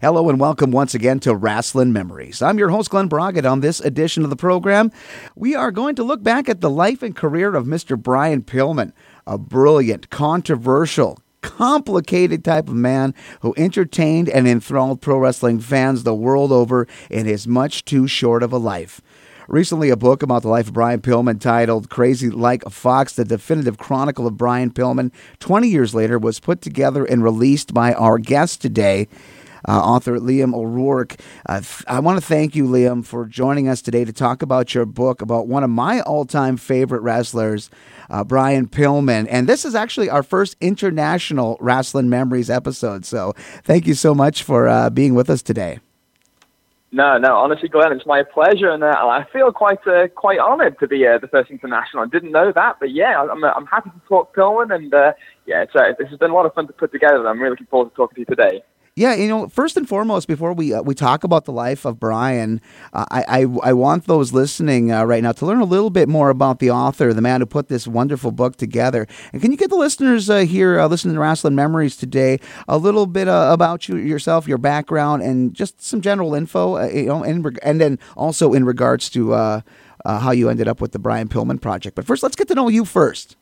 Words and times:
Hello 0.00 0.28
and 0.28 0.40
welcome 0.40 0.72
once 0.72 0.92
again 0.92 1.20
to 1.20 1.32
Rasslin 1.32 1.92
Memories. 1.92 2.42
I'm 2.42 2.58
your 2.58 2.70
host, 2.70 2.90
Glen 2.90 3.06
Braget. 3.06 3.46
On 3.46 3.60
this 3.60 3.78
edition 3.78 4.24
of 4.24 4.30
the 4.30 4.34
program, 4.34 4.90
we 5.36 5.54
are 5.54 5.70
going 5.70 5.94
to 5.94 6.02
look 6.02 6.20
back 6.20 6.48
at 6.48 6.60
the 6.60 6.68
life 6.68 7.00
and 7.00 7.14
career 7.14 7.54
of 7.54 7.66
Mr. 7.66 7.96
Brian 7.96 8.42
Pillman, 8.42 8.92
a 9.24 9.38
brilliant, 9.38 10.10
controversial, 10.10 11.20
complicated 11.42 12.44
type 12.44 12.68
of 12.68 12.74
man 12.74 13.14
who 13.42 13.54
entertained 13.56 14.28
and 14.28 14.48
enthralled 14.48 15.00
pro 15.00 15.16
wrestling 15.16 15.60
fans 15.60 16.02
the 16.02 16.14
world 16.14 16.50
over 16.50 16.88
in 17.08 17.26
his 17.26 17.46
much 17.46 17.84
too 17.84 18.08
short 18.08 18.42
of 18.42 18.52
a 18.52 18.58
life. 18.58 19.00
Recently, 19.46 19.90
a 19.90 19.96
book 19.96 20.22
about 20.22 20.42
the 20.42 20.48
life 20.48 20.68
of 20.68 20.74
Brian 20.74 21.02
Pillman 21.02 21.38
titled 21.38 21.88
Crazy 21.88 22.30
Like 22.30 22.64
a 22.66 22.70
Fox, 22.70 23.12
the 23.12 23.24
definitive 23.24 23.78
chronicle 23.78 24.26
of 24.26 24.36
Brian 24.36 24.70
Pillman, 24.70 25.12
20 25.38 25.68
years 25.68 25.94
later, 25.94 26.18
was 26.18 26.40
put 26.40 26.62
together 26.62 27.04
and 27.04 27.22
released 27.22 27.72
by 27.72 27.92
our 27.92 28.18
guest 28.18 28.60
today 28.60 29.06
uh, 29.66 29.78
author 29.78 30.18
Liam 30.18 30.54
O'Rourke. 30.54 31.16
Uh, 31.46 31.62
I 31.86 32.00
want 32.00 32.20
to 32.20 32.26
thank 32.26 32.54
you, 32.54 32.66
Liam, 32.66 33.04
for 33.04 33.26
joining 33.26 33.68
us 33.68 33.82
today 33.82 34.04
to 34.04 34.12
talk 34.12 34.42
about 34.42 34.74
your 34.74 34.86
book 34.86 35.22
about 35.22 35.46
one 35.46 35.64
of 35.64 35.70
my 35.70 36.00
all 36.00 36.24
time 36.24 36.56
favorite 36.56 37.02
wrestlers, 37.02 37.70
uh, 38.10 38.24
Brian 38.24 38.66
Pillman. 38.68 39.26
And 39.30 39.48
this 39.48 39.64
is 39.64 39.74
actually 39.74 40.10
our 40.10 40.22
first 40.22 40.56
international 40.60 41.58
Rasslin 41.58 42.06
Memories 42.06 42.50
episode. 42.50 43.04
So 43.04 43.34
thank 43.64 43.86
you 43.86 43.94
so 43.94 44.14
much 44.14 44.42
for 44.42 44.68
uh, 44.68 44.90
being 44.90 45.14
with 45.14 45.30
us 45.30 45.42
today. 45.42 45.80
No, 46.94 47.18
no. 47.18 47.34
Honestly, 47.34 47.68
Glen, 47.68 47.90
it's 47.90 48.06
my 48.06 48.22
pleasure, 48.22 48.70
and 48.70 48.84
uh, 48.84 48.86
I 48.86 49.26
feel 49.32 49.50
quite 49.50 49.84
uh, 49.84 50.06
quite 50.14 50.38
honoured 50.38 50.78
to 50.78 50.86
be 50.86 51.04
uh, 51.04 51.18
the 51.18 51.26
first 51.26 51.50
international. 51.50 52.04
I 52.04 52.06
didn't 52.06 52.30
know 52.30 52.52
that, 52.54 52.76
but 52.78 52.92
yeah, 52.92 53.20
I'm 53.20 53.42
uh, 53.42 53.50
I'm 53.50 53.66
happy 53.66 53.90
to 53.90 54.00
talk 54.08 54.32
Pillman, 54.32 54.72
and 54.72 54.94
uh, 54.94 55.12
yeah, 55.44 55.62
it's, 55.64 55.72
this 55.98 56.08
has 56.08 56.18
been 56.20 56.30
a 56.30 56.34
lot 56.34 56.46
of 56.46 56.54
fun 56.54 56.68
to 56.68 56.72
put 56.72 56.92
together. 56.92 57.26
I'm 57.26 57.40
really 57.40 57.50
looking 57.50 57.66
forward 57.66 57.90
to 57.90 57.96
talking 57.96 58.14
to 58.14 58.20
you 58.20 58.26
today. 58.26 58.62
Yeah, 58.96 59.14
you 59.14 59.26
know, 59.26 59.48
first 59.48 59.76
and 59.76 59.88
foremost, 59.88 60.28
before 60.28 60.52
we 60.52 60.72
uh, 60.72 60.80
we 60.80 60.94
talk 60.94 61.24
about 61.24 61.46
the 61.46 61.52
life 61.52 61.84
of 61.84 61.98
Brian, 61.98 62.60
uh, 62.92 63.04
I, 63.10 63.40
I, 63.40 63.70
I 63.70 63.72
want 63.72 64.06
those 64.06 64.32
listening 64.32 64.92
uh, 64.92 65.02
right 65.02 65.20
now 65.20 65.32
to 65.32 65.46
learn 65.46 65.58
a 65.58 65.64
little 65.64 65.90
bit 65.90 66.08
more 66.08 66.30
about 66.30 66.60
the 66.60 66.70
author, 66.70 67.12
the 67.12 67.20
man 67.20 67.40
who 67.40 67.46
put 67.46 67.66
this 67.66 67.88
wonderful 67.88 68.30
book 68.30 68.54
together. 68.54 69.08
And 69.32 69.42
can 69.42 69.50
you 69.50 69.58
get 69.58 69.70
the 69.70 69.76
listeners 69.76 70.30
uh, 70.30 70.40
here 70.40 70.78
uh, 70.78 70.86
listening 70.86 71.16
to 71.16 71.20
Rasslin 71.20 71.54
Memories 71.54 71.96
today 71.96 72.38
a 72.68 72.78
little 72.78 73.06
bit 73.06 73.26
uh, 73.26 73.50
about 73.52 73.88
you 73.88 73.96
yourself, 73.96 74.46
your 74.46 74.58
background, 74.58 75.24
and 75.24 75.52
just 75.54 75.82
some 75.82 76.00
general 76.00 76.32
info, 76.32 76.80
you 76.86 77.06
know, 77.06 77.24
and 77.24 77.58
and 77.64 77.80
then 77.80 77.98
also 78.16 78.52
in 78.52 78.64
regards 78.64 79.10
to 79.10 79.32
how 80.04 80.30
you 80.30 80.48
ended 80.48 80.68
up 80.68 80.80
with 80.80 80.92
the 80.92 81.00
Brian 81.00 81.26
Pillman 81.26 81.60
project. 81.60 81.96
But 81.96 82.06
first, 82.06 82.22
let's 82.22 82.36
get 82.36 82.46
to 82.46 82.54
know 82.54 82.68
you 82.68 82.84
first. 82.84 83.34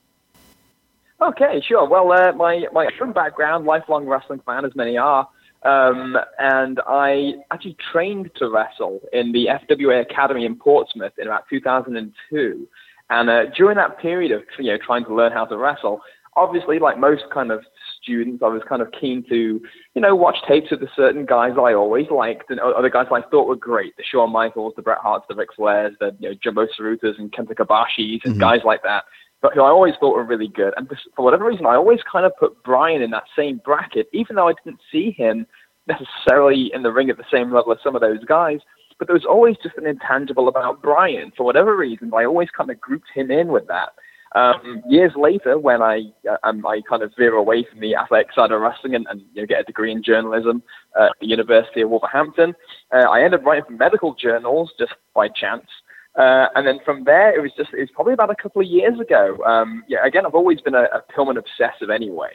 Okay, 1.20 1.60
sure. 1.68 1.86
Well, 1.86 2.06
my 2.32 2.64
my 2.72 2.88
background, 3.14 3.66
lifelong 3.66 4.06
wrestling 4.06 4.40
fan, 4.46 4.64
as 4.64 4.74
many 4.74 4.96
are. 4.96 5.28
Um, 5.64 6.16
and 6.38 6.80
I 6.86 7.34
actually 7.52 7.76
trained 7.92 8.30
to 8.36 8.48
wrestle 8.50 9.00
in 9.12 9.32
the 9.32 9.46
FWA 9.46 10.02
Academy 10.02 10.44
in 10.44 10.56
Portsmouth 10.56 11.12
in 11.18 11.26
about 11.26 11.44
2002. 11.48 12.68
And 13.10 13.30
uh, 13.30 13.44
during 13.56 13.76
that 13.76 13.98
period 13.98 14.32
of 14.32 14.42
you 14.58 14.72
know 14.72 14.78
trying 14.84 15.04
to 15.04 15.14
learn 15.14 15.32
how 15.32 15.44
to 15.44 15.56
wrestle, 15.56 16.00
obviously, 16.36 16.78
like 16.78 16.98
most 16.98 17.24
kind 17.32 17.52
of 17.52 17.60
students, 18.00 18.42
I 18.42 18.48
was 18.48 18.62
kind 18.68 18.82
of 18.82 18.88
keen 18.98 19.24
to 19.28 19.60
you 19.94 20.00
know 20.00 20.16
watch 20.16 20.36
tapes 20.48 20.72
of 20.72 20.80
the 20.80 20.88
certain 20.96 21.26
guys 21.26 21.52
I 21.56 21.74
always 21.74 22.06
liked 22.10 22.50
and 22.50 22.58
other 22.58 22.90
guys 22.90 23.06
I 23.12 23.22
thought 23.30 23.48
were 23.48 23.56
great, 23.56 23.96
the 23.96 24.02
Shawn 24.02 24.32
Michaels, 24.32 24.74
the 24.76 24.82
Bret 24.82 24.98
Harts, 24.98 25.26
the 25.28 25.36
Ric 25.36 25.50
Flairs, 25.56 25.92
the 26.00 26.16
you 26.18 26.30
know 26.30 26.34
Jumbo 26.42 26.66
Tsurutas 26.66 27.18
and 27.18 27.30
Kenta 27.30 27.54
Kobashis 27.54 28.20
and 28.24 28.34
mm-hmm. 28.34 28.40
guys 28.40 28.60
like 28.64 28.82
that 28.82 29.04
but 29.42 29.54
who 29.54 29.62
I 29.62 29.68
always 29.68 29.94
thought 29.98 30.16
were 30.16 30.24
really 30.24 30.48
good. 30.48 30.72
And 30.76 30.88
for 31.16 31.24
whatever 31.24 31.44
reason, 31.44 31.66
I 31.66 31.74
always 31.74 31.98
kind 32.10 32.24
of 32.24 32.32
put 32.38 32.62
Brian 32.62 33.02
in 33.02 33.10
that 33.10 33.24
same 33.36 33.60
bracket, 33.64 34.08
even 34.12 34.36
though 34.36 34.48
I 34.48 34.54
didn't 34.64 34.80
see 34.90 35.10
him 35.10 35.46
necessarily 35.88 36.70
in 36.72 36.84
the 36.84 36.92
ring 36.92 37.10
at 37.10 37.16
the 37.16 37.24
same 37.30 37.52
level 37.52 37.72
as 37.72 37.78
some 37.82 37.96
of 37.96 38.00
those 38.00 38.24
guys. 38.24 38.60
But 38.98 39.08
there 39.08 39.14
was 39.14 39.26
always 39.26 39.56
just 39.62 39.76
an 39.76 39.86
intangible 39.86 40.46
about 40.46 40.80
Brian. 40.80 41.32
For 41.36 41.42
whatever 41.42 41.76
reason, 41.76 42.12
I 42.14 42.24
always 42.24 42.50
kind 42.56 42.70
of 42.70 42.80
grouped 42.80 43.08
him 43.12 43.32
in 43.32 43.48
with 43.48 43.66
that. 43.66 43.90
Um, 44.34 44.82
years 44.88 45.12
later, 45.16 45.58
when 45.58 45.82
I 45.82 46.04
uh, 46.30 46.36
um, 46.42 46.64
I 46.64 46.80
kind 46.88 47.02
of 47.02 47.12
veer 47.18 47.34
away 47.34 47.66
from 47.70 47.80
the 47.80 47.96
athletic 47.96 48.32
side 48.32 48.50
of 48.50 48.60
wrestling 48.60 48.94
and, 48.94 49.06
and 49.10 49.22
you 49.34 49.42
know, 49.42 49.46
get 49.46 49.60
a 49.60 49.64
degree 49.64 49.92
in 49.92 50.02
journalism 50.02 50.62
at 50.98 51.12
the 51.20 51.26
University 51.26 51.82
of 51.82 51.90
Wolverhampton, 51.90 52.54
uh, 52.94 53.08
I 53.10 53.22
ended 53.22 53.40
up 53.40 53.46
writing 53.46 53.64
for 53.66 53.72
medical 53.72 54.14
journals 54.14 54.72
just 54.78 54.94
by 55.14 55.28
chance. 55.28 55.66
Uh, 56.14 56.48
and 56.54 56.66
then 56.66 56.78
from 56.84 57.04
there, 57.04 57.34
it 57.34 57.40
was 57.40 57.52
just, 57.56 57.72
it 57.72 57.80
was 57.80 57.90
probably 57.94 58.12
about 58.12 58.30
a 58.30 58.34
couple 58.34 58.60
of 58.60 58.68
years 58.68 58.98
ago. 59.00 59.38
Um, 59.44 59.82
yeah, 59.88 60.04
again, 60.04 60.26
I've 60.26 60.34
always 60.34 60.60
been 60.60 60.74
a, 60.74 60.84
a 60.84 61.02
Pillman 61.14 61.38
obsessive 61.38 61.90
anyway. 61.90 62.32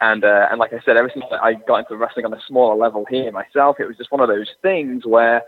And, 0.00 0.24
uh, 0.24 0.46
and 0.50 0.58
like 0.58 0.72
I 0.72 0.80
said, 0.84 0.96
ever 0.96 1.10
since 1.12 1.26
I 1.30 1.54
got 1.54 1.80
into 1.80 1.96
wrestling 1.96 2.24
on 2.24 2.32
a 2.32 2.40
smaller 2.48 2.74
level 2.74 3.04
here 3.10 3.30
myself, 3.30 3.76
it 3.78 3.86
was 3.86 3.98
just 3.98 4.10
one 4.10 4.22
of 4.22 4.28
those 4.28 4.48
things 4.62 5.04
where 5.04 5.42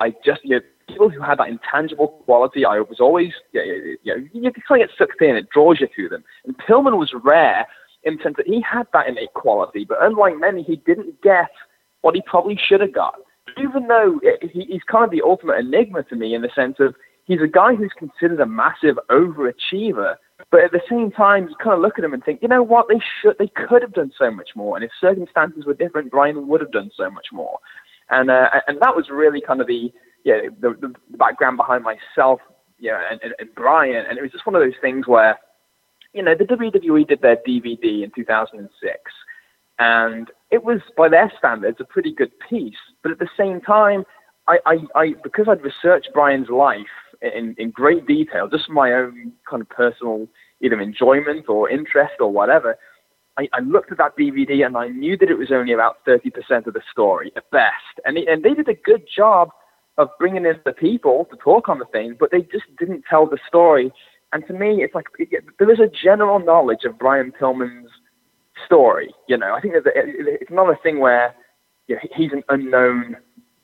I 0.00 0.12
just, 0.24 0.40
you 0.42 0.56
know, 0.56 0.60
people 0.88 1.08
who 1.08 1.20
had 1.20 1.38
that 1.38 1.48
intangible 1.48 2.08
quality, 2.24 2.64
I 2.64 2.80
was 2.80 2.98
always, 2.98 3.32
you 3.52 3.96
know, 4.04 4.16
you 4.32 4.50
kind 4.68 4.82
of 4.82 4.88
get 4.88 4.98
sucked 4.98 5.22
in, 5.22 5.36
it 5.36 5.48
draws 5.50 5.80
you 5.80 5.88
to 5.94 6.08
them. 6.08 6.24
And 6.44 6.58
Pillman 6.58 6.98
was 6.98 7.14
rare 7.22 7.66
in 8.02 8.16
the 8.16 8.22
sense 8.24 8.36
that 8.36 8.48
he 8.48 8.60
had 8.60 8.88
that 8.92 9.06
innate 9.06 9.32
quality, 9.34 9.84
but 9.84 9.98
unlike 10.00 10.38
many, 10.38 10.64
he 10.64 10.76
didn't 10.76 11.22
get 11.22 11.50
what 12.02 12.16
he 12.16 12.22
probably 12.26 12.58
should 12.62 12.80
have 12.80 12.92
got 12.92 13.14
even 13.58 13.88
though 13.88 14.20
he's 14.52 14.82
kind 14.90 15.04
of 15.04 15.10
the 15.10 15.22
ultimate 15.22 15.58
enigma 15.58 16.02
to 16.04 16.16
me 16.16 16.34
in 16.34 16.42
the 16.42 16.50
sense 16.54 16.76
of 16.80 16.94
he's 17.24 17.40
a 17.42 17.48
guy 17.48 17.74
who's 17.74 17.92
considered 17.96 18.40
a 18.40 18.46
massive 18.46 18.98
overachiever, 19.10 20.16
but 20.50 20.60
at 20.60 20.72
the 20.72 20.80
same 20.88 21.10
time, 21.10 21.48
you 21.48 21.56
kind 21.62 21.74
of 21.74 21.80
look 21.80 21.98
at 21.98 22.04
him 22.04 22.14
and 22.14 22.24
think, 22.24 22.40
you 22.42 22.48
know 22.48 22.62
what, 22.62 22.86
they 22.88 23.00
should, 23.20 23.36
they 23.38 23.48
could 23.48 23.82
have 23.82 23.92
done 23.92 24.12
so 24.18 24.30
much 24.30 24.50
more, 24.54 24.76
and 24.76 24.84
if 24.84 24.90
circumstances 25.00 25.64
were 25.66 25.74
different, 25.74 26.10
Brian 26.10 26.48
would 26.48 26.60
have 26.60 26.72
done 26.72 26.90
so 26.96 27.10
much 27.10 27.26
more, 27.32 27.58
and 28.10 28.30
uh, 28.30 28.48
and 28.66 28.80
that 28.80 28.96
was 28.96 29.08
really 29.10 29.40
kind 29.40 29.60
of 29.60 29.66
the 29.66 29.92
yeah 30.24 30.40
the, 30.60 30.74
the 30.80 31.16
background 31.16 31.56
behind 31.56 31.84
myself, 31.84 32.40
you 32.78 32.90
know, 32.90 33.00
and, 33.10 33.20
and, 33.22 33.34
and 33.38 33.48
Brian, 33.54 34.04
and 34.08 34.18
it 34.18 34.22
was 34.22 34.32
just 34.32 34.46
one 34.46 34.54
of 34.54 34.62
those 34.62 34.78
things 34.80 35.06
where, 35.06 35.38
you 36.12 36.22
know, 36.22 36.34
the 36.34 36.44
WWE 36.44 37.06
did 37.06 37.22
their 37.22 37.36
DVD 37.36 38.02
in 38.02 38.10
2006 38.14 38.70
and 39.78 40.30
it 40.50 40.64
was 40.64 40.80
by 40.96 41.08
their 41.08 41.32
standards 41.38 41.78
a 41.80 41.84
pretty 41.84 42.12
good 42.12 42.32
piece. 42.48 42.74
But 43.02 43.12
at 43.12 43.18
the 43.18 43.28
same 43.36 43.60
time, 43.60 44.04
I, 44.46 44.58
I, 44.66 44.76
I 44.94 45.14
because 45.22 45.46
I'd 45.48 45.62
researched 45.62 46.10
Brian's 46.12 46.50
life 46.50 46.86
in, 47.22 47.54
in 47.58 47.70
great 47.70 48.06
detail, 48.06 48.48
just 48.48 48.68
my 48.68 48.92
own 48.92 49.32
kind 49.48 49.62
of 49.62 49.68
personal 49.68 50.28
either 50.60 50.80
enjoyment 50.80 51.48
or 51.48 51.70
interest 51.70 52.14
or 52.20 52.30
whatever. 52.30 52.76
I, 53.36 53.48
I 53.52 53.60
looked 53.60 53.90
at 53.90 53.98
that 53.98 54.16
DVD 54.16 54.64
and 54.64 54.76
I 54.76 54.88
knew 54.88 55.16
that 55.18 55.30
it 55.30 55.38
was 55.38 55.50
only 55.50 55.72
about 55.72 56.04
30% 56.06 56.66
of 56.66 56.74
the 56.74 56.82
story 56.90 57.32
at 57.36 57.50
best. 57.50 57.98
And, 58.04 58.16
it, 58.16 58.28
and 58.28 58.44
they 58.44 58.54
did 58.54 58.68
a 58.68 58.74
good 58.74 59.02
job 59.14 59.50
of 59.98 60.08
bringing 60.18 60.44
in 60.44 60.54
the 60.64 60.72
people 60.72 61.26
to 61.30 61.36
talk 61.36 61.68
on 61.68 61.78
the 61.78 61.84
thing, 61.86 62.16
but 62.18 62.30
they 62.30 62.42
just 62.42 62.64
didn't 62.78 63.04
tell 63.08 63.26
the 63.26 63.38
story. 63.48 63.92
And 64.32 64.46
to 64.46 64.52
me, 64.52 64.82
it's 64.82 64.94
like 64.94 65.06
it, 65.18 65.44
there 65.58 65.70
is 65.70 65.80
a 65.80 65.90
general 66.04 66.38
knowledge 66.38 66.84
of 66.84 66.98
Brian 66.98 67.32
Pillman's 67.32 67.90
story. 68.66 69.14
You 69.28 69.36
know, 69.36 69.54
I 69.54 69.60
think 69.60 69.74
that 69.74 69.92
it's 69.94 70.50
another 70.50 70.78
thing 70.82 71.00
where 71.00 71.34
you 71.86 71.96
know, 71.96 72.00
he's 72.14 72.32
an 72.32 72.42
unknown 72.48 73.16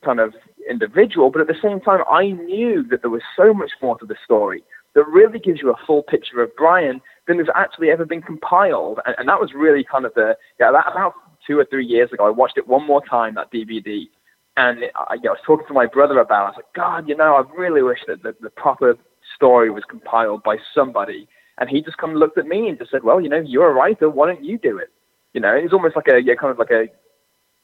kind 0.04 0.20
of 0.20 0.34
individual, 0.68 1.30
but 1.30 1.40
at 1.40 1.46
the 1.46 1.54
same 1.62 1.80
time, 1.80 2.00
I 2.10 2.30
knew 2.30 2.82
that 2.90 3.02
there 3.02 3.10
was 3.10 3.22
so 3.36 3.52
much 3.52 3.70
more 3.82 3.98
to 3.98 4.06
the 4.06 4.16
story 4.24 4.62
that 4.94 5.06
really 5.06 5.38
gives 5.38 5.60
you 5.60 5.70
a 5.70 5.86
full 5.86 6.02
picture 6.02 6.42
of 6.42 6.54
Brian 6.56 7.00
than 7.26 7.38
has 7.38 7.48
actually 7.54 7.90
ever 7.90 8.04
been 8.04 8.22
compiled. 8.22 9.00
And, 9.06 9.14
and 9.18 9.28
that 9.28 9.40
was 9.40 9.52
really 9.54 9.84
kind 9.84 10.04
of 10.04 10.12
the, 10.14 10.36
yeah, 10.58 10.72
that, 10.72 10.90
about 10.90 11.14
two 11.46 11.58
or 11.58 11.64
three 11.64 11.86
years 11.86 12.12
ago, 12.12 12.26
I 12.26 12.30
watched 12.30 12.58
it 12.58 12.66
one 12.66 12.86
more 12.86 13.04
time, 13.04 13.34
that 13.36 13.52
DVD. 13.52 14.08
And 14.56 14.84
I, 14.96 15.14
you 15.14 15.22
know, 15.22 15.30
I 15.30 15.32
was 15.32 15.38
talking 15.46 15.66
to 15.68 15.74
my 15.74 15.86
brother 15.86 16.18
about 16.18 16.42
it. 16.42 16.44
I 16.44 16.48
was 16.48 16.56
like, 16.56 16.74
God, 16.74 17.08
you 17.08 17.16
know, 17.16 17.36
I 17.36 17.54
really 17.56 17.82
wish 17.82 18.00
that 18.08 18.22
the, 18.22 18.34
the 18.40 18.50
proper 18.50 18.96
story 19.36 19.70
was 19.70 19.84
compiled 19.88 20.42
by 20.42 20.56
somebody 20.74 21.28
and 21.60 21.68
he 21.70 21.82
just 21.82 21.98
kind 21.98 22.12
of 22.12 22.18
looked 22.18 22.38
at 22.38 22.46
me 22.46 22.68
and 22.68 22.78
just 22.78 22.90
said, 22.90 23.04
"Well, 23.04 23.20
you 23.20 23.28
know, 23.28 23.40
you're 23.40 23.70
a 23.70 23.74
writer. 23.74 24.10
Why 24.10 24.26
don't 24.26 24.44
you 24.44 24.58
do 24.58 24.78
it?" 24.78 24.90
You 25.34 25.40
know, 25.40 25.54
it's 25.54 25.72
almost 25.72 25.94
like 25.94 26.08
a 26.08 26.20
yeah, 26.20 26.34
kind 26.34 26.50
of 26.50 26.58
like 26.58 26.70
a 26.70 26.88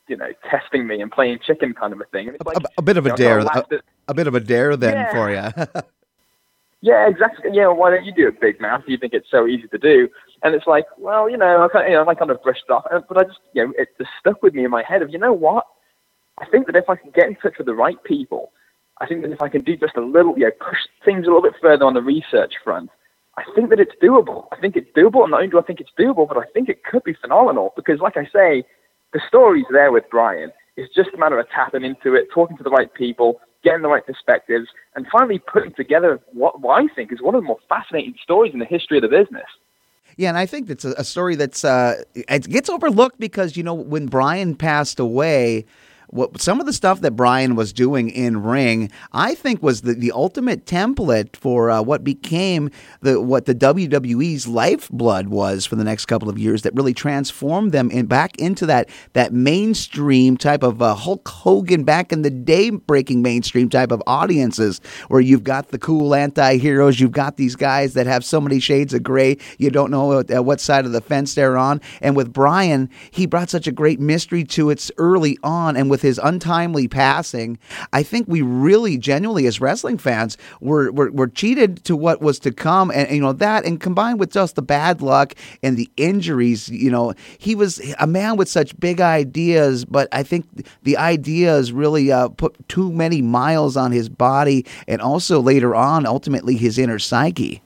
you 0.09 0.17
know, 0.17 0.29
testing 0.49 0.87
me 0.87 1.01
and 1.01 1.11
playing 1.11 1.39
chicken 1.45 1.75
kind 1.75 1.93
of 1.93 2.01
a 2.01 2.05
thing. 2.05 2.29
A, 2.29 2.33
like, 2.45 2.57
a, 2.59 2.63
a, 2.79 2.83
bit 2.83 2.97
of 2.97 3.07
a 3.07 3.11
know, 3.11 3.17
dare, 3.17 3.39
a, 3.39 3.67
a, 4.09 4.15
bit 4.15 4.27
of 4.27 4.35
a 4.35 4.41
dare 4.41 4.77
then 4.77 4.95
yeah. 4.95 5.13
for 5.13 5.31
you. 5.31 5.83
yeah, 6.81 7.09
exactly. 7.09 7.51
Yeah, 7.53 7.69
why 7.69 7.91
don't 7.91 8.05
you 8.05 8.13
do 8.13 8.29
it, 8.29 8.41
big 8.41 8.61
mouth? 8.61 8.83
You 8.87 8.99
think 8.99 9.15
it's 9.15 9.31
so 9.31 9.47
easy 9.47 9.67
to 9.69 9.79
do, 9.79 10.09
and 10.43 10.55
it's 10.55 10.67
like, 10.67 10.87
well, 10.99 11.29
you 11.29 11.37
know, 11.37 11.65
I 11.65 11.69
kind 11.69 11.87
of, 11.87 11.91
you 11.91 11.97
know, 11.97 12.09
I 12.09 12.15
kind 12.15 12.31
of 12.31 12.43
brushed 12.43 12.71
off, 12.71 12.85
but 13.09 13.19
I 13.19 13.25
just, 13.25 13.41
you 13.53 13.67
know, 13.67 13.73
it 13.77 13.89
just 13.99 14.11
stuck 14.21 14.43
with 14.43 14.55
me 14.55 14.65
in 14.65 14.71
my 14.71 14.83
head 14.83 15.03
of, 15.03 15.11
you 15.11 15.19
know 15.19 15.33
what? 15.33 15.67
I 16.39 16.47
think 16.47 16.67
that 16.67 16.77
if 16.77 16.89
I 16.89 16.97
can 16.97 17.11
get 17.11 17.29
in 17.29 17.37
touch 17.37 17.55
with 17.59 17.67
the 17.67 17.75
right 17.75 18.03
people, 18.05 18.53
I 18.99 19.07
think 19.07 19.23
that 19.23 19.33
if 19.33 19.43
I 19.43 19.49
can 19.49 19.63
do 19.63 19.77
just 19.77 19.97
a 19.97 20.01
little, 20.01 20.39
you 20.39 20.45
know, 20.45 20.53
push 20.61 20.79
things 21.05 21.25
a 21.25 21.29
little 21.29 21.43
bit 21.43 21.55
further 21.61 21.85
on 21.85 21.95
the 21.95 22.03
research 22.03 22.55
front, 22.63 22.91
I 23.39 23.45
think 23.55 23.71
that 23.71 23.81
it's 23.81 23.95
doable. 24.03 24.47
I 24.53 24.57
think 24.57 24.77
it's 24.77 24.91
doable, 24.97 25.29
not 25.29 25.41
only 25.41 25.49
do 25.49 25.59
I 25.59 25.63
think 25.63 25.81
it's 25.81 25.91
doable, 25.99 26.27
but 26.27 26.39
I 26.39 26.45
think 26.55 26.69
it 26.69 26.85
could 26.85 27.05
be 27.05 27.15
phenomenal 27.21 27.73
because, 27.77 28.01
like 28.01 28.17
I 28.17 28.25
say, 28.25 28.65
the 29.13 29.21
story's 29.29 29.67
there 29.71 29.93
with 29.93 30.05
Brian. 30.11 30.53
It's 30.77 30.95
just 30.95 31.11
a 31.15 31.19
matter 31.19 31.39
of 31.39 31.47
tapping 31.51 31.85
into 31.85 32.15
it, 32.15 32.29
talking 32.33 32.57
to 32.57 32.63
the 32.63 32.71
right 32.71 32.93
people, 32.93 33.41
getting 33.63 33.83
the 33.83 33.89
right 33.89 34.05
perspectives, 34.07 34.69
and 34.95 35.07
finally 35.13 35.39
putting 35.39 35.73
together 35.75 36.21
what, 36.33 36.61
what 36.61 36.83
I 36.83 36.87
think 36.95 37.13
is 37.13 37.21
one 37.21 37.35
of 37.35 37.43
the 37.43 37.47
more 37.47 37.59
fascinating 37.69 38.15
stories 38.23 38.53
in 38.53 38.59
the 38.59 38.67
history 38.67 38.99
of 38.99 39.03
the 39.03 39.09
business. 39.09 39.47
Yeah, 40.17 40.31
and 40.31 40.39
I 40.39 40.47
think 40.47 40.71
it's 40.71 40.85
a, 40.85 40.93
a 40.93 41.05
story 41.05 41.35
that's 41.35 41.63
uh, 41.65 42.03
it 42.15 42.49
gets 42.49 42.71
overlooked 42.71 43.21
because 43.21 43.57
you 43.57 43.63
know 43.63 43.75
when 43.75 44.07
Brian 44.07 44.55
passed 44.55 44.99
away 44.99 45.67
what 46.09 46.41
some 46.41 46.61
of 46.61 46.67
the 46.67 46.73
stuff 46.73 47.01
that 47.01 47.13
Brian 47.13 47.57
was 47.57 47.73
doing 47.73 48.11
in 48.11 48.43
ring, 48.43 48.91
I 49.13 49.35
think 49.35 49.63
was 49.63 49.83
the, 49.83 49.95
the 49.95 50.13
ultimate 50.13 50.67
template 50.67 51.37
for 51.37 51.71
uh, 51.71 51.83
what 51.83 52.05
became 52.05 52.71
the 53.01 53.21
what 53.21 53.47
the 53.47 53.55
WWE's 53.55 54.47
lifeblood 54.47 55.29
was 55.29 55.67
for 55.67 55.77
the 55.77 55.85
next 55.85 56.07
couple 56.07 56.29
of 56.29 56.39
years. 56.39 56.63
That 56.63 56.75
really 56.75 56.95
transformed 56.95 57.73
them 57.73 57.91
in 57.91 58.07
back 58.07 58.37
into 58.39 58.67
that 58.67 58.89
that 59.13 59.33
mainstream 59.33 60.37
type 60.37 60.63
of 60.63 60.81
uh, 60.81 60.95
Hulk 60.95 61.29
Hogan 61.29 61.85
back 61.85 62.13
in 62.13 62.23
the 62.23 62.31
day, 62.31 62.71
breaking 62.71 63.23
mainstream 63.23 63.69
type 63.69 63.93
of 63.93 64.03
audiences, 64.07 64.81
where 65.09 65.21
you've 65.21 65.45
got 65.45 65.69
the 65.69 65.79
cool 65.79 66.15
anti-heroes, 66.15 67.01
you've 67.01 67.13
got 67.13 67.37
these 67.37 67.57
guys 67.57 67.95
that 67.95 68.07
have 68.07 68.25
so 68.25 68.41
many 68.41 68.61
shades 68.61 68.95
of 68.95 69.03
gray, 69.03 69.37
you 69.59 69.71
don't 69.71 69.91
know 69.91 70.07
what, 70.07 70.35
uh, 70.35 70.43
what 70.43 70.61
side 70.61 70.85
of 70.85 70.93
the 70.93 71.01
fence 71.01 71.35
they're 71.35 71.57
on. 71.57 71.81
And 72.01 72.17
with 72.17 72.33
Brian, 72.33 72.91
he 73.11 73.27
brought 73.27 73.51
such 73.51 73.67
a 73.67 73.73
great 73.73 74.01
mystery 74.01 74.45
to 74.45 74.71
it 74.71 74.91
early 74.99 75.39
on, 75.43 75.77
and 75.77 75.91
with 75.91 75.96
his 76.03 76.19
untimely 76.23 76.89
passing, 76.89 77.59
I 77.93 78.03
think 78.03 78.29
we 78.29 78.43
really, 78.43 78.99
genuinely, 78.99 79.47
as 79.47 79.61
wrestling 79.61 79.99
fans, 79.99 80.37
were 80.61 80.91
were, 80.93 81.11
were 81.11 81.29
cheated 81.29 81.85
to 81.85 81.97
what 81.97 82.21
was 82.21 82.39
to 82.41 82.53
come, 82.53 82.91
and, 82.91 83.07
and 83.09 83.17
you 83.17 83.23
know 83.23 83.33
that, 83.33 83.65
and 83.65 83.81
combined 83.81 84.21
with 84.21 84.31
just 84.31 84.57
the 84.57 84.63
bad 84.63 85.03
luck 85.03 85.35
and 85.63 85.77
the 85.77 85.91
injuries, 85.97 86.69
you 86.69 86.91
know, 86.91 87.15
he 87.39 87.55
was 87.55 87.81
a 87.99 88.07
man 88.07 88.37
with 88.37 88.49
such 88.49 88.79
big 88.79 89.01
ideas, 89.01 89.85
but 89.85 90.09
I 90.13 90.23
think 90.23 90.47
the 90.83 90.97
ideas 90.97 91.73
really 91.73 92.13
uh, 92.13 92.29
put 92.29 92.69
too 92.69 92.93
many 92.93 93.23
miles 93.23 93.77
on 93.77 93.93
his 93.93 94.09
body, 94.09 94.65
and 94.89 95.01
also 95.01 95.41
later 95.41 95.75
on, 95.75 96.07
ultimately, 96.07 96.57
his 96.57 96.79
inner 96.79 96.99
psyche. 96.99 97.63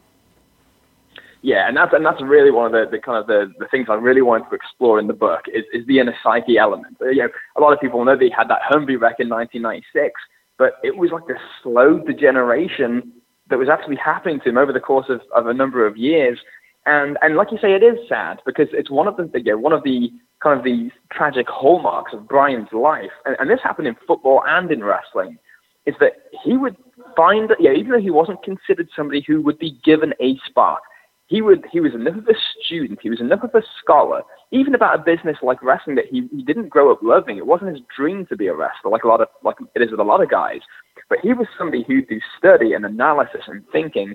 Yeah, 1.42 1.66
and 1.66 1.76
that's 1.76 1.92
and 1.94 2.04
that's 2.04 2.20
really 2.22 2.50
one 2.50 2.66
of 2.66 2.72
the, 2.72 2.84
the 2.90 3.00
kind 3.00 3.16
of 3.16 3.26
the, 3.26 3.50
the 3.58 3.66
things 3.70 3.86
I 3.88 3.94
really 3.94 4.20
wanted 4.20 4.50
to 4.50 4.54
explore 4.54 4.98
in 4.98 5.06
the 5.06 5.14
book 5.14 5.42
is, 5.52 5.64
is 5.72 5.86
the 5.86 5.98
inner 5.98 6.14
psyche 6.22 6.58
element. 6.58 6.98
You 7.00 7.14
know, 7.14 7.28
a 7.56 7.60
lot 7.60 7.72
of 7.72 7.80
people 7.80 8.04
know 8.04 8.16
they 8.16 8.30
had 8.30 8.48
that 8.48 8.60
Humvee 8.70 9.00
wreck 9.00 9.16
in 9.20 9.30
1996, 9.30 10.20
but 10.58 10.74
it 10.82 10.98
was 10.98 11.10
like 11.12 11.26
the 11.26 11.36
slow 11.62 11.98
degeneration 11.98 13.12
that 13.48 13.58
was 13.58 13.68
actually 13.70 13.96
happening 13.96 14.38
to 14.40 14.50
him 14.50 14.58
over 14.58 14.72
the 14.72 14.80
course 14.80 15.06
of, 15.08 15.22
of 15.34 15.46
a 15.46 15.54
number 15.54 15.86
of 15.86 15.96
years. 15.96 16.38
And 16.84 17.16
and 17.22 17.36
like 17.36 17.50
you 17.52 17.58
say, 17.60 17.72
it 17.72 17.82
is 17.82 17.98
sad 18.06 18.40
because 18.44 18.68
it's 18.72 18.90
one 18.90 19.08
of 19.08 19.16
the 19.16 19.30
you 19.34 19.52
know, 19.52 19.58
one 19.58 19.72
of 19.72 19.82
the 19.82 20.10
kind 20.42 20.58
of 20.58 20.64
the 20.64 20.90
tragic 21.10 21.46
hallmarks 21.48 22.12
of 22.12 22.28
Brian's 22.28 22.72
life, 22.72 23.12
and, 23.24 23.34
and 23.38 23.48
this 23.48 23.60
happened 23.62 23.88
in 23.88 23.96
football 24.06 24.42
and 24.46 24.70
in 24.70 24.84
wrestling, 24.84 25.38
is 25.86 25.94
that 26.00 26.12
he 26.44 26.58
would 26.58 26.76
find 27.16 27.48
that 27.48 27.58
yeah, 27.60 27.72
even 27.72 27.92
though 27.92 28.00
he 28.00 28.10
wasn't 28.10 28.42
considered 28.42 28.90
somebody 28.94 29.24
who 29.26 29.40
would 29.40 29.58
be 29.58 29.78
given 29.82 30.12
a 30.20 30.36
spot 30.46 30.80
he 31.30 31.40
would 31.40 31.64
he 31.70 31.78
was 31.78 31.94
enough 31.94 32.16
of 32.16 32.26
a 32.26 32.34
student, 32.60 32.98
he 33.00 33.08
was 33.08 33.20
enough 33.20 33.44
of 33.44 33.54
a 33.54 33.62
scholar, 33.80 34.22
even 34.50 34.74
about 34.74 34.98
a 34.98 35.02
business 35.02 35.36
like 35.42 35.62
wrestling 35.62 35.94
that 35.94 36.06
he, 36.10 36.28
he 36.34 36.42
didn't 36.42 36.68
grow 36.68 36.90
up 36.90 36.98
loving. 37.02 37.38
It 37.38 37.46
wasn't 37.46 37.70
his 37.70 37.84
dream 37.96 38.26
to 38.26 38.36
be 38.36 38.48
a 38.48 38.54
wrestler, 38.54 38.90
like 38.90 39.04
a 39.04 39.08
lot 39.08 39.20
of 39.20 39.28
like 39.44 39.56
it 39.76 39.80
is 39.80 39.92
with 39.92 40.00
a 40.00 40.04
lot 40.04 40.22
of 40.22 40.28
guys. 40.28 40.60
But 41.08 41.20
he 41.22 41.32
was 41.32 41.46
somebody 41.56 41.84
who, 41.86 42.04
through 42.04 42.20
study 42.36 42.72
and 42.72 42.84
analysis 42.84 43.42
and 43.46 43.62
thinking, 43.70 44.14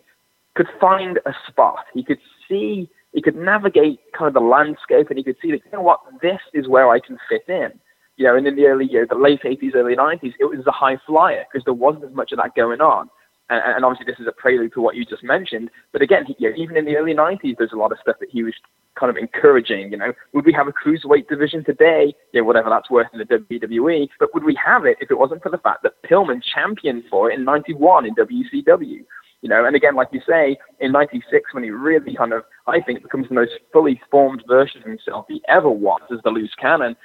could 0.55 0.67
find 0.79 1.19
a 1.25 1.31
spot. 1.47 1.85
He 1.93 2.03
could 2.03 2.19
see, 2.49 2.89
he 3.13 3.21
could 3.21 3.37
navigate 3.37 3.99
kind 4.17 4.27
of 4.27 4.33
the 4.33 4.41
landscape, 4.41 5.07
and 5.09 5.17
he 5.17 5.23
could 5.23 5.37
see 5.41 5.51
that 5.51 5.61
you 5.63 5.71
know 5.71 5.81
what, 5.81 6.01
this 6.21 6.39
is 6.53 6.67
where 6.67 6.89
I 6.89 6.99
can 6.99 7.17
fit 7.29 7.43
in. 7.47 7.71
You 8.17 8.25
know, 8.25 8.35
and 8.35 8.45
in 8.45 8.57
the 8.57 8.65
early 8.65 8.85
years, 8.85 9.07
the 9.09 9.15
late 9.15 9.41
80s, 9.43 9.73
early 9.73 9.95
90s, 9.95 10.33
it 10.37 10.45
was 10.45 10.67
a 10.67 10.71
high 10.71 10.97
flyer 11.07 11.45
because 11.49 11.63
there 11.63 11.73
wasn't 11.73 12.03
as 12.03 12.13
much 12.13 12.33
of 12.33 12.39
that 12.39 12.55
going 12.55 12.81
on 12.81 13.09
and, 13.49 13.61
and 13.77 13.85
obviously 13.85 14.05
this 14.11 14.19
is 14.19 14.27
a 14.27 14.31
prelude 14.31 14.73
to 14.73 14.81
what 14.81 14.95
you 14.95 15.05
just 15.05 15.23
mentioned. 15.23 15.69
But 15.91 16.01
again, 16.01 16.25
he, 16.25 16.35
even 16.57 16.77
in 16.77 16.85
the 16.85 16.97
early 16.97 17.13
'90s, 17.13 17.55
there's 17.57 17.73
a 17.73 17.77
lot 17.77 17.91
of 17.91 17.97
stuff 18.01 18.17
that 18.19 18.29
he 18.31 18.43
was 18.43 18.53
kind 18.99 19.09
of 19.09 19.17
encouraging. 19.17 19.91
You 19.91 19.97
know, 19.97 20.13
would 20.33 20.45
we 20.45 20.53
have 20.53 20.67
a 20.67 20.73
cruiserweight 20.73 21.27
division 21.27 21.63
today? 21.63 22.13
Yeah, 22.33 22.41
whatever 22.41 22.69
that's 22.69 22.89
worth 22.89 23.07
in 23.13 23.19
the 23.19 23.25
WWE. 23.25 24.09
But 24.19 24.33
would 24.33 24.43
we 24.43 24.57
have 24.63 24.85
it 24.85 24.97
if 24.99 25.11
it 25.11 25.17
wasn't 25.17 25.43
for 25.43 25.49
the 25.49 25.57
fact 25.57 25.83
that 25.83 26.01
Pillman 26.03 26.41
championed 26.43 27.03
for 27.09 27.31
it 27.31 27.37
in 27.37 27.45
'91 27.45 28.05
in 28.05 28.15
WCW? 28.15 29.05
You 29.41 29.49
know, 29.49 29.65
and 29.65 29.75
again, 29.75 29.95
like 29.95 30.09
you 30.11 30.21
say, 30.27 30.57
in 30.79 30.91
'96 30.91 31.53
when 31.53 31.63
he 31.63 31.69
really 31.69 32.15
kind 32.15 32.33
of, 32.33 32.43
I 32.67 32.81
think, 32.81 33.03
becomes 33.03 33.27
the 33.27 33.35
most 33.35 33.51
fully 33.71 34.01
formed 34.09 34.43
version 34.47 34.81
of 34.81 34.87
himself 34.87 35.25
he 35.29 35.41
ever 35.47 35.69
was 35.69 36.01
as 36.11 36.19
the 36.23 36.31
loose 36.31 36.53
cannon. 36.59 36.95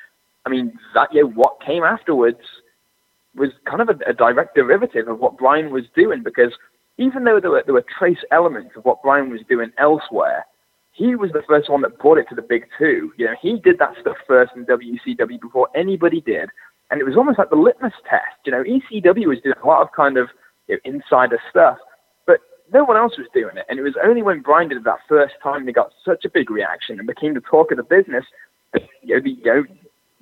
I 0.46 0.48
mean, 0.48 0.72
that 0.94 1.12
year, 1.12 1.26
what 1.26 1.60
came 1.60 1.84
afterwards 1.84 2.38
was 3.34 3.50
kind 3.64 3.80
of 3.80 3.88
a, 3.88 4.10
a 4.10 4.12
direct 4.12 4.54
derivative 4.54 5.08
of 5.08 5.18
what 5.18 5.38
Brian 5.38 5.70
was 5.70 5.84
doing 5.94 6.22
because 6.22 6.52
even 6.98 7.24
though 7.24 7.40
there 7.40 7.50
were, 7.50 7.62
there 7.64 7.74
were 7.74 7.84
trace 7.98 8.18
elements 8.30 8.72
of 8.76 8.84
what 8.84 9.02
Brian 9.02 9.30
was 9.30 9.40
doing 9.48 9.70
elsewhere, 9.78 10.44
he 10.92 11.14
was 11.14 11.30
the 11.32 11.42
first 11.48 11.70
one 11.70 11.80
that 11.82 11.98
brought 11.98 12.18
it 12.18 12.26
to 12.28 12.34
the 12.34 12.42
big 12.42 12.66
two. 12.78 13.12
You 13.16 13.26
know, 13.26 13.34
he 13.40 13.58
did 13.58 13.78
that 13.78 13.94
stuff 14.00 14.16
first 14.26 14.52
in 14.54 14.66
WCW 14.66 15.40
before 15.40 15.68
anybody 15.74 16.20
did. 16.20 16.50
And 16.90 17.00
it 17.00 17.04
was 17.04 17.16
almost 17.16 17.38
like 17.38 17.50
the 17.50 17.56
litmus 17.56 17.92
test. 18.08 18.36
You 18.44 18.52
know, 18.52 18.64
ECW 18.64 19.26
was 19.26 19.38
doing 19.42 19.54
a 19.62 19.66
lot 19.66 19.82
of 19.82 19.88
kind 19.96 20.18
of 20.18 20.28
you 20.66 20.74
know, 20.74 20.80
insider 20.84 21.38
stuff, 21.48 21.78
but 22.26 22.40
no 22.72 22.84
one 22.84 22.96
else 22.96 23.16
was 23.16 23.28
doing 23.32 23.56
it. 23.56 23.64
And 23.68 23.78
it 23.78 23.82
was 23.82 23.94
only 24.04 24.22
when 24.22 24.40
Brian 24.40 24.68
did 24.68 24.78
it 24.78 24.84
that 24.84 24.98
first 25.08 25.34
time 25.42 25.64
they 25.64 25.72
got 25.72 25.92
such 26.04 26.24
a 26.24 26.30
big 26.30 26.50
reaction 26.50 26.98
and 26.98 27.06
became 27.06 27.34
the 27.34 27.40
talk 27.40 27.70
of 27.70 27.76
the 27.76 27.84
business 27.84 28.24
that, 28.72 28.82
you 29.02 29.14
know, 29.14 29.22
the, 29.22 29.30
you 29.30 29.44
know 29.44 29.64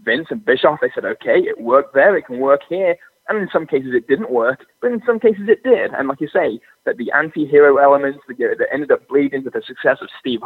Vince 0.08 0.28
and 0.30 0.44
Bischoff, 0.44 0.80
they 0.80 0.90
said, 0.94 1.04
okay, 1.04 1.38
it 1.38 1.60
worked 1.60 1.94
there, 1.94 2.16
it 2.16 2.26
can 2.26 2.40
work 2.40 2.62
here. 2.68 2.96
And 3.28 3.38
in 3.38 3.48
some 3.52 3.66
cases 3.66 3.90
it 3.92 4.08
didn't 4.08 4.30
work, 4.30 4.64
but 4.80 4.90
in 4.90 5.02
some 5.04 5.20
cases 5.20 5.48
it 5.48 5.62
did. 5.62 5.92
And 5.92 6.08
like 6.08 6.20
you 6.20 6.28
say, 6.32 6.58
that 6.86 6.96
the 6.96 7.12
anti-hero 7.12 7.76
elements 7.76 8.20
that, 8.26 8.38
that 8.38 8.68
ended 8.72 8.90
up 8.90 9.06
bleeding 9.06 9.44
to 9.44 9.50
the 9.50 9.62
success 9.66 9.98
of 10.00 10.08
Steve 10.18 10.40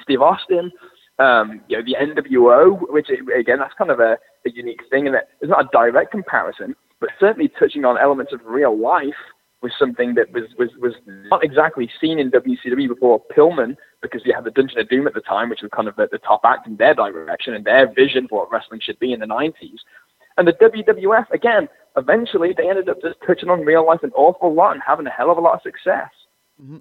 Steve 0.00 0.22
Austin, 0.22 0.70
um, 1.18 1.60
you 1.68 1.76
know, 1.76 1.84
the 1.84 1.96
NWO, 1.98 2.90
which 2.92 3.08
again 3.10 3.58
that's 3.58 3.74
kind 3.76 3.90
of 3.90 3.98
a, 3.98 4.18
a 4.46 4.50
unique 4.54 4.82
thing, 4.88 5.06
and 5.06 5.14
that 5.16 5.30
it's 5.40 5.50
not 5.50 5.64
a 5.64 5.68
direct 5.72 6.12
comparison, 6.12 6.76
but 7.00 7.10
certainly 7.18 7.50
touching 7.58 7.84
on 7.84 7.98
elements 7.98 8.32
of 8.32 8.40
real 8.44 8.78
life 8.78 9.18
was 9.62 9.72
something 9.78 10.14
that 10.14 10.32
was, 10.32 10.44
was, 10.58 10.70
was 10.80 10.94
not 11.06 11.44
exactly 11.44 11.90
seen 12.00 12.18
in 12.18 12.30
WCW 12.30 12.88
before 12.88 13.22
Pillman, 13.36 13.76
because 14.02 14.22
you 14.24 14.34
had 14.34 14.44
the 14.44 14.50
Dungeon 14.50 14.78
of 14.80 14.88
Doom 14.88 15.06
at 15.06 15.14
the 15.14 15.20
time, 15.20 15.48
which 15.48 15.62
was 15.62 15.70
kind 15.74 15.88
of 15.88 15.96
the, 15.96 16.08
the 16.10 16.18
top 16.18 16.40
act 16.44 16.66
in 16.66 16.76
their 16.76 16.94
direction 16.94 17.54
and 17.54 17.64
their 17.64 17.92
vision 17.92 18.28
for 18.28 18.40
what 18.40 18.52
wrestling 18.52 18.80
should 18.82 18.98
be 18.98 19.12
in 19.12 19.20
the 19.20 19.26
90s. 19.26 19.78
And 20.36 20.46
the 20.48 20.52
WWF, 20.52 21.30
again, 21.30 21.68
eventually 21.96 22.54
they 22.56 22.68
ended 22.68 22.88
up 22.88 23.00
just 23.02 23.16
touching 23.26 23.48
on 23.48 23.60
real 23.60 23.86
life 23.86 24.02
an 24.02 24.12
awful 24.14 24.52
lot 24.52 24.72
and 24.72 24.82
having 24.86 25.06
a 25.06 25.10
hell 25.10 25.30
of 25.30 25.38
a 25.38 25.40
lot 25.40 25.54
of 25.54 25.62
success. 25.62 26.10
Mm-hmm. 26.62 26.76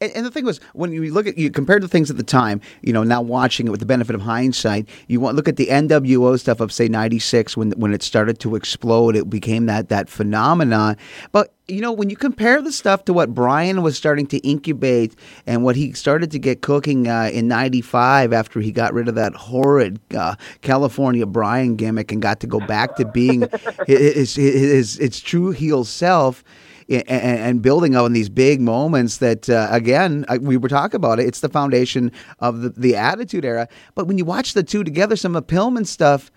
And, 0.00 0.12
and, 0.12 0.24
the 0.24 0.30
thing 0.30 0.46
was, 0.46 0.60
when 0.72 0.92
you 0.92 1.12
look 1.12 1.26
at 1.26 1.36
you 1.36 1.50
compared 1.50 1.82
to 1.82 1.88
things 1.88 2.10
at 2.10 2.16
the 2.16 2.22
time, 2.22 2.58
you 2.80 2.90
know, 2.90 3.02
now 3.02 3.20
watching 3.20 3.66
it 3.66 3.70
with 3.70 3.80
the 3.80 3.86
benefit 3.86 4.14
of 4.14 4.22
hindsight, 4.22 4.88
you 5.08 5.20
want 5.20 5.36
look 5.36 5.46
at 5.46 5.56
the 5.56 5.66
NWO 5.66 6.40
stuff 6.40 6.60
of 6.60 6.72
say 6.72 6.88
'96 6.88 7.54
when 7.54 7.72
when 7.72 7.92
it 7.92 8.02
started 8.02 8.38
to 8.40 8.56
explode, 8.56 9.14
it 9.14 9.28
became 9.28 9.66
that 9.66 9.90
that 9.90 10.08
phenomenon. 10.08 10.96
But 11.32 11.52
you 11.68 11.82
know, 11.82 11.92
when 11.92 12.08
you 12.08 12.16
compare 12.16 12.62
the 12.62 12.72
stuff 12.72 13.04
to 13.06 13.12
what 13.12 13.34
Brian 13.34 13.82
was 13.82 13.96
starting 13.96 14.26
to 14.28 14.38
incubate 14.38 15.14
and 15.46 15.64
what 15.64 15.76
he 15.76 15.92
started 15.92 16.30
to 16.30 16.38
get 16.38 16.62
cooking 16.62 17.06
uh, 17.06 17.28
in 17.30 17.46
'95 17.46 18.32
after 18.32 18.60
he 18.60 18.72
got 18.72 18.94
rid 18.94 19.06
of 19.06 19.16
that 19.16 19.34
horrid 19.34 20.00
uh, 20.16 20.36
California 20.62 21.26
Brian 21.26 21.76
gimmick 21.76 22.10
and 22.10 22.22
got 22.22 22.40
to 22.40 22.46
go 22.46 22.60
back 22.60 22.96
to 22.96 23.04
being 23.04 23.42
his, 23.86 24.34
his, 24.34 24.34
his, 24.36 24.94
his 24.96 25.20
true 25.20 25.50
heel 25.50 25.84
self 25.84 26.42
and, 26.88 27.62
building 27.62 27.96
on 27.96 28.12
these 28.12 28.28
big 28.28 28.60
moments 28.60 29.18
that 29.18 29.48
uh, 29.48 29.68
again 29.70 30.24
we 30.40 30.56
were 30.56 30.68
talking 30.68 30.96
about 30.96 31.18
it. 31.18 31.26
It's 31.26 31.40
the 31.40 31.48
foundation 31.48 32.12
of 32.38 32.60
the, 32.60 32.68
the 32.70 32.96
Attitude 32.96 33.44
Era. 33.44 33.68
But 33.94 34.06
when 34.06 34.18
you 34.18 34.24
watch 34.24 34.52
the 34.52 34.62
two 34.62 34.84
together, 34.84 35.16
some 35.16 35.34
of 35.34 35.46
Pillman 35.46 35.86
stuff 35.86 36.30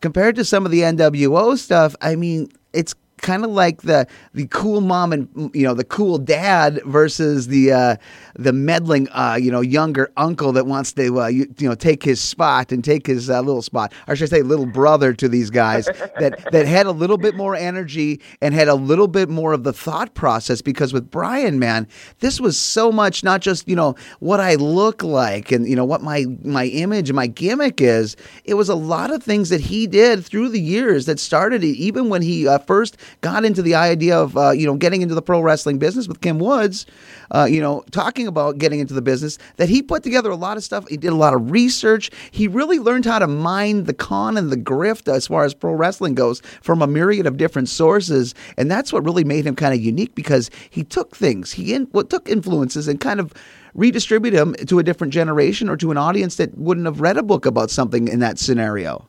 compared 0.00 0.34
to 0.36 0.44
some 0.44 0.66
of 0.66 0.72
the 0.72 0.80
NWO 0.80 1.56
stuff, 1.56 1.94
I 2.00 2.16
mean, 2.16 2.50
it's 2.72 2.94
kind 3.22 3.44
of 3.44 3.50
like 3.50 3.82
the 3.82 4.06
the 4.34 4.46
cool 4.48 4.80
mom 4.80 5.12
and 5.12 5.50
you 5.54 5.62
know 5.62 5.72
the 5.72 5.84
cool 5.84 6.18
dad 6.18 6.80
versus 6.84 7.46
the 7.46 7.72
uh, 7.72 7.96
the 8.34 8.52
meddling 8.52 9.08
uh, 9.12 9.38
you 9.40 9.50
know 9.50 9.60
younger 9.60 10.12
uncle 10.16 10.52
that 10.52 10.66
wants 10.66 10.92
to 10.92 11.20
uh, 11.20 11.26
you, 11.28 11.46
you, 11.58 11.68
know 11.68 11.74
take 11.74 12.02
his 12.02 12.20
spot 12.20 12.72
and 12.72 12.84
take 12.84 13.06
his 13.06 13.30
uh, 13.30 13.40
little 13.40 13.62
spot, 13.62 13.92
or 14.08 14.16
should 14.16 14.32
I 14.32 14.38
say 14.38 14.42
little 14.42 14.66
brother 14.66 15.14
to 15.14 15.28
these 15.28 15.48
guys 15.48 15.86
that 16.18 16.50
that 16.52 16.66
had 16.66 16.86
a 16.86 16.92
little 16.92 17.16
bit 17.16 17.34
more 17.34 17.54
energy 17.54 18.20
and 18.42 18.52
had 18.52 18.68
a 18.68 18.74
little 18.74 19.08
bit 19.08 19.28
more 19.28 19.52
of 19.52 19.64
the 19.64 19.72
thought 19.72 20.14
process 20.14 20.60
because 20.60 20.92
with 20.92 21.10
Brian, 21.10 21.58
man, 21.58 21.86
this 22.18 22.40
was 22.40 22.58
so 22.58 22.92
much 22.92 23.24
not 23.24 23.40
just 23.40 23.68
you 23.68 23.76
know 23.76 23.94
what 24.18 24.40
I 24.40 24.56
look 24.56 25.02
like 25.02 25.52
and 25.52 25.66
you 25.66 25.76
know 25.76 25.84
what 25.84 26.02
my 26.02 26.26
my 26.44 26.66
image 26.66 27.08
and 27.08 27.16
my 27.16 27.28
gimmick 27.28 27.80
is. 27.80 28.16
It 28.44 28.54
was 28.54 28.68
a 28.68 28.74
lot 28.74 29.12
of 29.12 29.22
things 29.22 29.48
that 29.50 29.60
he 29.60 29.86
did 29.86 30.24
through 30.24 30.48
the 30.48 30.60
years 30.60 31.06
that 31.06 31.20
started 31.20 31.62
even 31.62 32.08
when 32.08 32.22
he 32.22 32.48
uh, 32.48 32.58
first 32.58 32.96
got 33.20 33.44
into 33.44 33.62
the 33.62 33.74
idea 33.74 34.18
of 34.18 34.36
uh, 34.36 34.50
you 34.50 34.66
know 34.66 34.76
getting 34.76 35.02
into 35.02 35.14
the 35.14 35.22
pro 35.22 35.40
wrestling 35.40 35.78
business 35.78 36.08
with 36.08 36.20
Kim 36.20 36.38
Woods, 36.38 36.86
uh, 37.30 37.46
you 37.48 37.60
know 37.60 37.84
talking 37.90 38.26
about 38.26 38.58
getting 38.58 38.80
into 38.80 38.94
the 38.94 39.02
business. 39.02 39.38
That 39.56 39.68
he 39.68 39.82
put 39.82 40.02
together 40.02 40.30
a 40.30 40.36
lot 40.36 40.56
of 40.56 40.64
stuff. 40.64 40.88
He 40.88 40.96
did 40.96 41.12
a 41.12 41.16
lot 41.16 41.34
of 41.34 41.50
research. 41.50 42.10
He 42.30 42.48
really 42.48 42.78
learned 42.78 43.04
how 43.04 43.18
to 43.18 43.26
mine 43.26 43.84
the 43.84 43.94
con 43.94 44.36
and 44.36 44.50
the 44.50 44.56
grift 44.56 45.12
as 45.12 45.26
far 45.26 45.44
as 45.44 45.54
pro 45.54 45.72
wrestling 45.72 46.14
goes 46.14 46.40
from 46.62 46.82
a 46.82 46.86
myriad 46.86 47.26
of 47.26 47.36
different 47.36 47.68
sources, 47.68 48.34
and 48.56 48.70
that's 48.70 48.92
what 48.92 49.04
really 49.04 49.24
made 49.24 49.46
him 49.46 49.56
kind 49.56 49.74
of 49.74 49.80
unique 49.80 50.14
because 50.14 50.50
he 50.70 50.84
took 50.84 51.16
things, 51.16 51.52
he 51.52 51.74
in, 51.74 51.86
took 52.08 52.28
influences 52.28 52.88
and 52.88 53.00
kind 53.00 53.20
of 53.20 53.32
redistribute 53.74 54.34
them 54.34 54.54
to 54.54 54.78
a 54.78 54.82
different 54.82 55.12
generation 55.12 55.68
or 55.68 55.76
to 55.76 55.90
an 55.90 55.96
audience 55.96 56.36
that 56.36 56.56
wouldn't 56.58 56.86
have 56.86 57.00
read 57.00 57.16
a 57.16 57.22
book 57.22 57.46
about 57.46 57.70
something 57.70 58.08
in 58.08 58.20
that 58.20 58.38
scenario. 58.38 59.08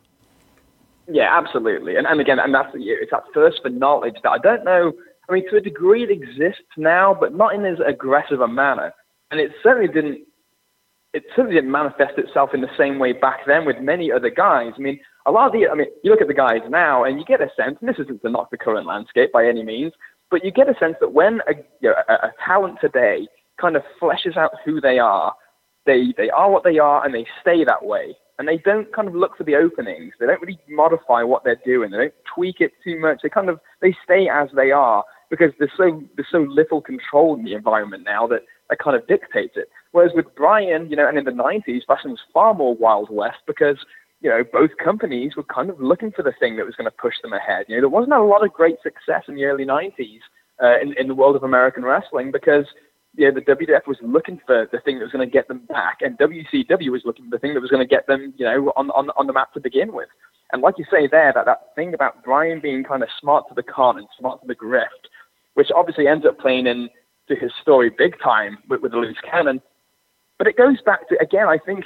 Yeah, 1.08 1.38
absolutely. 1.38 1.98
And, 1.98 2.08
and 2.08 2.22
again, 2.22 2.40
and 2.40 2.54
that's 2.54 2.70
it's 2.76 3.12
that 3.12 3.24
thirst 3.34 3.60
for 3.62 3.70
knowledge 3.70 4.16
that 4.24 4.30
I 4.30 4.38
don't 4.38 4.64
know. 4.64 4.94
I 5.30 5.34
mean, 5.34 5.50
to 5.50 5.58
a 5.58 5.62
degree, 5.62 6.04
it 6.04 6.12
exists 6.12 6.68
now, 6.78 7.16
but 7.18 7.34
not 7.34 7.54
in 7.56 7.66
as 7.66 7.78
aggressive 7.86 8.42
a 8.42 8.48
manner. 8.48 8.94
And 9.32 9.40
it 9.40 9.52
certainly 9.62 9.92
didn't. 9.92 10.22
It 11.14 11.24
certainly 11.36 11.56
didn't 11.56 11.72
manifest 11.72 12.18
itself 12.18 12.52
in 12.56 12.62
the 12.62 12.76
same 12.78 12.98
way 12.98 13.14
back 13.14 13.42
then 13.46 13.66
with 13.66 13.78
many 13.80 14.12
other 14.12 14.32
guys. 14.32 14.74
I 14.76 14.82
mean, 14.82 15.00
a 15.26 15.32
lot 15.32 15.48
of 15.48 15.54
the. 15.54 15.68
I 15.68 15.76
mean, 15.76 15.88
you 16.04 16.12
look 16.12 16.22
at 16.22 16.28
the 16.28 16.34
guys 16.34 16.62
now, 16.70 17.04
and 17.04 17.20
you 17.20 17.26
get 17.26 17.42
a 17.42 17.50
sense. 17.56 17.78
And 17.82 17.90
this 17.90 18.00
isn't 18.00 18.22
to 18.22 18.30
knock 18.30 18.50
the 18.52 18.58
current 18.58 18.88
landscape 18.88 19.32
by 19.32 19.46
any 19.46 19.64
means, 19.64 19.94
but 20.32 20.44
you 20.44 20.52
get 20.52 20.70
a 20.70 20.76
sense 20.80 20.96
that 21.02 21.14
when 21.14 21.42
a, 21.48 21.54
you 21.82 21.90
know, 21.90 21.96
a, 22.08 22.14
a 22.28 22.32
talent 22.46 22.78
today 22.82 23.28
kind 23.60 23.76
of 23.76 23.84
fleshes 24.02 24.38
out 24.38 24.52
who 24.66 24.82
they 24.82 25.00
are, 25.00 25.36
they 25.86 26.14
they 26.18 26.30
are 26.30 26.50
what 26.50 26.64
they 26.64 26.80
are, 26.80 27.06
and 27.06 27.14
they 27.14 27.28
stay 27.42 27.64
that 27.66 27.86
way 27.86 28.16
and 28.44 28.50
they 28.50 28.62
don't 28.62 28.94
kind 28.94 29.08
of 29.08 29.16
look 29.16 29.38
for 29.38 29.46
the 29.46 29.56
openings. 29.56 30.14
They 30.20 30.26
don't 30.26 30.42
really 30.42 30.60
modify 30.68 31.24
what 31.24 31.46
they're 31.46 31.62
doing. 31.66 31.92
They 31.92 31.98
don't 31.98 32.14
tweak 32.36 32.60
it 32.60 32.74
too 32.84 33.00
much. 33.00 33.22
They 33.24 33.30
kind 33.30 33.48
of 33.48 33.62
they 33.82 33.96
stay 34.04 34.28
as 34.28 34.50
they 34.54 34.72
are 34.72 35.06
because 35.30 35.52
there's 35.60 35.72
so 35.78 36.04
there's 36.18 36.28
so 36.30 36.40
little 36.40 36.82
control 36.82 37.36
in 37.36 37.46
the 37.46 37.54
environment 37.54 38.04
now 38.06 38.28
that 38.28 38.42
that 38.70 38.80
kind 38.80 38.98
of 38.98 39.08
dictates 39.08 39.54
it. 39.56 39.70
Whereas 39.94 40.12
with 40.14 40.26
Brian, 40.36 40.90
you 40.90 40.98
know, 40.98 41.08
and 41.08 41.18
in 41.18 41.24
the 41.24 41.32
90s, 41.32 41.86
fashion 41.88 42.12
was 42.12 42.20
far 42.34 42.54
more 42.54 42.76
wild 42.76 43.10
west 43.10 43.40
because 43.48 43.78
you 44.20 44.30
know 44.30 44.44
both 44.44 44.72
companies 44.84 45.38
were 45.38 45.44
kind 45.44 45.70
of 45.70 45.80
looking 45.80 46.12
for 46.12 46.24
the 46.24 46.34
thing 46.38 46.58
that 46.58 46.66
was 46.66 46.76
going 46.76 46.92
to 46.92 46.98
push 47.02 47.16
them 47.24 47.32
ahead. 47.32 47.66
You 47.70 47.78
know, 47.78 47.84
there 47.84 47.90
wasn't 47.90 48.14
a 48.14 48.24
lot 48.24 48.44
of 48.44 48.52
great 48.52 48.76
success 48.84 49.24
in 49.30 49.36
the 49.36 49.46
early 49.46 49.64
90s 49.64 50.20
uh, 50.62 50.82
in 50.82 50.94
in 51.00 51.08
the 51.08 51.16
world 51.16 51.38
of 51.38 51.44
American 51.44 51.86
wrestling 51.86 52.30
because 52.30 52.66
know, 53.16 53.32
the 53.32 53.42
WWF 53.42 53.88
was 53.88 53.98
looking 54.02 54.40
for 54.46 54.68
the 54.72 54.80
thing 54.80 54.98
that 54.98 55.06
was 55.06 55.12
going 55.12 55.28
to 55.28 55.32
get 55.32 55.48
them 55.48 55.62
back, 55.68 56.00
and 56.02 56.18
WCW 56.18 56.92
was 56.92 57.04
looking 57.06 57.26
for 57.26 57.32
the 57.32 57.40
thing 57.40 57.54
that 57.54 57.62
was 57.62 57.70
going 57.70 57.88
to 57.88 57.90
get 57.90 58.08
them, 58.08 58.34
you 58.38 58.46
know, 58.46 58.74
on, 58.76 58.90
on, 58.92 59.12
on 59.18 59.28
the 59.28 59.34
map 59.34 59.54
to 59.54 59.60
begin 59.60 59.94
with. 59.94 60.10
And 60.52 60.62
like 60.62 60.76
you 60.78 60.86
say 60.92 61.08
there, 61.10 61.32
that, 61.34 61.46
that 61.46 61.76
thing 61.76 61.94
about 61.94 62.24
Brian 62.24 62.60
being 62.60 62.84
kind 62.84 63.04
of 63.04 63.10
smart 63.20 63.48
to 63.50 63.56
the 63.56 63.64
con 63.64 63.98
and 63.98 64.08
smart 64.20 64.42
to 64.42 64.48
the 64.48 64.56
grift, 64.56 65.10
which 65.54 65.70
obviously 65.76 66.08
ends 66.08 66.26
up 66.26 66.40
playing 66.40 66.68
into 66.68 66.90
his 67.40 67.52
story 67.62 67.92
big 67.96 68.16
time 68.24 68.58
with, 68.70 68.82
with 68.82 68.92
the 68.92 68.98
loose 68.98 69.18
cannon. 69.30 69.62
But 70.38 70.48
it 70.48 70.58
goes 70.58 70.82
back 70.86 71.08
to, 71.10 71.18
again, 71.22 71.48
I 71.48 71.58
think 71.64 71.86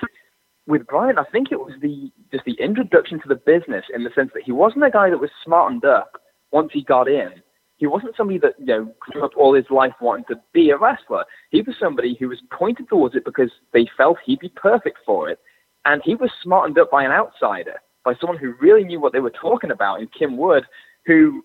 with 0.66 0.88
Brian, 0.88 1.18
I 1.18 1.24
think 1.32 1.52
it 1.52 1.60
was 1.60 1.74
the 1.82 2.12
just 2.32 2.46
the 2.46 2.58
introduction 2.60 3.22
to 3.22 3.28
the 3.28 3.36
business 3.36 3.86
in 3.94 4.04
the 4.04 4.10
sense 4.16 4.32
that 4.34 4.44
he 4.44 4.52
wasn't 4.52 4.86
a 4.86 4.90
guy 4.90 5.10
that 5.10 5.20
was 5.20 5.30
smartened 5.44 5.86
up 5.86 6.22
once 6.52 6.72
he 6.74 6.84
got 6.84 7.08
in 7.08 7.32
he 7.78 7.88
wasn't 7.88 8.16
somebody 8.18 8.40
that 8.40 8.56
you 8.60 8.66
know 8.66 8.94
grew 9.00 9.24
up 9.24 9.32
all 9.38 9.54
his 9.54 9.70
life 9.70 9.94
wanting 10.02 10.26
to 10.26 10.42
be 10.54 10.72
a 10.72 10.78
wrestler. 10.78 11.24
He 11.52 11.62
was 11.62 11.76
somebody 11.80 12.18
who 12.20 12.30
was 12.30 12.40
pointed 12.52 12.90
towards 12.90 13.16
it 13.16 13.26
because 13.26 13.52
they 13.74 13.88
felt 13.96 14.18
he'd 14.26 14.40
be 14.40 14.50
perfect 14.50 15.00
for 15.06 15.30
it, 15.30 15.40
and 15.86 16.02
he 16.04 16.16
was 16.16 16.32
smartened 16.44 16.78
up 16.80 16.92
by 16.92 17.04
an 17.04 17.12
outsider, 17.12 17.76
by 18.04 18.14
someone 18.20 18.38
who 18.38 18.54
really 18.60 18.84
knew 18.84 19.00
what 19.00 19.14
they 19.14 19.20
were 19.20 19.32
talking 19.32 19.72
about 19.72 20.02
in 20.02 20.08
Kim 20.08 20.38
Wood, 20.38 20.66
who, 21.06 21.44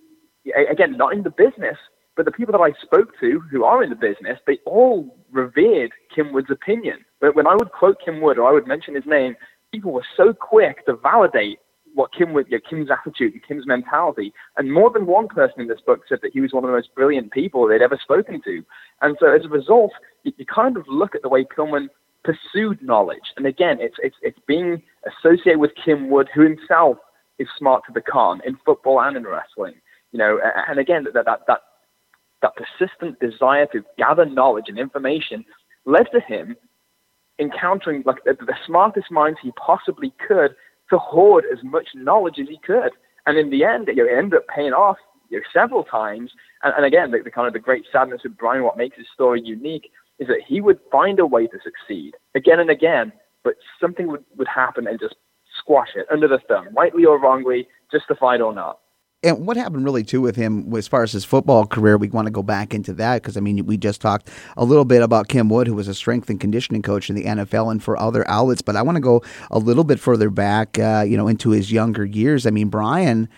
again, 0.71 0.97
not 0.97 1.13
in 1.13 1.23
the 1.23 1.31
business, 1.31 1.77
but 2.17 2.25
the 2.25 2.33
people 2.33 2.53
that 2.53 2.59
I 2.61 2.73
spoke 2.83 3.19
to 3.21 3.41
who 3.51 3.65
are 3.65 3.83
in 3.83 3.91
the 3.91 3.97
business, 3.97 4.39
they 4.47 4.59
all 4.67 5.17
revered 5.31 5.93
Kim 6.15 6.33
Wood's 6.33 6.51
opinion. 6.51 7.05
But 7.21 7.35
when 7.37 7.47
I 7.47 7.55
would 7.55 7.73
quote 7.73 7.99
Kim 8.05 8.21
Wood 8.21 8.39
or 8.39 8.49
I 8.49 8.53
would 8.53 8.67
mention 8.67 8.95
his 8.95 9.07
name, 9.07 9.37
people 9.71 9.93
were 9.93 10.05
so 10.17 10.33
quick 10.33 10.85
to 10.87 10.97
validate 10.97 11.59
what 11.95 12.13
Kim 12.13 12.33
Wood, 12.33 12.47
you 12.49 12.59
Kim's 12.61 12.89
attitude 12.91 13.35
and 13.35 13.43
Kim's 13.47 13.67
mentality. 13.67 14.33
And 14.57 14.73
more 14.73 14.91
than 14.91 15.07
one 15.07 15.29
person 15.29 15.61
in 15.61 15.69
this 15.69 15.81
book 15.85 16.01
said 16.09 16.19
that 16.23 16.33
he 16.33 16.41
was 16.41 16.53
one 16.53 16.65
of 16.65 16.69
the 16.69 16.77
most 16.77 16.95
brilliant 16.95 17.33
people 17.33 17.67
they'd 17.67 17.83
ever 17.83 17.99
spoken 18.03 18.41
to. 18.43 18.63
And 19.01 19.17
so 19.21 19.33
as 19.35 19.45
a 19.45 19.49
result, 19.49 19.93
you, 20.23 20.33
you 20.37 20.47
kind 20.47 20.77
of 20.77 20.85
look 20.89 21.15
at 21.15 21.23
the 21.23 21.29
way 21.29 21.45
Pillman 21.45 21.89
pursued 22.25 22.81
knowledge. 22.83 23.33
And 23.37 23.47
again, 23.47 23.79
it's, 23.81 23.97
it's, 23.99 24.17
it's 24.23 24.39
being 24.47 24.83
associated 25.07 25.59
with 25.59 25.73
Kim 25.83 26.11
Wood, 26.11 26.29
who 26.35 26.43
himself 26.43 26.99
is 27.39 27.49
smart 27.59 27.83
to 27.87 27.93
the 27.93 28.01
con 28.01 28.41
in 28.47 28.57
football 28.65 29.01
and 29.01 29.17
in 29.17 29.25
wrestling. 29.25 29.75
You 30.13 30.19
know, 30.19 30.39
and 30.69 30.79
again, 30.79 31.05
that, 31.05 31.25
that, 31.25 31.41
that, 31.47 31.61
that 32.43 32.53
persistent 32.57 33.19
desire 33.19 33.67
to 33.73 33.85
gather 33.99 34.27
knowledge 34.27 34.67
and 34.69 34.79
information 34.79 35.45
led 35.85 36.07
to 36.13 36.21
him 36.21 36.57
encountering 37.39 38.03
like 38.07 38.23
the, 38.25 38.35
the 38.35 38.55
smartest 38.67 39.11
minds 39.11 39.39
he 39.43 39.53
possibly 39.53 40.13
could 40.27 40.55
to 40.91 40.99
hoard 40.99 41.45
as 41.53 41.59
much 41.63 41.89
knowledge 41.95 42.39
as 42.41 42.49
he 42.49 42.59
could. 42.65 42.91
And 43.27 43.39
in 43.39 43.51
the 43.51 43.65
end, 43.65 43.89
you 43.95 44.09
ended 44.09 44.35
up 44.35 44.47
paying 44.55 44.73
off 44.73 44.97
you 45.31 45.39
know, 45.39 45.45
several 45.53 45.85
times. 45.85 46.31
And, 46.63 46.75
and 46.77 46.85
again, 46.85 47.11
the, 47.11 47.21
the, 47.23 47.31
kind 47.31 47.47
of 47.47 47.53
the 47.53 47.59
great 47.59 47.85
sadness 47.93 48.23
of 48.25 48.37
Brian, 48.37 48.63
what 48.65 48.77
makes 48.77 48.97
his 48.97 49.07
story 49.13 49.41
unique, 49.43 49.91
is 50.19 50.29
that 50.29 50.43
he 50.47 50.61
would 50.61 50.79
find 50.91 51.19
a 51.19 51.27
way 51.27 51.47
to 51.47 51.59
succeed 51.63 52.15
again 52.35 52.61
and 52.61 52.71
again, 52.71 53.13
but 53.45 53.55
something 53.81 54.09
would, 54.09 54.25
would 54.37 54.49
happen 54.49 54.87
and 54.87 55.01
just 55.01 55.15
squash 55.59 55.89
it 55.97 56.07
under 56.11 56.29
the 56.29 56.39
thumb, 56.49 56.69
rightly 56.77 57.05
or 57.05 57.21
wrongly, 57.21 57.69
justified 57.91 58.41
or 58.41 58.55
not 58.55 58.79
and 59.23 59.47
what 59.47 59.57
happened 59.57 59.85
really 59.85 60.03
too 60.03 60.21
with 60.21 60.37
him 60.37 60.75
as 60.75 60.89
far 60.89 61.03
as 61.03 61.13
his 61.13 61.25
football 61.25 61.67
career 61.67 61.97
we 61.97 62.09
want 62.09 62.27
to 62.27 62.33
go 62.33 62.43
back 62.43 62.75
into 62.75 62.93
that 62.93 63.23
because 63.23 63.37
i 63.37 63.41
mean 63.41 63.65
we 63.67 63.77
just 63.77 64.01
talked 64.01 64.29
a 64.57 64.65
little 64.65 64.85
bit 64.85 65.03
about 65.03 65.29
kim 65.29 65.49
wood 65.49 65.67
who 65.67 65.75
was 65.75 65.89
a 65.89 65.95
strength 65.95 66.29
and 66.29 66.41
conditioning 66.41 66.83
coach 66.83 67.09
in 67.09 67.17
the 67.17 67.25
nfl 67.25 67.71
and 67.71 67.83
for 67.83 67.99
other 67.99 68.29
outlets 68.29 68.63
but 68.63 68.77
i 68.77 68.83
want 68.83 68.97
to 68.97 69.01
go 69.01 69.23
a 69.51 69.59
little 69.59 69.85
bit 69.85 70.01
further 70.01 70.31
back 70.31 70.79
uh, 70.79 71.05
you 71.07 71.17
know 71.17 71.29
into 71.29 71.51
his 71.51 71.73
younger 71.73 72.05
years. 72.05 72.47
I 72.47 72.51
mean 72.51 72.69
brian 72.69 73.29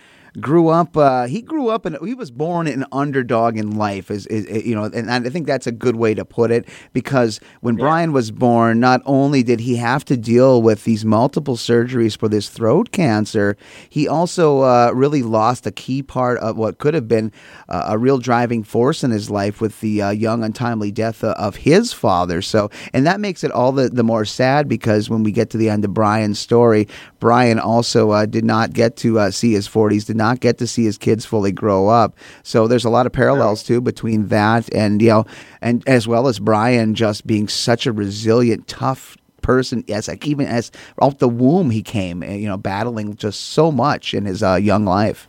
grew 0.41 0.69
up. 0.69 0.97
Uh, 0.97 1.27
he 1.27 1.43
grew 1.43 1.69
up 1.69 1.87
and 1.87 1.97
he 2.05 2.15
was 2.15 2.31
born 2.31 2.67
an 2.67 2.85
underdog 2.93 3.57
in 3.57 3.77
life. 3.77 4.11
Is, 4.11 4.27
is, 4.27 4.45
is, 4.47 4.67
you 4.67 4.75
know, 4.75 4.85
and 4.85 5.11
I 5.11 5.21
think 5.31 5.47
that's 5.47 5.67
a 5.67 5.73
good 5.73 5.97
way 5.97 6.15
to 6.15 6.25
put 6.25 6.51
it 6.51 6.69
because 6.93 7.41
when 7.61 7.77
yeah. 7.77 7.85
Brian 7.85 8.13
was 8.13 8.31
born, 8.31 8.81
not 8.81 9.01
only 9.05 9.43
did 9.43 9.61
he 9.61 9.77
have 9.77 10.05
to 10.07 10.17
deal 10.17 10.61
with 10.61 10.85
these 10.85 11.05
multiple 11.05 11.57
surgeries 11.57 12.19
for 12.19 12.29
this 12.29 12.49
throat 12.49 12.91
cancer, 12.93 13.57
he 13.89 14.09
also 14.09 14.61
uh, 14.61 14.91
really 14.95 15.23
lost 15.23 15.67
a 15.67 15.73
key 15.73 16.03
part 16.03 16.39
of 16.39 16.57
what 16.57 16.79
could 16.79 16.95
have 16.95 17.09
been 17.09 17.33
uh, 17.69 17.87
a 17.89 17.99
real 17.99 18.19
driving 18.19 18.65
force 18.65 19.05
in 19.05 19.11
his 19.11 19.31
life 19.31 19.61
with 19.61 19.81
the 19.81 20.03
uh, 20.03 20.11
young 20.11 20.43
untimely 20.43 20.91
death 20.91 21.23
of 21.23 21.57
his 21.57 21.93
father. 21.93 22.43
So, 22.43 22.71
and 22.93 23.07
that 23.07 23.21
makes 23.21 23.45
it 23.45 23.51
all 23.51 23.73
the 23.73 23.89
the 23.89 24.03
more 24.03 24.25
sad 24.25 24.69
because 24.69 25.09
when 25.09 25.23
we 25.23 25.33
get 25.33 25.51
to 25.51 25.59
the 25.59 25.69
end 25.69 25.85
of 25.85 25.95
Brian's 25.95 26.39
story, 26.39 26.89
Brian 27.21 27.59
also 27.59 28.11
uh, 28.11 28.27
did 28.27 28.45
not 28.45 28.73
get 28.73 28.97
to 28.97 29.19
uh, 29.19 29.31
see 29.31 29.53
his 29.53 29.69
40s, 29.69 30.07
did 30.07 30.17
not 30.17 30.24
not 30.25 30.41
get 30.41 30.59
to 30.59 30.67
see 30.67 30.85
his 30.85 30.99
kids 30.99 31.25
fully 31.25 31.53
grow 31.53 31.89
up. 31.89 32.17
So 32.43 32.67
there's 32.67 32.85
a 32.85 32.91
lot 32.91 33.07
of 33.07 33.13
parallels 33.13 33.63
too 33.63 33.81
between 33.81 34.29
that 34.29 34.73
and 34.75 35.01
you 35.03 35.09
know, 35.09 35.25
and 35.61 35.87
as 35.89 36.09
well 36.09 36.29
as 36.29 36.39
Brian 36.39 36.95
just 36.95 37.27
being 37.27 37.49
such 37.49 37.87
a 37.87 37.93
resilient, 37.93 38.67
tough 38.67 39.17
person 39.43 39.85
as 39.91 40.09
like 40.09 40.27
even 40.27 40.47
as 40.47 40.73
off 41.01 41.19
the 41.19 41.29
womb 41.29 41.71
he 41.71 41.83
came, 41.83 42.23
eh, 42.23 42.35
you 42.35 42.49
know, 42.49 42.57
battling 42.57 43.15
just 43.17 43.41
so 43.51 43.71
much 43.71 44.15
in 44.15 44.25
his 44.25 44.43
uh, 44.43 44.55
young 44.55 44.85
life. 44.85 45.29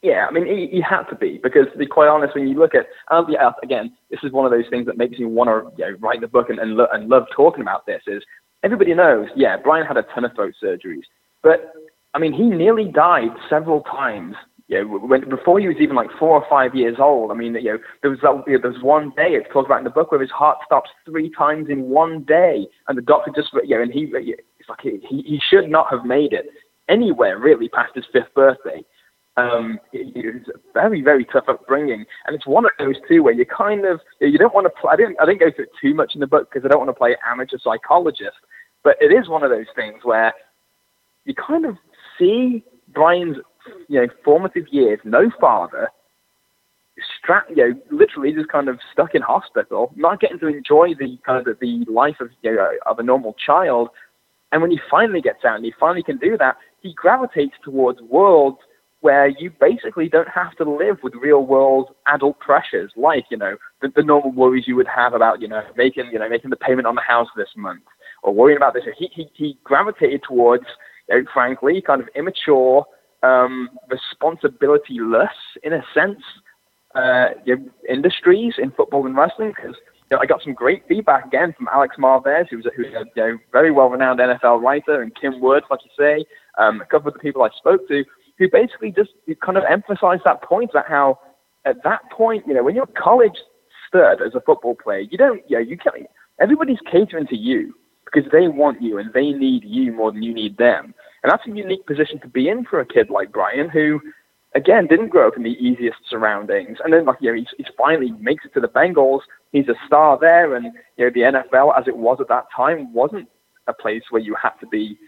Yeah, 0.00 0.26
I 0.28 0.32
mean, 0.32 0.46
he, 0.46 0.66
he, 0.66 0.80
had 0.80 1.04
to 1.10 1.14
be 1.14 1.38
because, 1.40 1.66
to 1.70 1.78
be 1.78 1.86
quite 1.86 2.08
honest, 2.08 2.34
when 2.34 2.48
you 2.48 2.58
look 2.58 2.74
at, 2.74 2.86
um, 3.14 3.26
yeah, 3.28 3.52
again, 3.62 3.92
this 4.10 4.18
is 4.24 4.32
one 4.32 4.44
of 4.44 4.50
those 4.50 4.68
things 4.68 4.86
that 4.86 4.96
makes 4.98 5.16
me 5.16 5.26
want 5.26 5.46
to 5.48 5.70
you 5.80 5.92
know, 5.92 5.96
write 6.00 6.20
the 6.20 6.26
book 6.26 6.50
and, 6.50 6.58
and, 6.58 6.74
lo- 6.74 6.88
and 6.92 7.08
love 7.08 7.26
talking 7.36 7.62
about 7.62 7.86
this. 7.86 8.02
Is 8.08 8.20
everybody 8.64 8.94
knows, 8.94 9.28
yeah, 9.36 9.56
Brian 9.56 9.86
had 9.86 9.96
a 9.96 10.02
ton 10.02 10.24
of 10.24 10.34
throat 10.34 10.54
surgeries, 10.60 11.04
but 11.40 11.72
I 12.14 12.18
mean, 12.18 12.32
he 12.32 12.44
nearly 12.44 12.84
died 12.84 13.30
several 13.48 13.82
times. 13.82 14.34
You 14.68 14.84
know, 14.84 14.98
when, 14.98 15.28
before 15.28 15.58
he 15.58 15.68
was 15.68 15.76
even 15.80 15.96
like 15.96 16.10
four 16.18 16.30
or 16.30 16.46
five 16.48 16.74
years 16.74 16.96
old. 16.98 17.30
I 17.30 17.34
mean, 17.34 17.54
you 17.54 17.72
know, 17.72 17.78
there 18.00 18.10
was 18.10 18.20
that, 18.22 18.42
you 18.46 18.54
know, 18.54 18.62
there 18.62 18.70
was 18.70 18.82
one 18.82 19.10
day 19.10 19.32
it's 19.32 19.46
talked 19.52 19.66
about 19.66 19.78
in 19.78 19.84
the 19.84 19.90
book 19.90 20.12
where 20.12 20.20
his 20.20 20.30
heart 20.30 20.58
stops 20.64 20.90
three 21.04 21.30
times 21.30 21.68
in 21.68 21.90
one 21.90 22.24
day, 22.24 22.66
and 22.88 22.96
the 22.96 23.02
doctor 23.02 23.30
just, 23.34 23.50
you 23.64 23.76
know, 23.76 23.82
and 23.82 23.92
he, 23.92 24.10
it's 24.14 24.68
like 24.68 24.80
he, 24.80 25.00
he 25.08 25.40
should 25.50 25.68
not 25.68 25.88
have 25.90 26.04
made 26.04 26.32
it 26.32 26.46
anywhere 26.88 27.38
really 27.38 27.68
past 27.68 27.94
his 27.94 28.04
fifth 28.12 28.32
birthday. 28.34 28.82
Um, 29.36 29.78
it, 29.92 30.12
it's 30.14 30.48
a 30.48 30.58
very, 30.74 31.00
very 31.00 31.24
tough 31.24 31.44
upbringing, 31.48 32.04
and 32.26 32.36
it's 32.36 32.46
one 32.46 32.64
of 32.64 32.70
those 32.78 32.96
two 33.08 33.22
where 33.22 33.32
you 33.32 33.46
kind 33.46 33.84
of 33.84 34.00
you 34.20 34.38
don't 34.38 34.54
want 34.54 34.66
to. 34.66 34.80
Play, 34.80 34.90
I 34.92 34.96
didn't, 34.96 35.16
I 35.20 35.26
didn't 35.26 35.40
go 35.40 35.50
through 35.54 35.64
it 35.64 35.70
too 35.80 35.94
much 35.94 36.12
in 36.14 36.20
the 36.20 36.26
book 36.26 36.50
because 36.50 36.64
I 36.64 36.68
don't 36.68 36.80
want 36.80 36.90
to 36.90 36.98
play 36.98 37.16
amateur 37.26 37.56
psychologist, 37.62 38.36
but 38.84 38.96
it 39.00 39.12
is 39.12 39.28
one 39.28 39.42
of 39.42 39.50
those 39.50 39.66
things 39.74 40.00
where 40.04 40.32
you 41.24 41.34
kind 41.34 41.64
of 41.64 41.76
see 42.22 42.64
Brian's 42.92 43.36
you 43.88 44.00
know 44.00 44.08
formative 44.24 44.68
years, 44.70 45.00
no 45.04 45.30
father, 45.40 45.88
strapped, 47.18 47.50
you 47.50 47.56
know, 47.56 47.80
literally 47.90 48.32
just 48.32 48.48
kind 48.48 48.68
of 48.68 48.78
stuck 48.92 49.14
in 49.14 49.22
hospital, 49.22 49.92
not 49.96 50.20
getting 50.20 50.38
to 50.40 50.46
enjoy 50.46 50.94
the 50.98 51.18
kind 51.24 51.46
of 51.46 51.58
the 51.60 51.84
life 51.88 52.16
of 52.20 52.30
you 52.42 52.54
know 52.54 52.70
of 52.86 52.98
a 52.98 53.02
normal 53.02 53.34
child. 53.44 53.88
And 54.50 54.60
when 54.60 54.70
he 54.70 54.80
finally 54.90 55.22
gets 55.22 55.44
out 55.44 55.56
and 55.56 55.64
he 55.64 55.72
finally 55.80 56.02
can 56.02 56.18
do 56.18 56.36
that, 56.36 56.56
he 56.82 56.92
gravitates 56.92 57.54
towards 57.64 58.00
worlds 58.02 58.58
where 59.00 59.26
you 59.26 59.50
basically 59.60 60.08
don't 60.08 60.28
have 60.28 60.54
to 60.56 60.64
live 60.64 60.98
with 61.02 61.14
real 61.14 61.44
world 61.44 61.92
adult 62.06 62.38
pressures 62.38 62.92
like 62.96 63.24
you 63.30 63.36
know 63.36 63.56
the, 63.80 63.88
the 63.96 64.02
normal 64.02 64.30
worries 64.30 64.68
you 64.68 64.76
would 64.76 64.86
have 64.86 65.12
about 65.12 65.40
you 65.42 65.48
know 65.48 65.62
making 65.76 66.06
you 66.12 66.18
know 66.18 66.28
making 66.28 66.50
the 66.50 66.56
payment 66.56 66.86
on 66.86 66.94
the 66.94 67.00
house 67.00 67.28
this 67.36 67.48
month 67.56 67.82
or 68.22 68.32
worrying 68.32 68.56
about 68.56 68.74
this. 68.74 68.84
He 68.96 69.08
he, 69.12 69.28
he 69.34 69.58
gravitated 69.64 70.22
towards 70.26 70.64
you 71.08 71.18
know, 71.18 71.24
frankly, 71.32 71.82
kind 71.82 72.00
of 72.00 72.08
immature, 72.14 72.84
um, 73.22 73.70
responsibility-less, 73.88 75.34
in 75.62 75.72
a 75.72 75.82
sense, 75.94 76.20
uh, 76.94 77.28
you 77.44 77.56
know, 77.56 77.64
industries 77.88 78.54
in 78.58 78.70
football 78.72 79.06
and 79.06 79.16
wrestling. 79.16 79.52
Because 79.56 79.76
you 80.10 80.16
know, 80.16 80.18
I 80.20 80.26
got 80.26 80.42
some 80.42 80.54
great 80.54 80.82
feedback 80.88 81.26
again 81.26 81.54
from 81.56 81.68
Alex 81.72 81.96
Marvez, 81.98 82.46
who's 82.50 82.66
a, 82.66 82.70
who's 82.76 82.86
a 82.88 83.04
you 83.16 83.22
know, 83.22 83.38
very 83.50 83.70
well-renowned 83.70 84.20
NFL 84.20 84.60
writer, 84.62 85.02
and 85.02 85.14
Kim 85.18 85.40
Woods, 85.40 85.66
like 85.70 85.80
you 85.84 85.90
say, 85.98 86.24
um, 86.58 86.80
a 86.80 86.86
couple 86.86 87.08
of 87.08 87.14
the 87.14 87.20
people 87.20 87.42
I 87.42 87.48
spoke 87.56 87.86
to, 87.88 88.04
who 88.38 88.48
basically 88.50 88.92
just 88.92 89.10
kind 89.44 89.56
of 89.56 89.64
emphasized 89.70 90.22
that 90.24 90.42
point 90.42 90.70
about 90.70 90.88
how 90.88 91.18
at 91.64 91.82
that 91.84 92.00
point, 92.10 92.44
you 92.46 92.54
know, 92.54 92.62
when 92.62 92.74
you're 92.74 92.86
college 92.86 93.38
stud 93.88 94.20
as 94.20 94.34
a 94.34 94.40
football 94.40 94.74
player, 94.74 95.00
you 95.00 95.16
don't, 95.16 95.42
you 95.48 95.56
know, 95.56 95.62
you 95.62 95.76
can't, 95.76 96.06
everybody's 96.40 96.78
catering 96.90 97.26
to 97.28 97.36
you 97.36 97.74
because 98.12 98.30
they 98.30 98.48
want 98.48 98.82
you 98.82 98.98
and 98.98 99.12
they 99.12 99.30
need 99.30 99.64
you 99.64 99.92
more 99.92 100.12
than 100.12 100.22
you 100.22 100.34
need 100.34 100.56
them. 100.56 100.94
And 101.22 101.30
that's 101.30 101.46
a 101.46 101.50
unique 101.50 101.86
position 101.86 102.18
to 102.20 102.28
be 102.28 102.48
in 102.48 102.64
for 102.64 102.80
a 102.80 102.86
kid 102.86 103.10
like 103.10 103.32
Brian, 103.32 103.68
who, 103.68 104.00
again, 104.54 104.86
didn't 104.86 105.08
grow 105.08 105.28
up 105.28 105.36
in 105.36 105.44
the 105.44 105.56
easiest 105.64 105.98
surroundings. 106.08 106.78
And 106.82 106.92
then, 106.92 107.04
like, 107.04 107.18
you 107.20 107.34
know, 107.34 107.44
he's 107.56 107.66
finally 107.78 108.10
makes 108.20 108.44
it 108.44 108.52
to 108.54 108.60
the 108.60 108.68
Bengals. 108.68 109.20
He's 109.52 109.68
a 109.68 109.74
star 109.86 110.18
there. 110.20 110.54
And, 110.54 110.72
you 110.96 111.04
know, 111.04 111.10
the 111.14 111.20
NFL, 111.20 111.78
as 111.78 111.86
it 111.86 111.96
was 111.96 112.18
at 112.20 112.28
that 112.28 112.46
time, 112.54 112.92
wasn't 112.92 113.28
a 113.66 113.72
place 113.72 114.02
where 114.10 114.22
you 114.22 114.34
had 114.34 114.52
to 114.60 114.66
be 114.66 114.98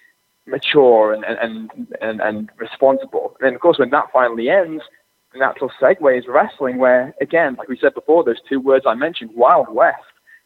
mature 0.47 1.13
and, 1.13 1.25
and, 1.25 1.89
and, 2.01 2.21
and 2.21 2.51
responsible. 2.59 3.37
And 3.41 3.49
then, 3.49 3.55
of 3.55 3.61
course, 3.61 3.79
when 3.79 3.91
that 3.91 4.13
finally 4.13 4.51
ends, 4.51 4.85
the 5.33 5.41
natural 5.41 5.71
segue 5.81 6.19
is 6.19 6.27
wrestling, 6.29 6.79
where, 6.79 7.13
again, 7.21 7.57
like 7.59 7.69
we 7.69 7.79
said 7.79 7.95
before, 7.95 8.23
those 8.23 8.41
two 8.49 8.61
words 8.61 8.85
I 8.87 8.95
mentioned, 8.95 9.31
Wild 9.35 9.67
West. 9.69 9.99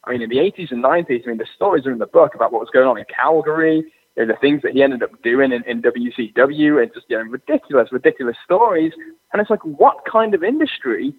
I 0.04 0.12
mean, 0.12 0.22
in 0.22 0.30
the 0.30 0.36
80s 0.36 0.70
and 0.70 0.82
90s, 0.82 1.24
I 1.24 1.28
mean, 1.28 1.38
the 1.38 1.46
stories 1.54 1.86
are 1.86 1.92
in 1.92 1.98
the 1.98 2.06
book 2.06 2.34
about 2.34 2.52
what 2.52 2.60
was 2.60 2.70
going 2.72 2.86
on 2.86 2.98
in 2.98 3.04
Calgary, 3.14 3.84
you 4.16 4.26
know, 4.26 4.32
the 4.32 4.38
things 4.40 4.62
that 4.62 4.72
he 4.72 4.82
ended 4.82 5.02
up 5.02 5.10
doing 5.22 5.52
in, 5.52 5.62
in 5.64 5.82
WCW, 5.82 6.82
and 6.82 6.92
just, 6.94 7.06
you 7.08 7.16
know, 7.16 7.24
ridiculous, 7.24 7.88
ridiculous 7.92 8.36
stories. 8.44 8.92
And 9.32 9.40
it's 9.40 9.50
like, 9.50 9.64
what 9.64 9.98
kind 10.10 10.34
of 10.34 10.42
industry 10.42 11.14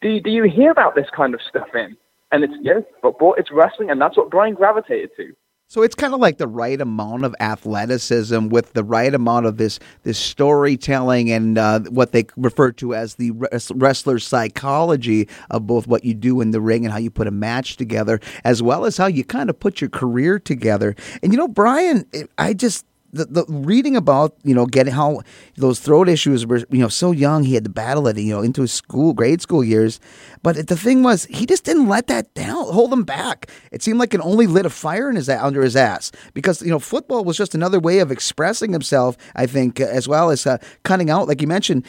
do, 0.00 0.08
you, 0.08 0.20
do 0.20 0.30
you 0.30 0.44
hear 0.44 0.70
about 0.70 0.94
this 0.94 1.08
kind 1.14 1.34
of 1.34 1.40
stuff 1.48 1.68
in? 1.74 1.96
And 2.30 2.44
it's, 2.44 2.54
yeah, 2.60 2.80
football, 3.02 3.34
it's 3.38 3.50
wrestling, 3.50 3.90
and 3.90 4.00
that's 4.00 4.16
what 4.16 4.30
Brian 4.30 4.54
gravitated 4.54 5.10
to. 5.16 5.34
So 5.70 5.82
it's 5.82 5.94
kind 5.94 6.14
of 6.14 6.20
like 6.20 6.38
the 6.38 6.48
right 6.48 6.80
amount 6.80 7.26
of 7.26 7.36
athleticism 7.40 8.48
with 8.48 8.72
the 8.72 8.82
right 8.82 9.12
amount 9.12 9.44
of 9.44 9.58
this 9.58 9.78
this 10.02 10.18
storytelling 10.18 11.30
and 11.30 11.58
uh, 11.58 11.80
what 11.90 12.12
they 12.12 12.24
refer 12.38 12.72
to 12.72 12.94
as 12.94 13.16
the 13.16 13.32
wrestler 13.74 14.18
psychology 14.18 15.28
of 15.50 15.66
both 15.66 15.86
what 15.86 16.06
you 16.06 16.14
do 16.14 16.40
in 16.40 16.52
the 16.52 16.60
ring 16.62 16.86
and 16.86 16.92
how 16.92 16.98
you 16.98 17.10
put 17.10 17.26
a 17.26 17.30
match 17.30 17.76
together, 17.76 18.18
as 18.44 18.62
well 18.62 18.86
as 18.86 18.96
how 18.96 19.04
you 19.04 19.24
kind 19.24 19.50
of 19.50 19.60
put 19.60 19.82
your 19.82 19.90
career 19.90 20.38
together. 20.38 20.96
And 21.22 21.34
you 21.34 21.38
know, 21.38 21.48
Brian, 21.48 22.06
I 22.38 22.54
just 22.54 22.86
the, 23.12 23.24
the 23.24 23.44
reading 23.48 23.96
about 23.96 24.36
you 24.44 24.54
know 24.54 24.66
getting 24.66 24.92
how 24.92 25.22
those 25.56 25.80
throat 25.80 26.08
issues 26.08 26.46
were 26.46 26.58
you 26.70 26.78
know 26.78 26.88
so 26.88 27.10
young 27.10 27.44
he 27.44 27.54
had 27.54 27.64
to 27.64 27.70
battle 27.70 28.06
it 28.06 28.18
you 28.18 28.34
know 28.34 28.42
into 28.42 28.62
his 28.62 28.72
school 28.72 29.12
grade 29.12 29.40
school 29.40 29.64
years 29.64 29.98
but 30.42 30.66
the 30.66 30.76
thing 30.76 31.02
was 31.02 31.24
he 31.26 31.46
just 31.46 31.64
didn't 31.64 31.88
let 31.88 32.06
that 32.08 32.32
down 32.34 32.72
hold 32.72 32.92
him 32.92 33.04
back. 33.04 33.50
It 33.70 33.82
seemed 33.82 33.98
like 33.98 34.14
it 34.14 34.20
only 34.20 34.46
lit 34.46 34.66
a 34.66 34.70
fire 34.70 35.10
in 35.10 35.16
his 35.16 35.28
under 35.28 35.62
his 35.62 35.76
ass. 35.76 36.12
Because 36.34 36.62
you 36.62 36.70
know 36.70 36.78
football 36.78 37.24
was 37.24 37.36
just 37.36 37.54
another 37.54 37.78
way 37.78 37.98
of 37.98 38.10
expressing 38.10 38.72
himself 38.72 39.16
I 39.34 39.46
think 39.46 39.80
as 39.80 40.08
well 40.08 40.30
as 40.30 40.46
uh, 40.46 40.58
cutting 40.82 41.10
out 41.10 41.28
like 41.28 41.40
you 41.40 41.48
mentioned 41.48 41.84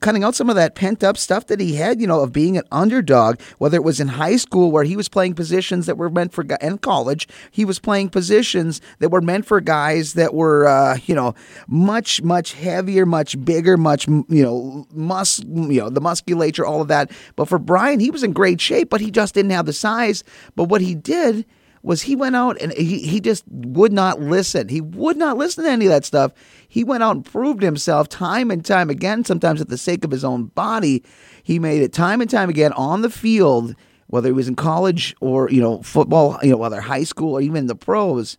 cutting 0.00 0.24
out 0.24 0.34
some 0.34 0.50
of 0.50 0.56
that 0.56 0.74
pent 0.74 1.02
up 1.02 1.16
stuff 1.16 1.46
that 1.46 1.60
he 1.60 1.74
had 1.74 2.00
you 2.00 2.06
know 2.06 2.20
of 2.20 2.32
being 2.32 2.56
an 2.56 2.64
underdog. 2.70 3.40
Whether 3.58 3.76
it 3.76 3.84
was 3.84 4.00
in 4.00 4.08
high 4.08 4.36
school 4.36 4.70
where 4.70 4.84
he 4.84 4.96
was 4.96 5.08
playing 5.08 5.34
positions 5.34 5.86
that 5.86 5.96
were 5.96 6.10
meant 6.10 6.32
for 6.32 6.44
and 6.60 6.80
college 6.80 7.28
he 7.50 7.64
was 7.64 7.78
playing 7.78 8.10
positions 8.10 8.80
that 8.98 9.10
were 9.10 9.20
meant 9.20 9.46
for 9.46 9.60
guys 9.60 10.14
that 10.14 10.34
were 10.34 10.66
uh, 10.66 10.98
you 11.06 11.14
know, 11.14 11.34
much, 11.68 12.22
much 12.22 12.52
heavier, 12.52 13.06
much 13.06 13.42
bigger, 13.44 13.76
much, 13.76 14.06
you 14.06 14.42
know, 14.42 14.86
mus, 14.92 15.40
you 15.40 15.80
know, 15.80 15.88
the 15.88 16.00
musculature, 16.00 16.64
all 16.64 16.80
of 16.80 16.88
that. 16.88 17.10
But 17.36 17.48
for 17.48 17.58
he 18.00 18.10
was 18.10 18.22
in 18.22 18.32
great 18.32 18.60
shape, 18.60 18.90
but 18.90 19.00
he 19.00 19.10
just 19.10 19.34
didn't 19.34 19.52
have 19.52 19.66
the 19.66 19.72
size. 19.72 20.24
But 20.54 20.64
what 20.64 20.80
he 20.80 20.94
did 20.94 21.46
was 21.82 22.02
he 22.02 22.16
went 22.16 22.34
out 22.34 22.60
and 22.60 22.72
he, 22.72 22.98
he 23.00 23.20
just 23.20 23.44
would 23.48 23.92
not 23.92 24.20
listen. 24.20 24.68
He 24.68 24.80
would 24.80 25.16
not 25.16 25.36
listen 25.36 25.64
to 25.64 25.70
any 25.70 25.86
of 25.86 25.92
that 25.92 26.04
stuff. 26.04 26.32
He 26.68 26.82
went 26.82 27.02
out 27.02 27.16
and 27.16 27.24
proved 27.24 27.62
himself 27.62 28.08
time 28.08 28.50
and 28.50 28.64
time 28.64 28.90
again, 28.90 29.24
sometimes 29.24 29.60
at 29.60 29.68
the 29.68 29.78
sake 29.78 30.04
of 30.04 30.10
his 30.10 30.24
own 30.24 30.46
body. 30.46 31.04
He 31.42 31.58
made 31.58 31.82
it 31.82 31.92
time 31.92 32.20
and 32.20 32.28
time 32.28 32.50
again 32.50 32.72
on 32.72 33.02
the 33.02 33.10
field, 33.10 33.74
whether 34.08 34.28
he 34.28 34.32
was 34.32 34.48
in 34.48 34.56
college 34.56 35.14
or, 35.20 35.48
you 35.50 35.60
know, 35.60 35.82
football, 35.82 36.38
you 36.42 36.50
know, 36.50 36.56
whether 36.56 36.80
high 36.80 37.04
school 37.04 37.34
or 37.34 37.40
even 37.40 37.66
the 37.66 37.76
pros 37.76 38.36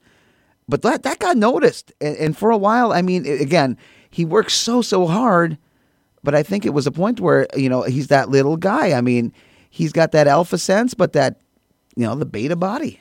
but 0.68 0.82
that 0.82 1.04
that 1.04 1.20
got 1.20 1.38
noticed, 1.38 1.94
and, 2.02 2.18
and 2.18 2.38
for 2.38 2.52
a 2.52 2.58
while, 2.58 2.92
I 2.92 3.02
mean, 3.02 3.26
again, 3.26 3.78
he 4.10 4.26
worked 4.26 4.52
so 4.52 4.82
so 4.82 5.08
hard, 5.08 5.58
but 6.28 6.36
I 6.36 6.44
think 6.44 6.66
it 6.66 6.74
was 6.74 6.86
a 6.86 6.92
point 6.92 7.22
where 7.22 7.48
you 7.56 7.70
know 7.70 7.84
he's 7.84 8.08
that 8.08 8.28
little 8.28 8.58
guy. 8.58 8.92
I 8.92 9.00
mean, 9.00 9.32
he's 9.70 9.94
got 9.94 10.12
that 10.12 10.28
alpha 10.28 10.58
sense, 10.58 10.94
but 10.94 11.14
that 11.14 11.40
you 11.96 12.06
know 12.06 12.16
the 12.16 12.26
beta 12.26 12.58
body. 12.58 13.00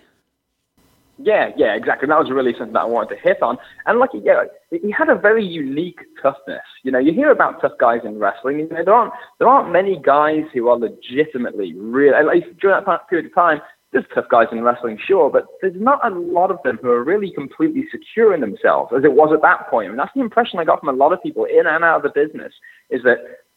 Yeah, 1.18 1.48
yeah, 1.56 1.74
exactly. 1.74 2.06
That 2.06 2.20
was 2.20 2.30
really 2.30 2.52
something 2.52 2.74
that 2.74 2.82
I 2.82 2.84
wanted 2.84 3.16
to 3.16 3.20
hit 3.20 3.42
on. 3.42 3.58
And 3.86 3.98
like, 3.98 4.10
yeah, 4.14 4.44
he 4.70 4.92
had 4.92 5.08
a 5.08 5.16
very 5.16 5.44
unique 5.44 5.98
toughness. 6.22 6.62
You 6.84 6.92
know, 6.92 7.00
you 7.00 7.12
hear 7.12 7.32
about 7.32 7.60
tough 7.60 7.72
guys 7.80 8.02
in 8.04 8.20
wrestling. 8.20 8.60
You 8.60 8.68
know, 8.68 8.84
there 8.84 8.94
aren't 8.94 9.12
there 9.40 9.48
aren't 9.48 9.72
many 9.72 9.98
guys 10.00 10.44
who 10.54 10.68
are 10.68 10.78
legitimately 10.78 11.74
real. 11.74 12.12
Like 12.24 12.44
during 12.60 12.80
that 12.86 13.08
period 13.08 13.26
of 13.26 13.34
time, 13.34 13.60
there's 13.96 14.06
tough 14.14 14.28
guys 14.30 14.48
in 14.52 14.62
wrestling, 14.62 14.98
sure, 15.08 15.30
but 15.30 15.46
there's 15.62 15.74
not 15.74 16.04
a 16.06 16.14
lot 16.14 16.50
of 16.50 16.58
them 16.64 16.78
who 16.82 16.90
are 16.90 17.02
really 17.02 17.32
completely 17.32 17.86
secure 17.90 18.34
in 18.34 18.42
themselves, 18.42 18.92
as 18.94 19.04
it 19.04 19.14
was 19.14 19.30
at 19.32 19.40
that 19.40 19.70
point. 19.70 19.86
I 19.86 19.88
mean, 19.88 19.96
that's 19.96 20.12
the 20.14 20.20
impression 20.20 20.58
I 20.58 20.64
got 20.64 20.80
from 20.80 20.90
a 20.90 20.92
lot 20.92 21.14
of 21.14 21.22
people 21.22 21.46
in 21.46 21.66
and 21.66 21.82
out 21.82 21.96
of 21.96 22.02
the 22.02 22.12
business, 22.12 22.52
is 22.90 23.02
that 23.04 23.16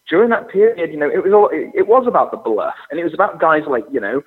during 0.09 0.29
that 0.29 0.47
period, 0.47 0.91
you 0.91 0.97
know, 0.97 1.09
it 1.09 1.21
was 1.21 1.33
all, 1.33 1.49
it 1.51 1.87
was 1.87 2.05
about 2.07 2.31
the 2.31 2.37
bluff, 2.37 2.73
and 2.89 3.01
it 3.01 3.03
was 3.03 3.13
about 3.13 3.41
guys 3.41 3.63
like, 3.67 3.83
you 3.91 3.99
know, 3.99 4.21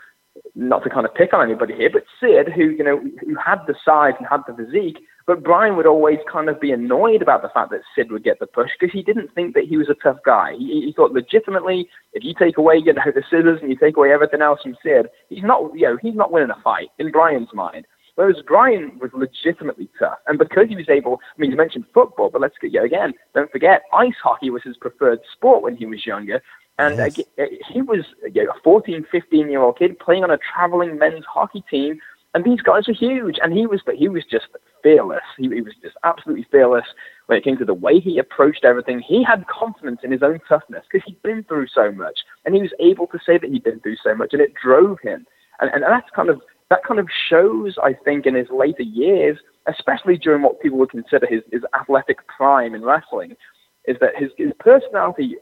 not 0.54 0.82
to 0.84 0.90
kind 0.90 1.06
of 1.06 1.14
pick 1.14 1.32
on 1.32 1.42
anybody 1.48 1.74
here, 1.74 1.90
but 1.90 2.04
Sid, 2.20 2.52
who 2.54 2.70
you 2.70 2.84
know, 2.84 3.00
who 3.20 3.34
had 3.36 3.60
the 3.66 3.74
size 3.84 4.12
and 4.18 4.26
had 4.28 4.40
the 4.46 4.54
physique, 4.54 4.98
but 5.26 5.42
Brian 5.42 5.76
would 5.76 5.86
always 5.86 6.18
kind 6.30 6.48
of 6.48 6.60
be 6.60 6.72
annoyed 6.72 7.22
about 7.22 7.42
the 7.42 7.48
fact 7.48 7.70
that 7.70 7.80
Sid 7.94 8.10
would 8.10 8.24
get 8.24 8.38
the 8.38 8.46
push 8.46 8.70
because 8.78 8.92
he 8.92 9.02
didn't 9.02 9.34
think 9.34 9.54
that 9.54 9.64
he 9.64 9.76
was 9.76 9.88
a 9.88 9.94
tough 9.94 10.18
guy. 10.26 10.52
He, 10.58 10.82
he 10.86 10.92
thought 10.94 11.12
legitimately, 11.12 11.88
if 12.12 12.24
you 12.24 12.34
take 12.38 12.58
away 12.58 12.76
you 12.84 12.92
know 12.92 13.02
the 13.06 13.22
scissors 13.30 13.60
and 13.62 13.70
you 13.70 13.76
take 13.76 13.96
away 13.96 14.12
everything 14.12 14.42
else 14.42 14.60
from 14.62 14.76
Sid, 14.82 15.06
he's 15.28 15.44
not 15.44 15.74
you 15.74 15.86
know 15.86 15.96
he's 16.00 16.14
not 16.14 16.32
winning 16.32 16.50
a 16.50 16.60
fight 16.62 16.88
in 16.98 17.10
Brian's 17.10 17.52
mind. 17.54 17.86
Whereas 18.14 18.36
Brian 18.46 18.98
was 19.00 19.10
legitimately 19.14 19.88
tough, 19.98 20.18
and 20.26 20.38
because 20.38 20.68
he 20.68 20.76
was 20.76 20.90
able, 20.90 21.18
I 21.34 21.40
mean, 21.40 21.50
you 21.50 21.56
mentioned 21.56 21.86
football, 21.94 22.28
but 22.30 22.42
let's 22.42 22.58
get 22.60 22.70
you 22.70 22.84
again. 22.84 23.14
Don't 23.34 23.50
forget, 23.50 23.82
ice 23.94 24.12
hockey 24.22 24.50
was 24.50 24.62
his 24.62 24.76
preferred 24.76 25.20
sport 25.32 25.62
when 25.62 25.76
he 25.76 25.86
was 25.86 26.04
younger, 26.04 26.42
and 26.82 26.98
yes. 26.98 27.18
uh, 27.38 27.44
he 27.72 27.82
was 27.82 28.04
you 28.34 28.44
know, 28.44 28.50
a 28.50 28.60
14, 28.62 29.06
15 29.10 29.50
year 29.50 29.60
old 29.60 29.78
kid 29.78 29.98
playing 29.98 30.24
on 30.24 30.30
a 30.30 30.38
traveling 30.38 30.98
men's 30.98 31.24
hockey 31.24 31.64
team 31.70 31.98
and 32.34 32.44
these 32.44 32.62
guys 32.62 32.88
are 32.88 32.94
huge, 32.94 33.36
and 33.42 33.52
he 33.52 33.66
was, 33.66 33.82
but 33.84 33.96
he 33.96 34.08
was 34.08 34.24
just 34.24 34.46
fearless. 34.82 35.22
He, 35.36 35.48
he 35.48 35.60
was 35.60 35.74
just 35.82 35.96
absolutely 36.02 36.46
fearless 36.50 36.86
when 37.26 37.36
it 37.36 37.44
came 37.44 37.58
to 37.58 37.64
the 37.64 37.74
way 37.74 38.00
he 38.00 38.18
approached 38.18 38.64
everything. 38.64 39.00
He 39.00 39.22
had 39.22 39.46
confidence 39.48 40.00
in 40.02 40.10
his 40.10 40.22
own 40.22 40.40
toughness 40.48 40.84
because 40.90 41.04
he'd 41.06 41.22
been 41.22 41.44
through 41.44 41.66
so 41.68 41.92
much, 41.92 42.20
and 42.44 42.54
he 42.54 42.62
was 42.62 42.72
able 42.80 43.06
to 43.08 43.18
say 43.24 43.36
that 43.36 43.50
he'd 43.50 43.64
been 43.64 43.80
through 43.80 43.96
so 44.02 44.14
much, 44.14 44.30
and 44.32 44.40
it 44.40 44.54
drove 44.54 44.98
him. 45.00 45.26
And, 45.60 45.70
and 45.74 45.82
that's 45.82 46.08
kind 46.16 46.30
of 46.30 46.40
that 46.70 46.84
kind 46.84 46.98
of 46.98 47.08
shows, 47.28 47.76
I 47.82 47.92
think, 47.92 48.24
in 48.24 48.34
his 48.34 48.48
later 48.50 48.82
years, 48.82 49.36
especially 49.66 50.16
during 50.16 50.40
what 50.40 50.60
people 50.60 50.78
would 50.78 50.90
consider 50.90 51.26
his, 51.28 51.42
his 51.52 51.62
athletic 51.78 52.26
prime 52.28 52.74
in 52.74 52.82
wrestling, 52.82 53.36
is 53.84 53.98
that 54.00 54.16
his, 54.16 54.30
his 54.38 54.52
personality 54.58 55.36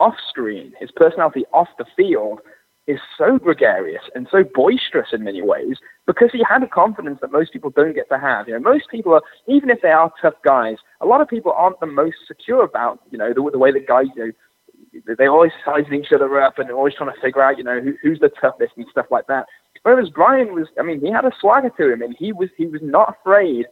off 0.00 0.14
screen, 0.28 0.72
his 0.80 0.90
personality 0.90 1.44
off 1.52 1.68
the 1.78 1.84
field, 1.96 2.40
is 2.86 2.98
so 3.16 3.38
gregarious 3.38 4.02
and 4.14 4.26
so 4.32 4.42
boisterous 4.42 5.08
in 5.12 5.22
many 5.22 5.42
ways 5.42 5.76
because 6.06 6.30
he 6.32 6.42
had 6.48 6.62
a 6.62 6.66
confidence 6.66 7.18
that 7.20 7.30
most 7.30 7.52
people 7.52 7.70
don't 7.70 7.94
get 7.94 8.08
to 8.08 8.18
have. 8.18 8.48
You 8.48 8.54
know, 8.54 8.60
most 8.60 8.90
people 8.90 9.14
are, 9.14 9.22
even 9.46 9.70
if 9.70 9.80
they 9.82 9.90
are 9.90 10.12
tough 10.20 10.34
guys, 10.44 10.76
a 11.00 11.06
lot 11.06 11.20
of 11.20 11.28
people 11.28 11.52
aren't 11.52 11.78
the 11.78 11.86
most 11.86 12.16
secure 12.26 12.64
about, 12.64 12.98
you 13.10 13.18
know, 13.18 13.32
the, 13.32 13.48
the 13.52 13.58
way 13.58 13.70
that 13.70 13.86
guys, 13.86 14.06
you 14.16 14.26
know, 14.26 15.14
they're 15.16 15.30
always 15.30 15.52
sizing 15.64 15.94
each 15.94 16.12
other 16.12 16.40
up 16.40 16.58
and 16.58 16.68
they're 16.68 16.76
always 16.76 16.94
trying 16.94 17.14
to 17.14 17.20
figure 17.20 17.42
out, 17.42 17.58
you 17.58 17.64
know, 17.64 17.80
who, 17.80 17.94
who's 18.02 18.18
the 18.18 18.30
toughest 18.40 18.72
and 18.76 18.86
stuff 18.90 19.06
like 19.10 19.26
that. 19.28 19.46
Whereas 19.82 20.08
Brian 20.08 20.52
was, 20.54 20.66
I 20.78 20.82
mean, 20.82 21.00
he 21.00 21.12
had 21.12 21.24
a 21.24 21.32
swagger 21.40 21.70
to 21.70 21.92
him 21.92 22.02
and 22.02 22.16
he 22.18 22.32
was, 22.32 22.48
he 22.56 22.66
was 22.66 22.80
not 22.82 23.16
afraid 23.20 23.66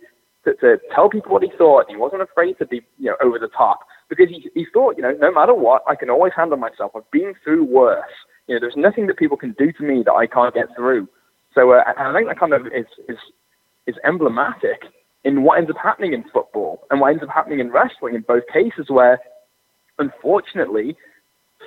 to, 0.49 0.61
to 0.61 0.79
tell 0.95 1.09
people 1.09 1.33
what 1.33 1.43
he 1.43 1.51
thought. 1.57 1.87
He 1.89 1.97
wasn't 1.97 2.23
afraid 2.23 2.59
to 2.59 2.67
be, 2.67 2.83
you 2.99 3.11
know, 3.11 3.17
over 3.23 3.39
the 3.39 3.49
top 3.49 3.81
because 4.09 4.29
he, 4.29 4.49
he 4.55 4.67
thought, 4.73 4.97
you 4.97 5.03
know, 5.03 5.13
no 5.13 5.33
matter 5.33 5.55
what, 5.55 5.83
I 5.89 5.95
can 5.95 6.11
always 6.11 6.33
handle 6.37 6.57
myself. 6.57 6.93
I've 6.97 7.11
been 7.11 7.35
through 7.45 7.65
worse. 7.65 8.05
You 8.47 8.55
know, 8.55 8.61
there's 8.61 8.77
nothing 8.77 9.07
that 9.09 9.19
people 9.19 9.37
can 9.37 9.55
do 9.59 9.73
to 9.73 9.83
me 9.83 10.03
that 10.05 10.13
I 10.13 10.27
can't 10.27 10.55
get 10.55 10.75
through. 10.77 11.09
So 11.55 11.73
uh, 11.73 11.83
I 11.87 12.13
think 12.13 12.29
that 12.29 12.39
kind 12.39 12.53
of 12.53 12.67
is, 12.67 12.87
is 13.09 13.19
is 13.87 13.97
emblematic 14.05 14.83
in 15.25 15.43
what 15.43 15.59
ends 15.59 15.71
up 15.71 15.77
happening 15.83 16.13
in 16.13 16.23
football 16.33 16.83
and 16.91 17.01
what 17.01 17.09
ends 17.09 17.23
up 17.23 17.31
happening 17.31 17.59
in 17.59 17.71
wrestling 17.71 18.15
in 18.15 18.21
both 18.21 18.45
cases, 18.53 18.87
where 18.89 19.19
unfortunately 19.99 20.97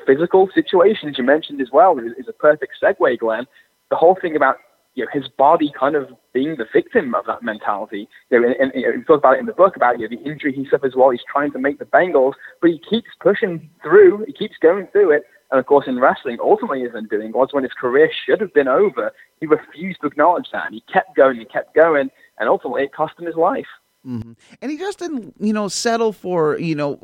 physical 0.05 0.47
situations 0.53 1.17
you 1.17 1.23
mentioned 1.23 1.61
as 1.61 1.69
well 1.73 1.97
is, 1.97 2.11
is 2.17 2.27
a 2.29 2.33
perfect 2.33 2.73
segue, 2.81 3.19
Glen. 3.19 3.45
The 3.89 3.95
whole 3.95 4.17
thing 4.21 4.35
about 4.35 4.57
you 4.95 5.05
know, 5.05 5.09
his 5.13 5.27
body 5.37 5.71
kind 5.77 5.95
of 5.95 6.09
being 6.33 6.55
the 6.57 6.65
victim 6.73 7.15
of 7.15 7.25
that 7.25 7.43
mentality. 7.43 8.07
You 8.29 8.41
know, 8.41 8.47
and, 8.47 8.55
and 8.55 8.71
you 8.75 8.87
know, 8.87 8.97
he 8.97 9.03
talks 9.03 9.19
about 9.19 9.35
it 9.35 9.39
in 9.39 9.45
the 9.45 9.53
book 9.53 9.75
about 9.75 9.99
you 9.99 10.09
know, 10.09 10.15
the 10.15 10.29
injury 10.29 10.53
he 10.53 10.67
suffers 10.69 10.93
while 10.95 11.09
he's 11.11 11.21
trying 11.31 11.51
to 11.51 11.59
make 11.59 11.79
the 11.79 11.85
Bengals, 11.85 12.33
but 12.61 12.69
he 12.69 12.79
keeps 12.89 13.09
pushing 13.19 13.69
through, 13.81 14.25
he 14.27 14.33
keeps 14.33 14.55
going 14.61 14.87
through 14.87 15.11
it, 15.11 15.23
and 15.51 15.59
of 15.59 15.65
course 15.65 15.85
in 15.87 15.99
wrestling, 15.99 16.37
ultimately 16.41 16.83
isn't 16.83 17.09
doing 17.09 17.31
was 17.31 17.49
when 17.51 17.63
his 17.63 17.73
career 17.73 18.09
should 18.25 18.41
have 18.41 18.53
been 18.53 18.67
over. 18.67 19.11
He 19.39 19.45
refused 19.45 20.01
to 20.01 20.07
acknowledge 20.07 20.47
that, 20.51 20.65
and 20.65 20.75
he 20.75 20.83
kept 20.91 21.15
going 21.15 21.37
and 21.37 21.49
kept 21.49 21.75
going, 21.75 22.09
and 22.39 22.49
ultimately 22.49 22.83
it 22.83 22.93
cost 22.93 23.19
him 23.19 23.25
his 23.25 23.35
life. 23.35 23.67
Mm-hmm. 24.05 24.31
And 24.63 24.71
he 24.71 24.79
just 24.79 24.97
didn't, 24.97 25.35
you 25.39 25.53
know, 25.53 25.67
settle 25.67 26.11
for, 26.11 26.57
you 26.57 26.73
know, 26.73 26.97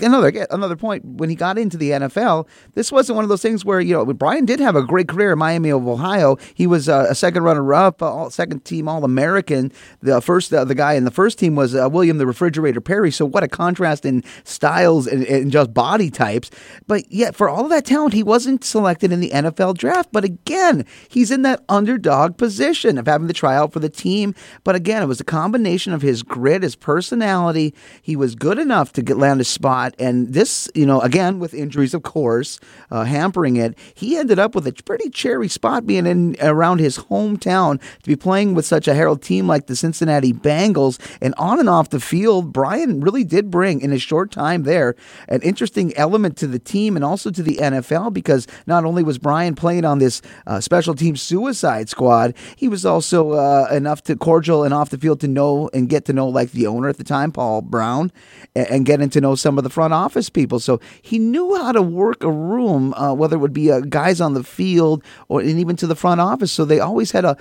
another 0.00 0.46
another 0.50 0.76
point. 0.76 1.04
When 1.04 1.28
he 1.28 1.34
got 1.34 1.58
into 1.58 1.76
the 1.76 1.90
NFL, 1.90 2.46
this 2.74 2.92
wasn't 2.92 3.16
one 3.16 3.24
of 3.24 3.28
those 3.28 3.42
things 3.42 3.64
where, 3.64 3.80
you 3.80 3.92
know, 3.92 4.04
Brian 4.14 4.44
did 4.44 4.60
have 4.60 4.76
a 4.76 4.84
great 4.84 5.08
career 5.08 5.32
in 5.32 5.40
Miami 5.40 5.70
of 5.70 5.88
Ohio. 5.88 6.36
He 6.54 6.68
was 6.68 6.88
uh, 6.88 7.06
a 7.08 7.16
second 7.16 7.42
runner-up, 7.42 8.00
uh, 8.00 8.30
second 8.30 8.64
team 8.64 8.88
All-American. 8.88 9.72
The 10.02 10.20
first, 10.20 10.54
uh, 10.54 10.64
the 10.64 10.76
guy 10.76 10.92
in 10.92 11.04
the 11.04 11.10
first 11.10 11.40
team 11.40 11.56
was 11.56 11.74
uh, 11.74 11.88
William 11.90 12.18
the 12.18 12.26
Refrigerator 12.28 12.80
Perry. 12.80 13.10
So 13.10 13.26
what 13.26 13.42
a 13.42 13.48
contrast 13.48 14.06
in 14.06 14.22
styles 14.44 15.08
and, 15.08 15.24
and 15.26 15.50
just 15.50 15.74
body 15.74 16.10
types. 16.10 16.52
But 16.86 17.10
yet, 17.10 17.34
for 17.34 17.48
all 17.48 17.64
of 17.64 17.70
that 17.70 17.84
talent, 17.84 18.14
he 18.14 18.22
wasn't 18.22 18.62
selected 18.62 19.10
in 19.10 19.18
the 19.18 19.30
NFL 19.30 19.78
draft. 19.78 20.10
But 20.12 20.22
again, 20.22 20.86
he's 21.08 21.32
in 21.32 21.42
that 21.42 21.64
underdog 21.68 22.36
position 22.36 22.98
of 22.98 23.08
having 23.08 23.26
to 23.26 23.34
try 23.34 23.56
out 23.56 23.72
for 23.72 23.80
the 23.80 23.88
team. 23.88 24.32
But 24.62 24.76
again, 24.76 25.02
it 25.02 25.06
was 25.06 25.20
a 25.20 25.24
combination 25.24 25.92
of 25.92 26.02
his 26.02 26.22
grit, 26.36 26.62
his 26.62 26.76
personality. 26.76 27.74
He 28.02 28.14
was 28.14 28.34
good 28.34 28.58
enough 28.58 28.92
to 28.92 29.02
get 29.02 29.16
land 29.16 29.40
a 29.40 29.44
spot, 29.44 29.94
and 29.98 30.34
this, 30.34 30.68
you 30.74 30.84
know, 30.84 31.00
again 31.00 31.38
with 31.38 31.54
injuries, 31.54 31.94
of 31.94 32.02
course, 32.02 32.60
uh, 32.90 33.04
hampering 33.04 33.56
it. 33.56 33.76
He 33.94 34.18
ended 34.18 34.38
up 34.38 34.54
with 34.54 34.66
a 34.66 34.72
pretty 34.72 35.08
cherry 35.08 35.48
spot, 35.48 35.86
being 35.86 36.04
in 36.06 36.36
around 36.42 36.80
his 36.80 36.98
hometown 36.98 37.80
to 37.80 38.06
be 38.06 38.16
playing 38.16 38.54
with 38.54 38.66
such 38.66 38.86
a 38.86 38.94
herald 38.94 39.22
team 39.22 39.46
like 39.46 39.66
the 39.66 39.74
Cincinnati 39.74 40.34
Bengals, 40.34 40.98
and 41.22 41.34
on 41.38 41.58
and 41.58 41.70
off 41.70 41.88
the 41.88 42.00
field, 42.00 42.52
Brian 42.52 43.00
really 43.00 43.24
did 43.24 43.50
bring 43.50 43.80
in 43.80 43.92
a 43.92 43.98
short 43.98 44.30
time 44.30 44.64
there 44.64 44.94
an 45.28 45.40
interesting 45.40 45.96
element 45.96 46.36
to 46.36 46.46
the 46.46 46.58
team 46.58 46.96
and 46.96 47.04
also 47.04 47.30
to 47.30 47.42
the 47.42 47.56
NFL 47.56 48.12
because 48.12 48.46
not 48.66 48.84
only 48.84 49.02
was 49.02 49.16
Brian 49.16 49.54
playing 49.54 49.86
on 49.86 49.98
this 49.98 50.20
uh, 50.46 50.60
special 50.60 50.94
team 50.94 51.16
suicide 51.16 51.88
squad, 51.88 52.34
he 52.56 52.68
was 52.68 52.84
also 52.84 53.32
uh, 53.32 53.68
enough 53.72 54.02
to 54.02 54.16
cordial 54.16 54.64
and 54.64 54.74
off 54.74 54.90
the 54.90 54.98
field 54.98 55.20
to 55.20 55.28
know 55.28 55.70
and 55.72 55.88
get 55.88 56.04
to 56.06 56.12
know 56.12 56.25
like 56.32 56.52
the 56.52 56.66
owner 56.66 56.88
at 56.88 56.96
the 56.96 57.04
time, 57.04 57.32
Paul 57.32 57.62
Brown, 57.62 58.12
and, 58.54 58.66
and 58.68 58.86
getting 58.86 59.10
to 59.10 59.20
know 59.20 59.34
some 59.34 59.58
of 59.58 59.64
the 59.64 59.70
front 59.70 59.92
office 59.92 60.28
people. 60.28 60.60
So 60.60 60.80
he 61.02 61.18
knew 61.18 61.56
how 61.56 61.72
to 61.72 61.82
work 61.82 62.22
a 62.22 62.30
room, 62.30 62.94
uh, 62.94 63.14
whether 63.14 63.36
it 63.36 63.40
would 63.40 63.52
be 63.52 63.70
uh, 63.70 63.80
guys 63.80 64.20
on 64.20 64.34
the 64.34 64.44
field 64.44 65.02
or 65.28 65.40
and 65.40 65.58
even 65.58 65.76
to 65.76 65.86
the 65.86 65.96
front 65.96 66.20
office. 66.20 66.52
So 66.52 66.64
they 66.64 66.80
always 66.80 67.10
had 67.10 67.24
a. 67.24 67.36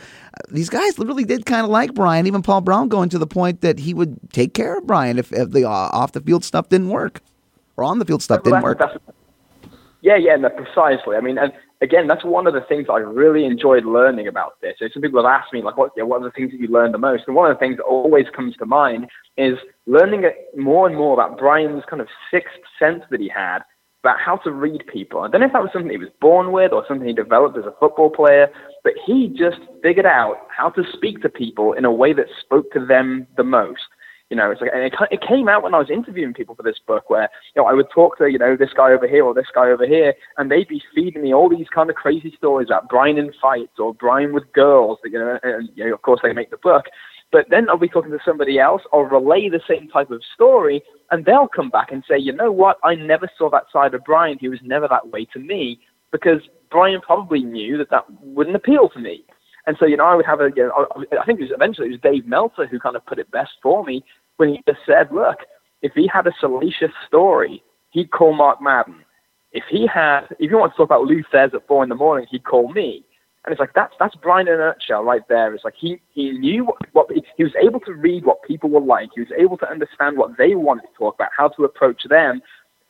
These 0.50 0.69
guys 0.69 0.98
really 1.00 1.24
did 1.24 1.45
kind 1.45 1.63
of 1.63 1.69
like 1.69 1.93
Brian. 1.93 2.28
Even 2.28 2.41
Paul 2.41 2.62
Brown 2.62 2.89
going 2.89 3.10
to 3.10 3.17
the 3.17 3.28
point 3.28 3.62
that 3.62 3.80
he 3.80 3.93
would 3.93 4.17
take 4.32 4.54
care 4.54 4.78
of 4.78 4.86
Brian 4.86 5.17
if, 5.17 5.32
if 5.32 5.52
the 5.52 5.65
uh, 5.65 5.69
off 5.69 6.12
the 6.12 6.21
field 6.21 6.43
stuff 6.43 6.69
didn't 6.69 6.89
work 6.89 7.21
or 7.78 7.84
on 7.84 8.00
the 8.00 8.06
field 8.06 8.21
stuff 8.21 8.43
didn't 8.43 8.62
work. 8.62 8.82
Yeah, 10.02 10.17
yeah, 10.17 10.36
no, 10.36 10.50
precisely. 10.50 11.15
I 11.15 11.21
mean, 11.21 11.38
and 11.38 11.52
again, 11.82 12.08
that's 12.08 12.24
one 12.24 12.48
of 12.48 12.54
the 12.54 12.62
things 12.62 12.88
I 12.90 12.98
really 12.98 13.46
enjoyed 13.46 13.86
learning 13.86 14.28
about 14.28 14.60
this. 14.62 14.76
So 14.80 14.88
some 14.94 15.02
people 15.02 15.24
have 15.24 15.32
asked 15.32 15.54
me, 15.54 15.62
like, 15.62 15.78
what, 15.78 15.92
what 15.96 16.22
are 16.22 16.26
the 16.26 16.32
things 16.32 16.52
that 16.52 16.60
you 16.60 16.68
learned 16.68 16.94
the 16.94 17.00
most? 17.00 17.24
And 17.28 17.36
one 17.36 17.50
of 17.50 17.56
the 17.56 17.60
things 17.60 17.78
that 17.78 17.84
always 17.84 18.26
comes 18.36 18.56
to 18.58 18.66
mind 18.66 19.08
is 19.38 19.58
learning 19.86 20.24
more 20.56 20.88
and 20.88 20.96
more 20.96 21.14
about 21.14 21.38
Brian's 21.38 21.84
kind 21.90 22.02
of 22.02 22.08
sixth 22.32 22.54
sense 22.80 23.04
that 23.12 23.20
he 23.20 23.30
had 23.30 23.60
about 24.04 24.20
how 24.20 24.38
to 24.38 24.52
read 24.52 24.84
people. 24.86 25.22
I 25.22 25.30
don't 25.30 25.42
know 25.42 25.48
if 25.48 25.54
that 25.54 25.64
was 25.64 25.72
something 25.74 25.90
he 25.90 25.98
was 25.98 26.10
born 26.22 26.52
with 26.52 26.72
or 26.72 26.86
something 26.88 27.08
he 27.08 27.14
developed 27.14 27.58
as 27.58 27.66
a 27.66 27.74
football 27.80 28.12
player, 28.12 28.50
but 28.84 28.94
he 29.04 29.34
just 29.36 29.58
figured 29.82 30.06
out 30.06 30.46
how 30.56 30.70
to 30.70 30.84
speak 30.94 31.24
to 31.24 31.30
people 31.30 31.74
in 31.74 31.86
a 31.86 31.92
way 31.92 32.14
that 32.14 32.28
spoke 32.40 32.72
to 32.74 32.86
them 32.86 33.26
the 33.36 33.44
most. 33.44 33.82
You 34.30 34.38
know, 34.38 34.50
it's 34.50 34.60
like, 34.60 34.72
and 34.74 34.84
it, 34.84 34.94
it 35.12 35.22
came 35.22 35.48
out 35.48 35.62
when 35.62 35.76
I 35.76 35.78
was 35.78 35.92
interviewing 35.92 36.34
people 36.34 36.56
for 36.56 36.64
this 36.64 36.80
book, 36.86 37.10
where 37.10 37.30
you 37.56 37.62
know 37.62 37.68
I 37.68 37.74
would 37.74 37.90
talk 37.94 38.18
to 38.18 38.28
you 38.28 38.40
know 38.40 38.58
this 38.58 38.74
guy 38.76 38.92
over 38.92 39.08
here 39.08 39.24
or 39.24 39.36
this 39.36 39.52
guy 39.54 39.70
over 39.70 39.86
here, 39.86 40.16
and 40.38 40.50
they'd 40.50 40.68
be 40.68 40.82
feeding 40.96 41.22
me 41.22 41.34
all 41.34 41.48
these 41.48 41.68
kind 41.74 41.92
of 41.92 41.96
crazy 41.96 42.34
stories 42.36 42.70
about 42.70 42.90
Brian 42.90 43.20
in 43.20 43.32
fights 43.40 43.78
or 43.78 43.94
Brian 43.94 44.34
with 44.34 44.52
girls. 44.54 44.98
You 45.04 45.20
know, 45.20 45.40
and 45.44 45.70
you 45.76 45.88
know, 45.88 45.94
of 45.94 46.02
course 46.02 46.22
they 46.24 46.34
make 46.34 46.50
the 46.50 46.58
book. 46.58 46.86
But 47.32 47.48
then 47.50 47.70
I'll 47.70 47.78
be 47.78 47.90
talking 47.90 48.12
to 48.12 48.20
somebody 48.24 48.60
else, 48.60 48.82
I'll 48.94 49.02
relay 49.02 49.50
the 49.50 49.60
same 49.68 49.90
type 49.90 50.10
of 50.10 50.22
story, 50.34 50.82
and 51.12 51.26
they'll 51.26 51.48
come 51.48 51.70
back 51.70 51.92
and 51.92 52.04
say, 52.08 52.18
you 52.18 52.32
know 52.32 52.52
what, 52.52 52.78
I 52.84 52.96
never 52.96 53.30
saw 53.38 53.50
that 53.50 53.66
side 53.74 53.94
of 53.94 54.04
Brian. 54.06 54.38
He 54.40 54.48
was 54.48 54.60
never 54.64 54.88
that 54.88 55.10
way 55.10 55.26
to 55.34 55.40
me 55.40 55.80
because 56.12 56.42
Brian 56.72 57.02
probably 57.02 57.44
knew 57.44 57.78
that 57.78 57.90
that 57.90 58.06
wouldn't 58.22 58.56
appeal 58.56 58.90
to 58.90 59.00
me. 59.00 59.26
And 59.67 59.75
so, 59.80 59.86
you 59.86 59.97
know, 59.97 60.06
I 60.06 60.15
would 60.15 60.25
have 60.25 60.41
a, 60.41 60.51
you 60.56 60.67
know, 60.67 60.88
I 61.19 61.25
think 61.25 61.39
it 61.39 61.43
was 61.43 61.51
eventually 61.51 61.88
it 61.88 61.91
was 61.91 62.01
Dave 62.01 62.25
Meltzer 62.28 62.67
who 62.67 62.80
kind 62.80 62.95
of 62.95 63.06
put 63.06 63.19
it 63.19 63.32
best 63.32 63.51
for 63.63 63.84
me 63.84 64.04
when 64.38 64.49
he 64.49 64.62
just 64.67 64.80
said, 64.86 65.12
look, 65.12 65.39
if 65.82 65.93
he 65.93 66.08
had 66.12 66.28
a 66.28 66.34
salacious 66.39 66.91
story, 67.08 67.63
he'd 67.91 68.12
call 68.12 68.34
Mark 68.34 68.62
Madden. 68.62 69.04
If 69.51 69.63
he 69.69 69.88
had, 69.88 70.28
if 70.39 70.51
you 70.51 70.58
want 70.58 70.73
to 70.73 70.78
talk 70.78 70.88
about 70.88 71.04
Lou 71.06 71.23
Thesz 71.34 71.54
at 71.54 71.67
four 71.67 71.84
in 71.84 71.89
the 71.89 71.95
morning, 71.95 72.28
he'd 72.30 72.43
call 72.43 72.71
me. 72.73 73.06
And 73.45 73.54
it's 73.54 73.60
like 73.60 73.73
that's 73.75 73.93
that's 73.99 74.15
Brian 74.15 74.47
in 74.47 74.56
a 74.56 74.58
nutshell 74.58 75.04
right 75.04 75.21
there. 75.30 75.54
It's 75.54 75.63
like 75.63 75.75
he 75.80 76.01
he 76.12 76.32
knew 76.32 76.65
what, 76.65 76.78
what 76.93 77.08
he 77.38 77.43
was 77.43 77.54
able 77.62 77.80
to 77.82 77.93
read 77.93 78.25
what 78.25 78.41
people 78.41 78.71
were 78.71 78.82
like. 78.82 79.10
He 79.13 79.21
was 79.21 79.30
able 79.38 79.58
to 79.60 79.69
understand 79.69 80.17
what 80.17 80.36
they 80.38 80.56
wanted 80.56 80.82
to 80.82 80.97
talk 80.97 81.13
about, 81.15 81.30
how 81.38 81.49
to 81.49 81.63
approach 81.63 82.04
them, 82.10 82.41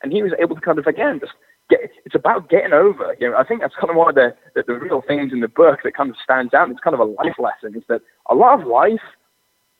and 0.02 0.12
he 0.12 0.22
was 0.22 0.32
able 0.40 0.54
to 0.54 0.62
kind 0.62 0.78
of 0.78 0.86
again 0.86 1.20
just 1.20 1.34
get. 1.68 1.80
It's 2.04 2.14
about 2.14 2.48
getting 2.48 2.72
over. 2.72 3.16
You 3.20 3.30
know, 3.30 3.36
I 3.36 3.44
think 3.44 3.60
that's 3.60 3.74
kind 3.74 3.90
of 3.90 3.96
one 3.96 4.08
of 4.08 4.14
the 4.14 4.34
the, 4.54 4.64
the 4.66 4.74
real 4.74 5.02
things 5.06 5.32
in 5.32 5.40
the 5.40 5.48
book 5.48 5.80
that 5.84 5.96
kind 5.96 6.10
of 6.10 6.16
stands 6.22 6.54
out. 6.54 6.70
It's 6.70 6.80
kind 6.80 6.94
of 6.94 7.00
a 7.00 7.04
life 7.04 7.38
lesson. 7.38 7.76
Is 7.76 7.84
that 7.88 8.02
a 8.28 8.34
lot 8.34 8.60
of 8.60 8.66
life, 8.66 9.00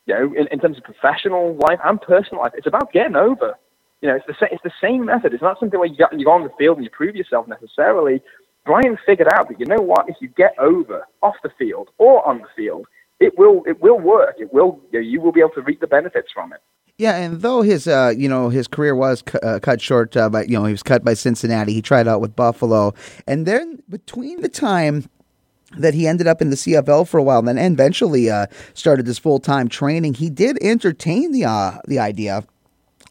you 0.05 0.13
know, 0.13 0.33
in, 0.33 0.47
in 0.51 0.59
terms 0.59 0.77
of 0.77 0.83
professional 0.83 1.55
life 1.55 1.79
and 1.83 2.01
personal 2.01 2.43
life, 2.43 2.53
it's 2.55 2.67
about 2.67 2.91
getting 2.91 3.15
over. 3.15 3.55
You 4.01 4.09
know, 4.09 4.15
it's 4.15 4.27
the 4.27 4.35
same. 4.39 4.49
It's 4.51 4.63
the 4.63 4.71
same 4.81 5.05
method. 5.05 5.33
It's 5.33 5.43
not 5.43 5.59
something 5.59 5.79
where 5.79 5.89
you, 5.89 5.97
get, 5.97 6.17
you 6.17 6.25
go 6.25 6.31
on 6.31 6.43
the 6.43 6.53
field 6.57 6.77
and 6.77 6.83
you 6.83 6.91
prove 6.91 7.15
yourself 7.15 7.47
necessarily. 7.47 8.21
Brian 8.65 8.97
figured 9.05 9.29
out 9.33 9.47
that 9.47 9.59
you 9.59 9.65
know 9.65 9.81
what, 9.81 10.09
if 10.09 10.17
you 10.19 10.27
get 10.27 10.53
over 10.59 11.07
off 11.23 11.35
the 11.41 11.49
field 11.57 11.89
or 11.97 12.27
on 12.27 12.39
the 12.39 12.47
field, 12.55 12.85
it 13.19 13.37
will 13.37 13.63
it 13.65 13.81
will 13.81 13.99
work. 13.99 14.35
It 14.37 14.53
will 14.53 14.79
you, 14.91 14.99
know, 14.99 15.05
you 15.05 15.21
will 15.21 15.31
be 15.31 15.39
able 15.39 15.51
to 15.51 15.61
reap 15.61 15.79
the 15.79 15.87
benefits 15.87 16.31
from 16.33 16.53
it. 16.53 16.61
Yeah, 16.97 17.15
and 17.15 17.41
though 17.41 17.61
his 17.61 17.87
uh, 17.87 18.13
you 18.17 18.27
know 18.27 18.49
his 18.49 18.67
career 18.67 18.95
was 18.95 19.21
cu- 19.21 19.37
uh, 19.39 19.59
cut 19.59 19.81
short 19.81 20.17
uh, 20.17 20.29
by 20.29 20.43
you 20.43 20.57
know 20.57 20.65
he 20.65 20.71
was 20.71 20.81
cut 20.81 21.03
by 21.03 21.13
Cincinnati, 21.13 21.71
he 21.71 21.81
tried 21.81 22.07
out 22.07 22.21
with 22.21 22.35
Buffalo, 22.35 22.95
and 23.27 23.45
then 23.45 23.83
between 23.87 24.41
the 24.41 24.49
time 24.49 25.07
that 25.77 25.93
he 25.93 26.07
ended 26.07 26.25
up 26.25 26.41
in 26.41 26.49
the 26.49 26.55
CFL 26.55 27.07
for 27.07 27.19
a 27.19 27.23
while, 27.23 27.37
and 27.37 27.47
then 27.47 27.59
eventually 27.59 28.31
uh, 28.31 28.47
started 28.73 29.05
his 29.05 29.19
full 29.19 29.39
time 29.39 29.67
training, 29.67 30.15
he 30.15 30.31
did 30.31 30.57
entertain 30.59 31.33
the 31.33 31.45
uh, 31.45 31.77
the 31.87 31.99
idea 31.99 32.43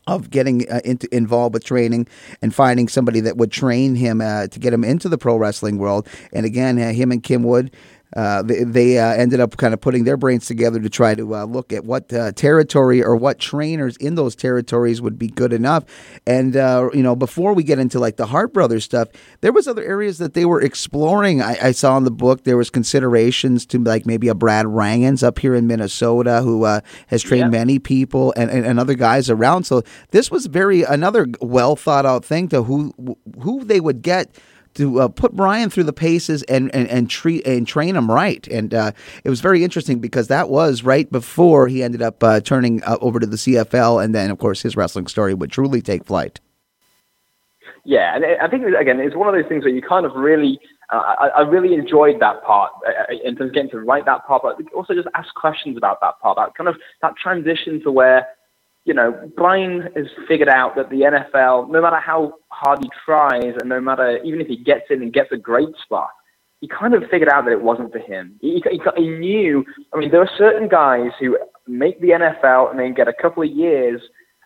of 0.08 0.30
getting 0.30 0.68
uh, 0.70 0.80
into, 0.84 1.12
involved 1.14 1.54
with 1.54 1.64
training 1.64 2.06
and 2.40 2.54
finding 2.54 2.88
somebody 2.88 3.20
that 3.20 3.36
would 3.36 3.50
train 3.50 3.94
him 3.94 4.20
uh, 4.20 4.46
to 4.48 4.58
get 4.58 4.72
him 4.72 4.84
into 4.84 5.08
the 5.08 5.18
pro 5.18 5.36
wrestling 5.36 5.78
world. 5.78 6.08
And 6.32 6.46
again, 6.46 6.78
uh, 6.78 6.92
him 6.92 7.10
and 7.10 7.22
Kim 7.22 7.42
Wood 7.42 7.74
uh, 8.14 8.42
they, 8.42 8.62
they 8.64 8.98
uh, 8.98 9.12
ended 9.14 9.40
up 9.40 9.56
kind 9.56 9.74
of 9.74 9.80
putting 9.80 10.04
their 10.04 10.16
brains 10.16 10.46
together 10.46 10.80
to 10.80 10.88
try 10.88 11.14
to 11.14 11.34
uh, 11.34 11.44
look 11.44 11.72
at 11.72 11.84
what 11.84 12.12
uh, 12.12 12.32
territory 12.32 13.02
or 13.02 13.16
what 13.16 13.38
trainers 13.38 13.96
in 13.96 14.14
those 14.14 14.36
territories 14.36 15.02
would 15.02 15.18
be 15.18 15.28
good 15.28 15.52
enough. 15.52 15.84
And 16.26 16.56
uh, 16.56 16.88
you 16.92 17.02
know, 17.02 17.16
before 17.16 17.52
we 17.52 17.64
get 17.64 17.78
into 17.78 17.98
like 17.98 18.16
the 18.16 18.26
Hart 18.26 18.52
Brothers 18.52 18.84
stuff, 18.84 19.08
there 19.40 19.52
was 19.52 19.66
other 19.66 19.82
areas 19.82 20.18
that 20.18 20.34
they 20.34 20.44
were 20.44 20.60
exploring. 20.60 21.42
I, 21.42 21.56
I 21.60 21.72
saw 21.72 21.96
in 21.96 22.04
the 22.04 22.10
book 22.10 22.44
there 22.44 22.56
was 22.56 22.70
considerations 22.70 23.66
to 23.66 23.78
like 23.78 24.06
maybe 24.06 24.28
a 24.28 24.34
Brad 24.34 24.66
Rheingans 24.66 25.22
up 25.22 25.38
here 25.38 25.54
in 25.54 25.66
Minnesota 25.66 26.42
who 26.42 26.64
has 26.64 27.22
trained 27.22 27.52
yeah. 27.52 27.58
many 27.58 27.78
people 27.78 28.32
and, 28.36 28.50
and, 28.50 28.64
and 28.64 28.78
other 28.78 28.94
guys 28.94 29.28
around. 29.28 29.64
So 29.64 29.82
this 30.10 30.30
was 30.30 30.46
very 30.46 30.82
another 30.82 31.26
well 31.40 31.76
thought 31.76 32.06
out 32.06 32.24
thing 32.24 32.48
to 32.48 32.62
who 32.62 32.94
who 33.42 33.64
they 33.64 33.80
would 33.80 34.02
get 34.02 34.36
to 34.76 35.00
uh, 35.00 35.08
put 35.08 35.34
Brian 35.34 35.70
through 35.70 35.84
the 35.84 35.92
paces 35.92 36.42
and 36.44 36.74
and, 36.74 36.88
and 36.88 37.10
treat 37.10 37.46
and 37.46 37.66
train 37.66 37.96
him 37.96 38.10
right. 38.10 38.46
And 38.48 38.72
uh, 38.72 38.92
it 39.24 39.30
was 39.30 39.40
very 39.40 39.64
interesting 39.64 39.98
because 39.98 40.28
that 40.28 40.48
was 40.48 40.82
right 40.82 41.10
before 41.10 41.68
he 41.68 41.82
ended 41.82 42.02
up 42.02 42.22
uh, 42.22 42.40
turning 42.40 42.82
uh, 42.84 42.96
over 43.00 43.18
to 43.18 43.26
the 43.26 43.36
CFL, 43.36 44.02
and 44.02 44.14
then 44.14 44.30
of 44.30 44.38
course 44.38 44.62
his 44.62 44.76
wrestling 44.76 45.06
story 45.06 45.34
would 45.34 45.50
truly 45.50 45.82
take 45.82 46.04
flight. 46.04 46.40
Yeah, 47.84 48.16
and 48.16 48.24
I 48.24 48.48
think 48.48 48.64
again 48.64 49.00
it's 49.00 49.16
one 49.16 49.28
of 49.28 49.34
those 49.34 49.48
things 49.48 49.64
where 49.64 49.74
you 49.74 49.82
kind 49.82 50.06
of 50.06 50.12
really. 50.14 50.58
Uh, 50.88 51.16
I, 51.18 51.26
I, 51.38 51.40
really 51.40 51.74
enjoyed 51.74 52.20
that 52.20 52.44
part 52.44 52.70
uh, 52.86 53.12
in 53.24 53.34
terms 53.34 53.48
of 53.48 53.54
getting 53.54 53.70
to 53.70 53.80
write 53.80 54.04
that 54.04 54.24
part, 54.24 54.42
but 54.44 54.56
also 54.72 54.94
just 54.94 55.08
ask 55.16 55.34
questions 55.34 55.76
about 55.76 56.00
that 56.00 56.20
part, 56.20 56.36
that 56.36 56.54
kind 56.54 56.68
of 56.68 56.76
that 57.02 57.16
transition 57.16 57.82
to 57.82 57.90
where 57.90 58.24
you 58.86 58.94
know, 58.94 59.12
Brian 59.36 59.88
has 59.96 60.06
figured 60.28 60.48
out 60.48 60.76
that 60.76 60.90
the 60.90 61.00
NFL, 61.00 61.70
no 61.70 61.82
matter 61.82 61.98
how 61.98 62.34
hard 62.48 62.78
he 62.80 62.88
tries, 63.04 63.52
and 63.60 63.68
no 63.68 63.80
matter 63.80 64.18
even 64.18 64.40
if 64.40 64.46
he 64.46 64.56
gets 64.56 64.84
in 64.90 65.02
and 65.02 65.12
gets 65.12 65.32
a 65.32 65.36
great 65.36 65.74
spot, 65.82 66.10
he 66.60 66.68
kind 66.68 66.94
of 66.94 67.02
figured 67.10 67.28
out 67.28 67.44
that 67.44 67.52
it 67.52 67.62
wasn't 67.62 67.92
for 67.92 67.98
him. 67.98 68.36
He, 68.40 68.62
he, 68.70 68.80
he 68.96 69.08
knew. 69.08 69.64
I 69.92 69.98
mean, 69.98 70.12
there 70.12 70.22
are 70.22 70.30
certain 70.38 70.68
guys 70.68 71.10
who 71.18 71.36
make 71.66 72.00
the 72.00 72.10
NFL 72.10 72.70
and 72.70 72.78
then 72.78 72.94
get 72.94 73.08
a 73.08 73.12
couple 73.12 73.42
of 73.42 73.50
years. 73.50 74.00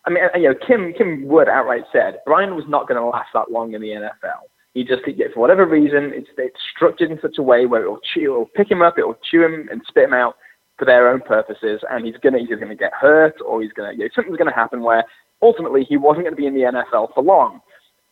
I 0.07 0.09
mean, 0.09 0.23
you 0.35 0.49
know, 0.49 0.55
Kim 0.67 0.91
Kim 0.93 1.27
Wood 1.27 1.47
outright 1.47 1.83
said 1.93 2.17
Brian 2.25 2.55
was 2.55 2.65
not 2.67 2.87
going 2.87 2.99
to 2.99 3.05
last 3.05 3.29
that 3.35 3.51
long 3.51 3.73
in 3.73 3.81
the 3.81 3.89
NFL. 3.89 4.41
He 4.73 4.83
just, 4.83 5.03
for 5.33 5.39
whatever 5.39 5.67
reason, 5.67 6.13
it's, 6.15 6.29
it's 6.37 6.55
structured 6.75 7.11
in 7.11 7.19
such 7.21 7.37
a 7.37 7.43
way 7.43 7.65
where 7.67 7.83
it 7.83 7.89
will 7.89 7.99
chew, 8.13 8.33
it 8.33 8.37
will 8.37 8.49
pick 8.55 8.71
him 8.71 8.81
up, 8.81 8.97
it 8.97 9.05
will 9.05 9.19
chew 9.29 9.43
him 9.43 9.67
and 9.69 9.81
spit 9.87 10.05
him 10.05 10.13
out 10.13 10.35
for 10.81 10.85
their 10.85 11.09
own 11.09 11.21
purposes, 11.21 11.81
and 11.91 12.03
he's 12.03 12.17
gonna 12.23 12.39
either 12.39 12.55
gonna 12.55 12.75
get 12.75 12.93
hurt 12.99 13.35
or 13.45 13.61
he's 13.61 13.73
gonna 13.73 13.91
you 13.91 13.99
know, 13.99 14.09
something's 14.15 14.37
gonna 14.37 14.55
happen 14.63 14.81
where 14.81 15.03
ultimately 15.41 15.83
he 15.87 15.97
wasn't 15.97 16.23
going 16.23 16.35
to 16.35 16.41
be 16.41 16.47
in 16.47 16.53
the 16.53 16.61
NFL 16.61 17.13
for 17.13 17.23
long. 17.23 17.61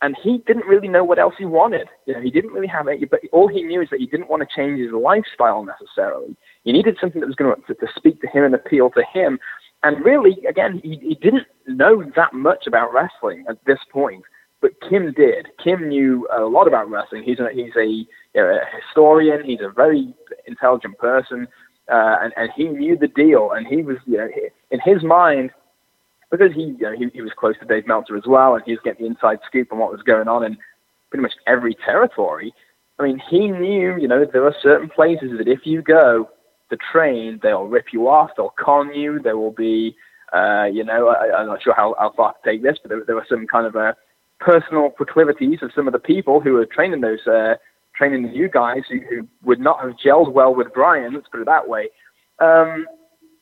and 0.01 0.15
he 0.23 0.38
didn't 0.47 0.65
really 0.65 0.88
know 0.88 1.03
what 1.03 1.19
else 1.19 1.34
he 1.38 1.43
wanted. 1.45 1.89
You 2.05 2.13
know, 2.13 2.21
he 2.21 2.32
didn't 2.32 2.53
really 2.53 2.67
have 2.67 2.88
it, 2.88 3.10
but 3.12 3.19
all 3.34 3.49
he 3.49 3.63
knew 3.63 3.82
is 3.82 3.89
that 3.91 3.99
he 3.99 4.05
didn't 4.05 4.29
want 4.29 4.41
to 4.41 4.55
change 4.55 4.79
his 4.79 4.93
lifestyle 4.93 5.65
necessarily. 5.65 6.38
He 6.63 6.71
needed 6.71 6.97
something 7.01 7.19
that 7.19 7.27
was 7.27 7.36
going 7.36 7.53
to, 7.67 7.73
to 7.73 7.88
speak 7.97 8.21
to 8.21 8.27
him 8.27 8.45
and 8.45 8.55
appeal 8.55 8.89
to 8.91 9.03
him. 9.13 9.39
And 9.84 10.03
really, 10.05 10.38
again, 10.49 10.79
he, 10.82 10.99
he 11.01 11.15
didn't 11.15 11.47
know 11.67 12.01
that 12.15 12.34
much 12.34 12.65
about 12.65 12.93
wrestling 12.93 13.43
at 13.49 13.58
this 13.65 13.79
point, 13.91 14.23
but 14.62 14.71
Kim 14.89 15.12
did. 15.12 15.47
Kim 15.62 15.89
knew 15.89 16.27
a 16.34 16.43
lot 16.43 16.67
about 16.67 16.89
wrestling. 16.89 17.23
He's 17.23 17.39
a, 17.39 17.49
he's 17.53 17.75
a, 17.77 17.86
you 17.86 18.08
know, 18.36 18.45
a 18.45 18.77
historian. 18.77 19.43
He's 19.43 19.62
a 19.62 19.69
very 19.69 20.13
intelligent 20.47 20.97
person, 20.97 21.45
uh, 21.91 22.17
and, 22.21 22.34
and 22.38 22.49
he 22.56 22.67
knew 22.67 22.97
the 22.97 23.08
deal. 23.08 23.52
And 23.52 23.65
he 23.67 23.82
was, 23.82 23.97
you 24.06 24.17
know, 24.17 24.30
in 24.71 24.80
his 24.84 25.04
mind, 25.04 25.52
because 26.32 26.54
he, 26.54 26.75
you 26.80 26.82
know, 26.82 26.95
he, 26.95 27.08
he 27.13 27.21
was 27.21 27.32
close 27.38 27.56
to 27.60 27.65
Dave 27.65 27.88
Meltzer 27.88 28.15
as 28.15 28.25
well, 28.28 28.56
and 28.56 28.63
he 28.65 28.71
was 28.71 28.82
getting 28.84 29.06
the 29.06 29.12
inside 29.12 29.39
scoop 29.45 29.71
on 29.71 29.80
what 29.80 29.91
was 29.91 30.02
going 30.02 30.28
on 30.28 30.43
in 30.43 30.58
pretty 31.10 31.23
much 31.23 31.34
every 31.47 31.75
territory. 31.75 32.54
I 32.99 33.04
mean, 33.04 33.21
he 33.30 33.47
knew, 33.47 33.97
you 33.97 34.08
know, 34.08 34.25
there 34.32 34.45
are 34.45 34.56
certain 34.62 34.89
places 34.89 35.32
that 35.38 35.47
if 35.47 35.62
you 35.65 35.82
go 35.82 36.30
to 36.69 36.78
train, 36.91 37.39
they'll 37.41 37.65
rip 37.65 37.88
you 37.93 38.08
off, 38.08 38.32
they'll 38.36 38.54
con 38.60 38.93
you, 38.93 39.19
there 39.19 39.38
will 39.38 39.52
be, 39.52 39.95
uh, 40.34 40.65
you 40.65 40.84
know, 40.84 41.08
I, 41.08 41.41
am 41.41 41.47
not 41.47 41.63
sure 41.63 41.73
how, 41.73 41.95
how 41.97 42.12
far 42.15 42.34
to 42.34 42.49
take 42.49 42.62
this, 42.62 42.78
but 42.82 42.89
there, 42.89 43.04
there 43.06 43.15
were 43.15 43.25
some 43.28 43.47
kind 43.47 43.65
of 43.65 43.75
uh, 43.75 43.93
personal 44.39 44.89
proclivities 44.89 45.60
of 45.62 45.71
some 45.73 45.88
of 45.88 45.93
the 45.93 45.99
people 45.99 46.39
who 46.39 46.54
were 46.54 46.65
training 46.65 47.02
those, 47.02 47.25
uh, 47.25 47.56
training 47.99 48.23
the 48.23 48.29
new 48.29 48.49
guys 48.49 48.81
who, 48.89 48.99
who 49.09 49.27
would 49.43 49.59
not 49.59 49.81
have 49.81 49.91
gelled 50.03 50.31
well 50.31 50.55
with 50.55 50.73
Brian, 50.73 51.13
let's 51.13 51.27
put 51.27 51.41
it 51.41 51.45
that 51.45 51.67
way. 51.67 51.89
Um, 52.39 52.88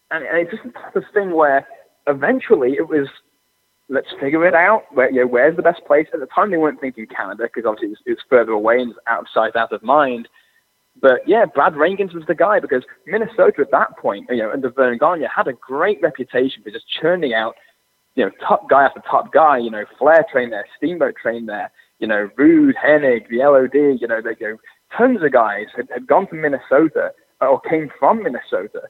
and, 0.09 0.25
and 0.25 0.37
it's 0.39 0.51
just 0.51 0.63
of 0.95 1.03
thing 1.13 1.31
where 1.35 1.65
eventually 2.07 2.73
it 2.73 2.89
was 2.89 3.07
let's 3.89 4.07
figure 4.19 4.45
it 4.45 4.53
out. 4.53 4.83
Where, 4.93 5.09
you 5.11 5.21
know, 5.21 5.27
where's 5.27 5.55
the 5.55 5.61
best 5.61 5.85
place? 5.85 6.07
At 6.13 6.19
the 6.19 6.25
time, 6.27 6.51
they 6.51 6.57
weren't 6.57 6.81
thinking 6.81 7.05
Canada 7.07 7.43
because 7.43 7.65
obviously 7.65 7.91
it's, 7.91 8.01
was, 8.01 8.07
it 8.07 8.11
was, 8.11 8.25
further 8.29 8.51
away 8.51 8.79
and 8.79 8.93
out 9.07 9.21
of 9.21 9.27
sight, 9.33 9.55
out 9.55 9.71
of 9.71 9.83
mind. 9.83 10.27
But 10.99 11.21
yeah, 11.27 11.45
Brad 11.45 11.75
Rheingans 11.75 12.13
was 12.13 12.23
the 12.27 12.35
guy 12.35 12.59
because 12.59 12.83
Minnesota 13.05 13.61
at 13.61 13.71
that 13.71 13.97
point, 13.97 14.27
you 14.29 14.37
know, 14.37 14.51
under 14.51 14.71
Verne 14.71 14.97
Gagne, 14.97 15.27
had 15.33 15.47
a 15.47 15.53
great 15.53 16.01
reputation 16.01 16.63
for 16.63 16.71
just 16.71 16.85
churning 16.89 17.33
out, 17.33 17.55
you 18.15 18.25
know, 18.25 18.31
top 18.45 18.67
guy 18.69 18.83
after 18.83 19.01
top 19.01 19.31
guy. 19.31 19.57
You 19.59 19.69
know, 19.69 19.85
Flair 19.99 20.25
trained 20.31 20.51
there, 20.51 20.65
Steamboat 20.77 21.15
trained 21.21 21.47
there. 21.47 21.71
You 21.99 22.07
know, 22.07 22.29
Rude, 22.37 22.75
Hennig, 22.75 23.27
the 23.29 23.37
LOD. 23.39 23.99
You 23.99 24.07
know, 24.07 24.21
they, 24.21 24.35
go, 24.35 24.57
tons 24.95 25.23
of 25.23 25.31
guys 25.31 25.65
had, 25.75 25.87
had 25.93 26.07
gone 26.07 26.27
to 26.27 26.35
Minnesota 26.35 27.11
or 27.41 27.59
came 27.61 27.89
from 27.99 28.23
Minnesota 28.23 28.81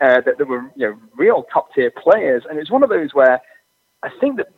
uh, 0.00 0.20
that, 0.24 0.38
that 0.38 0.48
were 0.48 0.62
you 0.76 0.88
know 0.88 0.98
real 1.16 1.44
top 1.52 1.74
tier 1.74 1.90
players, 1.90 2.42
and 2.48 2.58
it's 2.58 2.70
one 2.70 2.82
of 2.82 2.90
those 2.90 3.14
where 3.14 3.40
I 4.02 4.10
think 4.20 4.36
that 4.36 4.48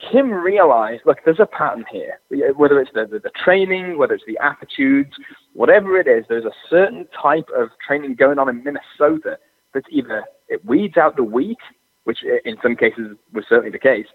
Kim 0.00 0.30
realized, 0.30 1.02
look, 1.04 1.18
there's 1.24 1.40
a 1.40 1.46
pattern 1.46 1.84
here. 1.90 2.20
Whether 2.54 2.80
it's 2.80 2.90
the, 2.94 3.06
the, 3.06 3.18
the, 3.18 3.32
training, 3.44 3.98
whether 3.98 4.14
it's 4.14 4.24
the 4.26 4.38
attitudes, 4.40 5.10
whatever 5.54 5.98
it 5.98 6.06
is, 6.06 6.24
there's 6.28 6.44
a 6.44 6.52
certain 6.70 7.06
type 7.20 7.48
of 7.56 7.70
training 7.84 8.14
going 8.14 8.38
on 8.38 8.48
in 8.48 8.62
Minnesota 8.62 9.38
that 9.74 9.82
either 9.90 10.24
it 10.48 10.64
weeds 10.64 10.96
out 10.96 11.16
the 11.16 11.24
weak, 11.24 11.58
which 12.04 12.18
in 12.44 12.56
some 12.62 12.76
cases 12.76 13.16
was 13.32 13.44
certainly 13.48 13.70
the 13.70 13.78
case, 13.78 14.06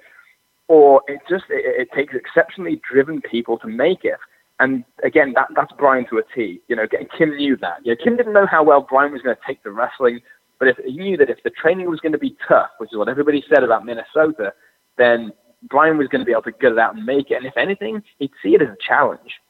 or 0.68 1.02
it 1.08 1.20
just 1.30 1.46
it, 1.50 1.88
it 1.88 1.90
takes 1.96 2.14
exceptionally 2.14 2.82
driven 2.90 3.22
people 3.22 3.58
to 3.60 3.68
make 3.68 4.04
it. 4.04 4.20
And 4.60 4.84
again, 5.04 5.34
that, 5.36 5.48
that's 5.56 5.72
Brian 5.78 6.06
to 6.10 6.20
a 6.20 6.24
T. 6.36 6.62
You 6.68 6.76
know, 6.76 6.86
Kim 7.18 7.36
knew 7.36 7.58
that. 7.58 7.80
You 7.84 7.96
know, 7.96 8.04
Kim 8.04 8.16
didn't 8.16 8.34
know 8.34 8.46
how 8.46 8.64
well 8.64 8.86
Brian 8.88 9.12
was 9.12 9.22
going 9.22 9.36
to 9.36 9.42
take 9.46 9.64
the 9.64 9.72
wrestling 9.72 10.22
but 10.64 10.68
if 10.68 10.86
he 10.86 10.94
knew 10.94 11.18
that 11.18 11.30
if 11.30 11.44
the 11.44 11.50
training 11.50 11.90
was 11.90 12.00
going 12.00 12.14
to 12.14 12.18
be 12.18 12.38
tough, 12.48 12.70
which 12.78 12.92
is 12.94 12.98
what 12.98 13.10
everybody 13.10 13.44
said 13.50 13.66
about 13.66 13.86
Minnesota, 13.86 14.54
then 14.98 15.34
Brian 15.64 15.98
was 15.98 16.08
going 16.08 16.22
to 16.22 16.26
be 16.26 16.32
able 16.32 16.44
to 16.44 16.54
get 16.54 16.72
it 16.72 16.80
out 16.80 16.96
and 16.96 17.06
make 17.06 17.32
it. 17.32 17.36
And 17.36 17.46
if 17.46 17.58
anything, 17.58 18.02
he'd 18.20 18.32
see 18.42 18.56
it 18.56 18.62
as 18.62 18.70
a 18.70 18.78
challenge. 18.80 19.42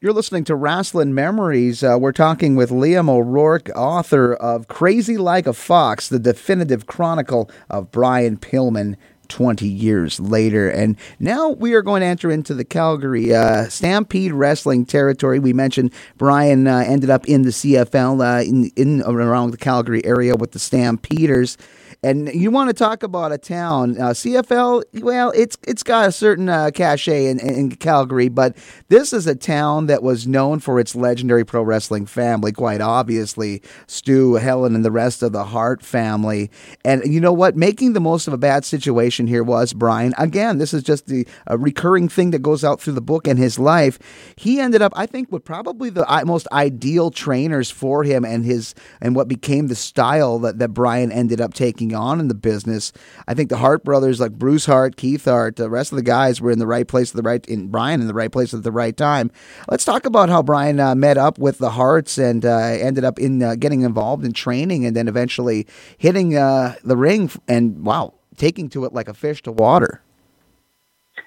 You're 0.00 0.12
listening 0.12 0.42
to 0.44 0.54
Rasslin 0.54 1.12
Memories. 1.12 1.84
Uh, 1.84 1.98
we're 2.00 2.10
talking 2.10 2.56
with 2.56 2.70
Liam 2.70 3.08
O'Rourke, 3.08 3.70
author 3.76 4.34
of 4.34 4.66
Crazy 4.66 5.16
Like 5.16 5.46
a 5.46 5.52
Fox, 5.52 6.08
the 6.08 6.18
definitive 6.18 6.86
chronicle 6.86 7.48
of 7.68 7.92
Brian 7.92 8.38
Pillman 8.38 8.96
20 9.30 9.66
years 9.66 10.20
later. 10.20 10.68
And 10.68 10.96
now 11.18 11.50
we 11.50 11.72
are 11.74 11.82
going 11.82 12.00
to 12.00 12.06
enter 12.06 12.30
into 12.30 12.52
the 12.52 12.64
Calgary 12.64 13.34
uh, 13.34 13.68
Stampede 13.68 14.32
Wrestling 14.32 14.84
territory. 14.84 15.38
We 15.38 15.52
mentioned 15.52 15.92
Brian 16.18 16.66
uh, 16.66 16.84
ended 16.86 17.08
up 17.08 17.26
in 17.26 17.42
the 17.42 17.50
CFL 17.50 18.40
uh, 18.40 18.42
in, 18.42 18.70
in 18.76 19.02
around 19.02 19.52
the 19.52 19.56
Calgary 19.56 20.04
area 20.04 20.36
with 20.36 20.52
the 20.52 20.58
Stampeders. 20.58 21.56
And 22.02 22.32
you 22.32 22.50
want 22.50 22.70
to 22.70 22.74
talk 22.74 23.02
about 23.02 23.30
a 23.30 23.36
town, 23.36 24.00
uh, 24.00 24.10
CFL? 24.10 24.84
Well, 25.02 25.32
it's 25.36 25.58
it's 25.68 25.82
got 25.82 26.08
a 26.08 26.12
certain 26.12 26.48
uh, 26.48 26.70
cachet 26.72 27.26
in, 27.26 27.38
in 27.38 27.76
Calgary, 27.76 28.30
but 28.30 28.56
this 28.88 29.12
is 29.12 29.26
a 29.26 29.34
town 29.34 29.84
that 29.86 30.02
was 30.02 30.26
known 30.26 30.60
for 30.60 30.80
its 30.80 30.96
legendary 30.96 31.44
pro 31.44 31.62
wrestling 31.62 32.06
family. 32.06 32.52
Quite 32.52 32.80
obviously, 32.80 33.60
Stu, 33.86 34.34
Helen, 34.36 34.74
and 34.74 34.82
the 34.82 34.90
rest 34.90 35.22
of 35.22 35.32
the 35.32 35.44
Hart 35.44 35.82
family. 35.82 36.50
And 36.86 37.02
you 37.04 37.20
know 37.20 37.34
what? 37.34 37.54
Making 37.54 37.92
the 37.92 38.00
most 38.00 38.26
of 38.26 38.32
a 38.32 38.38
bad 38.38 38.64
situation 38.64 39.26
here 39.26 39.44
was 39.44 39.74
Brian. 39.74 40.14
Again, 40.16 40.56
this 40.56 40.72
is 40.72 40.82
just 40.82 41.06
the 41.06 41.26
recurring 41.50 42.08
thing 42.08 42.30
that 42.30 42.40
goes 42.40 42.64
out 42.64 42.80
through 42.80 42.94
the 42.94 43.02
book 43.02 43.28
and 43.28 43.38
his 43.38 43.58
life. 43.58 43.98
He 44.36 44.58
ended 44.58 44.80
up, 44.80 44.94
I 44.96 45.04
think, 45.04 45.30
with 45.30 45.44
probably 45.44 45.90
the 45.90 46.06
most 46.24 46.48
ideal 46.50 47.10
trainers 47.10 47.70
for 47.70 48.04
him 48.04 48.24
and 48.24 48.42
his 48.42 48.74
and 49.02 49.14
what 49.14 49.28
became 49.28 49.66
the 49.66 49.74
style 49.74 50.38
that 50.38 50.58
that 50.60 50.70
Brian 50.70 51.12
ended 51.12 51.42
up 51.42 51.52
taking 51.52 51.89
on 51.94 52.20
in 52.20 52.28
the 52.28 52.34
business. 52.34 52.92
I 53.26 53.34
think 53.34 53.48
the 53.48 53.58
Hart 53.58 53.84
brothers, 53.84 54.20
like 54.20 54.32
Bruce 54.32 54.66
Hart, 54.66 54.96
Keith 54.96 55.24
Hart, 55.24 55.56
the 55.56 55.70
rest 55.70 55.92
of 55.92 55.96
the 55.96 56.02
guys 56.02 56.40
were 56.40 56.50
in 56.50 56.58
the 56.58 56.66
right 56.66 56.86
place 56.86 57.10
at 57.10 57.16
the 57.16 57.22
right 57.22 57.44
in 57.46 57.68
Brian 57.68 58.00
in 58.00 58.06
the 58.06 58.14
right 58.14 58.32
place 58.32 58.54
at 58.54 58.62
the 58.62 58.72
right 58.72 58.96
time. 58.96 59.30
Let's 59.68 59.84
talk 59.84 60.04
about 60.06 60.28
how 60.28 60.42
Brian 60.42 60.80
uh, 60.80 60.94
met 60.94 61.18
up 61.18 61.38
with 61.38 61.58
the 61.58 61.70
Harts 61.70 62.18
and 62.18 62.44
uh, 62.44 62.56
ended 62.56 63.04
up 63.04 63.18
in 63.18 63.42
uh, 63.42 63.54
getting 63.54 63.82
involved 63.82 64.24
in 64.24 64.32
training 64.32 64.84
and 64.86 64.96
then 64.96 65.08
eventually 65.08 65.66
hitting 65.98 66.36
uh, 66.36 66.74
the 66.84 66.96
ring 66.96 67.30
and 67.48 67.84
wow, 67.84 68.14
taking 68.36 68.68
to 68.70 68.84
it 68.84 68.92
like 68.92 69.08
a 69.08 69.14
fish 69.14 69.42
to 69.42 69.52
water. 69.52 70.02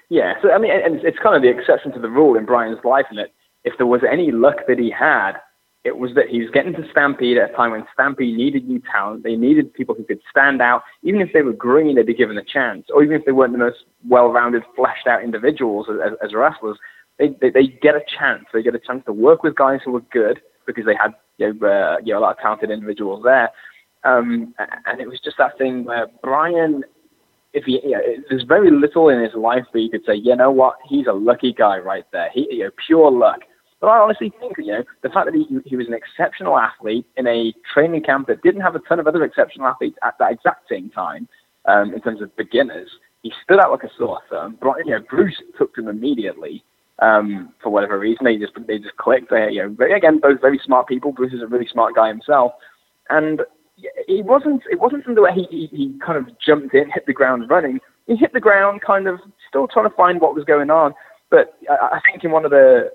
Yeah, 0.08 0.34
so 0.42 0.52
I 0.52 0.58
mean, 0.58 0.70
and 0.70 0.96
it's 1.04 1.18
kind 1.18 1.34
of 1.34 1.42
the 1.42 1.48
exception 1.48 1.92
to 1.92 1.98
the 1.98 2.10
rule 2.10 2.36
in 2.36 2.44
Brian's 2.44 2.84
life, 2.84 3.06
that 3.16 3.32
if 3.64 3.74
there 3.78 3.86
was 3.86 4.02
any 4.10 4.30
luck 4.30 4.56
that 4.68 4.78
he 4.78 4.90
had, 4.90 5.32
it 5.84 5.98
was 5.98 6.14
that 6.14 6.28
he 6.28 6.40
was 6.40 6.50
getting 6.50 6.72
to 6.72 6.90
Stampede 6.90 7.36
at 7.36 7.50
a 7.50 7.52
time 7.54 7.72
when 7.72 7.84
Stampede 7.92 8.34
needed 8.34 8.66
new 8.66 8.80
talent. 8.90 9.22
They 9.22 9.36
needed 9.36 9.72
people 9.74 9.94
who 9.94 10.02
could 10.02 10.20
stand 10.30 10.62
out. 10.62 10.82
Even 11.02 11.20
if 11.20 11.28
they 11.34 11.42
were 11.42 11.52
green, 11.52 11.94
they'd 11.94 12.06
be 12.06 12.14
given 12.14 12.38
a 12.38 12.44
chance. 12.44 12.86
Or 12.92 13.02
even 13.04 13.16
if 13.16 13.26
they 13.26 13.32
weren't 13.32 13.52
the 13.52 13.58
most 13.58 13.84
well-rounded, 14.08 14.62
fleshed-out 14.74 15.22
individuals 15.22 15.86
as, 15.90 16.12
as 16.24 16.32
wrestlers, 16.34 16.78
they, 17.18 17.28
they, 17.40 17.50
they 17.50 17.66
get 17.66 17.94
a 17.94 18.00
chance. 18.18 18.44
They 18.52 18.62
get 18.62 18.74
a 18.74 18.78
chance 18.78 19.04
to 19.04 19.12
work 19.12 19.42
with 19.42 19.56
guys 19.56 19.80
who 19.84 19.92
were 19.92 20.00
good 20.10 20.40
because 20.66 20.86
they 20.86 20.94
had 20.94 21.12
you 21.36 21.52
know, 21.52 21.68
uh, 21.68 21.96
you 22.02 22.14
know 22.14 22.20
a 22.20 22.22
lot 22.22 22.36
of 22.36 22.38
talented 22.38 22.70
individuals 22.70 23.22
there. 23.22 23.50
Um, 24.04 24.54
and 24.86 25.00
it 25.00 25.08
was 25.08 25.20
just 25.22 25.36
that 25.38 25.56
thing 25.58 25.84
where 25.84 26.06
Brian, 26.22 26.82
if 27.52 27.64
he, 27.64 27.80
you 27.84 27.90
know, 27.90 28.00
there's 28.28 28.44
very 28.44 28.70
little 28.70 29.08
in 29.08 29.22
his 29.22 29.34
life 29.34 29.64
where 29.72 29.82
you 29.82 29.90
could 29.90 30.04
say, 30.06 30.14
you 30.14 30.34
know 30.34 30.50
what, 30.50 30.76
he's 30.88 31.06
a 31.06 31.12
lucky 31.12 31.52
guy 31.52 31.78
right 31.78 32.04
there. 32.12 32.28
He, 32.32 32.46
you 32.50 32.64
know, 32.64 32.70
pure 32.86 33.10
luck. 33.10 33.40
But 33.84 33.90
I 33.90 33.98
honestly 33.98 34.32
think, 34.40 34.54
you 34.56 34.72
know, 34.72 34.84
the 35.02 35.10
fact 35.10 35.26
that 35.26 35.34
he, 35.34 35.46
he 35.66 35.76
was 35.76 35.88
an 35.88 35.92
exceptional 35.92 36.56
athlete 36.56 37.04
in 37.18 37.26
a 37.26 37.52
training 37.74 38.02
camp 38.02 38.28
that 38.28 38.42
didn't 38.42 38.62
have 38.62 38.74
a 38.74 38.78
ton 38.78 38.98
of 38.98 39.06
other 39.06 39.22
exceptional 39.22 39.66
athletes 39.66 39.98
at 40.02 40.16
that 40.18 40.32
exact 40.32 40.70
same 40.70 40.88
time, 40.88 41.28
um, 41.66 41.92
in 41.92 42.00
terms 42.00 42.22
of 42.22 42.34
beginners, 42.34 42.88
he 43.22 43.30
stood 43.44 43.60
out 43.60 43.70
like 43.70 43.82
a 43.82 43.90
sore 43.98 44.20
thumb. 44.30 44.56
But, 44.58 44.76
you 44.86 44.92
know, 44.92 45.00
Bruce 45.10 45.36
took 45.58 45.76
him 45.76 45.88
immediately 45.88 46.64
um, 47.00 47.52
for 47.62 47.68
whatever 47.68 47.98
reason. 47.98 48.24
They 48.24 48.38
just 48.38 48.54
they 48.66 48.78
just 48.78 48.96
clicked. 48.96 49.28
They, 49.28 49.50
you 49.50 49.68
know, 49.68 49.94
again, 49.94 50.18
both 50.18 50.40
very 50.40 50.58
smart 50.64 50.88
people. 50.88 51.12
Bruce 51.12 51.34
is 51.34 51.42
a 51.42 51.46
really 51.46 51.68
smart 51.70 51.94
guy 51.94 52.08
himself, 52.08 52.52
and 53.10 53.42
it 53.76 54.24
wasn't 54.24 54.62
it 54.72 54.80
wasn't 54.80 55.04
something 55.04 55.22
where 55.22 55.34
he, 55.34 55.46
he, 55.50 55.66
he 55.66 55.98
kind 55.98 56.16
of 56.16 56.34
jumped 56.40 56.74
in, 56.74 56.90
hit 56.90 57.04
the 57.04 57.12
ground 57.12 57.50
running. 57.50 57.80
He 58.06 58.16
hit 58.16 58.32
the 58.32 58.40
ground, 58.40 58.80
kind 58.80 59.08
of 59.08 59.20
still 59.46 59.68
trying 59.68 59.90
to 59.90 59.94
find 59.94 60.22
what 60.22 60.34
was 60.34 60.44
going 60.44 60.70
on. 60.70 60.94
But 61.28 61.58
I, 61.68 61.96
I 61.96 62.00
think 62.10 62.24
in 62.24 62.30
one 62.30 62.46
of 62.46 62.50
the 62.50 62.90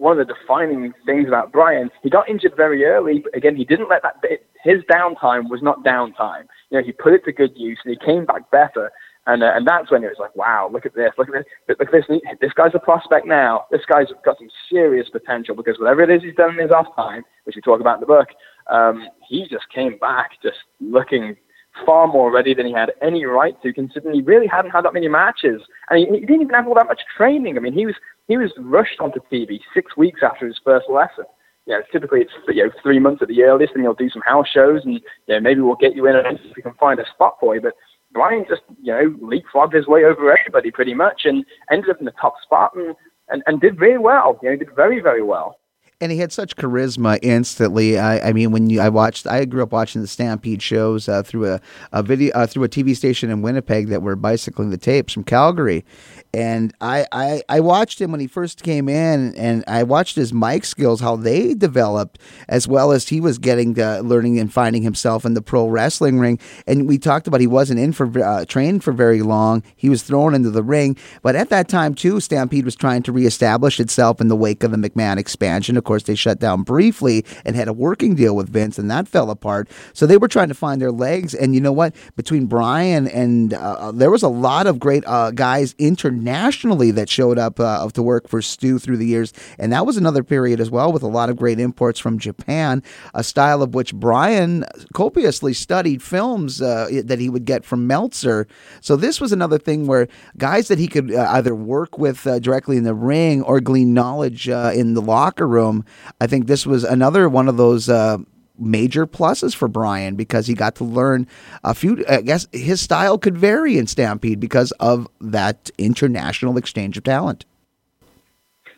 one 0.00 0.18
of 0.18 0.26
the 0.26 0.32
defining 0.34 0.92
things 1.04 1.28
about 1.28 1.52
Brian. 1.52 1.90
He 2.02 2.10
got 2.10 2.28
injured 2.28 2.56
very 2.56 2.84
early, 2.84 3.20
but 3.20 3.36
again, 3.36 3.54
he 3.54 3.64
didn't 3.64 3.90
let 3.90 4.02
that. 4.02 4.22
Bit, 4.22 4.46
his 4.64 4.82
downtime 4.90 5.50
was 5.50 5.60
not 5.62 5.84
downtime. 5.84 6.44
You 6.70 6.78
know, 6.78 6.84
he 6.84 6.92
put 6.92 7.12
it 7.12 7.24
to 7.26 7.32
good 7.32 7.52
use, 7.54 7.78
and 7.84 7.94
he 7.94 8.04
came 8.04 8.24
back 8.24 8.50
better. 8.50 8.90
And 9.26 9.42
uh, 9.42 9.52
and 9.54 9.66
that's 9.66 9.90
when 9.90 10.02
it 10.02 10.06
was 10.06 10.16
like, 10.18 10.34
wow, 10.34 10.70
look 10.72 10.86
at 10.86 10.94
this, 10.94 11.12
look 11.18 11.28
at 11.28 11.34
this, 11.34 11.44
look 11.68 11.80
at 11.80 11.92
this. 11.92 12.20
This 12.40 12.52
guy's 12.54 12.74
a 12.74 12.78
prospect 12.78 13.26
now. 13.26 13.66
This 13.70 13.82
guy's 13.86 14.06
got 14.24 14.38
some 14.38 14.48
serious 14.70 15.10
potential 15.10 15.54
because 15.54 15.78
whatever 15.78 16.02
it 16.02 16.10
is 16.10 16.22
he's 16.22 16.34
done 16.34 16.54
in 16.54 16.62
his 16.62 16.70
off 16.70 16.96
time, 16.96 17.22
which 17.44 17.54
we 17.54 17.60
talk 17.60 17.80
about 17.80 17.96
in 17.96 18.00
the 18.00 18.06
book, 18.06 18.28
um, 18.72 19.06
he 19.28 19.46
just 19.48 19.68
came 19.74 19.98
back 19.98 20.30
just 20.42 20.56
looking 20.80 21.36
far 21.84 22.06
more 22.06 22.32
ready 22.32 22.54
than 22.54 22.66
he 22.66 22.72
had 22.72 22.92
any 23.02 23.24
right 23.24 23.60
to, 23.62 23.72
considering 23.72 24.14
he 24.14 24.22
really 24.22 24.46
hadn't 24.46 24.70
had 24.70 24.84
that 24.84 24.94
many 24.94 25.08
matches, 25.08 25.62
and 25.88 25.98
he, 25.98 26.20
he 26.20 26.26
didn't 26.26 26.42
even 26.42 26.54
have 26.54 26.66
all 26.66 26.74
that 26.74 26.86
much 26.86 27.00
training. 27.16 27.56
I 27.56 27.60
mean, 27.60 27.72
he 27.72 27.86
was 27.86 27.94
he 28.28 28.36
was 28.36 28.52
rushed 28.58 29.00
onto 29.00 29.20
TV 29.32 29.60
six 29.74 29.96
weeks 29.96 30.20
after 30.22 30.46
his 30.46 30.60
first 30.64 30.86
lesson. 30.88 31.24
You 31.66 31.74
know, 31.74 31.82
typically 31.92 32.20
it's 32.20 32.32
you 32.48 32.64
know 32.64 32.70
three 32.82 32.98
months 32.98 33.22
at 33.22 33.28
the 33.28 33.42
earliest, 33.42 33.74
and 33.74 33.82
he'll 33.82 33.94
do 33.94 34.10
some 34.10 34.22
house 34.22 34.48
shows, 34.52 34.82
and 34.84 34.94
you 34.94 35.34
know 35.34 35.40
maybe 35.40 35.60
we'll 35.60 35.76
get 35.76 35.94
you 35.94 36.06
in 36.06 36.16
and 36.16 36.38
if 36.38 36.56
we 36.56 36.62
can 36.62 36.74
find 36.74 37.00
a 37.00 37.04
spot 37.14 37.36
for 37.40 37.54
you. 37.54 37.60
But 37.60 37.74
Brian 38.12 38.44
just, 38.48 38.62
you 38.82 38.92
know, 38.92 39.10
leapfrogged 39.22 39.74
his 39.74 39.86
way 39.86 40.04
over 40.04 40.36
everybody 40.36 40.70
pretty 40.70 40.94
much 40.94 41.22
and 41.24 41.44
ended 41.70 41.90
up 41.90 42.00
in 42.00 42.06
the 42.06 42.12
top 42.20 42.34
spot 42.42 42.72
and, 42.74 42.96
and, 43.28 43.42
and 43.46 43.60
did 43.60 43.78
very 43.78 43.98
well. 43.98 44.38
You 44.42 44.50
know, 44.50 44.56
did 44.56 44.74
very, 44.74 45.00
very 45.00 45.22
well 45.22 45.59
and 46.00 46.10
he 46.10 46.18
had 46.18 46.32
such 46.32 46.56
charisma 46.56 47.18
instantly. 47.22 47.98
I, 47.98 48.30
I 48.30 48.32
mean, 48.32 48.52
when 48.52 48.70
you, 48.70 48.80
I 48.80 48.88
watched, 48.88 49.26
I 49.26 49.44
grew 49.44 49.62
up 49.62 49.72
watching 49.72 50.00
the 50.00 50.08
Stampede 50.08 50.62
shows 50.62 51.08
uh, 51.08 51.22
through 51.22 51.52
a, 51.52 51.60
a 51.92 52.02
video 52.02 52.34
uh, 52.34 52.46
through 52.46 52.64
a 52.64 52.68
TV 52.68 52.96
station 52.96 53.30
in 53.30 53.42
Winnipeg 53.42 53.88
that 53.88 54.02
were 54.02 54.16
bicycling 54.16 54.70
the 54.70 54.78
tapes 54.78 55.12
from 55.12 55.24
Calgary, 55.24 55.84
and 56.32 56.72
I, 56.80 57.06
I, 57.10 57.42
I 57.48 57.60
watched 57.60 58.00
him 58.00 58.12
when 58.12 58.20
he 58.20 58.28
first 58.28 58.62
came 58.62 58.88
in, 58.88 59.34
and 59.34 59.64
I 59.66 59.82
watched 59.82 60.14
his 60.14 60.32
mic 60.32 60.64
skills, 60.64 61.00
how 61.00 61.16
they 61.16 61.54
developed, 61.54 62.20
as 62.48 62.68
well 62.68 62.92
as 62.92 63.08
he 63.08 63.20
was 63.20 63.38
getting 63.38 63.74
to 63.74 64.00
learning 64.00 64.38
and 64.38 64.52
finding 64.52 64.82
himself 64.82 65.24
in 65.24 65.34
the 65.34 65.42
pro 65.42 65.66
wrestling 65.66 66.20
ring. 66.20 66.38
And 66.68 66.86
we 66.86 66.98
talked 66.98 67.26
about 67.26 67.40
he 67.40 67.48
wasn't 67.48 67.80
in 67.80 67.92
for 67.92 68.10
uh, 68.22 68.44
trained 68.44 68.84
for 68.84 68.92
very 68.92 69.22
long; 69.22 69.64
he 69.74 69.88
was 69.88 70.02
thrown 70.02 70.34
into 70.34 70.50
the 70.50 70.62
ring. 70.62 70.96
But 71.22 71.34
at 71.34 71.50
that 71.50 71.68
time, 71.68 71.94
too, 71.94 72.20
Stampede 72.20 72.64
was 72.64 72.76
trying 72.76 73.02
to 73.04 73.12
reestablish 73.12 73.80
itself 73.80 74.20
in 74.20 74.28
the 74.28 74.36
wake 74.36 74.62
of 74.62 74.70
the 74.70 74.76
McMahon 74.76 75.18
expansion. 75.18 75.76
Of 75.76 75.82
course, 75.90 76.04
they 76.04 76.14
shut 76.14 76.38
down 76.38 76.62
briefly 76.62 77.24
and 77.44 77.56
had 77.56 77.66
a 77.66 77.72
working 77.72 78.14
deal 78.14 78.36
with 78.36 78.48
Vince, 78.48 78.78
and 78.78 78.88
that 78.90 79.08
fell 79.08 79.28
apart. 79.28 79.68
So 79.92 80.06
they 80.06 80.16
were 80.16 80.28
trying 80.28 80.46
to 80.48 80.54
find 80.54 80.80
their 80.80 80.92
legs. 80.92 81.34
And 81.34 81.52
you 81.52 81.60
know 81.60 81.72
what? 81.72 81.96
Between 82.14 82.46
Brian 82.46 83.08
and 83.08 83.54
uh, 83.54 83.90
there 83.90 84.10
was 84.10 84.22
a 84.22 84.28
lot 84.28 84.68
of 84.68 84.78
great 84.78 85.02
uh, 85.06 85.32
guys 85.32 85.74
internationally 85.78 86.92
that 86.92 87.08
showed 87.08 87.38
up 87.38 87.58
uh, 87.58 87.88
to 87.88 88.02
work 88.02 88.28
for 88.28 88.40
Stu 88.40 88.78
through 88.78 88.98
the 88.98 89.06
years. 89.06 89.32
And 89.58 89.72
that 89.72 89.84
was 89.84 89.96
another 89.96 90.22
period 90.22 90.60
as 90.60 90.70
well 90.70 90.92
with 90.92 91.02
a 91.02 91.08
lot 91.08 91.28
of 91.28 91.36
great 91.36 91.58
imports 91.58 91.98
from 91.98 92.20
Japan, 92.20 92.84
a 93.12 93.24
style 93.24 93.60
of 93.62 93.74
which 93.74 93.92
Brian 93.92 94.64
copiously 94.94 95.52
studied 95.52 96.02
films 96.02 96.62
uh, 96.62 96.88
that 97.04 97.18
he 97.18 97.28
would 97.28 97.44
get 97.44 97.64
from 97.64 97.88
Meltzer. 97.88 98.46
So 98.80 98.94
this 98.94 99.20
was 99.20 99.32
another 99.32 99.58
thing 99.58 99.88
where 99.88 100.06
guys 100.38 100.68
that 100.68 100.78
he 100.78 100.86
could 100.86 101.12
uh, 101.12 101.26
either 101.30 101.54
work 101.54 101.98
with 101.98 102.26
uh, 102.26 102.38
directly 102.38 102.76
in 102.76 102.84
the 102.84 102.94
ring 102.94 103.42
or 103.42 103.60
glean 103.60 103.92
knowledge 103.92 104.48
uh, 104.48 104.70
in 104.72 104.94
the 104.94 105.02
locker 105.02 105.48
room. 105.48 105.79
I 106.20 106.26
think 106.26 106.46
this 106.46 106.66
was 106.66 106.84
another 106.84 107.28
one 107.28 107.48
of 107.48 107.56
those 107.56 107.88
uh, 107.88 108.18
major 108.58 109.06
pluses 109.06 109.54
for 109.54 109.68
Brian 109.68 110.16
because 110.16 110.46
he 110.46 110.54
got 110.54 110.74
to 110.76 110.84
learn 110.84 111.26
a 111.64 111.74
few. 111.74 112.04
I 112.08 112.20
guess 112.20 112.46
his 112.52 112.80
style 112.80 113.18
could 113.18 113.36
vary 113.36 113.78
in 113.78 113.86
Stampede 113.86 114.40
because 114.40 114.72
of 114.72 115.08
that 115.20 115.70
international 115.78 116.56
exchange 116.56 116.96
of 116.96 117.04
talent. 117.04 117.44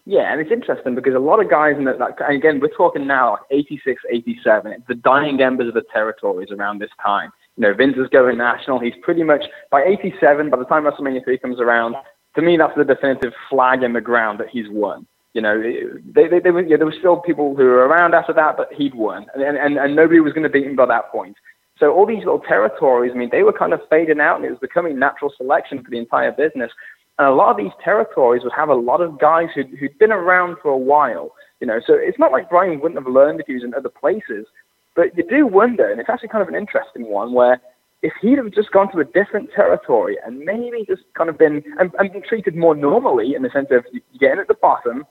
Yeah, 0.04 0.32
and 0.32 0.40
it's 0.40 0.50
interesting 0.50 0.96
because 0.96 1.14
a 1.14 1.20
lot 1.20 1.40
of 1.40 1.48
guys 1.48 1.76
in 1.76 1.84
that, 1.84 2.00
and 2.00 2.36
again, 2.36 2.58
we're 2.58 2.74
talking 2.76 3.06
now 3.06 3.38
86, 3.52 4.02
87, 4.10 4.84
the 4.88 4.96
dying 4.96 5.40
embers 5.40 5.68
of 5.68 5.74
the 5.74 5.84
territories 5.92 6.48
around 6.50 6.80
this 6.80 6.90
time. 7.00 7.30
You 7.56 7.62
know, 7.62 7.74
Vince 7.74 7.96
is 7.96 8.08
going 8.08 8.36
national. 8.36 8.80
He's 8.80 8.94
pretty 9.02 9.22
much, 9.22 9.44
by 9.70 9.84
87, 9.84 10.50
by 10.50 10.56
the 10.56 10.64
time 10.64 10.84
WrestleMania 10.84 11.22
3 11.22 11.38
comes 11.38 11.60
around, 11.60 11.94
to 12.34 12.42
me, 12.42 12.56
that's 12.56 12.76
the 12.76 12.84
definitive 12.84 13.32
flag 13.48 13.84
in 13.84 13.92
the 13.92 14.00
ground 14.00 14.40
that 14.40 14.48
he's 14.48 14.68
won. 14.68 15.06
You 15.34 15.40
know, 15.40 15.60
they, 15.60 16.28
they, 16.28 16.40
they 16.40 16.50
were, 16.50 16.62
yeah, 16.62 16.76
there 16.76 16.86
were 16.86 16.94
still 16.98 17.16
people 17.16 17.56
who 17.56 17.64
were 17.64 17.86
around 17.86 18.14
after 18.14 18.34
that, 18.34 18.56
but 18.56 18.72
he'd 18.72 18.94
won, 18.94 19.26
and, 19.34 19.56
and, 19.56 19.78
and 19.78 19.96
nobody 19.96 20.20
was 20.20 20.34
going 20.34 20.42
to 20.42 20.50
beat 20.50 20.66
him 20.66 20.76
by 20.76 20.86
that 20.86 21.10
point. 21.10 21.36
So 21.78 21.90
all 21.92 22.06
these 22.06 22.18
little 22.18 22.38
territories, 22.38 23.12
I 23.14 23.18
mean, 23.18 23.30
they 23.32 23.42
were 23.42 23.52
kind 23.52 23.72
of 23.72 23.80
fading 23.88 24.20
out, 24.20 24.36
and 24.36 24.44
it 24.44 24.50
was 24.50 24.60
becoming 24.60 24.98
natural 24.98 25.32
selection 25.36 25.82
for 25.82 25.90
the 25.90 25.98
entire 25.98 26.32
business. 26.32 26.70
And 27.18 27.28
a 27.28 27.32
lot 27.32 27.50
of 27.50 27.56
these 27.56 27.72
territories 27.82 28.42
would 28.44 28.52
have 28.52 28.68
a 28.68 28.74
lot 28.74 29.00
of 29.00 29.18
guys 29.18 29.48
who'd, 29.54 29.70
who'd 29.78 29.98
been 29.98 30.12
around 30.12 30.58
for 30.62 30.70
a 30.70 30.76
while. 30.76 31.32
You 31.60 31.66
know, 31.66 31.80
so 31.86 31.94
it's 31.94 32.18
not 32.18 32.32
like 32.32 32.50
Brian 32.50 32.80
wouldn't 32.80 33.00
have 33.02 33.12
learned 33.12 33.40
if 33.40 33.46
he 33.46 33.54
was 33.54 33.64
in 33.64 33.74
other 33.74 33.88
places, 33.88 34.46
but 34.94 35.16
you 35.16 35.24
do 35.26 35.46
wonder, 35.46 35.90
and 35.90 35.98
it's 36.00 36.10
actually 36.10 36.28
kind 36.28 36.42
of 36.42 36.48
an 36.48 36.54
interesting 36.54 37.06
one, 37.06 37.32
where 37.32 37.60
if 38.02 38.12
he'd 38.20 38.38
have 38.38 38.52
just 38.52 38.72
gone 38.72 38.90
to 38.92 38.98
a 38.98 39.04
different 39.04 39.50
territory 39.54 40.18
and 40.26 40.40
maybe 40.40 40.84
just 40.86 41.02
kind 41.16 41.30
of 41.30 41.38
been 41.38 41.62
and, 41.78 41.92
and 41.98 42.12
been 42.12 42.22
treated 42.22 42.56
more 42.56 42.74
normally 42.74 43.34
in 43.34 43.42
the 43.42 43.50
sense 43.50 43.68
of 43.70 43.84
you 43.92 44.00
get 44.18 44.32
in 44.32 44.40
at 44.40 44.48
the 44.48 44.54
bottom, 44.54 45.04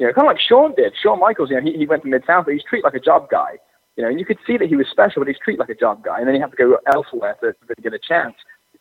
you 0.00 0.06
know, 0.06 0.14
kind 0.14 0.26
of 0.26 0.32
like 0.32 0.40
Shawn 0.40 0.72
did. 0.74 0.94
Shawn 0.96 1.20
Michaels, 1.20 1.50
you 1.50 1.60
know, 1.60 1.62
he, 1.62 1.76
he 1.76 1.86
went 1.86 2.02
to 2.04 2.08
Mid 2.08 2.24
South, 2.26 2.46
but 2.46 2.54
he's 2.54 2.64
treated 2.64 2.84
like 2.84 2.94
a 2.94 3.04
job 3.04 3.28
guy. 3.30 3.60
You 3.96 4.02
know, 4.02 4.08
and 4.08 4.18
you 4.18 4.24
could 4.24 4.38
see 4.46 4.56
that 4.56 4.66
he 4.66 4.74
was 4.74 4.86
special, 4.90 5.20
but 5.20 5.28
he's 5.28 5.36
treated 5.44 5.60
like 5.60 5.68
a 5.68 5.74
job 5.74 6.02
guy, 6.02 6.18
and 6.18 6.26
then 6.26 6.34
he 6.34 6.40
had 6.40 6.50
to 6.50 6.56
go 6.56 6.78
elsewhere 6.90 7.36
to, 7.42 7.52
to 7.52 7.82
get 7.82 7.92
a 7.92 7.98
chance. 7.98 8.34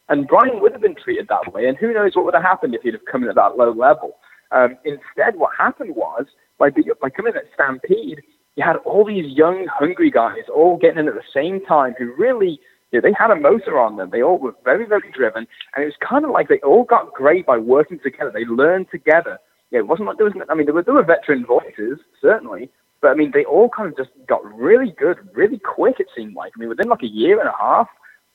And 0.08 0.27
Brian 0.27 0.62
would 0.62 0.71
have 0.71 0.82
been 0.82 0.95
treated 0.95 1.27
that 1.27 1.53
way, 1.53 1.67
and 1.67 1.77
who 1.77 1.93
knows 1.93 2.15
what 2.15 2.23
would 2.23 2.36
have 2.36 2.43
happened 2.43 2.73
if 2.73 2.84
he'd 2.84 2.93
have 2.93 3.03
come 3.12 3.23
in 3.23 3.29
at 3.29 3.36
that 3.36 3.58
low 3.58 3.71
level. 3.73 4.15
Um, 4.51 4.77
instead, 4.86 5.36
what 5.36 5.51
happened 5.58 5.93
was 5.93 6.25
by 6.58 6.69
by 6.69 7.10
coming 7.10 7.34
at 7.36 7.43
Stampede, 7.53 8.21
you 8.55 8.63
had 8.63 8.77
all 8.86 9.05
these 9.05 9.25
young, 9.36 9.67
hungry 9.69 10.10
guys 10.10 10.47
all 10.53 10.77
getting 10.77 10.99
in 10.99 11.08
at 11.10 11.15
the 11.15 11.21
same 11.34 11.60
time 11.65 11.95
who 11.99 12.13
really 12.17 12.62
you 12.91 12.99
know, 12.99 13.08
they 13.08 13.13
had 13.17 13.29
a 13.29 13.36
motor 13.36 13.77
on 13.77 13.97
them. 13.97 14.10
They 14.12 14.23
all 14.23 14.39
were 14.39 14.55
very, 14.63 14.86
very 14.88 15.12
driven, 15.12 15.45
and 15.75 15.84
it 15.84 15.86
was 15.86 15.95
kind 15.99 16.23
of 16.23 16.32
like 16.32 16.47
they 16.47 16.60
all 16.60 16.86
got 16.86 17.13
great 17.13 17.45
by 17.45 17.58
working 17.58 17.99
together. 17.99 18.32
They 18.34 18.45
learned 18.45 18.88
together, 18.89 19.38
yeah, 19.71 19.79
it 19.79 19.88
wasn't 19.88 20.08
like 20.08 20.17
there 20.17 20.25
was. 20.25 20.34
I 20.49 20.55
mean, 20.55 20.65
there 20.65 20.73
were 20.73 20.84
there 20.84 20.93
were 20.93 21.03
veteran 21.03 21.45
voices 21.45 21.99
certainly, 22.21 22.69
but 23.01 23.10
I 23.10 23.13
mean, 23.13 23.32
they 23.34 23.45
all 23.45 23.69
kind 23.69 23.89
of 23.89 23.97
just 23.97 24.10
got 24.27 24.43
really 24.43 24.93
good, 24.97 25.17
really 25.34 25.60
quick. 25.60 25.99
It 25.99 26.08
seemed 26.15 26.36
like. 26.36 26.53
I 26.55 26.60
mean, 26.60 26.69
within 26.69 26.89
like 26.89 27.03
a 27.03 27.08
year 27.08 27.39
and 27.39 27.49
a 27.49 27.58
half. 27.60 27.88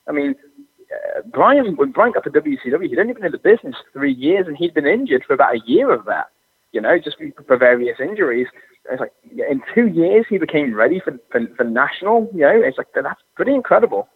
I 0.08 0.12
mean, 0.12 0.34
uh, 0.92 1.22
Brian 1.32 1.76
when 1.76 1.90
Brian 1.90 2.12
got 2.12 2.24
to 2.24 2.30
WCW, 2.30 2.88
he'd 2.88 2.98
only 2.98 3.14
been 3.14 3.24
in 3.24 3.32
the 3.32 3.38
business 3.38 3.74
three 3.92 4.12
years, 4.12 4.46
and 4.46 4.56
he'd 4.56 4.74
been 4.74 4.86
injured 4.86 5.24
for 5.26 5.34
about 5.34 5.54
a 5.54 5.60
year 5.66 5.92
of 5.92 6.04
that. 6.04 6.26
You 6.72 6.80
know, 6.80 6.98
just 6.98 7.16
for 7.46 7.56
various 7.56 7.98
injuries. 8.00 8.48
It's 8.90 9.00
like 9.00 9.12
in 9.32 9.62
two 9.74 9.86
years 9.86 10.26
he 10.28 10.38
became 10.38 10.74
ready 10.74 11.00
for 11.00 11.18
for, 11.30 11.40
for 11.56 11.64
national. 11.64 12.30
You 12.32 12.42
know, 12.42 12.60
it's 12.62 12.78
like 12.78 12.88
that's 12.94 13.22
pretty 13.34 13.54
incredible. 13.54 14.08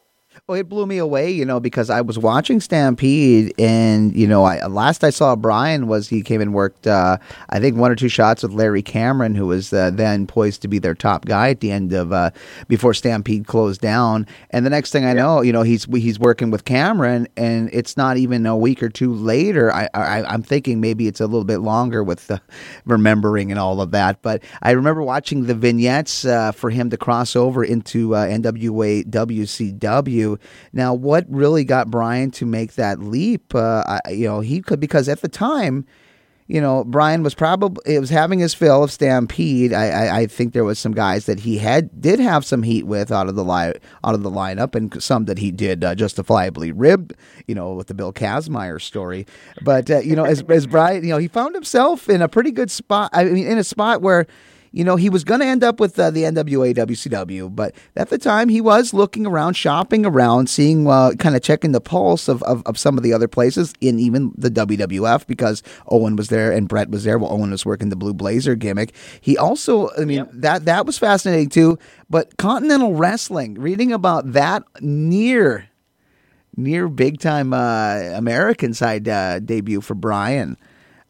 Well, 0.46 0.58
it 0.58 0.68
blew 0.68 0.86
me 0.86 0.98
away, 0.98 1.30
you 1.30 1.44
know, 1.44 1.60
because 1.60 1.90
I 1.90 2.00
was 2.00 2.18
watching 2.18 2.60
Stampede, 2.60 3.52
and 3.58 4.14
you 4.14 4.26
know, 4.26 4.44
I 4.44 4.66
last 4.66 5.02
I 5.02 5.10
saw 5.10 5.36
Brian 5.36 5.86
was 5.88 6.08
he 6.08 6.22
came 6.22 6.40
and 6.40 6.54
worked, 6.54 6.86
uh, 6.86 7.18
I 7.50 7.60
think 7.60 7.76
one 7.76 7.90
or 7.90 7.96
two 7.96 8.08
shots 8.08 8.42
with 8.42 8.52
Larry 8.52 8.82
Cameron, 8.82 9.34
who 9.34 9.46
was 9.46 9.72
uh, 9.72 9.90
then 9.90 10.26
poised 10.26 10.62
to 10.62 10.68
be 10.68 10.78
their 10.78 10.94
top 10.94 11.24
guy 11.24 11.50
at 11.50 11.60
the 11.60 11.70
end 11.70 11.92
of 11.92 12.12
uh, 12.12 12.30
before 12.68 12.94
Stampede 12.94 13.46
closed 13.46 13.80
down. 13.80 14.26
And 14.50 14.64
the 14.64 14.70
next 14.70 14.90
thing 14.90 15.04
I 15.04 15.12
know, 15.12 15.40
you 15.42 15.52
know, 15.52 15.62
he's 15.62 15.84
he's 15.84 16.18
working 16.18 16.50
with 16.50 16.64
Cameron, 16.64 17.28
and 17.36 17.70
it's 17.72 17.96
not 17.96 18.16
even 18.16 18.46
a 18.46 18.56
week 18.56 18.82
or 18.82 18.88
two 18.88 19.14
later. 19.14 19.72
I, 19.72 19.88
I 19.94 20.34
am 20.34 20.42
thinking 20.42 20.80
maybe 20.80 21.08
it's 21.08 21.20
a 21.20 21.26
little 21.26 21.44
bit 21.44 21.58
longer 21.58 22.04
with 22.04 22.26
the 22.26 22.40
remembering 22.84 23.50
and 23.50 23.58
all 23.58 23.80
of 23.80 23.90
that. 23.92 24.22
But 24.22 24.42
I 24.62 24.72
remember 24.72 25.02
watching 25.02 25.46
the 25.46 25.54
vignettes 25.54 26.24
uh, 26.24 26.52
for 26.52 26.70
him 26.70 26.90
to 26.90 26.96
cross 26.96 27.34
over 27.34 27.64
into 27.64 28.14
uh, 28.14 28.26
NWA 28.26 29.04
WCW 29.04 30.27
now, 30.72 30.92
what 30.92 31.24
really 31.28 31.64
got 31.64 31.90
Brian 31.90 32.30
to 32.32 32.44
make 32.44 32.74
that 32.74 33.00
leap? 33.00 33.54
Uh, 33.54 33.98
I, 34.04 34.10
you 34.10 34.26
know, 34.26 34.40
he 34.40 34.60
could 34.60 34.80
because 34.80 35.08
at 35.08 35.22
the 35.22 35.28
time, 35.28 35.86
you 36.48 36.62
know, 36.62 36.82
Brian 36.82 37.22
was 37.22 37.34
probably 37.34 37.94
it 37.94 38.00
was 38.00 38.08
having 38.08 38.38
his 38.38 38.54
fill 38.54 38.82
of 38.82 38.90
Stampede. 38.90 39.74
I, 39.74 39.88
I, 39.88 40.16
I, 40.20 40.26
think 40.26 40.54
there 40.54 40.64
was 40.64 40.78
some 40.78 40.92
guys 40.92 41.26
that 41.26 41.40
he 41.40 41.58
had 41.58 42.00
did 42.00 42.18
have 42.18 42.42
some 42.42 42.62
heat 42.62 42.86
with 42.86 43.12
out 43.12 43.28
of 43.28 43.34
the 43.34 43.44
line 43.44 43.74
out 44.02 44.14
of 44.14 44.22
the 44.22 44.30
lineup, 44.30 44.74
and 44.74 45.00
some 45.02 45.26
that 45.26 45.36
he 45.36 45.50
did 45.50 45.84
uh, 45.84 45.94
justifiably 45.94 46.72
rib. 46.72 47.14
You 47.46 47.54
know, 47.54 47.74
with 47.74 47.88
the 47.88 47.94
Bill 47.94 48.14
Kazmaier 48.14 48.80
story. 48.80 49.26
But 49.62 49.90
uh, 49.90 49.98
you 49.98 50.16
know, 50.16 50.24
as 50.24 50.42
as 50.48 50.66
Brian, 50.66 51.04
you 51.04 51.10
know, 51.10 51.18
he 51.18 51.28
found 51.28 51.54
himself 51.54 52.08
in 52.08 52.22
a 52.22 52.28
pretty 52.28 52.50
good 52.50 52.70
spot. 52.70 53.10
I 53.12 53.24
mean, 53.24 53.46
in 53.46 53.58
a 53.58 53.64
spot 53.64 54.00
where 54.00 54.26
you 54.72 54.84
know, 54.84 54.96
he 54.96 55.08
was 55.08 55.24
going 55.24 55.40
to 55.40 55.46
end 55.46 55.64
up 55.64 55.80
with 55.80 55.98
uh, 55.98 56.10
the 56.10 56.24
NWA 56.24 56.74
WCW, 56.74 57.54
but 57.54 57.74
at 57.96 58.10
the 58.10 58.18
time 58.18 58.48
he 58.48 58.60
was 58.60 58.92
looking 58.92 59.26
around, 59.26 59.54
shopping 59.54 60.04
around, 60.04 60.48
seeing, 60.48 60.86
uh, 60.86 61.12
kind 61.18 61.36
of 61.36 61.42
checking 61.42 61.72
the 61.72 61.80
pulse 61.80 62.28
of, 62.28 62.42
of, 62.42 62.62
of, 62.66 62.78
some 62.78 62.96
of 62.96 63.02
the 63.02 63.12
other 63.12 63.28
places 63.28 63.72
in 63.80 63.98
even 63.98 64.32
the 64.36 64.50
WWF 64.50 65.26
because 65.26 65.62
Owen 65.88 66.16
was 66.16 66.28
there 66.28 66.52
and 66.52 66.68
Bret 66.68 66.90
was 66.90 67.04
there 67.04 67.18
while 67.18 67.32
Owen 67.32 67.50
was 67.50 67.66
working 67.66 67.88
the 67.88 67.96
Blue 67.96 68.14
Blazer 68.14 68.54
gimmick. 68.54 68.94
He 69.20 69.36
also, 69.36 69.90
I 69.98 70.04
mean, 70.04 70.18
yep. 70.18 70.30
that, 70.32 70.64
that 70.66 70.86
was 70.86 70.98
fascinating 70.98 71.48
too, 71.48 71.78
but 72.08 72.36
Continental 72.36 72.94
Wrestling, 72.94 73.54
reading 73.54 73.92
about 73.92 74.32
that 74.32 74.62
near, 74.80 75.68
near 76.56 76.88
big 76.88 77.20
time 77.20 77.52
uh, 77.52 77.96
American 78.14 78.74
side 78.74 79.08
uh, 79.08 79.40
debut 79.40 79.80
for 79.80 79.94
Brian. 79.94 80.56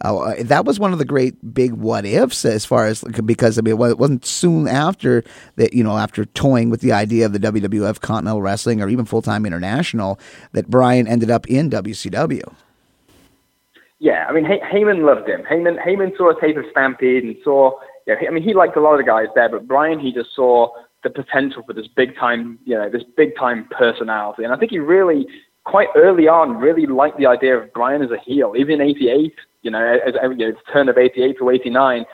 Uh, 0.01 0.35
that 0.41 0.65
was 0.65 0.79
one 0.79 0.93
of 0.93 1.01
the 1.01 1.05
great 1.05 1.35
big 1.53 1.73
what 1.73 2.07
ifs 2.07 2.45
as 2.45 2.65
far 2.65 2.87
as 2.87 3.03
because 3.25 3.59
I 3.59 3.63
mean 3.63 3.73
it 3.73 3.99
wasn't 3.99 4.25
soon 4.25 4.69
after 4.69 5.25
that 5.57 5.75
you 5.75 5.83
know 5.83 5.97
after 5.97 6.25
toying 6.25 6.71
with 6.71 6.83
the 6.83 6.93
idea 6.93 7.27
of 7.27 7.33
the 7.33 7.41
WWF 7.41 8.01
Continental 8.01 8.40
Wrestling 8.40 8.81
or 8.81 8.88
even 8.88 9.05
full 9.05 9.23
time 9.23 9.44
international 9.44 10.21
that 10.53 10.71
Brian 10.71 11.09
ended 11.09 11.33
up 11.33 11.49
in 11.49 11.69
WCW. 11.69 12.42
Yeah, 13.99 14.27
I 14.29 14.33
mean 14.33 14.44
Hey- 14.44 14.61
Heyman 14.61 15.05
loved 15.05 15.29
him. 15.29 15.42
Heyman 15.42 15.85
Heyman 15.85 16.17
saw 16.17 16.31
a 16.31 16.40
tape 16.40 16.57
of 16.57 16.65
Stampede 16.71 17.25
and 17.25 17.37
saw. 17.42 17.73
Yeah, 18.07 18.15
I 18.25 18.31
mean 18.31 18.44
he 18.44 18.55
liked 18.55 18.77
a 18.77 18.81
lot 18.81 18.92
of 18.92 18.99
the 18.99 19.05
guys 19.05 19.27
there, 19.35 19.49
but 19.49 19.67
Brian 19.67 19.99
he 19.99 20.13
just 20.13 20.33
saw 20.33 20.69
the 21.03 21.11
potential 21.11 21.65
for 21.67 21.73
this 21.73 21.88
big 21.88 22.17
time, 22.17 22.59
you 22.65 22.77
know, 22.77 22.88
this 22.88 23.03
big 23.17 23.37
time 23.37 23.67
personality, 23.77 24.44
and 24.44 24.53
I 24.53 24.57
think 24.57 24.71
he 24.71 24.79
really 24.79 25.27
quite 25.65 25.88
early 25.96 26.29
on 26.29 26.57
really 26.57 26.87
liked 26.87 27.19
the 27.19 27.27
idea 27.27 27.59
of 27.59 27.73
Brian 27.73 28.01
as 28.01 28.13
a 28.13 28.19
heel, 28.19 28.55
even 28.57 28.81
in 28.81 28.88
'88 28.88 29.35
you 29.63 29.71
know, 29.71 29.98
as, 30.06 30.15
you 30.37 30.50
know, 30.50 30.52
turn 30.73 30.88
of 30.88 30.98
88 30.98 31.38
to 31.38 31.50
89, 31.50 32.04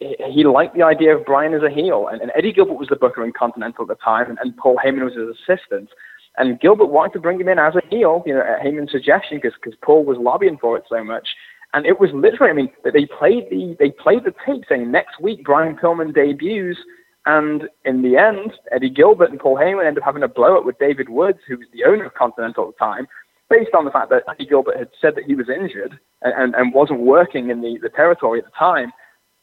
he 0.00 0.44
liked 0.44 0.74
the 0.74 0.82
idea 0.82 1.16
of 1.16 1.24
Brian 1.24 1.54
as 1.54 1.62
a 1.62 1.70
heel. 1.70 2.08
And, 2.10 2.20
and 2.20 2.30
Eddie 2.36 2.52
Gilbert 2.52 2.74
was 2.74 2.88
the 2.88 2.96
booker 2.96 3.24
in 3.24 3.32
Continental 3.32 3.82
at 3.82 3.88
the 3.88 4.02
time, 4.02 4.28
and, 4.28 4.38
and 4.40 4.56
Paul 4.56 4.78
Heyman 4.84 5.04
was 5.04 5.14
his 5.14 5.36
assistant. 5.36 5.90
And 6.36 6.60
Gilbert 6.60 6.86
wanted 6.86 7.12
to 7.12 7.20
bring 7.20 7.40
him 7.40 7.48
in 7.48 7.58
as 7.58 7.74
a 7.76 7.86
heel, 7.88 8.22
you 8.26 8.34
know, 8.34 8.40
at 8.40 8.60
Heyman's 8.60 8.90
suggestion, 8.90 9.40
because 9.40 9.74
Paul 9.82 10.04
was 10.04 10.18
lobbying 10.18 10.58
for 10.58 10.76
it 10.76 10.84
so 10.88 11.04
much. 11.04 11.28
And 11.72 11.86
it 11.86 11.98
was 12.00 12.10
literally, 12.12 12.50
I 12.50 12.54
mean, 12.54 12.70
they 12.84 13.06
played 13.06 13.50
the 13.50 13.76
they 13.80 13.90
played 13.90 14.24
the 14.24 14.34
tape 14.46 14.62
saying 14.68 14.92
next 14.92 15.20
week 15.20 15.44
Brian 15.44 15.76
Pillman 15.76 16.14
debuts, 16.14 16.78
and 17.26 17.64
in 17.84 18.02
the 18.02 18.16
end, 18.16 18.52
Eddie 18.70 18.90
Gilbert 18.90 19.30
and 19.30 19.40
Paul 19.40 19.56
Heyman 19.56 19.86
ended 19.86 20.02
up 20.02 20.06
having 20.06 20.22
a 20.22 20.28
blow 20.28 20.56
up 20.56 20.64
with 20.64 20.78
David 20.78 21.08
Woods, 21.08 21.38
who 21.48 21.56
was 21.56 21.66
the 21.72 21.84
owner 21.84 22.04
of 22.04 22.14
Continental 22.14 22.68
at 22.68 22.74
the 22.74 22.84
time, 22.84 23.06
based 23.50 23.70
on 23.76 23.84
the 23.84 23.90
fact 23.90 24.10
that 24.10 24.22
Eddie 24.28 24.46
Gilbert 24.48 24.78
had 24.78 24.88
said 25.00 25.14
that 25.16 25.24
he 25.24 25.34
was 25.34 25.48
injured 25.48 25.98
and, 26.22 26.54
and, 26.54 26.72
wasn't 26.72 27.00
working 27.00 27.50
in 27.50 27.60
the, 27.60 27.78
the 27.82 27.88
territory 27.88 28.38
at 28.38 28.44
the 28.44 28.50
time. 28.58 28.92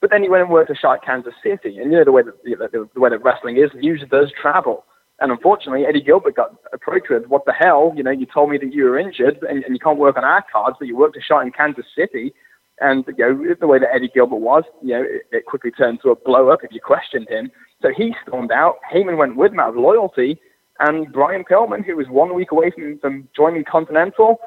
But 0.02 0.10
then 0.10 0.24
he 0.24 0.30
went 0.30 0.44
and 0.44 0.52
worked 0.52 0.72
at 0.72 1.06
Kansas 1.06 1.34
City, 1.44 1.78
and 1.78 1.92
you 1.92 1.98
know 1.98 2.04
the 2.04 2.12
way 2.12 2.24
that 2.24 2.44
the, 2.44 2.90
the 2.94 3.00
way 3.00 3.10
that 3.10 3.24
wrestling 3.24 3.58
is, 3.58 3.70
news 3.76 4.04
does 4.10 4.32
travel. 4.42 4.84
And 5.20 5.32
unfortunately, 5.32 5.86
Eddie 5.86 6.02
Gilbert 6.02 6.36
got 6.36 6.56
approached 6.74 7.12
with, 7.12 7.28
"What 7.28 7.46
the 7.46 7.54
hell? 7.54 7.94
You 7.96 8.02
know, 8.02 8.10
you 8.10 8.26
told 8.26 8.50
me 8.50 8.58
that 8.58 8.74
you 8.74 8.86
were 8.86 8.98
injured 8.98 9.38
and, 9.48 9.64
and 9.64 9.76
you 9.76 9.80
can't 9.80 10.00
work 10.00 10.18
on 10.18 10.24
our 10.24 10.44
cards, 10.52 10.78
but 10.80 10.88
you 10.88 10.98
worked 10.98 11.18
a 11.18 11.22
shot 11.22 11.42
in 11.42 11.52
Kansas 11.52 11.86
City." 11.96 12.34
And 12.80 13.06
you 13.16 13.24
know, 13.24 13.56
the 13.60 13.68
way 13.68 13.78
that 13.78 13.94
Eddie 13.94 14.10
Gilbert 14.12 14.38
was, 14.38 14.64
you 14.82 14.96
know, 14.96 15.04
it, 15.04 15.22
it 15.32 15.46
quickly 15.46 15.70
turned 15.70 16.00
to 16.02 16.10
a 16.10 16.16
blow 16.16 16.50
up 16.50 16.64
if 16.64 16.72
you 16.72 16.82
questioned 16.82 17.30
him. 17.30 17.52
So 17.84 17.90
he 17.96 18.16
stormed 18.26 18.52
out. 18.52 18.78
Heyman 18.92 19.18
went 19.18 19.36
with 19.36 19.52
him 19.52 19.60
out 19.60 19.70
of 19.70 19.76
loyalty, 19.76 20.42
and 20.80 21.12
Brian 21.12 21.44
Pillman, 21.44 21.86
who 21.86 21.96
was 21.96 22.08
one 22.10 22.34
week 22.34 22.52
away 22.52 22.72
from, 22.72 22.98
from 23.00 23.28
joining 23.36 23.64
Continental, 23.64 24.40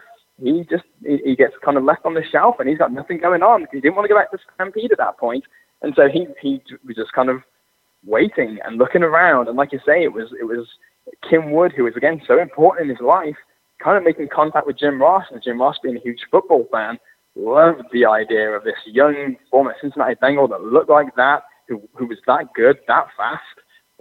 he 0.43 0.64
just 0.68 0.85
he, 1.05 1.18
he 1.25 1.37
gets 1.37 1.55
kind 1.64 1.77
of 1.77 1.85
left 1.85 2.05
on 2.05 2.14
the 2.14 2.22
shelf, 2.31 2.57
and 2.59 2.68
he's 2.68 2.79
got 2.79 2.93
nothing 2.93 3.18
going 3.18 3.43
on. 3.43 3.66
He 3.72 3.81
didn't 3.81 3.95
want 3.95 4.05
to 4.07 4.09
go 4.09 4.18
back 4.18 4.31
to 4.33 4.39
Stampede 4.55 4.93
at 4.93 4.99
that 4.99 5.18
point, 5.18 5.45
and 5.83 5.95
so 5.97 6.09
he 6.09 6.27
he 6.41 6.61
was 6.85 6.97
just 6.97 7.12
kind 7.12 7.31
of 7.31 7.43
waiting 8.05 8.59
and 8.64 8.79
looking 8.79 9.03
around. 9.03 9.49
And 9.49 9.57
like 9.57 9.72
you 9.72 9.81
say, 9.87 10.03
it 10.03 10.12
was 10.12 10.33
it 10.39 10.45
was 10.45 10.66
Kim 11.29 11.53
Wood, 11.53 11.72
who 11.77 11.85
was 11.85 11.97
again 11.97 12.20
so 12.27 12.41
important 12.41 12.91
in 12.91 12.97
his 12.97 13.05
life, 13.05 13.37
kind 13.83 13.97
of 13.97 14.05
making 14.05 14.29
contact 14.35 14.66
with 14.66 14.79
Jim 14.79 15.01
Ross, 15.01 15.25
and 15.31 15.43
Jim 15.43 15.61
Ross 15.61 15.77
being 15.83 15.97
a 15.97 16.01
huge 16.01 16.20
football 16.31 16.66
fan, 16.72 16.99
loved 17.37 17.85
the 17.93 18.05
idea 18.05 18.51
of 18.51 18.64
this 18.64 18.75
young 18.87 19.37
former 19.51 19.75
Cincinnati 19.81 20.14
Bengal 20.20 20.49
that 20.49 20.62
looked 20.62 20.91
like 20.91 21.14
that, 21.16 21.45
who 21.68 21.83
who 21.95 22.07
was 22.07 22.18
that 22.27 22.53
good, 22.55 22.79
that 22.89 23.07
fast. 23.16 23.43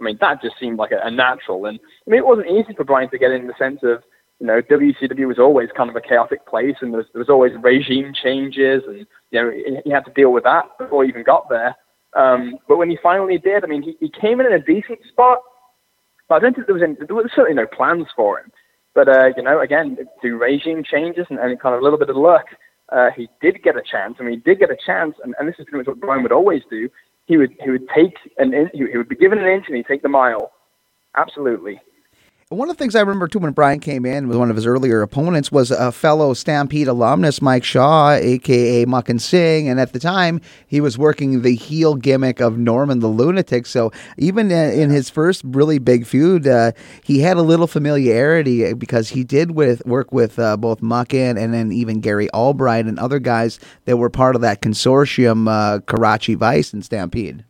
I 0.00 0.04
mean, 0.04 0.18
that 0.20 0.42
just 0.42 0.58
seemed 0.58 0.78
like 0.78 0.92
a, 0.92 1.06
a 1.06 1.10
natural. 1.10 1.66
And 1.66 1.78
I 1.78 2.10
mean, 2.10 2.18
it 2.18 2.26
wasn't 2.26 2.50
easy 2.50 2.74
for 2.74 2.84
Brian 2.84 3.10
to 3.10 3.18
get 3.18 3.30
in 3.30 3.46
the 3.46 3.54
sense 3.58 3.80
of 3.82 4.02
you 4.40 4.46
know, 4.46 4.60
WCW 4.62 5.28
was 5.28 5.38
always 5.38 5.68
kind 5.76 5.88
of 5.88 5.96
a 5.96 6.00
chaotic 6.00 6.46
place, 6.46 6.76
and 6.80 6.92
there 6.92 6.98
was, 6.98 7.06
there 7.12 7.20
was 7.20 7.28
always 7.28 7.52
regime 7.62 8.12
changes, 8.12 8.82
and 8.86 9.06
you 9.30 9.42
know, 9.42 9.50
he, 9.84 9.90
had 9.90 10.04
to 10.04 10.12
deal 10.12 10.32
with 10.32 10.44
that 10.44 10.64
before 10.78 11.04
he 11.04 11.08
even 11.08 11.22
got 11.22 11.48
there. 11.48 11.74
Um, 12.14 12.58
but 12.68 12.76
when 12.76 12.90
he 12.90 12.98
finally 13.02 13.38
did, 13.38 13.64
I 13.64 13.66
mean, 13.66 13.82
he, 13.82 13.96
he 14.00 14.10
came 14.10 14.40
in 14.40 14.46
in 14.46 14.52
a 14.52 14.58
decent 14.58 14.98
spot, 15.08 15.38
but 16.28 16.36
I 16.36 16.38
don't 16.40 16.54
think 16.54 16.66
there 16.66 16.74
was 16.74 16.82
any, 16.82 16.94
there 16.94 17.14
was 17.14 17.30
certainly 17.34 17.54
no 17.54 17.66
plans 17.66 18.06
for 18.16 18.40
him. 18.40 18.50
But 18.94 19.08
uh, 19.08 19.30
you 19.36 19.42
know, 19.42 19.60
again, 19.60 19.96
through 20.20 20.38
regime 20.38 20.82
changes 20.84 21.26
and, 21.30 21.38
and 21.38 21.58
kind 21.60 21.74
of 21.74 21.80
a 21.80 21.84
little 21.84 21.98
bit 21.98 22.10
of 22.10 22.16
luck, 22.16 22.46
uh, 22.92 23.10
he 23.16 23.28
did 23.40 23.62
get 23.62 23.76
a 23.76 23.82
chance. 23.82 24.16
I 24.20 24.24
mean, 24.24 24.34
he 24.34 24.40
did 24.40 24.60
get 24.60 24.70
a 24.70 24.76
chance, 24.84 25.14
and, 25.22 25.34
and 25.38 25.48
this 25.48 25.56
is 25.58 25.64
pretty 25.64 25.78
much 25.78 25.86
what 25.86 26.00
Brian 26.00 26.22
would 26.22 26.32
always 26.32 26.62
do. 26.70 26.88
He 27.26 27.36
would 27.36 27.54
he 27.62 27.70
would 27.70 27.88
take 27.94 28.14
an 28.38 28.52
in, 28.52 28.70
he 28.74 28.96
would 28.96 29.08
be 29.08 29.16
given 29.16 29.38
an 29.38 29.46
inch 29.46 29.64
and 29.68 29.76
he'd 29.76 29.86
take 29.86 30.02
the 30.02 30.08
mile. 30.08 30.52
Absolutely. 31.16 31.80
One 32.50 32.68
of 32.68 32.76
the 32.76 32.78
things 32.78 32.94
I 32.94 33.00
remember 33.00 33.26
too 33.26 33.38
when 33.38 33.52
Brian 33.52 33.80
came 33.80 34.04
in 34.04 34.28
with 34.28 34.36
one 34.36 34.50
of 34.50 34.56
his 34.56 34.66
earlier 34.66 35.00
opponents 35.00 35.50
was 35.50 35.70
a 35.70 35.90
fellow 35.90 36.34
Stampede 36.34 36.88
alumnus, 36.88 37.40
Mike 37.40 37.64
Shaw, 37.64 38.10
aka 38.10 38.84
Makhan 38.84 39.18
Singh, 39.18 39.66
and 39.66 39.80
at 39.80 39.94
the 39.94 39.98
time 39.98 40.42
he 40.66 40.78
was 40.78 40.98
working 40.98 41.40
the 41.40 41.54
heel 41.54 41.94
gimmick 41.94 42.40
of 42.40 42.58
Norman 42.58 43.00
the 43.00 43.08
Lunatic. 43.08 43.64
So 43.64 43.92
even 44.18 44.50
in 44.50 44.90
his 44.90 45.08
first 45.08 45.40
really 45.42 45.78
big 45.78 46.06
feud, 46.06 46.46
uh, 46.46 46.72
he 47.02 47.20
had 47.20 47.38
a 47.38 47.42
little 47.42 47.66
familiarity 47.66 48.74
because 48.74 49.08
he 49.08 49.24
did 49.24 49.52
with 49.52 49.84
work 49.86 50.12
with 50.12 50.38
uh, 50.38 50.58
both 50.58 50.82
Makhan 50.82 51.38
and 51.38 51.54
then 51.54 51.72
even 51.72 52.00
Gary 52.00 52.28
Albright 52.30 52.84
and 52.84 52.98
other 52.98 53.20
guys 53.20 53.58
that 53.86 53.96
were 53.96 54.10
part 54.10 54.36
of 54.36 54.42
that 54.42 54.60
consortium, 54.60 55.48
uh, 55.48 55.80
Karachi 55.80 56.34
Vice 56.34 56.74
and 56.74 56.84
Stampede. 56.84 57.46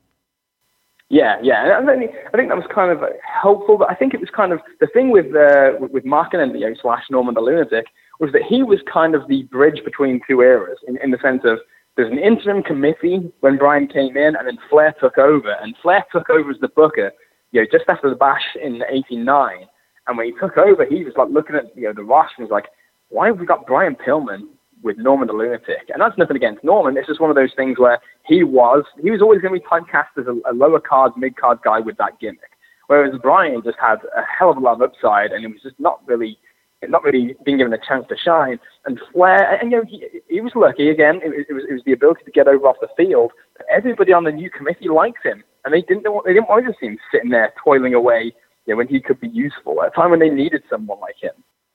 Yeah, 1.14 1.36
yeah, 1.44 1.78
and 1.78 1.88
I 1.88 1.96
think, 1.96 2.10
I 2.32 2.36
think 2.36 2.48
that 2.48 2.56
was 2.56 2.66
kind 2.74 2.90
of 2.90 2.98
helpful. 3.22 3.78
But 3.78 3.88
I 3.88 3.94
think 3.94 4.14
it 4.14 4.20
was 4.20 4.30
kind 4.34 4.50
of 4.52 4.58
the 4.80 4.88
thing 4.88 5.10
with 5.12 5.26
uh, 5.26 5.78
with 5.78 6.02
and 6.04 6.58
you 6.58 6.68
know, 6.68 6.74
slash 6.82 7.04
Norman 7.08 7.36
the 7.36 7.40
Lunatic 7.40 7.86
was 8.18 8.32
that 8.32 8.42
he 8.42 8.64
was 8.64 8.80
kind 8.92 9.14
of 9.14 9.28
the 9.28 9.44
bridge 9.44 9.84
between 9.84 10.20
two 10.28 10.40
eras 10.40 10.78
in, 10.88 10.96
in 11.04 11.12
the 11.12 11.18
sense 11.22 11.42
of 11.44 11.60
there's 11.94 12.10
an 12.10 12.18
interim 12.18 12.64
committee 12.64 13.32
when 13.40 13.56
Brian 13.58 13.86
came 13.86 14.16
in, 14.16 14.34
and 14.34 14.48
then 14.48 14.58
Flair 14.68 14.92
took 15.00 15.16
over, 15.16 15.52
and 15.62 15.76
Flair 15.80 16.04
took 16.12 16.28
over 16.30 16.50
as 16.50 16.58
the 16.60 16.66
booker, 16.66 17.12
you 17.52 17.60
know, 17.60 17.66
just 17.70 17.84
after 17.88 18.10
the 18.10 18.16
Bash 18.16 18.56
in 18.60 18.82
'89. 18.90 19.68
And 20.08 20.18
when 20.18 20.26
he 20.26 20.32
took 20.32 20.58
over, 20.58 20.84
he 20.84 21.04
was 21.04 21.14
like 21.16 21.28
looking 21.30 21.54
at 21.54 21.76
you 21.76 21.84
know 21.84 21.92
the 21.94 22.02
roster 22.02 22.34
and 22.38 22.48
was 22.48 22.52
like, 22.52 22.66
why 23.10 23.28
have 23.28 23.38
we 23.38 23.46
got 23.46 23.68
Brian 23.68 23.94
Pillman 23.94 24.48
with 24.84 24.98
Norman 24.98 25.26
the 25.26 25.32
Lunatic. 25.32 25.88
And 25.88 26.00
that's 26.00 26.16
nothing 26.18 26.36
against 26.36 26.62
Norman. 26.62 26.96
It's 26.96 27.08
just 27.08 27.20
one 27.20 27.30
of 27.30 27.36
those 27.36 27.52
things 27.56 27.78
where 27.78 27.98
he 28.26 28.44
was 28.44 28.84
he 29.02 29.10
was 29.10 29.22
always 29.22 29.40
going 29.40 29.54
to 29.54 29.60
be 29.60 29.66
typecast 29.66 30.20
as 30.20 30.26
a, 30.26 30.50
a 30.50 30.52
lower 30.54 30.78
card, 30.78 31.12
mid 31.16 31.36
card 31.36 31.58
guy 31.64 31.80
with 31.80 31.96
that 31.96 32.20
gimmick. 32.20 32.52
Whereas 32.86 33.14
Brian 33.22 33.62
just 33.64 33.78
had 33.80 33.96
a 34.16 34.22
hell 34.38 34.50
of 34.50 34.58
a 34.58 34.60
lot 34.60 34.74
of 34.74 34.82
upside, 34.82 35.32
and 35.32 35.40
he 35.40 35.46
was 35.46 35.62
just 35.62 35.80
not 35.80 36.00
really 36.06 36.38
not 36.86 37.02
really 37.02 37.34
being 37.46 37.56
given 37.56 37.72
a 37.72 37.78
chance 37.78 38.04
to 38.10 38.16
shine. 38.16 38.60
And 38.84 39.00
Flair, 39.10 39.58
and 39.58 39.72
you 39.72 39.78
know, 39.78 39.84
he, 39.88 40.06
he 40.28 40.42
was 40.42 40.52
lucky 40.54 40.90
again. 40.90 41.20
It, 41.24 41.46
it, 41.48 41.54
was 41.54 41.64
it 41.68 41.72
was 41.72 41.82
the 41.86 41.92
ability 41.92 42.24
to 42.26 42.30
get 42.30 42.46
over 42.46 42.66
off 42.66 42.76
the 42.82 42.88
field. 42.94 43.32
Everybody 43.74 44.12
on 44.12 44.24
the 44.24 44.32
new 44.32 44.50
committee 44.50 44.88
liked 44.88 45.24
him, 45.24 45.42
and 45.64 45.72
they 45.72 45.80
didn't 45.80 46.04
want, 46.04 46.26
they 46.26 46.34
didn't 46.34 46.48
want 46.48 46.66
to 46.66 46.74
see 46.78 46.86
him 46.86 46.98
sitting 47.10 47.30
there 47.30 47.54
toiling 47.62 47.94
away, 47.94 48.34
you 48.66 48.74
know, 48.74 48.76
when 48.76 48.88
he 48.88 49.00
could 49.00 49.18
be 49.18 49.28
useful 49.28 49.82
at 49.82 49.88
a 49.88 49.90
time 49.92 50.10
when 50.10 50.20
they 50.20 50.28
needed 50.28 50.62
someone 50.68 51.00
like 51.00 51.16
him. 51.18 51.32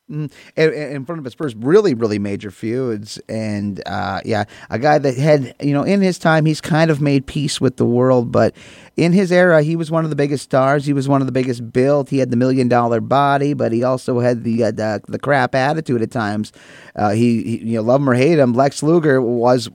Mm, 0.10 0.32
in 0.56 1.06
front 1.06 1.20
of 1.20 1.26
his 1.26 1.36
first 1.36 1.56
really, 1.60 1.94
really 1.94 2.18
major 2.18 2.50
feuds. 2.50 3.20
And 3.30 3.80
uh, 3.86 4.22
yeah, 4.26 4.46
a 4.72 4.80
guy 4.80 4.98
that 4.98 5.16
had, 5.18 5.54
you 5.62 5.72
know, 5.72 5.84
in 5.84 6.02
his 6.02 6.18
time, 6.18 6.46
he's 6.46 6.62
kind 6.62 6.90
of 6.90 7.00
made 7.00 7.28
peace 7.28 7.62
with 7.62 7.78
the 7.78 7.86
world. 7.86 8.32
But 8.32 8.56
in 8.98 9.14
his 9.14 9.32
era, 9.32 9.62
he 9.62 9.76
was 9.76 9.92
one 9.92 10.06
of 10.06 10.10
the 10.10 10.16
biggest 10.16 10.44
stars. 10.44 10.88
He 10.88 10.94
was 10.94 11.08
one 11.08 11.22
of 11.22 11.28
the 11.28 11.32
biggest 11.32 11.72
built. 11.72 12.10
He 12.10 12.18
had 12.18 12.32
the 12.32 12.38
million 12.38 12.68
dollar 12.68 13.02
body, 13.02 13.54
but 13.54 13.72
he 13.72 13.84
also 13.84 14.20
had 14.20 14.44
the 14.44 14.64
uh, 14.64 14.72
the, 14.72 15.00
the, 15.08 15.20
crap 15.20 15.54
attitude 15.54 16.02
at 16.02 16.10
times. 16.10 16.54
Uh, 16.96 17.12
he, 17.12 17.44
he, 17.44 17.58
you 17.60 17.76
know, 17.76 17.84
love 17.84 18.02
him 18.02 18.10
or 18.10 18.16
hate 18.16 18.40
him, 18.40 18.54
Lex 18.54 18.82
Luger 18.82 19.22
was 19.22 19.70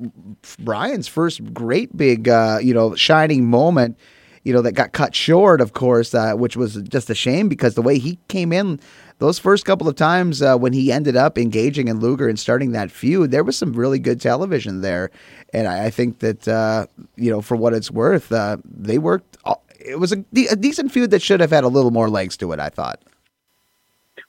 Brian's 0.58 1.06
first 1.06 1.54
great 1.54 1.96
big, 1.96 2.28
uh, 2.28 2.58
you 2.60 2.74
know, 2.74 2.96
shining 2.96 3.44
moment 3.46 3.96
you 4.44 4.52
know, 4.52 4.60
that 4.60 4.72
got 4.72 4.92
cut 4.92 5.14
short, 5.14 5.60
of 5.60 5.72
course, 5.72 6.14
uh, 6.14 6.34
which 6.34 6.54
was 6.56 6.74
just 6.82 7.08
a 7.08 7.14
shame 7.14 7.48
because 7.48 7.74
the 7.74 7.82
way 7.82 7.98
he 7.98 8.18
came 8.28 8.52
in 8.52 8.78
those 9.18 9.38
first 9.38 9.64
couple 9.64 9.88
of 9.88 9.96
times 9.96 10.42
uh, 10.42 10.56
when 10.56 10.72
he 10.72 10.90
ended 10.90 11.16
up 11.16 11.38
engaging 11.38 11.88
in 11.88 12.00
Luger 12.00 12.28
and 12.28 12.38
starting 12.38 12.72
that 12.72 12.90
feud, 12.90 13.30
there 13.30 13.44
was 13.44 13.56
some 13.56 13.72
really 13.72 13.98
good 13.98 14.20
television 14.20 14.80
there, 14.80 15.10
and 15.52 15.68
I, 15.68 15.86
I 15.86 15.90
think 15.90 16.18
that 16.18 16.48
uh, 16.48 16.86
you 17.16 17.30
know 17.30 17.40
for 17.40 17.56
what 17.56 17.74
it's 17.74 17.90
worth, 17.90 18.32
uh, 18.32 18.56
they 18.64 18.98
worked. 18.98 19.36
It 19.78 19.98
was 19.98 20.12
a, 20.12 20.24
a 20.50 20.56
decent 20.56 20.92
feud 20.92 21.10
that 21.10 21.20
should 21.20 21.40
have 21.40 21.50
had 21.50 21.64
a 21.64 21.68
little 21.68 21.90
more 21.90 22.08
legs 22.08 22.36
to 22.38 22.52
it. 22.52 22.60
I 22.60 22.68
thought. 22.68 23.00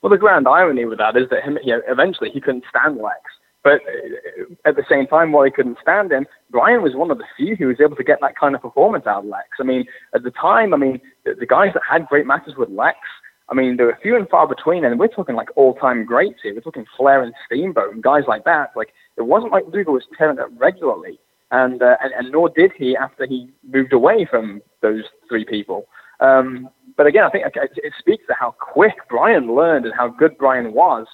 Well, 0.02 0.10
the 0.10 0.18
grand 0.18 0.46
irony 0.46 0.84
with 0.84 0.98
that 0.98 1.16
is 1.16 1.28
that 1.30 1.42
him, 1.42 1.58
you 1.64 1.72
know, 1.72 1.82
eventually 1.88 2.30
he 2.30 2.40
couldn't 2.40 2.64
stand 2.70 2.98
Lex. 2.98 3.18
But 3.64 3.80
uh, 3.82 4.54
at 4.64 4.76
the 4.76 4.84
same 4.88 5.08
time, 5.08 5.32
while 5.32 5.42
he 5.44 5.50
couldn't 5.50 5.78
stand 5.82 6.12
him, 6.12 6.26
Brian 6.50 6.82
was 6.82 6.94
one 6.94 7.10
of 7.10 7.18
the 7.18 7.24
few 7.36 7.56
who 7.56 7.66
was 7.66 7.80
able 7.80 7.96
to 7.96 8.04
get 8.04 8.20
that 8.20 8.38
kind 8.38 8.54
of 8.54 8.62
performance 8.62 9.06
out 9.08 9.24
of 9.24 9.30
Lex. 9.30 9.48
I 9.58 9.64
mean, 9.64 9.86
at 10.14 10.22
the 10.22 10.30
time, 10.30 10.72
I 10.72 10.76
mean, 10.76 11.00
the, 11.24 11.34
the 11.34 11.46
guys 11.46 11.70
that 11.74 11.82
had 11.88 12.06
great 12.06 12.26
matches 12.26 12.54
with 12.56 12.68
Lex, 12.70 12.98
I 13.48 13.54
mean, 13.54 13.76
there 13.76 13.86
were 13.86 13.98
few 14.02 14.16
and 14.16 14.28
far 14.28 14.48
between, 14.48 14.84
and 14.84 14.98
we're 14.98 15.06
talking 15.08 15.36
like 15.36 15.48
all-time 15.56 16.04
greats 16.04 16.40
here. 16.42 16.54
We're 16.54 16.60
talking 16.60 16.86
Flair 16.96 17.22
and 17.22 17.32
Steamboat 17.46 17.94
and 17.94 18.02
guys 18.02 18.24
like 18.26 18.44
that. 18.44 18.70
Like, 18.74 18.92
it 19.16 19.22
wasn't 19.22 19.52
like 19.52 19.64
Luger 19.72 19.92
was 19.92 20.02
tearing 20.18 20.38
up 20.38 20.48
regularly, 20.56 21.18
and, 21.50 21.80
uh, 21.80 21.96
and 22.02 22.12
and 22.12 22.32
nor 22.32 22.48
did 22.48 22.72
he 22.76 22.96
after 22.96 23.26
he 23.26 23.48
moved 23.68 23.92
away 23.92 24.26
from 24.28 24.62
those 24.82 25.04
three 25.28 25.44
people. 25.44 25.86
Um, 26.20 26.68
but 26.96 27.06
again, 27.06 27.24
I 27.24 27.30
think 27.30 27.44
it 27.54 27.92
speaks 27.98 28.24
to 28.26 28.34
how 28.34 28.54
quick 28.58 28.94
Brian 29.08 29.54
learned 29.54 29.84
and 29.84 29.94
how 29.94 30.08
good 30.08 30.36
Brian 30.38 30.72
was 30.72 31.06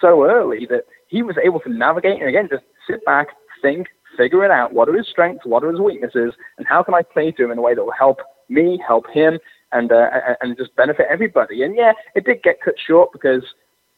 so 0.00 0.24
early 0.24 0.66
that 0.66 0.84
he 1.08 1.22
was 1.22 1.36
able 1.42 1.60
to 1.60 1.68
navigate 1.68 2.20
and 2.20 2.28
again 2.28 2.48
just 2.50 2.64
sit 2.88 3.04
back, 3.04 3.28
think, 3.62 3.86
figure 4.16 4.44
it 4.44 4.50
out. 4.50 4.72
What 4.72 4.88
are 4.88 4.96
his 4.96 5.08
strengths? 5.08 5.46
What 5.46 5.64
are 5.64 5.70
his 5.70 5.80
weaknesses? 5.80 6.34
And 6.58 6.66
how 6.66 6.82
can 6.82 6.94
I 6.94 7.02
play 7.02 7.30
to 7.32 7.44
him 7.44 7.50
in 7.50 7.58
a 7.58 7.62
way 7.62 7.74
that 7.74 7.84
will 7.84 7.92
help 7.92 8.18
me, 8.48 8.80
help 8.86 9.08
him, 9.10 9.38
and 9.72 9.92
uh, 9.92 10.08
and 10.40 10.56
just 10.56 10.74
benefit 10.76 11.06
everybody. 11.10 11.62
And 11.62 11.74
yeah, 11.76 11.92
it 12.14 12.24
did 12.24 12.42
get 12.42 12.60
cut 12.60 12.74
short 12.84 13.12
because 13.12 13.42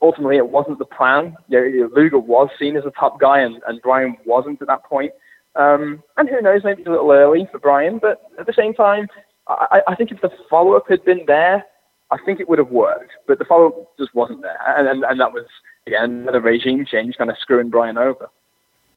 ultimately 0.00 0.36
it 0.36 0.48
wasn't 0.48 0.78
the 0.78 0.84
plan. 0.84 1.36
You 1.48 1.80
know, 1.80 1.90
Luger 1.94 2.18
was 2.18 2.48
seen 2.58 2.76
as 2.76 2.84
a 2.84 2.90
top 2.90 3.20
guy, 3.20 3.40
and, 3.40 3.62
and 3.66 3.80
Brian 3.82 4.16
wasn't 4.26 4.60
at 4.60 4.68
that 4.68 4.84
point. 4.84 5.12
Um, 5.54 6.02
and 6.16 6.28
who 6.28 6.40
knows, 6.40 6.62
maybe 6.64 6.80
it's 6.80 6.88
a 6.88 6.92
little 6.92 7.12
early 7.12 7.46
for 7.50 7.58
Brian, 7.58 7.98
but 7.98 8.22
at 8.38 8.46
the 8.46 8.54
same 8.54 8.72
time, 8.72 9.06
I, 9.48 9.82
I 9.86 9.94
think 9.94 10.10
if 10.10 10.20
the 10.20 10.30
follow 10.48 10.72
up 10.74 10.88
had 10.88 11.04
been 11.04 11.24
there, 11.26 11.64
I 12.10 12.16
think 12.24 12.40
it 12.40 12.48
would 12.48 12.58
have 12.58 12.70
worked. 12.70 13.12
But 13.26 13.38
the 13.38 13.44
follow 13.44 13.66
up 13.66 13.96
just 13.98 14.14
wasn't 14.14 14.42
there, 14.42 14.58
and, 14.66 14.88
and, 14.88 15.04
and 15.04 15.20
that 15.20 15.32
was 15.32 15.46
again 15.86 16.04
another 16.22 16.40
regime 16.40 16.86
change, 16.90 17.16
kind 17.16 17.30
of 17.30 17.36
screwing 17.38 17.70
Brian 17.70 17.98
over. 17.98 18.30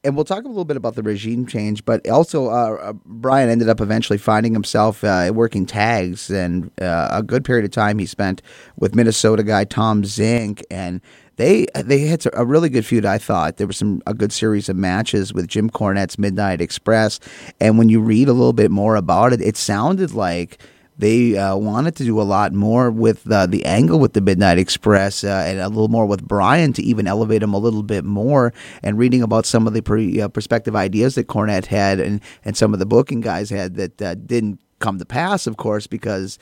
And 0.06 0.16
we'll 0.16 0.24
talk 0.24 0.44
a 0.44 0.48
little 0.48 0.66
bit 0.66 0.78
about 0.78 0.94
the 0.94 1.02
regime 1.02 1.48
change, 1.48 1.84
but 1.84 2.08
also 2.08 2.50
uh, 2.50 2.78
uh, 2.80 2.94
Brian 3.06 3.50
ended 3.50 3.70
up 3.70 3.82
eventually 3.82 4.20
finding 4.20 4.54
himself 4.54 5.04
uh, 5.04 5.32
working 5.34 5.66
tags, 5.66 6.30
and 6.30 6.70
uh, 6.80 7.10
a 7.12 7.24
good 7.24 7.44
period 7.44 7.66
of 7.66 7.72
time 7.72 7.98
he 7.98 8.06
spent 8.06 8.44
with 8.78 8.94
Minnesota 8.94 9.42
guy 9.42 9.64
Tom 9.64 10.04
Zenk, 10.04 10.62
and 10.70 11.02
they 11.38 11.66
they 11.76 12.02
had 12.02 12.24
a 12.34 12.46
really 12.46 12.70
good 12.70 12.86
feud. 12.86 13.04
I 13.04 13.18
thought 13.18 13.58
there 13.58 13.66
was 13.66 13.78
some 13.78 14.04
a 14.06 14.14
good 14.14 14.32
series 14.32 14.70
of 14.70 14.76
matches 14.76 15.34
with 15.34 15.48
Jim 15.48 15.72
Cornette's 15.72 16.20
Midnight 16.20 16.62
Express, 16.62 17.20
and 17.60 17.80
when 17.80 17.90
you 17.90 18.00
read 18.00 18.30
a 18.30 18.34
little 18.34 18.54
bit 18.54 18.70
more 18.70 18.96
about 18.96 19.34
it, 19.34 19.42
it 19.42 19.58
sounded 19.58 20.14
like 20.14 20.60
they 20.98 21.38
uh, 21.38 21.56
wanted 21.56 21.96
to 21.98 22.06
do 22.06 22.22
a 22.22 22.24
lot 22.24 22.54
more 22.54 22.90
with 22.90 23.30
uh, 23.30 23.46
the 23.46 23.66
angle 23.66 24.00
with 24.00 24.14
the 24.14 24.22
Midnight 24.22 24.58
Express 24.58 25.24
uh, 25.24 25.44
and 25.46 25.60
a 25.60 25.68
little 25.68 25.90
more 25.90 26.06
with 26.06 26.26
Brian 26.26 26.72
to 26.74 26.84
even 26.84 27.06
elevate 27.06 27.44
him 27.44 27.54
a 27.54 27.58
little 27.58 27.84
bit 27.84 28.06
more. 28.06 28.54
And 28.82 28.98
reading 28.98 29.22
about 29.22 29.46
some 29.46 29.68
of 29.68 29.74
the 29.74 29.82
pre, 29.82 30.22
uh, 30.22 30.30
perspective 30.30 30.76
ideas 30.76 31.16
that 31.16 31.28
Cornette 31.28 31.66
had 31.66 32.00
and, 32.00 32.22
and 32.46 32.56
some 32.56 32.74
of 32.74 32.80
the 32.80 32.86
booking 32.86 33.22
guys 33.22 33.50
had 33.50 33.76
that 33.76 34.02
uh, 34.02 34.16
didn't 34.16 34.60
come 34.80 35.00
to 35.00 35.06
pass, 35.06 35.48
of 35.48 35.58
course, 35.58 35.86
because 35.86 36.40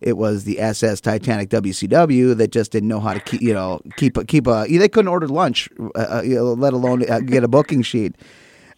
it 0.00 0.16
was 0.16 0.44
the 0.44 0.60
SS 0.60 1.00
Titanic 1.00 1.48
WCW 1.50 2.36
that 2.36 2.52
just 2.52 2.70
didn't 2.70 2.88
know 2.88 3.00
how 3.00 3.14
to 3.14 3.20
keep, 3.20 3.40
you 3.40 3.54
know, 3.54 3.80
keep 3.96 4.18
keep 4.28 4.46
a. 4.46 4.66
They 4.68 4.88
couldn't 4.88 5.08
order 5.08 5.26
lunch, 5.26 5.68
uh, 5.94 6.22
let 6.22 6.74
alone 6.74 7.00
get 7.26 7.42
a 7.42 7.48
booking 7.48 7.82
sheet. 7.82 8.14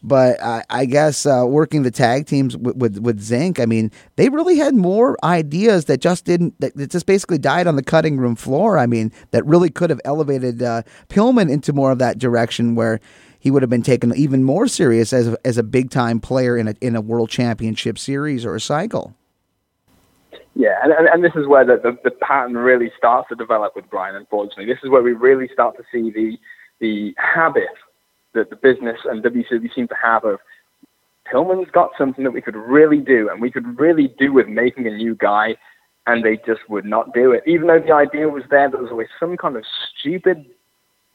But 0.02 0.40
I, 0.42 0.62
I 0.70 0.84
guess 0.84 1.26
uh, 1.26 1.44
working 1.46 1.82
the 1.82 1.90
tag 1.90 2.26
teams 2.26 2.56
with, 2.56 2.76
with, 2.76 2.98
with 2.98 3.20
Zenk, 3.20 3.58
I 3.58 3.66
mean, 3.66 3.90
they 4.16 4.28
really 4.28 4.56
had 4.56 4.74
more 4.74 5.16
ideas 5.24 5.86
that 5.86 6.00
just 6.00 6.24
didn't 6.24 6.58
that, 6.60 6.76
that, 6.76 6.90
just 6.90 7.06
basically 7.06 7.38
died 7.38 7.66
on 7.66 7.76
the 7.76 7.82
cutting 7.82 8.16
room 8.18 8.36
floor. 8.36 8.78
I 8.78 8.86
mean, 8.86 9.12
that 9.32 9.44
really 9.44 9.70
could 9.70 9.90
have 9.90 10.00
elevated 10.04 10.62
uh, 10.62 10.82
Pillman 11.08 11.50
into 11.50 11.72
more 11.72 11.90
of 11.90 11.98
that 11.98 12.18
direction 12.18 12.76
where 12.76 13.00
he 13.40 13.50
would 13.50 13.62
have 13.62 13.70
been 13.70 13.82
taken 13.82 14.14
even 14.16 14.44
more 14.44 14.68
serious 14.68 15.12
as 15.12 15.28
a, 15.28 15.38
as 15.44 15.58
a 15.58 15.62
big 15.62 15.90
time 15.90 16.20
player 16.20 16.56
in 16.56 16.68
a 16.68 16.74
in 16.80 16.94
a 16.94 17.00
world 17.00 17.30
championship 17.30 17.98
series 17.98 18.44
or 18.44 18.54
a 18.54 18.60
cycle. 18.60 19.14
Yeah, 20.54 20.76
and, 20.82 20.92
and, 20.92 21.22
this 21.22 21.36
is 21.36 21.46
where 21.46 21.64
the, 21.64 21.76
the, 21.76 21.96
the 22.02 22.10
pattern 22.10 22.58
really 22.58 22.90
starts 22.98 23.28
to 23.28 23.36
develop 23.36 23.76
with 23.76 23.88
Brian. 23.90 24.16
Unfortunately, 24.16 24.66
this 24.66 24.78
is 24.82 24.90
where 24.90 25.02
we 25.02 25.12
really 25.12 25.48
start 25.52 25.76
to 25.76 25.84
see 25.92 26.10
the 26.10 26.36
the 26.80 27.14
habit 27.16 27.68
that 28.34 28.50
the 28.50 28.56
business 28.56 28.98
and 29.04 29.22
WCW 29.22 29.74
seem 29.74 29.88
to 29.88 29.96
have 30.02 30.24
of 30.24 30.38
Pillman's 31.32 31.70
got 31.70 31.90
something 31.98 32.24
that 32.24 32.30
we 32.30 32.40
could 32.40 32.56
really 32.56 32.98
do, 32.98 33.28
and 33.30 33.40
we 33.40 33.50
could 33.50 33.78
really 33.78 34.14
do 34.18 34.32
with 34.32 34.48
making 34.48 34.86
a 34.86 34.90
new 34.90 35.14
guy, 35.14 35.56
and 36.06 36.24
they 36.24 36.36
just 36.46 36.60
would 36.68 36.84
not 36.84 37.12
do 37.12 37.32
it. 37.32 37.42
Even 37.46 37.66
though 37.66 37.80
the 37.80 37.92
idea 37.92 38.28
was 38.28 38.44
there, 38.50 38.70
there 38.70 38.80
was 38.80 38.90
always 38.90 39.08
some 39.20 39.36
kind 39.36 39.56
of 39.56 39.64
stupid, 39.98 40.46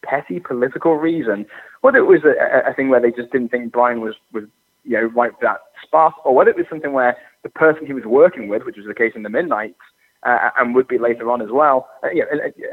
petty 0.04 0.40
political 0.40 0.98
reason. 0.98 1.46
Whether 1.82 1.98
it 1.98 2.06
was 2.06 2.22
a, 2.26 2.70
a 2.70 2.74
thing 2.74 2.90
where 2.90 3.02
they 3.02 3.12
just 3.12 3.32
didn't 3.32 3.50
think 3.50 3.72
Brian 3.72 4.02
was, 4.02 4.16
was 4.32 4.44
you 4.84 4.98
know, 4.98 5.08
right 5.16 5.32
for 5.32 5.40
that 5.42 5.62
spot, 5.84 6.14
or 6.24 6.36
whether 6.36 6.52
it 6.52 6.58
was 6.58 6.68
something 6.70 6.94
where 6.94 7.18
the 7.42 7.50
person 7.50 7.86
he 7.86 7.94
was 7.94 8.06
working 8.06 8.48
with, 8.48 8.64
which 8.64 8.78
was 8.78 8.86
the 8.86 8.94
case 8.94 9.14
in 9.16 9.24
the 9.24 9.30
Midnights, 9.30 9.80
uh, 10.26 10.50
and 10.58 10.74
would 10.76 10.88
be 10.88 10.98
later 10.98 11.30
on 11.32 11.42
as 11.42 11.50
well. 11.52 11.90
Uh, 12.04 12.10
you 12.10 12.22
know, 12.22 12.28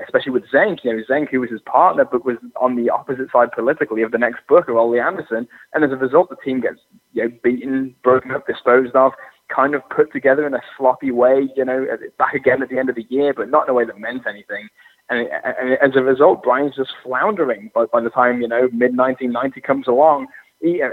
especially 0.05 0.33
with 0.33 0.45
Zenk, 0.53 0.85
you 0.85 0.97
know, 0.97 1.03
Zenk, 1.09 1.31
who 1.31 1.41
was 1.41 1.51
his 1.51 1.61
partner, 1.63 2.05
but 2.05 2.25
was 2.25 2.37
on 2.61 2.77
the 2.77 2.91
opposite 2.91 3.31
side 3.33 3.53
politically 3.53 4.03
of 4.03 4.13
the 4.13 4.19
next 4.19 4.47
book 4.49 4.69
of 4.69 4.77
Ole 4.77 5.01
Anderson, 5.01 5.49
and 5.75 5.85
as 5.85 5.91
a 5.91 5.97
result, 5.97 6.31
the 6.31 6.37
team 6.37 6.61
gets 6.61 6.79
you 7.13 7.25
know 7.25 7.31
beaten, 7.43 7.95
broken 8.03 8.31
up, 8.31 8.47
disposed 8.47 8.95
of, 8.95 9.13
kind 9.55 9.75
of 9.75 9.89
put 9.91 10.13
together 10.13 10.47
in 10.47 10.55
a 10.55 10.61
sloppy 10.77 11.11
way. 11.11 11.49
You 11.57 11.65
know, 11.65 11.87
back 12.19 12.35
again 12.35 12.63
at 12.63 12.69
the 12.69 12.79
end 12.79 12.89
of 12.89 12.97
the 12.97 13.07
year, 13.09 13.35
but 13.35 13.51
not 13.51 13.65
in 13.67 13.71
a 13.71 13.75
way 13.75 13.85
that 13.85 13.99
meant 13.99 14.27
anything. 14.29 14.69
And, 15.09 15.29
and 15.45 15.73
as 15.83 15.97
a 15.97 16.03
result, 16.03 16.45
Brian's 16.45 16.77
just 16.77 16.93
floundering 17.03 17.73
by, 17.75 17.87
by 17.87 18.01
the 18.01 18.11
time 18.11 18.41
you 18.41 18.49
know 18.49 18.69
mid 18.73 18.97
1990 18.97 19.61
comes 19.61 19.89
along. 19.89 20.29
He, 20.63 20.83
uh, 20.83 20.91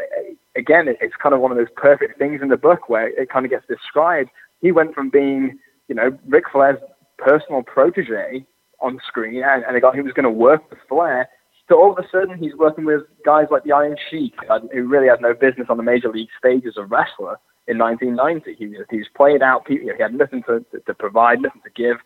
again, 0.56 0.88
it's 0.88 1.16
kind 1.22 1.36
of 1.36 1.42
one 1.42 1.52
of 1.52 1.58
those 1.58 1.68
perfect 1.76 2.18
things 2.18 2.42
in 2.42 2.48
the 2.48 2.58
book 2.58 2.90
where 2.90 3.10
it 3.10 3.30
kind 3.30 3.46
of 3.46 3.52
gets 3.52 3.68
described. 3.68 4.30
He 4.62 4.72
went 4.72 4.96
from 4.96 5.10
being 5.10 5.60
you 5.88 5.96
know, 5.96 6.18
Ric 6.28 6.46
Flair's 6.52 6.80
personal 7.18 7.64
protege 7.64 8.46
on 8.80 9.00
screen 9.08 9.44
and, 9.44 9.64
and 9.64 9.76
a 9.76 9.82
guy 9.82 9.92
who 9.92 10.04
was 10.04 10.14
going 10.14 10.24
to 10.24 10.30
work 10.30 10.70
with 10.70 10.80
Flair. 10.88 11.30
So 11.68 11.76
all 11.76 11.92
of 11.92 11.98
a 11.98 12.08
sudden, 12.12 12.38
he's 12.38 12.56
working 12.56 12.86
with 12.86 13.02
guys 13.26 13.48
like 13.52 13.64
the 13.64 13.74
Iron 13.74 13.98
Sheik, 14.10 14.34
who 14.74 14.88
really 14.88 15.08
had 15.08 15.22
no 15.22 15.34
business 15.34 15.68
on 15.70 15.78
the 15.78 15.84
major 15.84 16.10
league 16.10 16.30
stage 16.38 16.64
as 16.66 16.78
a 16.78 16.86
wrestler 16.86 17.38
in 17.68 17.78
1990. 17.78 18.56
He 18.58 18.68
was, 18.68 18.86
he 18.90 18.98
was 18.98 19.08
played 19.16 19.42
out. 19.42 19.68
He 19.68 19.80
had 20.00 20.14
nothing 20.14 20.44
to, 20.44 20.64
to, 20.72 20.80
to 20.80 20.94
provide, 20.94 21.42
nothing 21.42 21.62
to 21.64 21.70
give. 21.76 21.98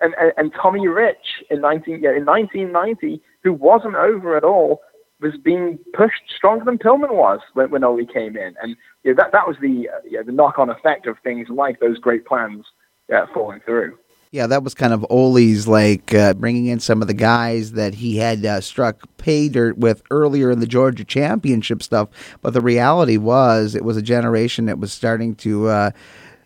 And, 0.00 0.14
and, 0.18 0.32
and 0.38 0.52
Tommy 0.60 0.88
Rich 0.88 1.44
in, 1.50 1.60
19, 1.60 2.00
yeah, 2.02 2.16
in 2.16 2.24
1990, 2.24 3.20
who 3.42 3.52
wasn't 3.52 3.96
over 3.96 4.36
at 4.36 4.44
all, 4.44 4.80
was 5.20 5.34
being 5.44 5.78
pushed 5.94 6.22
stronger 6.36 6.64
than 6.64 6.78
Pillman 6.78 7.12
was 7.12 7.40
when, 7.52 7.70
when 7.70 7.84
Ole 7.84 8.06
came 8.06 8.36
in. 8.36 8.54
And 8.62 8.76
you 9.04 9.12
know, 9.12 9.22
that, 9.22 9.32
that 9.32 9.46
was 9.46 9.56
the, 9.60 9.88
uh, 9.88 10.00
you 10.04 10.18
know, 10.18 10.24
the 10.24 10.32
knock-on 10.32 10.70
effect 10.70 11.06
of 11.06 11.16
things 11.22 11.48
like 11.50 11.80
those 11.80 11.98
great 11.98 12.24
plans 12.24 12.64
yeah, 13.08 13.26
falling 13.34 13.60
through. 13.60 13.98
Yeah, 14.32 14.46
that 14.46 14.64
was 14.64 14.72
kind 14.72 14.94
of 14.94 15.04
Ole's 15.10 15.68
like 15.68 16.14
uh, 16.14 16.32
bringing 16.32 16.64
in 16.64 16.80
some 16.80 17.02
of 17.02 17.06
the 17.06 17.14
guys 17.14 17.72
that 17.72 17.92
he 17.92 18.16
had 18.16 18.46
uh, 18.46 18.62
struck 18.62 19.06
pay 19.18 19.50
dirt 19.50 19.76
with 19.76 20.02
earlier 20.10 20.50
in 20.50 20.58
the 20.58 20.66
Georgia 20.66 21.04
Championship 21.04 21.82
stuff. 21.82 22.08
But 22.40 22.54
the 22.54 22.62
reality 22.62 23.18
was, 23.18 23.74
it 23.74 23.84
was 23.84 23.98
a 23.98 24.02
generation 24.02 24.64
that 24.66 24.78
was 24.78 24.90
starting 24.90 25.34
to, 25.36 25.68
uh, 25.68 25.90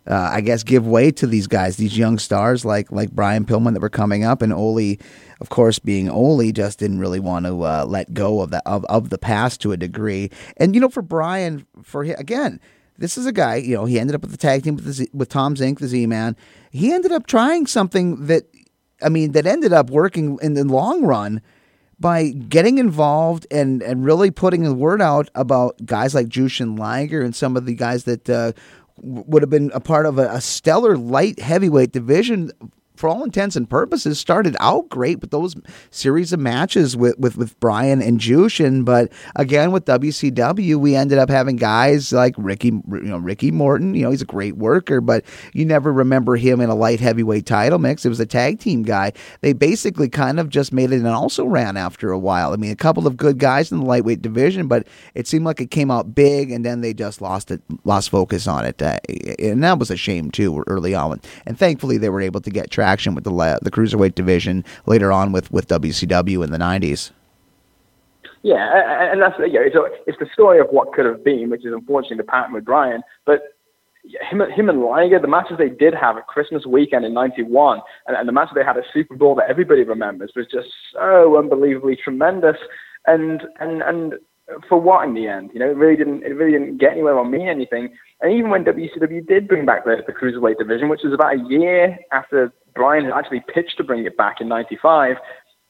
uh 0.08 0.30
I 0.32 0.40
guess, 0.40 0.64
give 0.64 0.84
way 0.84 1.12
to 1.12 1.28
these 1.28 1.46
guys, 1.46 1.76
these 1.76 1.96
young 1.96 2.18
stars 2.18 2.64
like 2.64 2.90
like 2.90 3.12
Brian 3.12 3.44
Pillman 3.44 3.74
that 3.74 3.80
were 3.80 3.88
coming 3.88 4.24
up, 4.24 4.42
and 4.42 4.52
Ole, 4.52 4.96
of 5.40 5.48
course, 5.48 5.78
being 5.78 6.10
Ole, 6.10 6.50
just 6.50 6.80
didn't 6.80 6.98
really 6.98 7.20
want 7.20 7.46
to 7.46 7.62
uh, 7.62 7.84
let 7.86 8.12
go 8.12 8.40
of 8.40 8.50
that 8.50 8.64
of, 8.66 8.84
of 8.86 9.10
the 9.10 9.18
past 9.18 9.60
to 9.60 9.70
a 9.70 9.76
degree. 9.76 10.32
And 10.56 10.74
you 10.74 10.80
know, 10.80 10.88
for 10.88 11.02
Brian, 11.02 11.64
for 11.84 12.02
again 12.02 12.58
this 12.98 13.18
is 13.18 13.26
a 13.26 13.32
guy, 13.32 13.56
you 13.56 13.74
know, 13.74 13.84
he 13.84 13.98
ended 13.98 14.14
up 14.14 14.22
with 14.22 14.30
the 14.30 14.36
tag 14.36 14.62
team 14.64 14.76
with, 14.76 14.90
Z, 14.90 15.08
with 15.12 15.28
Tom 15.28 15.54
Zenk, 15.54 15.78
the 15.78 15.88
Z 15.88 16.06
Man. 16.06 16.36
He 16.70 16.92
ended 16.92 17.12
up 17.12 17.26
trying 17.26 17.66
something 17.66 18.26
that, 18.26 18.44
I 19.02 19.08
mean, 19.08 19.32
that 19.32 19.46
ended 19.46 19.72
up 19.72 19.90
working 19.90 20.38
in 20.42 20.54
the 20.54 20.64
long 20.64 21.04
run 21.04 21.42
by 21.98 22.28
getting 22.28 22.78
involved 22.78 23.46
and, 23.50 23.82
and 23.82 24.04
really 24.04 24.30
putting 24.30 24.64
the 24.64 24.74
word 24.74 25.00
out 25.00 25.30
about 25.34 25.84
guys 25.84 26.14
like 26.14 26.28
Jushin 26.28 26.78
Liger 26.78 27.22
and 27.22 27.34
some 27.34 27.56
of 27.56 27.66
the 27.66 27.74
guys 27.74 28.04
that 28.04 28.28
uh, 28.28 28.52
would 28.98 29.42
have 29.42 29.50
been 29.50 29.70
a 29.74 29.80
part 29.80 30.06
of 30.06 30.18
a, 30.18 30.28
a 30.28 30.40
stellar 30.40 30.96
light 30.96 31.38
heavyweight 31.38 31.92
division 31.92 32.50
for 32.96 33.08
all 33.08 33.22
intents 33.24 33.56
and 33.56 33.68
purposes, 33.68 34.18
started 34.18 34.56
out 34.60 34.88
great 34.88 35.20
with 35.20 35.30
those 35.30 35.54
series 35.90 36.32
of 36.32 36.40
matches 36.40 36.96
with, 36.96 37.18
with, 37.18 37.36
with 37.36 37.58
Brian 37.60 38.02
and 38.02 38.20
Jushin. 38.20 38.84
But 38.84 39.12
again, 39.34 39.72
with 39.72 39.84
WCW, 39.84 40.76
we 40.76 40.96
ended 40.96 41.18
up 41.18 41.28
having 41.28 41.56
guys 41.56 42.12
like 42.12 42.34
Ricky, 42.38 42.68
you 42.68 42.82
know, 43.02 43.18
Ricky 43.18 43.50
Morton. 43.50 43.94
You 43.94 44.02
know, 44.02 44.10
he's 44.10 44.22
a 44.22 44.26
great 44.26 44.56
worker, 44.56 45.00
but 45.00 45.24
you 45.52 45.64
never 45.64 45.92
remember 45.92 46.36
him 46.36 46.60
in 46.60 46.70
a 46.70 46.74
light 46.74 47.00
heavyweight 47.00 47.46
title 47.46 47.78
mix. 47.78 48.04
It 48.04 48.08
was 48.08 48.20
a 48.20 48.26
tag 48.26 48.58
team 48.58 48.82
guy. 48.82 49.12
They 49.40 49.52
basically 49.52 50.08
kind 50.08 50.40
of 50.40 50.48
just 50.48 50.72
made 50.72 50.92
it 50.92 50.96
and 50.96 51.06
also 51.08 51.44
ran 51.44 51.76
after 51.76 52.10
a 52.10 52.18
while. 52.18 52.52
I 52.52 52.56
mean, 52.56 52.70
a 52.70 52.76
couple 52.76 53.06
of 53.06 53.16
good 53.16 53.38
guys 53.38 53.70
in 53.70 53.78
the 53.78 53.84
lightweight 53.84 54.22
division, 54.22 54.68
but 54.68 54.86
it 55.14 55.26
seemed 55.26 55.44
like 55.44 55.60
it 55.60 55.70
came 55.70 55.90
out 55.90 56.14
big, 56.14 56.50
and 56.50 56.64
then 56.64 56.80
they 56.80 56.94
just 56.94 57.20
lost 57.20 57.50
it, 57.50 57.60
lost 57.84 58.10
focus 58.10 58.46
on 58.46 58.64
it, 58.64 58.80
uh, 58.80 58.98
and 59.38 59.62
that 59.62 59.78
was 59.78 59.90
a 59.90 59.96
shame 59.96 60.30
too 60.30 60.64
early 60.66 60.94
on. 60.94 61.20
And 61.46 61.58
thankfully, 61.58 61.98
they 61.98 62.08
were 62.08 62.20
able 62.20 62.40
to 62.40 62.50
get 62.50 62.70
traction 62.70 62.85
action 62.86 63.14
with 63.14 63.24
the 63.24 63.58
the 63.62 63.70
cruiserweight 63.70 64.14
division 64.14 64.64
later 64.86 65.12
on 65.12 65.32
with 65.32 65.50
with 65.50 65.68
WCW 65.68 66.42
in 66.44 66.50
the 66.50 66.58
'90s. 66.58 67.10
Yeah, 68.42 69.10
and 69.12 69.20
that's 69.20 69.34
yeah, 69.40 69.60
it's, 69.60 69.74
a, 69.74 69.82
it's 70.06 70.18
the 70.20 70.28
story 70.32 70.60
of 70.60 70.68
what 70.70 70.92
could 70.92 71.04
have 71.04 71.24
been, 71.24 71.50
which 71.50 71.66
is 71.66 71.72
unfortunately 71.72 72.18
the 72.18 72.48
with 72.52 72.64
Brian. 72.64 73.02
But 73.24 73.56
him, 74.30 74.40
him 74.40 74.68
and 74.68 74.82
Liger, 74.82 75.18
the 75.18 75.26
matches 75.26 75.58
they 75.58 75.68
did 75.68 75.94
have 75.94 76.16
at 76.16 76.28
Christmas 76.28 76.64
weekend 76.64 77.04
in 77.04 77.12
'91, 77.12 77.80
and, 78.06 78.16
and 78.16 78.28
the 78.28 78.32
match 78.32 78.50
they 78.54 78.62
had 78.62 78.76
at 78.76 78.84
SuperBrawl 78.94 79.36
that 79.38 79.50
everybody 79.50 79.82
remembers 79.82 80.32
was 80.36 80.46
just 80.46 80.68
so 80.92 81.36
unbelievably 81.36 81.96
tremendous. 81.96 82.56
And 83.06 83.42
and 83.58 83.82
and 83.82 84.14
for 84.68 84.80
what 84.80 85.06
in 85.06 85.14
the 85.14 85.26
end? 85.26 85.50
You 85.52 85.60
know, 85.60 85.70
it 85.70 85.76
really 85.76 85.96
didn't 85.96 86.22
it 86.22 86.34
really 86.34 86.52
didn't 86.52 86.78
get 86.78 86.92
anywhere 86.92 87.14
or 87.14 87.24
mean 87.24 87.48
anything. 87.48 87.88
And 88.20 88.32
even 88.32 88.50
when 88.50 88.64
WCW 88.64 89.26
did 89.26 89.48
bring 89.48 89.66
back 89.66 89.84
the, 89.84 89.96
the 90.06 90.12
cruiserweight 90.12 90.58
division, 90.58 90.88
which 90.88 91.02
was 91.04 91.12
about 91.12 91.34
a 91.34 91.48
year 91.48 91.98
after 92.12 92.52
Brian 92.74 93.04
had 93.04 93.14
actually 93.14 93.42
pitched 93.52 93.76
to 93.78 93.84
bring 93.84 94.04
it 94.04 94.16
back 94.16 94.40
in 94.40 94.48
'95. 94.48 95.16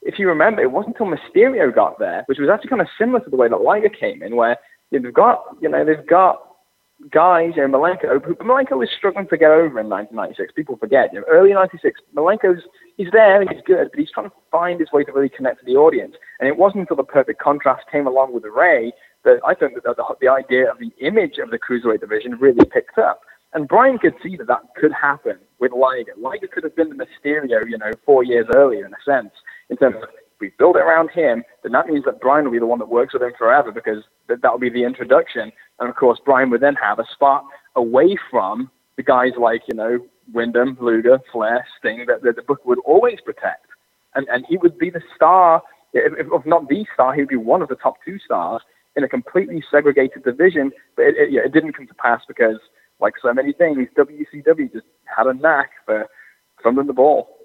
If 0.03 0.19
you 0.19 0.27
remember, 0.27 0.61
it 0.61 0.71
wasn't 0.71 0.95
until 0.99 1.17
Mysterio 1.17 1.73
got 1.73 1.97
there, 1.99 2.23
which 2.27 2.37
was 2.39 2.49
actually 2.49 2.69
kind 2.69 2.81
of 2.81 2.87
similar 2.99 3.19
to 3.21 3.29
the 3.29 3.35
way 3.35 3.49
that 3.49 3.61
Liger 3.61 3.89
came 3.89 4.21
in, 4.21 4.35
where 4.35 4.57
they've 4.91 5.13
got, 5.13 5.43
you 5.59 5.67
know, 5.67 5.83
they've 5.83 6.05
got 6.07 6.46
guys, 7.11 7.51
you 7.55 7.67
know, 7.67 7.77
Malenko, 7.77 8.23
who 8.23 8.35
Malenko 8.35 8.77
was 8.77 8.89
struggling 8.95 9.27
to 9.27 9.37
get 9.37 9.51
over 9.51 9.79
in 9.79 9.89
1996. 9.89 10.53
People 10.53 10.77
forget, 10.77 11.13
you 11.13 11.19
know, 11.19 11.25
early 11.29 11.53
96, 11.53 12.01
Malenko's, 12.15 12.63
he's 12.97 13.09
there 13.11 13.41
and 13.41 13.49
he's 13.49 13.61
good, 13.65 13.89
but 13.91 13.99
he's 13.99 14.11
trying 14.11 14.29
to 14.29 14.35
find 14.51 14.79
his 14.79 14.91
way 14.91 15.03
to 15.03 15.11
really 15.11 15.29
connect 15.29 15.59
to 15.59 15.65
the 15.65 15.75
audience. 15.75 16.15
And 16.39 16.47
it 16.47 16.57
wasn't 16.57 16.81
until 16.81 16.97
the 16.97 17.03
perfect 17.03 17.39
contrast 17.39 17.83
came 17.91 18.07
along 18.07 18.33
with 18.33 18.43
the 18.43 18.51
Rey 18.51 18.91
that 19.23 19.39
I 19.45 19.53
think 19.53 19.75
that 19.75 19.83
the, 19.83 20.03
the 20.21 20.27
idea 20.27 20.71
of 20.71 20.79
the 20.79 20.91
image 20.99 21.37
of 21.37 21.51
the 21.51 21.59
cruiserweight 21.59 22.01
division 22.01 22.37
really 22.39 22.65
picked 22.65 22.97
up. 22.97 23.21
And 23.53 23.67
Brian 23.67 23.97
could 23.97 24.13
see 24.21 24.35
that 24.37 24.47
that 24.47 24.61
could 24.75 24.91
happen 24.91 25.37
with 25.59 25.71
Liger. 25.71 26.13
Liger 26.17 26.47
could 26.47 26.63
have 26.63 26.75
been 26.75 26.89
the 26.89 26.95
Mysterio, 26.95 27.67
you 27.67 27.77
know, 27.77 27.91
four 28.05 28.23
years 28.23 28.45
earlier 28.53 28.85
in 28.85 28.93
a 28.93 29.03
sense, 29.05 29.31
in 29.69 29.77
terms 29.77 29.95
of 30.01 30.09
we 30.39 30.51
build 30.57 30.75
it 30.75 30.79
around 30.81 31.09
him, 31.11 31.43
then 31.63 31.71
that 31.71 31.87
means 31.87 32.05
that 32.05 32.21
Brian 32.21 32.45
will 32.45 32.51
be 32.51 32.59
the 32.59 32.65
one 32.65 32.79
that 32.79 32.89
works 32.89 33.13
with 33.13 33.23
him 33.23 33.33
forever 33.37 33.71
because 33.71 34.03
that 34.27 34.41
that'll 34.41 34.59
be 34.59 34.69
the 34.69 34.83
introduction. 34.83 35.51
And 35.79 35.89
of 35.89 35.95
course, 35.95 36.19
Brian 36.23 36.49
would 36.49 36.61
then 36.61 36.75
have 36.75 36.99
a 36.99 37.05
spot 37.13 37.45
away 37.75 38.17
from 38.31 38.69
the 38.95 39.03
guys 39.03 39.33
like 39.39 39.61
you 39.67 39.75
know 39.75 39.99
Windham, 40.33 40.77
Luger, 40.81 41.19
Flair, 41.31 41.65
Sting 41.79 42.05
that, 42.07 42.23
that 42.23 42.35
the 42.35 42.41
book 42.41 42.65
would 42.65 42.79
always 42.85 43.19
protect, 43.23 43.67
and 44.15 44.27
and 44.29 44.45
he 44.47 44.57
would 44.57 44.77
be 44.77 44.89
the 44.89 45.01
star. 45.15 45.61
If, 45.93 46.13
if 46.17 46.45
not 46.45 46.67
the 46.67 46.85
star, 46.93 47.13
he 47.13 47.21
would 47.21 47.29
be 47.29 47.37
one 47.37 47.61
of 47.61 47.69
the 47.69 47.75
top 47.75 47.95
two 48.05 48.19
stars 48.19 48.61
in 48.95 49.03
a 49.03 49.07
completely 49.07 49.63
segregated 49.71 50.23
division. 50.23 50.71
But 50.95 51.05
it, 51.05 51.15
it, 51.17 51.31
yeah, 51.31 51.41
it 51.45 51.53
didn't 51.53 51.73
come 51.73 51.87
to 51.87 51.93
pass 51.93 52.21
because, 52.27 52.57
like 52.99 53.13
so 53.21 53.33
many 53.33 53.53
things, 53.53 53.87
WCW 53.97 54.73
just 54.73 54.85
had 55.05 55.27
a 55.27 55.33
knack 55.33 55.71
for 55.85 56.07
fumbling 56.61 56.87
the 56.87 56.93
ball. 56.93 57.36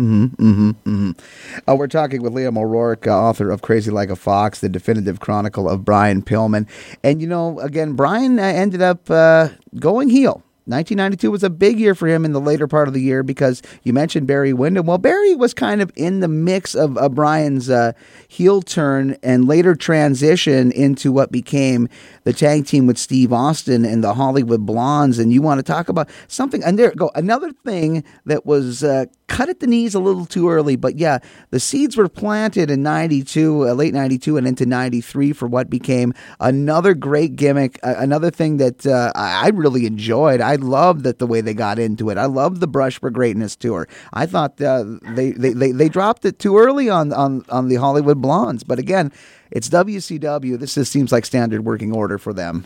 Mm-hmm, 0.00 0.24
mm-hmm, 0.42 0.70
mm-hmm. 0.70 1.70
Uh, 1.70 1.74
we're 1.74 1.86
talking 1.86 2.22
with 2.22 2.32
Liam 2.32 2.56
O'Rourke, 2.56 3.06
uh, 3.06 3.10
author 3.10 3.50
of 3.50 3.60
Crazy 3.60 3.90
Like 3.90 4.08
a 4.08 4.16
Fox, 4.16 4.60
the 4.60 4.68
definitive 4.70 5.20
chronicle 5.20 5.68
of 5.68 5.84
Brian 5.84 6.22
Pillman. 6.22 6.66
And, 7.02 7.20
you 7.20 7.28
know, 7.28 7.60
again, 7.60 7.92
Brian 7.92 8.38
uh, 8.38 8.44
ended 8.44 8.80
up 8.80 9.10
uh, 9.10 9.50
going 9.78 10.08
heel 10.08 10.42
1992 10.66 11.30
was 11.30 11.42
a 11.42 11.50
big 11.50 11.80
year 11.80 11.94
for 11.94 12.06
him 12.06 12.24
in 12.24 12.32
the 12.32 12.40
later 12.40 12.66
part 12.66 12.88
of 12.88 12.94
the 12.94 13.00
year 13.00 13.22
because 13.22 13.62
you 13.82 13.92
mentioned 13.92 14.26
Barry 14.26 14.52
Windham. 14.52 14.86
Well, 14.86 14.98
Barry 14.98 15.34
was 15.34 15.54
kind 15.54 15.82
of 15.82 15.90
in 15.96 16.20
the 16.20 16.28
mix 16.28 16.74
of, 16.74 16.96
of 16.96 17.14
Brian's 17.14 17.70
uh, 17.70 17.92
heel 18.28 18.62
turn 18.62 19.16
and 19.22 19.48
later 19.48 19.74
transition 19.74 20.72
into 20.72 21.12
what 21.12 21.32
became 21.32 21.88
the 22.24 22.32
tag 22.32 22.66
team 22.66 22.86
with 22.86 22.98
Steve 22.98 23.32
Austin 23.32 23.84
and 23.84 24.04
the 24.04 24.14
Hollywood 24.14 24.66
Blondes. 24.66 25.18
And 25.18 25.32
you 25.32 25.42
want 25.42 25.58
to 25.58 25.62
talk 25.62 25.88
about 25.88 26.08
something, 26.28 26.62
and 26.62 26.78
there 26.78 26.92
go 26.92 27.10
another 27.14 27.52
thing 27.52 28.04
that 28.26 28.46
was 28.46 28.84
uh, 28.84 29.06
cut 29.30 29.48
at 29.48 29.60
the 29.60 29.66
knees 29.66 29.94
a 29.94 30.00
little 30.00 30.26
too 30.26 30.50
early. 30.50 30.76
But 30.76 30.96
yeah, 30.96 31.18
the 31.50 31.60
seeds 31.60 31.96
were 31.96 32.08
planted 32.08 32.70
in 32.70 32.82
92, 32.82 33.68
uh, 33.68 33.72
late 33.72 33.94
92 33.94 34.36
and 34.36 34.46
into 34.46 34.66
93 34.66 35.32
for 35.32 35.46
what 35.46 35.70
became 35.70 36.12
another 36.40 36.94
great 36.94 37.36
gimmick, 37.36 37.78
uh, 37.82 37.94
another 37.96 38.30
thing 38.30 38.58
that 38.58 38.86
uh, 38.86 39.12
I 39.14 39.48
really 39.48 39.86
enjoyed. 39.86 40.40
Loved 40.56 41.04
that 41.04 41.18
the 41.18 41.26
way 41.26 41.40
they 41.40 41.54
got 41.54 41.78
into 41.78 42.10
it. 42.10 42.18
I 42.18 42.26
love 42.26 42.60
the 42.60 42.66
Brush 42.66 42.98
for 42.98 43.10
Greatness 43.10 43.56
tour. 43.56 43.88
I 44.12 44.26
thought 44.26 44.60
uh, 44.60 44.84
they, 45.14 45.32
they, 45.32 45.52
they, 45.52 45.72
they 45.72 45.88
dropped 45.88 46.24
it 46.24 46.38
too 46.38 46.58
early 46.58 46.88
on, 46.88 47.12
on, 47.12 47.44
on 47.48 47.68
the 47.68 47.76
Hollywood 47.76 48.20
Blondes. 48.20 48.64
But 48.64 48.78
again, 48.78 49.12
it's 49.50 49.68
WCW. 49.68 50.58
This 50.58 50.74
just 50.74 50.92
seems 50.92 51.12
like 51.12 51.26
standard 51.26 51.64
working 51.64 51.92
order 51.92 52.18
for 52.18 52.32
them, 52.32 52.64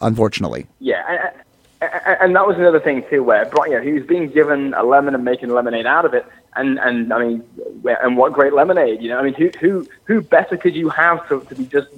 unfortunately. 0.00 0.66
Yeah, 0.78 1.32
and 1.80 2.36
that 2.36 2.46
was 2.46 2.56
another 2.56 2.80
thing 2.80 3.04
too, 3.08 3.22
where 3.22 3.50
you 3.66 3.72
know, 3.72 3.80
he 3.80 3.92
was 3.92 4.04
being 4.04 4.28
given 4.28 4.74
a 4.74 4.82
lemon 4.82 5.14
and 5.14 5.24
making 5.24 5.48
lemonade 5.48 5.86
out 5.86 6.04
of 6.04 6.12
it, 6.12 6.26
and 6.56 6.78
and 6.78 7.12
I 7.12 7.18
mean, 7.18 7.44
and 7.84 8.16
what 8.16 8.32
great 8.32 8.52
lemonade, 8.52 9.00
you 9.00 9.08
know? 9.08 9.18
I 9.18 9.22
mean, 9.22 9.34
who 9.34 9.50
who 9.60 9.88
who 10.04 10.20
better 10.20 10.56
could 10.56 10.76
you 10.76 10.90
have 10.90 11.26
to, 11.28 11.40
to 11.40 11.54
be 11.54 11.64
just 11.66 11.88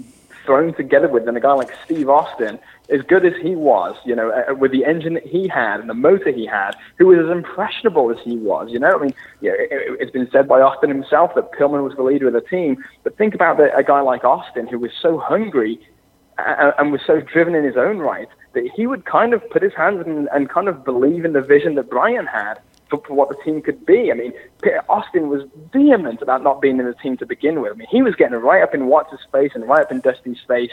thrown 0.45 0.75
together 0.75 1.09
with 1.09 1.25
than 1.25 1.37
a 1.37 1.41
guy 1.41 1.53
like 1.53 1.75
Steve 1.85 2.09
Austin, 2.09 2.59
as 2.93 3.01
good 3.03 3.24
as 3.24 3.32
he 3.43 3.57
was, 3.57 3.97
you 4.05 4.14
know, 4.14 4.30
uh, 4.30 4.55
with 4.55 4.70
the 4.70 4.84
engine 4.84 5.14
that 5.14 5.26
he 5.26 5.49
had 5.49 5.80
and 5.80 5.88
the 5.88 5.95
motor 5.95 6.30
he 6.30 6.47
had, 6.47 6.72
who 6.99 7.07
was 7.07 7.18
as 7.18 7.30
impressionable 7.30 8.11
as 8.11 8.18
he 8.22 8.36
was, 8.36 8.68
you 8.70 8.78
know. 8.78 8.93
I 8.93 9.03
mean, 9.03 9.14
you 9.40 9.51
know, 9.51 9.57
it, 9.59 9.99
it's 10.01 10.11
been 10.11 10.28
said 10.30 10.47
by 10.47 10.61
Austin 10.61 10.90
himself 10.90 11.34
that 11.34 11.53
Pillman 11.53 11.82
was 11.82 11.95
the 11.97 12.03
leader 12.03 12.28
of 12.28 12.34
the 12.34 12.43
team, 12.43 12.82
but 13.03 13.16
think 13.16 13.34
about 13.34 13.57
the, 13.57 13.74
a 13.76 13.82
guy 13.82 14.01
like 14.01 14.24
Austin 14.24 14.66
who 14.66 14.78
was 14.78 14.90
so 15.01 15.18
hungry 15.18 15.80
and, 16.38 16.72
and 16.78 16.93
was 16.93 17.01
so 17.07 17.20
driven 17.20 17.55
in 17.55 17.64
his 17.64 17.76
own 17.76 17.99
right 17.99 18.28
that 18.55 18.68
he 18.76 18.86
would 18.86 19.05
kind 19.07 19.32
of 19.32 19.49
put 19.51 19.62
his 19.62 19.72
hands 19.74 20.03
and, 20.07 20.28
and 20.32 20.49
kind 20.51 20.68
of 20.68 20.84
believe 20.84 21.24
in 21.24 21.32
the 21.32 21.40
vision 21.40 21.74
that 21.76 21.88
Brian 21.88 22.26
had 22.26 22.61
for, 22.90 23.03
for 23.07 23.14
what 23.14 23.28
the 23.30 23.36
team 23.45 23.62
could 23.62 23.84
be. 23.86 24.11
I 24.11 24.14
mean, 24.14 24.32
Austin 24.88 25.28
was 25.28 25.43
vehement 25.72 26.20
about 26.20 26.43
not 26.43 26.61
being 26.61 26.78
in 26.78 26.86
the 26.86 26.95
team 26.95 27.16
to 27.18 27.26
begin 27.26 27.61
with. 27.62 27.72
I 27.72 27.76
mean, 27.76 27.88
he 27.90 28.03
was 28.03 28.14
getting 28.14 28.36
right 28.36 28.62
up 28.62 28.74
in 28.74 28.86
Watts' 28.86 29.24
face 29.32 29.53
and 29.55 29.66
right 29.66 29.82
up 29.82 29.90
in 29.90 30.01
Dusty's 30.01 30.40
face, 30.47 30.70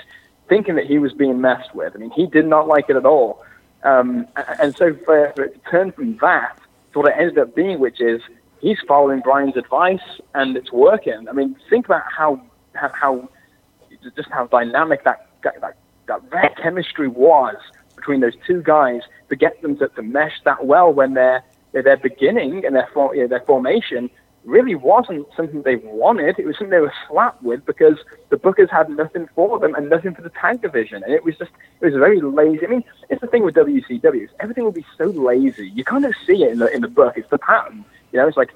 thinking 0.49 0.75
that 0.75 0.85
he 0.85 0.99
was 0.99 1.13
being 1.13 1.39
messed 1.39 1.73
with. 1.73 1.95
I 1.95 1.99
mean, 1.99 2.11
he 2.11 2.25
did 2.25 2.45
not 2.45 2.67
like 2.67 2.89
it 2.89 2.95
at 2.95 3.05
all. 3.05 3.43
Um, 3.83 4.27
and 4.59 4.75
so 4.75 4.93
for, 5.05 5.31
for 5.35 5.43
it 5.45 5.53
to 5.53 5.71
turn 5.71 5.91
from 5.91 6.17
that 6.17 6.59
to 6.93 6.99
what 6.99 7.09
it 7.09 7.15
ended 7.17 7.37
up 7.37 7.55
being, 7.55 7.79
which 7.79 8.01
is 8.01 8.21
he's 8.59 8.77
following 8.87 9.21
Brian's 9.21 9.55
advice 9.55 9.99
and 10.33 10.57
it's 10.57 10.71
working. 10.71 11.27
I 11.29 11.31
mean, 11.31 11.55
think 11.69 11.85
about 11.85 12.03
how 12.15 12.41
how, 12.73 12.89
how 12.89 13.29
just 14.15 14.29
how 14.31 14.47
dynamic 14.47 15.03
that 15.05 15.27
that, 15.43 15.77
that, 16.07 16.29
that 16.31 16.57
chemistry 16.57 17.07
was 17.07 17.55
between 17.95 18.19
those 18.21 18.33
two 18.45 18.61
guys 18.61 19.01
to 19.29 19.35
get 19.35 19.61
them 19.61 19.77
to, 19.77 19.87
to 19.89 20.01
mesh 20.01 20.33
that 20.43 20.65
well 20.65 20.91
when 20.91 21.13
they're 21.13 21.43
they're 21.71 21.97
beginning 21.97 22.65
and 22.65 22.75
their 22.75 22.89
for, 22.93 23.15
you 23.15 23.21
know, 23.21 23.27
their 23.27 23.41
formation 23.41 24.09
really 24.45 24.75
wasn't 24.75 25.27
something 25.35 25.61
they 25.61 25.77
wanted. 25.77 26.39
It 26.39 26.45
was 26.45 26.57
something 26.57 26.71
they 26.71 26.79
were 26.79 26.93
slapped 27.07 27.43
with 27.43 27.65
because 27.65 27.97
the 28.29 28.37
Bookers 28.37 28.69
had 28.69 28.89
nothing 28.89 29.27
for 29.35 29.59
them 29.59 29.75
and 29.75 29.89
nothing 29.89 30.15
for 30.15 30.21
the 30.21 30.29
tag 30.29 30.61
division. 30.61 31.03
And 31.03 31.13
it 31.13 31.23
was 31.23 31.37
just, 31.37 31.51
it 31.81 31.85
was 31.85 31.93
very 31.95 32.21
lazy. 32.21 32.65
I 32.65 32.69
mean, 32.69 32.83
it's 33.09 33.21
the 33.21 33.27
thing 33.27 33.43
with 33.43 33.55
WCW. 33.55 34.27
Everything 34.39 34.63
will 34.63 34.71
be 34.71 34.85
so 34.97 35.05
lazy. 35.05 35.69
You 35.69 35.83
kind 35.83 36.05
of 36.05 36.13
see 36.25 36.43
it 36.43 36.51
in 36.51 36.59
the, 36.59 36.73
in 36.73 36.81
the 36.81 36.87
book. 36.87 37.17
It's 37.17 37.29
the 37.29 37.37
pattern. 37.37 37.85
You 38.11 38.19
know, 38.19 38.27
it's 38.27 38.37
like 38.37 38.51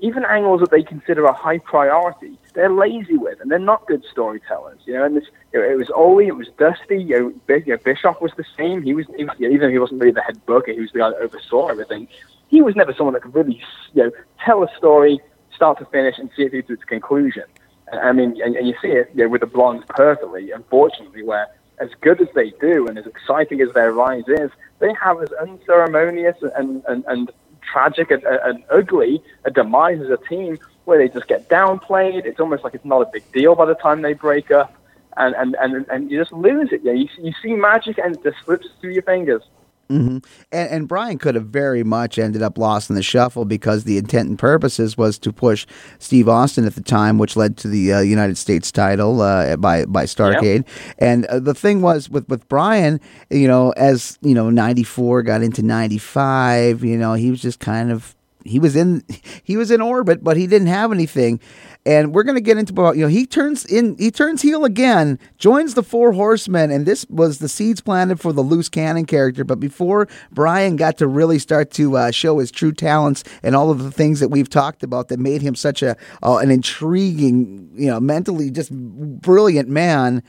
even 0.00 0.24
angles 0.24 0.60
that 0.60 0.70
they 0.70 0.82
consider 0.82 1.24
a 1.24 1.32
high 1.32 1.58
priority, 1.58 2.38
they're 2.54 2.70
lazy 2.70 3.16
with, 3.16 3.40
and 3.40 3.50
they're 3.50 3.58
not 3.58 3.86
good 3.86 4.04
storytellers. 4.10 4.80
You 4.84 4.94
know, 4.94 5.04
and 5.04 5.16
this, 5.16 5.24
you 5.52 5.60
know, 5.60 5.68
it 5.68 5.76
was 5.76 5.90
Ole, 5.90 6.26
it 6.26 6.36
was 6.36 6.48
Dusty. 6.58 7.02
You 7.02 7.34
know, 7.48 7.56
you 7.56 7.64
know, 7.66 7.78
Bischoff 7.78 8.20
was 8.20 8.32
the 8.36 8.44
same. 8.56 8.82
He 8.82 8.94
was, 8.94 9.06
he 9.16 9.24
was 9.24 9.34
even 9.40 9.60
though 9.60 9.70
he 9.70 9.78
wasn't 9.78 10.00
really 10.00 10.12
the 10.12 10.22
head 10.22 10.44
booker, 10.46 10.72
he 10.72 10.80
was 10.80 10.92
the 10.92 10.98
guy 10.98 11.10
that 11.10 11.18
oversaw 11.18 11.68
everything 11.68 12.08
he 12.48 12.62
was 12.62 12.76
never 12.76 12.94
someone 12.94 13.14
that 13.14 13.22
could 13.22 13.34
really, 13.34 13.60
you 13.94 14.04
know, 14.04 14.10
tell 14.44 14.62
a 14.62 14.68
story 14.76 15.20
start 15.54 15.78
to 15.78 15.86
finish 15.86 16.18
and 16.18 16.30
see 16.36 16.42
it 16.42 16.50
through 16.50 16.62
to 16.62 16.74
its 16.74 16.84
conclusion. 16.84 17.44
Uh, 17.92 17.96
I 17.96 18.12
mean, 18.12 18.40
and, 18.42 18.56
and 18.56 18.66
you 18.66 18.74
see 18.80 18.88
it 18.88 19.10
you 19.14 19.24
know, 19.24 19.28
with 19.28 19.40
the 19.40 19.46
Blondes 19.46 19.84
perfectly, 19.88 20.50
unfortunately, 20.50 21.22
where 21.22 21.48
as 21.78 21.90
good 22.00 22.20
as 22.20 22.28
they 22.34 22.50
do 22.60 22.86
and 22.86 22.98
as 22.98 23.06
exciting 23.06 23.60
as 23.60 23.72
their 23.74 23.92
rise 23.92 24.24
is, 24.28 24.50
they 24.78 24.92
have 25.00 25.20
as 25.22 25.30
unceremonious 25.40 26.36
and, 26.54 26.82
and, 26.86 27.04
and 27.06 27.30
tragic 27.62 28.10
and, 28.10 28.22
and 28.24 28.64
ugly 28.70 29.22
a 29.44 29.50
demise 29.50 30.00
as 30.00 30.10
a 30.10 30.18
team 30.28 30.58
where 30.84 30.98
they 30.98 31.08
just 31.08 31.26
get 31.26 31.48
downplayed. 31.48 32.24
It's 32.24 32.40
almost 32.40 32.64
like 32.64 32.74
it's 32.74 32.84
not 32.84 33.02
a 33.02 33.10
big 33.12 33.30
deal 33.32 33.54
by 33.54 33.66
the 33.66 33.74
time 33.74 34.02
they 34.02 34.12
break 34.12 34.50
up. 34.50 34.72
And, 35.18 35.34
and, 35.34 35.56
and, 35.58 35.86
and 35.88 36.10
you 36.10 36.18
just 36.18 36.32
lose 36.32 36.72
it. 36.72 36.84
Know, 36.84 36.92
you, 36.92 37.08
you 37.18 37.32
see 37.42 37.54
magic 37.54 37.98
and 37.98 38.16
it 38.16 38.22
just 38.22 38.36
slips 38.44 38.68
through 38.80 38.92
your 38.92 39.02
fingers. 39.02 39.42
Mm-hmm. 39.88 40.18
And, 40.50 40.70
and 40.70 40.88
Brian 40.88 41.18
could 41.18 41.36
have 41.36 41.46
very 41.46 41.84
much 41.84 42.18
ended 42.18 42.42
up 42.42 42.58
lost 42.58 42.90
in 42.90 42.96
the 42.96 43.02
shuffle 43.02 43.44
because 43.44 43.84
the 43.84 43.98
intent 43.98 44.28
and 44.28 44.38
purposes 44.38 44.96
was 44.96 45.18
to 45.20 45.32
push 45.32 45.66
Steve 45.98 46.28
Austin 46.28 46.66
at 46.66 46.74
the 46.74 46.82
time, 46.82 47.18
which 47.18 47.36
led 47.36 47.56
to 47.58 47.68
the 47.68 47.92
uh, 47.92 48.00
United 48.00 48.36
States 48.36 48.72
title 48.72 49.20
uh, 49.20 49.56
by 49.56 49.84
by 49.84 50.04
Starcade. 50.04 50.66
Yep. 50.66 50.96
And 50.98 51.26
uh, 51.26 51.38
the 51.38 51.54
thing 51.54 51.82
was 51.82 52.10
with 52.10 52.28
with 52.28 52.48
Brian, 52.48 53.00
you 53.30 53.46
know, 53.46 53.70
as 53.76 54.18
you 54.22 54.34
know, 54.34 54.50
ninety 54.50 54.82
four 54.82 55.22
got 55.22 55.42
into 55.42 55.62
ninety 55.62 55.98
five, 55.98 56.82
you 56.82 56.98
know, 56.98 57.14
he 57.14 57.30
was 57.30 57.40
just 57.40 57.60
kind 57.60 57.92
of 57.92 58.15
he 58.46 58.58
was 58.58 58.76
in 58.76 59.02
he 59.42 59.56
was 59.56 59.70
in 59.70 59.80
orbit, 59.80 60.22
but 60.22 60.36
he 60.36 60.46
didn't 60.46 60.68
have 60.68 60.92
anything. 60.92 61.40
And 61.84 62.12
we're 62.12 62.24
going 62.24 62.34
to 62.34 62.40
get 62.40 62.58
into 62.58 62.72
you 62.96 63.02
know 63.02 63.08
he 63.08 63.26
turns 63.26 63.64
in 63.64 63.96
he 63.96 64.10
turns 64.10 64.42
heel 64.42 64.64
again 64.64 65.18
joins 65.38 65.74
the 65.74 65.84
four 65.84 66.12
horsemen 66.12 66.70
and 66.70 66.84
this 66.84 67.06
was 67.08 67.38
the 67.38 67.48
seeds 67.48 67.80
planted 67.80 68.18
for 68.18 68.32
the 68.32 68.42
loose 68.42 68.68
cannon 68.68 69.06
character. 69.06 69.44
But 69.44 69.60
before 69.60 70.08
brian 70.32 70.76
got 70.76 70.98
to 70.98 71.06
really 71.06 71.38
start 71.38 71.70
to 71.72 71.96
uh, 71.96 72.10
show 72.10 72.38
his 72.38 72.50
true 72.50 72.72
talents 72.72 73.22
and 73.42 73.54
all 73.54 73.70
of 73.70 73.82
the 73.82 73.90
things 73.90 74.20
that 74.20 74.28
we've 74.28 74.50
talked 74.50 74.82
about 74.82 75.08
that 75.08 75.18
made 75.18 75.42
him 75.42 75.54
such 75.54 75.82
a 75.82 75.96
uh, 76.22 76.38
an 76.38 76.50
intriguing 76.50 77.70
you 77.74 77.86
know 77.86 78.00
mentally 78.00 78.50
just 78.50 78.72
brilliant 78.72 79.68
man 79.68 80.22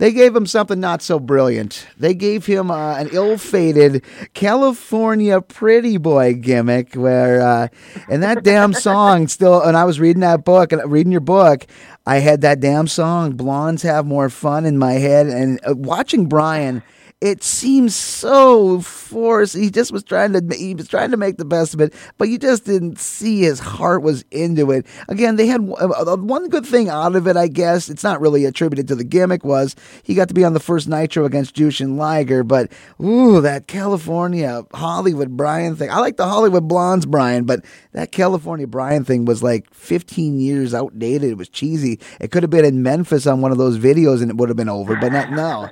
they 0.00 0.12
gave 0.12 0.34
him 0.34 0.46
something 0.46 0.80
not 0.80 1.02
so 1.02 1.20
brilliant. 1.20 1.86
They 1.98 2.14
gave 2.14 2.46
him 2.46 2.70
uh, 2.70 2.96
an 2.96 3.10
ill-fated 3.12 4.02
California 4.32 5.42
pretty 5.42 5.98
boy 5.98 6.32
gimmick, 6.32 6.94
where 6.94 7.42
uh, 7.42 7.68
and 8.08 8.22
that 8.22 8.42
damn 8.42 8.72
song 8.72 9.28
still. 9.28 9.60
And 9.60 9.76
I 9.76 9.84
was 9.84 10.00
reading 10.00 10.22
that 10.22 10.42
book 10.42 10.72
and 10.72 10.90
reading 10.90 11.12
your 11.12 11.20
book, 11.20 11.66
I 12.06 12.16
had 12.16 12.40
that 12.40 12.60
damn 12.60 12.86
song 12.86 13.32
"Blondes 13.32 13.82
Have 13.82 14.06
More 14.06 14.30
Fun" 14.30 14.64
in 14.64 14.78
my 14.78 14.94
head, 14.94 15.26
and 15.26 15.60
uh, 15.68 15.74
watching 15.76 16.26
Brian 16.26 16.82
it 17.20 17.42
seems 17.42 17.94
so 17.94 18.80
forced. 18.80 19.54
He 19.54 19.70
just 19.70 19.92
was 19.92 20.02
trying 20.02 20.32
to 20.32 20.56
he 20.56 20.74
was 20.74 20.88
trying 20.88 21.10
to 21.10 21.18
make 21.18 21.36
the 21.36 21.44
best 21.44 21.74
of 21.74 21.80
it, 21.80 21.92
but 22.16 22.30
you 22.30 22.38
just 22.38 22.64
didn't 22.64 22.98
see 22.98 23.42
his 23.42 23.60
heart 23.60 24.02
was 24.02 24.24
into 24.30 24.70
it. 24.70 24.86
Again, 25.08 25.36
they 25.36 25.46
had 25.46 25.60
uh, 25.60 25.88
uh, 25.88 26.16
one 26.16 26.48
good 26.48 26.64
thing 26.64 26.88
out 26.88 27.14
of 27.14 27.26
it, 27.26 27.36
I 27.36 27.48
guess. 27.48 27.90
It's 27.90 28.02
not 28.02 28.22
really 28.22 28.46
attributed 28.46 28.88
to 28.88 28.94
the 28.94 29.04
gimmick. 29.04 29.44
Was 29.44 29.76
he 30.02 30.14
got 30.14 30.28
to 30.28 30.34
be 30.34 30.44
on 30.44 30.54
the 30.54 30.60
first 30.60 30.88
Nitro 30.88 31.26
against 31.26 31.54
Jushin 31.54 31.98
Liger? 31.98 32.42
But 32.42 32.72
ooh, 33.02 33.42
that 33.42 33.66
California 33.66 34.64
Hollywood 34.72 35.36
Brian 35.36 35.76
thing. 35.76 35.90
I 35.90 35.98
like 35.98 36.16
the 36.16 36.26
Hollywood 36.26 36.68
Blondes 36.68 37.04
Brian, 37.04 37.44
but 37.44 37.64
that 37.92 38.12
California 38.12 38.66
Brian 38.66 39.04
thing 39.04 39.26
was 39.26 39.42
like 39.42 39.72
15 39.74 40.40
years 40.40 40.72
outdated. 40.72 41.32
It 41.32 41.38
was 41.38 41.50
cheesy. 41.50 42.00
It 42.18 42.30
could 42.30 42.42
have 42.42 42.50
been 42.50 42.64
in 42.64 42.82
Memphis 42.82 43.26
on 43.26 43.42
one 43.42 43.52
of 43.52 43.58
those 43.58 43.78
videos, 43.78 44.22
and 44.22 44.30
it 44.30 44.38
would 44.38 44.48
have 44.48 44.56
been 44.56 44.70
over. 44.70 44.96
But 44.96 45.12
not 45.12 45.32
now. 45.32 45.70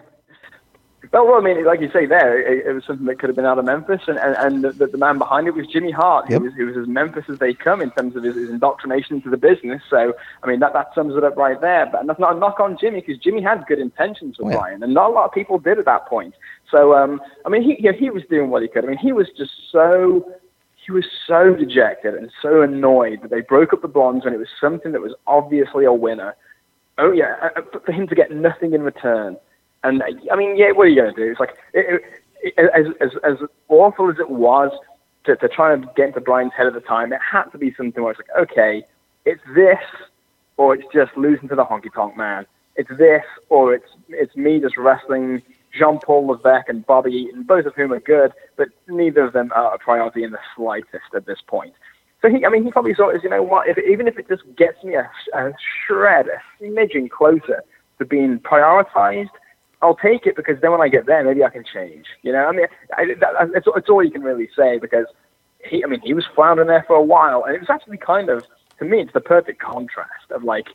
Well, 1.12 1.34
I 1.34 1.40
mean, 1.40 1.64
like 1.64 1.80
you 1.80 1.90
say 1.90 2.06
there, 2.06 2.40
it, 2.40 2.66
it 2.66 2.72
was 2.72 2.84
something 2.86 3.06
that 3.06 3.18
could 3.18 3.28
have 3.28 3.36
been 3.36 3.46
out 3.46 3.58
of 3.58 3.64
Memphis, 3.64 4.02
and, 4.06 4.18
and, 4.18 4.36
and 4.36 4.78
the, 4.78 4.86
the 4.86 4.98
man 4.98 5.18
behind 5.18 5.46
it 5.46 5.54
was 5.54 5.66
Jimmy 5.66 5.90
Hart. 5.90 6.28
Yep. 6.28 6.40
He, 6.40 6.46
was, 6.46 6.56
he 6.56 6.62
was 6.64 6.76
as 6.76 6.86
Memphis 6.86 7.24
as 7.28 7.38
they 7.38 7.54
come 7.54 7.80
in 7.80 7.90
terms 7.92 8.14
of 8.14 8.24
his, 8.24 8.36
his 8.36 8.50
indoctrination 8.50 9.16
into 9.16 9.30
the 9.30 9.36
business. 9.36 9.82
So, 9.88 10.14
I 10.42 10.46
mean, 10.46 10.60
that, 10.60 10.74
that 10.74 10.88
sums 10.94 11.16
it 11.16 11.24
up 11.24 11.36
right 11.36 11.60
there. 11.60 11.86
But 11.86 12.06
that's 12.06 12.20
not 12.20 12.36
a 12.36 12.38
knock 12.38 12.60
on 12.60 12.76
Jimmy, 12.78 13.00
because 13.00 13.18
Jimmy 13.18 13.42
had 13.42 13.64
good 13.66 13.78
intentions 13.78 14.36
with 14.38 14.48
oh, 14.48 14.50
yeah. 14.50 14.56
Brian, 14.58 14.82
and 14.82 14.92
not 14.92 15.10
a 15.10 15.12
lot 15.14 15.24
of 15.24 15.32
people 15.32 15.58
did 15.58 15.78
at 15.78 15.86
that 15.86 16.06
point. 16.06 16.34
So, 16.70 16.94
um, 16.94 17.20
I 17.46 17.48
mean, 17.48 17.62
he, 17.62 17.76
you 17.78 17.90
know, 17.90 17.98
he 17.98 18.10
was 18.10 18.22
doing 18.28 18.50
what 18.50 18.62
he 18.62 18.68
could. 18.68 18.84
I 18.84 18.88
mean, 18.88 18.98
he 18.98 19.12
was 19.12 19.28
just 19.36 19.52
so 19.72 20.30
he 20.88 20.92
was 20.92 21.04
so 21.26 21.54
dejected 21.54 22.14
and 22.14 22.30
so 22.40 22.62
annoyed 22.62 23.20
that 23.22 23.30
they 23.30 23.42
broke 23.42 23.74
up 23.74 23.82
the 23.82 23.88
Blondes 23.88 24.24
when 24.24 24.32
it 24.32 24.38
was 24.38 24.48
something 24.58 24.92
that 24.92 25.02
was 25.02 25.12
obviously 25.26 25.84
a 25.84 25.92
winner. 25.92 26.34
Oh 26.96 27.12
yeah, 27.12 27.36
uh, 27.42 27.60
uh, 27.60 27.78
for 27.84 27.92
him 27.92 28.06
to 28.08 28.14
get 28.14 28.30
nothing 28.30 28.72
in 28.72 28.82
return. 28.82 29.36
And 29.84 30.02
I 30.32 30.36
mean, 30.36 30.56
yeah, 30.56 30.72
what 30.72 30.84
are 30.84 30.88
you 30.88 31.00
going 31.00 31.14
to 31.14 31.20
do? 31.20 31.30
It's 31.30 31.40
like 31.40 31.54
it, 31.72 32.02
it, 32.42 32.54
as 32.58 32.86
as 33.00 33.10
as 33.24 33.48
awful 33.68 34.10
as 34.10 34.18
it 34.18 34.30
was 34.30 34.72
to, 35.24 35.36
to 35.36 35.48
try 35.48 35.72
and 35.72 35.86
get 35.96 36.08
into 36.08 36.20
Brian's 36.20 36.52
head 36.56 36.66
at 36.66 36.74
the 36.74 36.80
time, 36.80 37.12
it 37.12 37.20
had 37.20 37.44
to 37.52 37.58
be 37.58 37.74
something 37.76 38.02
where 38.02 38.12
it's 38.12 38.20
like, 38.20 38.50
okay, 38.50 38.82
it's 39.24 39.42
this, 39.54 39.78
or 40.56 40.74
it's 40.74 40.86
just 40.92 41.16
losing 41.16 41.48
to 41.48 41.54
the 41.54 41.64
honky 41.64 41.92
tonk 41.94 42.16
man. 42.16 42.46
It's 42.76 42.90
this, 42.98 43.24
or 43.48 43.74
it's 43.74 43.88
it's 44.08 44.34
me 44.36 44.60
just 44.60 44.76
wrestling 44.76 45.42
Jean 45.76 45.98
Paul 46.00 46.26
Levesque 46.26 46.68
and 46.68 46.84
Bobby 46.86 47.12
Eaton, 47.12 47.42
both 47.42 47.66
of 47.66 47.74
whom 47.74 47.92
are 47.92 48.00
good, 48.00 48.32
but 48.56 48.68
neither 48.88 49.24
of 49.24 49.32
them 49.32 49.52
are 49.54 49.74
a 49.74 49.78
priority 49.78 50.24
in 50.24 50.30
the 50.30 50.38
slightest 50.56 51.14
at 51.14 51.26
this 51.26 51.38
point. 51.46 51.74
So 52.22 52.28
he, 52.28 52.44
I 52.44 52.48
mean, 52.48 52.64
he 52.64 52.70
probably 52.72 52.94
thought, 52.94 53.14
is 53.14 53.22
you 53.22 53.30
know 53.30 53.42
what? 53.42 53.68
If, 53.68 53.78
even 53.78 54.08
if 54.08 54.18
it 54.18 54.28
just 54.28 54.42
gets 54.56 54.82
me 54.82 54.94
a, 54.94 55.08
a 55.34 55.52
shred, 55.86 56.26
a 56.26 56.62
smidgen 56.62 57.10
closer 57.10 57.62
to 57.98 58.04
being 58.04 58.40
prioritized, 58.40 59.30
I'll 59.80 59.96
take 59.96 60.26
it 60.26 60.36
because 60.36 60.60
then 60.60 60.72
when 60.72 60.80
I 60.80 60.88
get 60.88 61.06
there, 61.06 61.24
maybe 61.24 61.44
I 61.44 61.50
can 61.50 61.64
change. 61.64 62.06
You 62.22 62.32
know, 62.32 62.46
I 62.46 62.52
mean, 62.52 62.66
I, 62.96 63.06
that, 63.20 63.34
uh, 63.40 63.46
it's, 63.54 63.66
it's 63.76 63.88
all 63.88 64.02
you 64.02 64.10
can 64.10 64.22
really 64.22 64.48
say 64.56 64.78
because 64.78 65.06
he, 65.64 65.84
I 65.84 65.86
mean, 65.86 66.00
he 66.02 66.14
was 66.14 66.24
floundering 66.34 66.68
there 66.68 66.84
for 66.86 66.96
a 66.96 67.02
while, 67.02 67.44
and 67.44 67.54
it 67.54 67.60
was 67.60 67.70
actually 67.70 67.98
kind 67.98 68.28
of, 68.28 68.44
to 68.78 68.84
me, 68.84 69.00
it's 69.00 69.12
the 69.12 69.20
perfect 69.20 69.60
contrast 69.60 70.30
of 70.30 70.44
like 70.44 70.66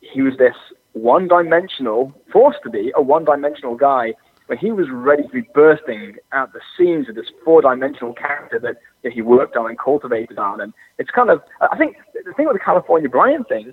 he 0.00 0.22
was 0.22 0.36
this 0.38 0.54
one-dimensional, 0.92 2.12
forced 2.32 2.62
to 2.62 2.70
be 2.70 2.92
a 2.94 3.02
one-dimensional 3.02 3.74
guy 3.76 4.14
when 4.46 4.58
he 4.58 4.70
was 4.70 4.88
ready 4.90 5.24
to 5.24 5.28
be 5.28 5.42
bursting 5.54 6.16
out 6.32 6.52
the 6.52 6.60
seams 6.76 7.08
of 7.08 7.16
this 7.16 7.26
four-dimensional 7.44 8.14
character 8.14 8.58
that 8.60 8.76
know, 9.06 9.14
he 9.14 9.22
worked 9.22 9.56
on 9.56 9.66
and 9.66 9.78
cultivated 9.78 10.38
on. 10.38 10.60
And 10.60 10.72
it's 10.98 11.10
kind 11.10 11.30
of, 11.30 11.42
I 11.60 11.76
think 11.76 11.96
the 12.24 12.32
thing 12.34 12.46
with 12.46 12.54
the 12.54 12.60
California 12.60 13.08
Brian 13.08 13.44
thing, 13.44 13.72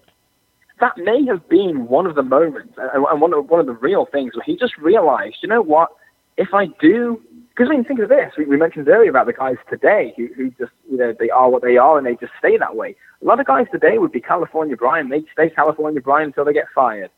that 0.79 0.97
may 0.97 1.25
have 1.25 1.47
been 1.49 1.87
one 1.87 2.05
of 2.05 2.15
the 2.15 2.23
moments 2.23 2.73
uh, 2.77 3.03
and 3.11 3.21
one 3.21 3.33
of, 3.33 3.49
one 3.49 3.59
of 3.59 3.65
the 3.65 3.73
real 3.73 4.05
things 4.05 4.35
where 4.35 4.43
he 4.45 4.55
just 4.57 4.77
realized, 4.77 5.37
you 5.41 5.49
know 5.49 5.61
what, 5.61 5.89
if 6.37 6.53
I 6.53 6.67
do, 6.79 7.21
because 7.49 7.67
I 7.69 7.75
mean, 7.75 7.83
think 7.83 7.99
of 7.99 8.09
this, 8.09 8.33
we, 8.37 8.45
we 8.45 8.57
mentioned 8.57 8.87
earlier 8.87 9.09
about 9.09 9.27
the 9.27 9.33
guys 9.33 9.57
today 9.69 10.13
who, 10.17 10.27
who 10.35 10.49
just, 10.51 10.71
you 10.89 10.97
know, 10.97 11.13
they 11.17 11.29
are 11.29 11.49
what 11.49 11.61
they 11.61 11.77
are 11.77 11.97
and 11.97 12.05
they 12.07 12.15
just 12.15 12.33
stay 12.39 12.57
that 12.57 12.75
way. 12.75 12.95
A 13.21 13.25
lot 13.25 13.39
of 13.39 13.45
guys 13.45 13.67
today 13.71 13.97
would 13.97 14.11
be 14.11 14.19
California 14.19 14.75
Brian. 14.75 15.09
They'd 15.09 15.25
stay 15.31 15.49
California 15.49 16.01
Brian 16.01 16.27
until 16.27 16.45
they 16.45 16.53
get 16.53 16.65
fired. 16.73 17.11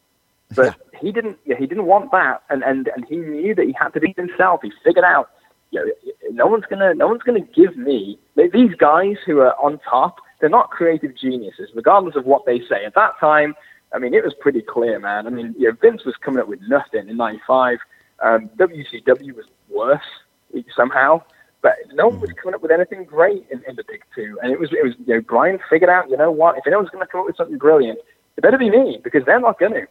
But 0.54 0.76
he 1.02 1.12
didn't. 1.12 1.38
Yeah, 1.46 1.56
he 1.58 1.66
didn't 1.66 1.86
want 1.86 2.12
that, 2.12 2.44
and 2.50 2.64
and 2.64 2.88
and 2.96 3.04
he 3.10 3.16
knew 3.16 3.56
that 3.56 3.66
he 3.66 3.74
had 3.74 3.90
to 3.90 4.00
be 4.00 4.14
himself. 4.16 4.62
He 4.62 4.72
figured 4.84 5.04
out, 5.04 5.32
you 5.72 5.80
know, 5.80 5.92
no 6.32 6.48
one's 6.48 6.66
gonna 6.70 6.94
no 6.94 7.08
one's 7.08 7.24
gonna 7.24 7.40
give 7.40 7.76
me 7.76 8.20
these 8.36 8.76
guys 8.76 9.16
who 9.26 9.40
are 9.40 9.54
on 9.56 9.80
top. 9.80 10.18
They're 10.46 10.52
not 10.52 10.70
creative 10.70 11.18
geniuses, 11.18 11.72
regardless 11.74 12.16
of 12.16 12.28
what 12.28 12.46
they 12.46 12.60
say. 12.70 12.86
At 12.86 12.94
that 12.94 13.14
time, 13.20 13.56
I 13.92 13.98
mean, 13.98 14.14
it 14.14 14.24
was 14.24 14.36
pretty 14.40 14.62
clear, 14.62 15.00
man. 15.00 15.26
I 15.26 15.32
mean, 15.32 15.56
you 15.58 15.68
know, 15.68 15.76
Vince 15.82 16.06
was 16.06 16.14
coming 16.24 16.40
up 16.40 16.48
with 16.48 16.60
nothing 16.68 17.10
in 17.10 17.18
'95. 17.18 17.80
Um, 18.24 18.48
WCW 18.56 19.34
was 19.36 19.46
worse 19.70 20.06
somehow, 20.76 21.24
but 21.64 21.74
no 21.94 22.10
one 22.10 22.20
was 22.20 22.30
mm-hmm. 22.30 22.40
coming 22.42 22.54
up 22.54 22.62
with 22.62 22.70
anything 22.70 23.06
great 23.06 23.48
in, 23.50 23.64
in 23.68 23.76
the 23.76 23.84
Big 23.88 24.04
Two. 24.14 24.38
And 24.44 24.52
it 24.52 24.60
was, 24.60 24.70
it 24.72 24.84
was, 24.84 24.94
you 25.08 25.16
know, 25.16 25.22
Brian 25.22 25.58
figured 25.68 25.90
out, 25.90 26.12
you 26.12 26.16
know 26.16 26.30
what? 26.30 26.60
If 26.60 26.68
anyone's 26.68 26.92
going 26.92 27.04
to 27.04 27.12
come 27.12 27.22
up 27.22 27.26
with 27.26 27.38
something 27.38 27.58
brilliant, 27.58 27.98
it 28.38 28.42
better 28.42 28.60
be 28.60 28.70
me 28.70 29.00
because 29.04 29.24
they're 29.26 29.40
not 29.40 29.58
going 29.58 29.74
to. 29.74 29.88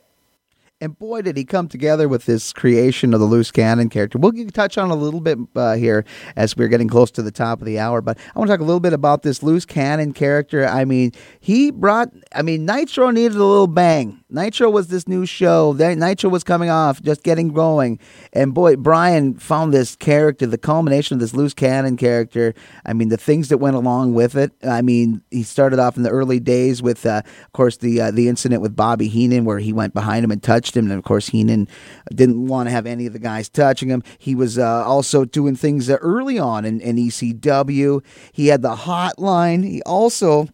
And 0.81 0.99
boy, 0.99 1.23
did 1.23 1.37
he 1.37 1.45
come 1.45 1.69
together 1.69 2.09
with 2.09 2.27
this 2.27 2.53
creation 2.53 3.15
of 3.15 3.21
the 3.21 3.27
loose 3.27 3.53
cannon 3.53 3.89
character. 3.89 4.19
We'll 4.19 4.33
touch 4.49 4.77
on 4.77 4.91
a 4.91 4.97
little 4.97 5.21
bit 5.21 5.39
uh, 5.55 5.75
here 5.75 6.05
as 6.35 6.57
we're 6.57 6.67
getting 6.67 6.89
close 6.89 7.13
to 7.13 7.23
the 7.23 7.31
top 7.31 7.61
of 7.61 7.65
the 7.65 7.79
hour, 7.79 8.01
but 8.01 8.19
I 8.35 8.39
want 8.39 8.49
to 8.49 8.55
talk 8.55 8.61
a 8.61 8.65
little 8.65 8.81
bit 8.81 8.93
about 8.93 9.23
this 9.23 9.43
loose 9.43 9.65
cannon 9.65 10.13
character. 10.13 10.67
I 10.67 10.85
mean, 10.85 11.13
he 11.39 11.71
brought, 11.71 12.11
I 12.35 12.43
mean, 12.43 12.67
Nitro 12.67 13.11
needed 13.11 13.37
a 13.37 13.45
little 13.45 13.69
bang. 13.69 14.25
Nitro 14.29 14.69
was 14.69 14.89
this 14.89 15.07
new 15.07 15.27
show. 15.27 15.73
Nitro 15.73 16.29
was 16.29 16.43
coming 16.43 16.71
off, 16.71 17.01
just 17.01 17.23
getting 17.23 17.53
going. 17.53 18.01
And 18.33 18.53
boy, 18.53 18.75
Brian 18.75 19.35
found 19.35 19.73
this 19.73 19.95
character, 19.95 20.45
the 20.45 20.59
culmination 20.59 21.15
of 21.15 21.21
this 21.21 21.35
loose 21.35 21.55
cannon 21.55 21.97
character. 21.97 22.53
I 22.85 22.95
mean, 22.95 23.11
the 23.11 23.17
things 23.17 23.49
that 23.51 23.59
went 23.59 23.77
along 23.77 24.15
with 24.15 24.35
it. 24.35 24.51
I 24.65 24.83
mean, 24.83 25.23
he 25.31 25.45
started 25.45 25.79
off 25.79 25.97
in 25.97 26.03
the 26.03 26.11
early 26.11 26.41
days 26.41 26.83
with, 26.83 27.07
uh, 27.07 27.23
of 27.25 27.53
course, 27.53 27.77
the 27.77 28.01
uh, 28.01 28.11
the 28.11 28.29
incident 28.29 28.61
with 28.61 28.75
Bobby 28.75 29.07
Heenan 29.07 29.45
where 29.45 29.61
he 29.61 29.73
went 29.73 29.95
behind 29.95 30.25
him 30.25 30.33
and 30.33 30.43
touched 30.43 30.64
him. 30.73 30.91
And 30.91 30.99
of 30.99 31.05
course, 31.05 31.29
Heenan 31.29 31.69
didn't 32.15 32.47
want 32.47 32.69
to 32.69 32.71
have 32.71 32.87
any 32.87 33.07
of 33.07 33.13
the 33.13 33.19
guys 33.19 33.49
touching 33.49 33.89
him. 33.89 34.03
He 34.19 34.35
was 34.35 34.59
uh, 34.59 34.85
also 34.85 35.25
doing 35.25 35.57
things 35.57 35.91
early 35.91 36.39
on 36.39 36.65
in, 36.65 36.81
in 36.81 36.97
ECW. 36.97 38.03
He 38.33 38.47
had 38.47 38.63
the 38.63 38.77
hotline. 38.77 39.65
He 39.65 39.83
also 39.83 40.49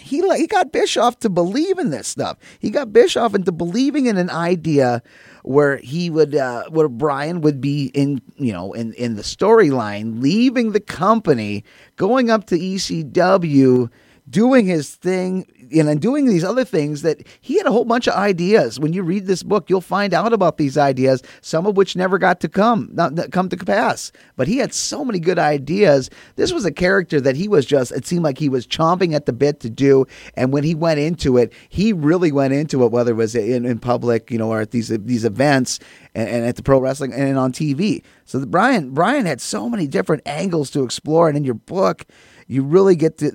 he 0.00 0.22
he 0.36 0.46
got 0.46 0.72
Bischoff 0.72 1.18
to 1.20 1.28
believe 1.28 1.78
in 1.78 1.90
this 1.90 2.08
stuff. 2.08 2.38
He 2.58 2.70
got 2.70 2.92
Bischoff 2.92 3.34
into 3.34 3.52
believing 3.52 4.06
in 4.06 4.16
an 4.16 4.30
idea 4.30 5.02
where 5.42 5.76
he 5.76 6.08
would 6.08 6.34
uh, 6.34 6.64
where 6.70 6.88
Brian 6.88 7.40
would 7.42 7.60
be 7.60 7.86
in 7.94 8.22
you 8.36 8.52
know 8.52 8.72
in 8.72 8.92
in 8.94 9.16
the 9.16 9.22
storyline 9.22 10.22
leaving 10.22 10.72
the 10.72 10.80
company 10.80 11.64
going 11.96 12.30
up 12.30 12.46
to 12.46 12.58
ECW 12.58 13.90
doing 14.30 14.66
his 14.66 14.94
thing 14.94 15.46
and 15.78 15.88
then 15.88 15.98
doing 15.98 16.26
these 16.26 16.44
other 16.44 16.64
things 16.64 17.02
that 17.02 17.26
he 17.40 17.58
had 17.58 17.66
a 17.66 17.72
whole 17.72 17.84
bunch 17.84 18.06
of 18.06 18.14
ideas. 18.14 18.78
When 18.78 18.92
you 18.92 19.02
read 19.02 19.26
this 19.26 19.42
book, 19.42 19.68
you'll 19.68 19.80
find 19.80 20.14
out 20.14 20.32
about 20.32 20.56
these 20.56 20.76
ideas, 20.76 21.22
some 21.40 21.66
of 21.66 21.76
which 21.76 21.96
never 21.96 22.18
got 22.18 22.40
to 22.40 22.48
come, 22.48 22.90
not 22.92 23.30
come 23.30 23.48
to 23.48 23.56
pass. 23.56 24.12
But 24.36 24.48
he 24.48 24.58
had 24.58 24.74
so 24.74 25.04
many 25.04 25.18
good 25.18 25.38
ideas. 25.38 26.10
This 26.36 26.52
was 26.52 26.64
a 26.64 26.72
character 26.72 27.20
that 27.20 27.36
he 27.36 27.48
was 27.48 27.66
just, 27.66 27.92
it 27.92 28.06
seemed 28.06 28.24
like 28.24 28.38
he 28.38 28.48
was 28.48 28.66
chomping 28.66 29.14
at 29.14 29.26
the 29.26 29.32
bit 29.32 29.60
to 29.60 29.70
do. 29.70 30.06
And 30.34 30.52
when 30.52 30.64
he 30.64 30.74
went 30.74 31.00
into 31.00 31.36
it, 31.38 31.52
he 31.68 31.92
really 31.92 32.32
went 32.32 32.54
into 32.54 32.84
it, 32.84 32.92
whether 32.92 33.12
it 33.12 33.16
was 33.16 33.34
in, 33.34 33.64
in 33.64 33.78
public, 33.78 34.30
you 34.30 34.38
know, 34.38 34.50
or 34.50 34.60
at 34.60 34.70
these, 34.70 34.88
these 34.88 35.24
events 35.24 35.78
and, 36.14 36.28
and 36.28 36.44
at 36.44 36.56
the 36.56 36.62
pro 36.62 36.80
wrestling 36.80 37.12
and 37.12 37.38
on 37.38 37.52
TV. 37.52 38.02
So 38.24 38.38
the, 38.38 38.46
Brian, 38.46 38.90
Brian 38.90 39.26
had 39.26 39.40
so 39.40 39.68
many 39.68 39.86
different 39.86 40.22
angles 40.26 40.70
to 40.70 40.84
explore. 40.84 41.28
And 41.28 41.36
in 41.36 41.44
your 41.44 41.54
book, 41.54 42.06
you 42.52 42.62
really 42.62 42.96
get 42.96 43.18
to 43.18 43.30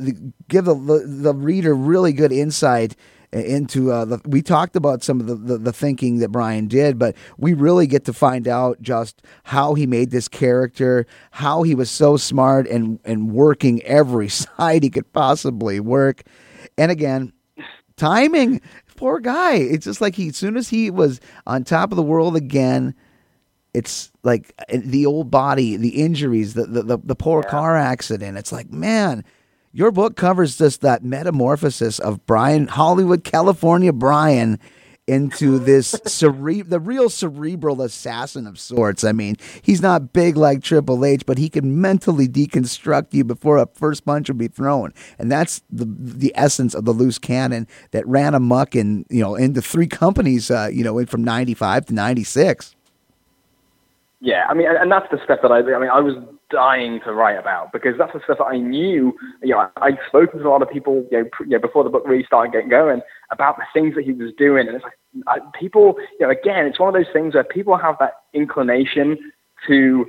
give 0.47 0.65
the, 0.65 0.75
the, 0.75 1.03
the 1.07 1.33
reader 1.33 1.73
really 1.73 2.13
good 2.13 2.31
insight 2.31 2.95
into 3.33 3.91
uh, 3.91 4.05
the, 4.05 4.21
we 4.25 4.41
talked 4.41 4.75
about 4.75 5.03
some 5.03 5.19
of 5.19 5.27
the, 5.27 5.35
the, 5.35 5.57
the, 5.57 5.73
thinking 5.73 6.19
that 6.19 6.29
Brian 6.29 6.67
did, 6.67 6.97
but 6.97 7.15
we 7.37 7.53
really 7.53 7.87
get 7.87 8.05
to 8.05 8.13
find 8.13 8.47
out 8.47 8.81
just 8.81 9.21
how 9.43 9.73
he 9.73 9.85
made 9.85 10.11
this 10.11 10.27
character, 10.27 11.05
how 11.31 11.63
he 11.63 11.75
was 11.75 11.89
so 11.91 12.15
smart 12.15 12.67
and, 12.67 12.99
and 13.03 13.31
working 13.31 13.83
every 13.83 14.29
side 14.29 14.83
he 14.83 14.89
could 14.89 15.11
possibly 15.11 15.79
work. 15.79 16.23
And 16.77 16.91
again, 16.91 17.33
timing, 17.97 18.61
poor 18.95 19.19
guy. 19.19 19.55
It's 19.55 19.85
just 19.85 19.99
like 19.99 20.15
he, 20.15 20.29
as 20.29 20.37
soon 20.37 20.55
as 20.55 20.69
he 20.69 20.89
was 20.89 21.19
on 21.45 21.63
top 21.63 21.91
of 21.91 21.97
the 21.97 22.03
world 22.03 22.35
again, 22.35 22.95
it's 23.77 24.11
like 24.23 24.53
uh, 24.57 24.77
the 24.83 25.05
old 25.05 25.29
body, 25.29 25.77
the 25.77 26.01
injuries, 26.01 26.55
the 26.55 26.65
the 26.65 26.81
the, 26.81 26.97
the 26.97 27.15
poor 27.15 27.43
yeah. 27.43 27.51
car 27.51 27.77
accident. 27.77 28.37
It's 28.37 28.51
like, 28.51 28.71
man, 28.71 29.23
your 29.71 29.91
book 29.91 30.15
covers 30.15 30.57
just 30.57 30.81
that 30.81 31.03
metamorphosis 31.03 31.99
of 31.99 32.25
Brian 32.25 32.67
Hollywood, 32.67 33.23
California 33.23 33.93
Brian 33.93 34.59
into 35.05 35.59
this 35.59 35.95
cere- 36.05 36.63
the 36.63 36.79
real 36.79 37.07
cerebral 37.09 37.83
assassin 37.83 38.47
of 38.47 38.59
sorts. 38.59 39.03
I 39.03 39.11
mean, 39.11 39.37
he's 39.61 39.81
not 39.81 40.11
big 40.11 40.37
like 40.37 40.63
Triple 40.63 41.05
H, 41.05 41.23
but 41.27 41.37
he 41.37 41.47
can 41.47 41.79
mentally 41.79 42.27
deconstruct 42.27 43.13
you 43.13 43.23
before 43.23 43.57
a 43.57 43.67
first 43.75 44.05
punch 44.05 44.27
would 44.27 44.39
be 44.39 44.47
thrown. 44.47 44.91
And 45.19 45.31
that's 45.31 45.61
the 45.69 45.85
the 45.85 46.31
essence 46.35 46.73
of 46.73 46.85
the 46.85 46.93
loose 46.93 47.19
cannon 47.19 47.67
that 47.91 48.07
ran 48.07 48.33
amuck 48.33 48.75
in, 48.75 49.05
you 49.11 49.21
know, 49.21 49.35
into 49.35 49.61
three 49.61 49.87
companies, 49.87 50.49
uh, 50.49 50.69
you 50.73 50.83
know, 50.83 51.05
from 51.05 51.23
95 51.23 51.85
to 51.85 51.93
96. 51.93 52.75
Yeah, 54.19 54.45
I 54.49 54.55
mean, 54.55 54.67
and 54.67 54.91
that's 54.91 55.05
the 55.11 55.19
stuff 55.23 55.39
that 55.43 55.51
I, 55.51 55.59
I 55.59 55.79
mean, 55.79 55.91
I 55.91 55.99
was 55.99 56.15
dying 56.49 56.99
to 57.05 57.13
write 57.13 57.37
about 57.37 57.71
because 57.71 57.93
that's 57.99 58.13
the 58.13 58.21
stuff 58.23 58.39
that 58.39 58.45
I 58.45 58.57
knew. 58.57 59.13
You 59.43 59.49
know, 59.49 59.69
I'd 59.77 59.99
spoken 60.07 60.39
to 60.39 60.47
a 60.47 60.49
lot 60.49 60.63
of 60.63 60.69
people, 60.71 61.05
you 61.11 61.19
know, 61.19 61.29
you 61.41 61.49
know, 61.49 61.59
before 61.59 61.83
the 61.83 61.91
book 61.91 62.03
really 62.07 62.23
started 62.23 62.51
getting 62.51 62.69
going 62.69 63.01
about 63.31 63.57
the 63.57 63.63
things 63.73 63.93
that 63.95 64.05
he 64.05 64.13
was 64.13 64.31
doing, 64.35 64.67
and 64.67 64.75
it's 64.75 64.83
like 64.83 64.93
I, 65.27 65.37
people, 65.59 65.95
you 66.19 66.25
know, 66.25 66.31
again, 66.31 66.65
it's 66.65 66.79
one 66.79 66.89
of 66.89 66.95
those 66.95 67.13
things 67.13 67.35
where 67.35 67.43
people 67.43 67.77
have 67.77 67.97
that 67.99 68.13
inclination 68.33 69.17
to 69.67 70.05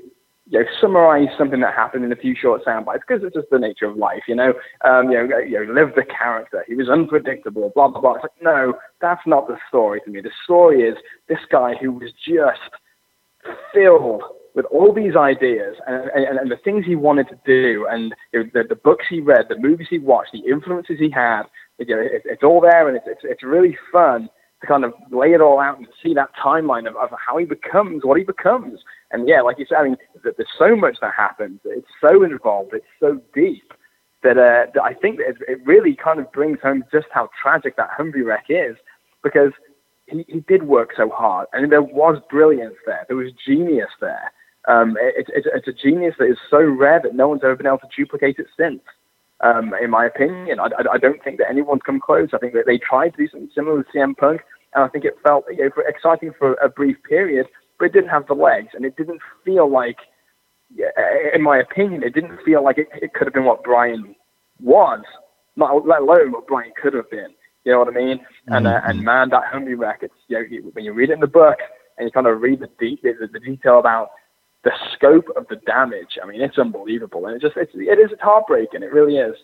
you 0.51 0.61
know, 0.61 0.65
summarize 0.81 1.29
something 1.37 1.61
that 1.61 1.75
happened 1.75 2.05
in 2.05 2.13
a 2.13 2.17
few 2.17 2.35
short 2.35 2.65
sound 2.65 2.87
bites 2.87 3.03
because 3.07 3.23
it's 3.23 3.35
just 3.35 3.51
the 3.51 3.59
nature 3.59 3.85
of 3.85 3.99
life, 3.99 4.23
you 4.27 4.35
know. 4.35 4.55
Um, 4.85 5.11
you 5.11 5.19
know, 5.19 5.39
you 5.39 5.67
know, 5.67 5.73
live 5.75 5.95
the 5.95 6.05
character. 6.05 6.65
He 6.67 6.75
was 6.75 6.89
unpredictable, 6.89 7.73
blah 7.75 7.89
blah 7.89 8.01
blah. 8.01 8.15
It's 8.15 8.23
like, 8.23 8.43
no, 8.43 8.73
that's 9.03 9.27
not 9.27 9.49
the 9.49 9.59
story 9.69 10.01
to 10.07 10.11
me. 10.11 10.23
The 10.23 10.31
story 10.45 10.81
is 10.81 10.97
this 11.29 11.41
guy 11.51 11.75
who 11.75 11.93
was 11.93 12.11
just 12.27 12.73
filled 13.75 14.23
with 14.55 14.67
all 14.67 14.93
these 14.93 15.15
ideas 15.15 15.77
and, 15.87 16.11
and, 16.11 16.39
and 16.39 16.51
the 16.51 16.57
things 16.65 16.85
he 16.85 16.97
wanted 16.97 17.29
to 17.29 17.39
do, 17.47 17.87
and 17.89 18.15
you 18.33 18.43
know, 18.43 18.51
the, 18.55 18.65
the 18.69 18.75
books 18.75 19.05
he 19.09 19.21
read, 19.21 19.47
the 19.49 19.59
movies 19.59 19.87
he 19.89 19.99
watched, 19.99 20.33
the 20.33 20.51
influences 20.51 20.99
he 20.99 21.11
had. 21.11 21.43
You 21.79 21.95
know, 21.95 22.03
it, 22.03 22.23
it's 22.25 22.43
all 22.43 22.61
there, 22.61 22.89
and 22.89 22.97
it's, 22.97 23.07
it's 23.07 23.21
it's 23.23 23.43
really 23.45 23.77
fun 23.93 24.29
to 24.61 24.67
kind 24.67 24.85
of 24.85 24.93
lay 25.13 25.29
it 25.29 25.41
all 25.41 25.61
out 25.61 25.79
and 25.79 25.87
see 26.03 26.15
that 26.15 26.31
timeline 26.43 26.89
of, 26.89 26.97
of 26.97 27.11
how 27.25 27.37
he 27.37 27.45
becomes 27.45 28.05
what 28.05 28.19
he 28.19 28.25
becomes. 28.25 28.81
And 29.13 29.29
yeah, 29.29 29.41
like 29.41 29.59
you 29.59 29.67
said, 29.69 29.77
I 29.77 29.85
mean, 29.85 29.97
there's 30.25 30.49
so 30.59 30.75
much 30.75 30.97
that 31.01 31.15
happens. 31.17 31.61
It's 31.65 31.87
so 32.01 32.25
involved. 32.25 32.73
It's 32.75 32.85
so 32.99 33.21
deep 33.35 33.73
that, 34.25 34.37
uh, 34.37 34.71
that 34.75 34.83
I 34.83 34.95
think 34.95 35.19
that 35.19 35.37
it 35.47 35.61
really 35.65 35.95
kind 35.95 36.19
of 36.19 36.33
brings 36.33 36.59
home 36.61 36.83
just 36.93 37.07
how 37.13 37.29
tragic 37.41 37.77
that 37.77 37.91
Humvee 37.97 38.25
wreck 38.25 38.47
is, 38.49 38.77
because 39.23 39.53
he, 40.09 40.25
he 40.29 40.41
did 40.41 40.65
work 40.65 40.91
so 40.97 41.09
hard, 41.11 41.47
and 41.53 41.71
there 41.71 41.83
was 41.83 42.21
brilliance 42.31 42.77
there. 42.87 43.05
There 43.09 43.17
was 43.17 43.33
genius 43.47 43.91
there. 44.01 44.33
Um, 44.67 44.97
it, 45.01 45.27
it, 45.29 45.47
it's 45.55 45.69
a 45.69 45.73
genius 45.73 46.15
that 46.19 46.27
is 46.27 46.39
so 46.51 46.61
rare 46.61 47.01
that 47.03 47.15
no 47.15 47.29
one's 47.29 47.43
ever 47.43 47.57
been 47.57 47.67
able 47.67 47.79
to 47.79 47.89
duplicate 47.97 48.39
it 48.39 48.47
since. 48.57 48.81
Um, 49.41 49.73
in 49.81 49.91
my 49.91 50.05
opinion, 50.05 50.59
I, 50.59 50.69
I, 50.93 50.99
don't 50.99 51.23
think 51.23 51.39
that 51.39 51.49
anyone's 51.49 51.83
come 51.87 52.01
close. 52.01 52.31
I 52.35 52.39
think 52.39 52.55
that 52.55 52.67
they 52.67 52.77
tried 52.77 53.11
to 53.11 53.19
do 53.19 53.29
something 53.29 53.51
similar 53.55 53.77
with 53.77 53.87
CM 53.95 54.17
Punk, 54.17 54.41
and 54.75 54.83
I 54.83 54.89
think 54.89 55.05
it 55.05 55.17
felt 55.23 55.45
you 55.49 55.65
know, 55.65 55.71
exciting 55.87 56.33
for 56.37 56.55
a 56.55 56.69
brief 56.69 56.97
period, 57.09 57.47
but 57.79 57.87
it 57.87 57.93
didn't 57.93 58.11
have 58.11 58.27
the 58.27 58.35
legs, 58.35 58.71
and 58.75 58.85
it 58.85 58.97
didn't 58.97 59.21
feel 59.45 59.71
like, 59.71 59.99
in 61.33 61.43
my 61.43 61.59
opinion, 61.59 62.03
it 62.03 62.15
didn't 62.15 62.41
feel 62.45 62.65
like 62.65 62.79
it, 62.79 62.89
it 62.95 63.15
could 63.15 63.29
have 63.29 63.35
been 63.35 63.45
what 63.45 63.63
Brian 63.63 64.17
was, 64.61 65.05
not 65.55 65.87
let 65.87 66.03
alone 66.03 66.33
what 66.33 66.49
Brian 66.49 66.73
could 66.81 66.95
have 66.95 67.09
been. 67.09 67.33
You 67.65 67.73
know 67.73 67.81
what 67.81 67.89
I 67.89 67.93
mean? 67.93 68.19
Mm-hmm. 68.19 68.55
And 68.55 68.67
uh, 68.67 68.81
and 68.85 69.03
man, 69.03 69.31
that 69.31 69.43
wreck, 69.77 70.01
it's 70.03 70.15
you 70.29 70.39
know, 70.39 70.71
when 70.73 70.85
you 70.85 70.93
read 70.93 71.11
it 71.11 71.15
in 71.15 71.21
the 71.21 71.27
book 71.27 71.59
and 71.97 72.07
you 72.07 72.13
kind 72.13 72.27
of 72.27 72.41
read 72.41 72.61
the, 72.61 72.69
de- 72.79 72.99
the, 73.03 73.29
the 73.33 73.41
detail 73.41 73.79
about 73.79 74.11
the 74.65 74.73
scope 74.95 75.27
of 75.37 75.47
the 75.49 75.57
damage. 75.57 76.19
I 76.23 76.27
mean, 76.27 76.41
it's 76.41 76.59
unbelievable, 76.59 77.27
and 77.27 77.37
it 77.37 77.43
just 77.43 77.57
it's 77.57 77.73
it 77.75 77.99
is 77.99 78.11
it's 78.13 78.23
heartbreaking. 78.23 78.83
It 78.83 78.93
really 78.93 79.17
is. 79.17 79.37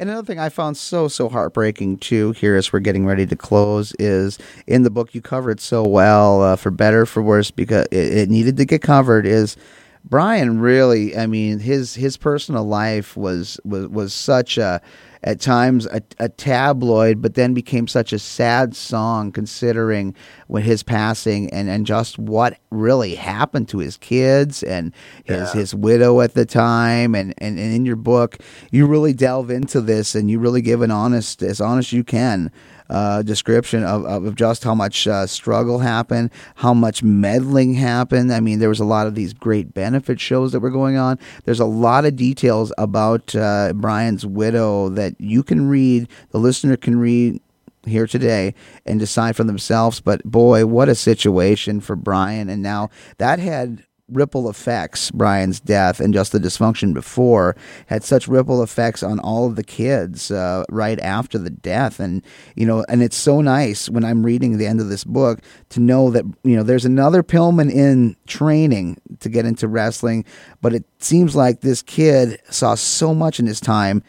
And 0.00 0.10
another 0.10 0.26
thing 0.26 0.40
I 0.40 0.48
found 0.48 0.76
so 0.76 1.06
so 1.06 1.28
heartbreaking 1.28 1.98
too 1.98 2.32
here 2.32 2.56
as 2.56 2.72
we're 2.72 2.80
getting 2.80 3.06
ready 3.06 3.26
to 3.26 3.36
close 3.36 3.94
is 3.98 4.38
in 4.66 4.82
the 4.82 4.90
book 4.90 5.14
you 5.14 5.20
cover 5.20 5.50
it 5.50 5.60
so 5.60 5.86
well 5.86 6.42
uh, 6.42 6.56
for 6.56 6.70
better 6.70 7.06
for 7.06 7.22
worse 7.22 7.50
because 7.50 7.86
it, 7.92 8.16
it 8.16 8.30
needed 8.30 8.56
to 8.56 8.64
get 8.64 8.82
covered 8.82 9.26
is 9.26 9.56
Brian 10.04 10.58
really 10.58 11.16
I 11.16 11.26
mean 11.26 11.60
his 11.60 11.94
his 11.94 12.16
personal 12.16 12.64
life 12.64 13.16
was 13.16 13.60
was 13.64 13.86
was 13.88 14.12
such 14.12 14.58
a 14.58 14.80
at 15.24 15.40
times 15.40 15.86
a, 15.86 16.02
a, 16.18 16.28
tabloid, 16.28 17.22
but 17.22 17.34
then 17.34 17.54
became 17.54 17.86
such 17.86 18.12
a 18.12 18.18
sad 18.18 18.74
song 18.74 19.30
considering 19.30 20.14
when 20.48 20.62
his 20.62 20.82
passing 20.82 21.48
and, 21.50 21.68
and 21.68 21.86
just 21.86 22.18
what 22.18 22.58
really 22.70 23.14
happened 23.14 23.68
to 23.68 23.78
his 23.78 23.96
kids 23.96 24.62
and 24.62 24.92
his 25.24 25.54
yeah. 25.54 25.60
his 25.60 25.74
widow 25.74 26.20
at 26.20 26.34
the 26.34 26.44
time. 26.44 27.14
And, 27.14 27.34
and, 27.38 27.58
and 27.58 27.74
in 27.74 27.86
your 27.86 27.96
book, 27.96 28.38
you 28.70 28.86
really 28.86 29.12
delve 29.12 29.50
into 29.50 29.80
this 29.80 30.14
and 30.14 30.30
you 30.30 30.40
really 30.40 30.62
give 30.62 30.82
an 30.82 30.90
honest, 30.90 31.42
as 31.42 31.60
honest 31.60 31.92
you 31.92 32.02
can 32.02 32.50
uh, 32.92 33.22
description 33.22 33.82
of, 33.84 34.04
of 34.04 34.34
just 34.34 34.62
how 34.62 34.74
much 34.74 35.08
uh, 35.08 35.26
struggle 35.26 35.78
happened, 35.78 36.30
how 36.56 36.74
much 36.74 37.02
meddling 37.02 37.72
happened. 37.72 38.30
I 38.32 38.40
mean, 38.40 38.58
there 38.58 38.68
was 38.68 38.80
a 38.80 38.84
lot 38.84 39.06
of 39.06 39.14
these 39.14 39.32
great 39.32 39.72
benefit 39.72 40.20
shows 40.20 40.52
that 40.52 40.60
were 40.60 40.70
going 40.70 40.98
on. 40.98 41.18
There's 41.44 41.58
a 41.58 41.64
lot 41.64 42.04
of 42.04 42.16
details 42.16 42.70
about 42.76 43.34
uh, 43.34 43.72
Brian's 43.72 44.26
widow 44.26 44.90
that 44.90 45.18
you 45.18 45.42
can 45.42 45.68
read, 45.68 46.06
the 46.30 46.38
listener 46.38 46.76
can 46.76 46.98
read 46.98 47.40
here 47.86 48.06
today 48.06 48.54
and 48.84 49.00
decide 49.00 49.36
for 49.36 49.44
themselves. 49.44 50.00
But 50.00 50.22
boy, 50.24 50.66
what 50.66 50.90
a 50.90 50.94
situation 50.94 51.80
for 51.80 51.96
Brian. 51.96 52.50
And 52.50 52.62
now 52.62 52.90
that 53.16 53.38
had 53.38 53.84
ripple 54.12 54.48
effects. 54.48 55.10
Brian's 55.10 55.60
death 55.60 56.00
and 56.00 56.14
just 56.14 56.32
the 56.32 56.38
dysfunction 56.38 56.94
before 56.94 57.56
had 57.86 58.04
such 58.04 58.28
ripple 58.28 58.62
effects 58.62 59.02
on 59.02 59.18
all 59.20 59.46
of 59.46 59.56
the 59.56 59.64
kids 59.64 60.30
uh, 60.30 60.64
right 60.68 61.00
after 61.00 61.38
the 61.38 61.50
death, 61.50 62.00
and 62.00 62.22
you 62.54 62.66
know, 62.66 62.84
and 62.88 63.02
it's 63.02 63.16
so 63.16 63.40
nice 63.40 63.88
when 63.88 64.04
I'm 64.04 64.24
reading 64.24 64.58
the 64.58 64.66
end 64.66 64.80
of 64.80 64.88
this 64.88 65.04
book 65.04 65.40
to 65.70 65.80
know 65.80 66.10
that 66.10 66.24
you 66.44 66.56
know 66.56 66.62
there's 66.62 66.84
another 66.84 67.22
Pillman 67.22 67.70
in 67.70 68.16
training 68.26 69.00
to 69.20 69.28
get 69.28 69.46
into 69.46 69.68
wrestling, 69.68 70.24
but 70.60 70.74
it 70.74 70.84
seems 70.98 71.34
like 71.34 71.60
this 71.60 71.82
kid 71.82 72.40
saw 72.50 72.74
so 72.74 73.14
much 73.14 73.40
in 73.40 73.46
his 73.46 73.60
time 73.60 74.02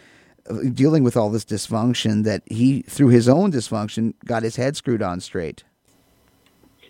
uh, 0.50 0.56
dealing 0.74 1.04
with 1.04 1.16
all 1.16 1.30
this 1.30 1.46
dysfunction 1.46 2.24
that 2.26 2.44
he 2.48 2.82
through 2.82 3.08
his 3.08 3.30
own 3.30 3.52
dysfunction 3.52 4.14
got 4.26 4.44
his 4.44 4.58
head 4.58 4.76
screwed 4.76 5.02
on 5.02 5.22
straight 5.22 5.64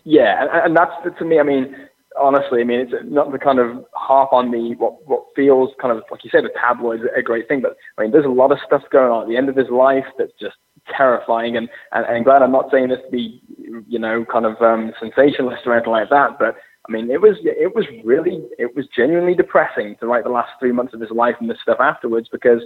yeah 0.05 0.47
and 0.65 0.75
that's 0.75 0.91
to 1.19 1.23
me 1.23 1.39
i 1.39 1.43
mean 1.43 1.75
honestly, 2.19 2.61
I 2.61 2.63
mean, 2.63 2.79
it's 2.79 2.93
not 3.05 3.31
the 3.31 3.39
kind 3.39 3.59
of 3.59 3.85
harp 3.93 4.33
on 4.33 4.51
the 4.51 4.75
what 4.77 5.07
what 5.07 5.25
feels 5.35 5.71
kind 5.81 5.95
of 5.95 6.03
like 6.11 6.23
you 6.23 6.29
said, 6.31 6.43
the 6.43 6.49
tabloid 6.59 7.01
a 7.15 7.21
great 7.21 7.47
thing, 7.47 7.61
but 7.61 7.75
I 7.97 8.03
mean, 8.03 8.11
there's 8.11 8.25
a 8.25 8.29
lot 8.29 8.51
of 8.51 8.59
stuff 8.65 8.83
going 8.91 9.11
on 9.11 9.23
at 9.23 9.29
the 9.29 9.37
end 9.37 9.49
of 9.49 9.55
his 9.55 9.69
life 9.69 10.05
that's 10.17 10.33
just 10.39 10.55
terrifying. 10.95 11.57
And 11.57 11.69
and, 11.91 12.05
and 12.05 12.25
glad 12.25 12.41
I'm 12.41 12.51
not 12.51 12.69
saying 12.71 12.89
this 12.89 12.99
to 13.05 13.11
be, 13.11 13.41
you 13.87 13.99
know, 13.99 14.25
kind 14.31 14.45
of 14.45 14.61
um, 14.61 14.93
sensationalist 14.99 15.63
or 15.65 15.73
anything 15.73 15.91
like 15.91 16.09
that, 16.09 16.37
but 16.39 16.55
I 16.87 16.91
mean, 16.91 17.09
it 17.09 17.21
was 17.21 17.37
it 17.43 17.73
was 17.73 17.85
really 18.03 18.43
it 18.57 18.75
was 18.75 18.85
genuinely 18.95 19.35
depressing 19.35 19.95
to 19.99 20.07
write 20.07 20.25
the 20.25 20.29
last 20.29 20.51
three 20.59 20.71
months 20.71 20.93
of 20.93 20.99
his 20.99 21.11
life 21.11 21.35
and 21.39 21.49
this 21.49 21.57
stuff 21.61 21.77
afterwards 21.79 22.27
because 22.31 22.61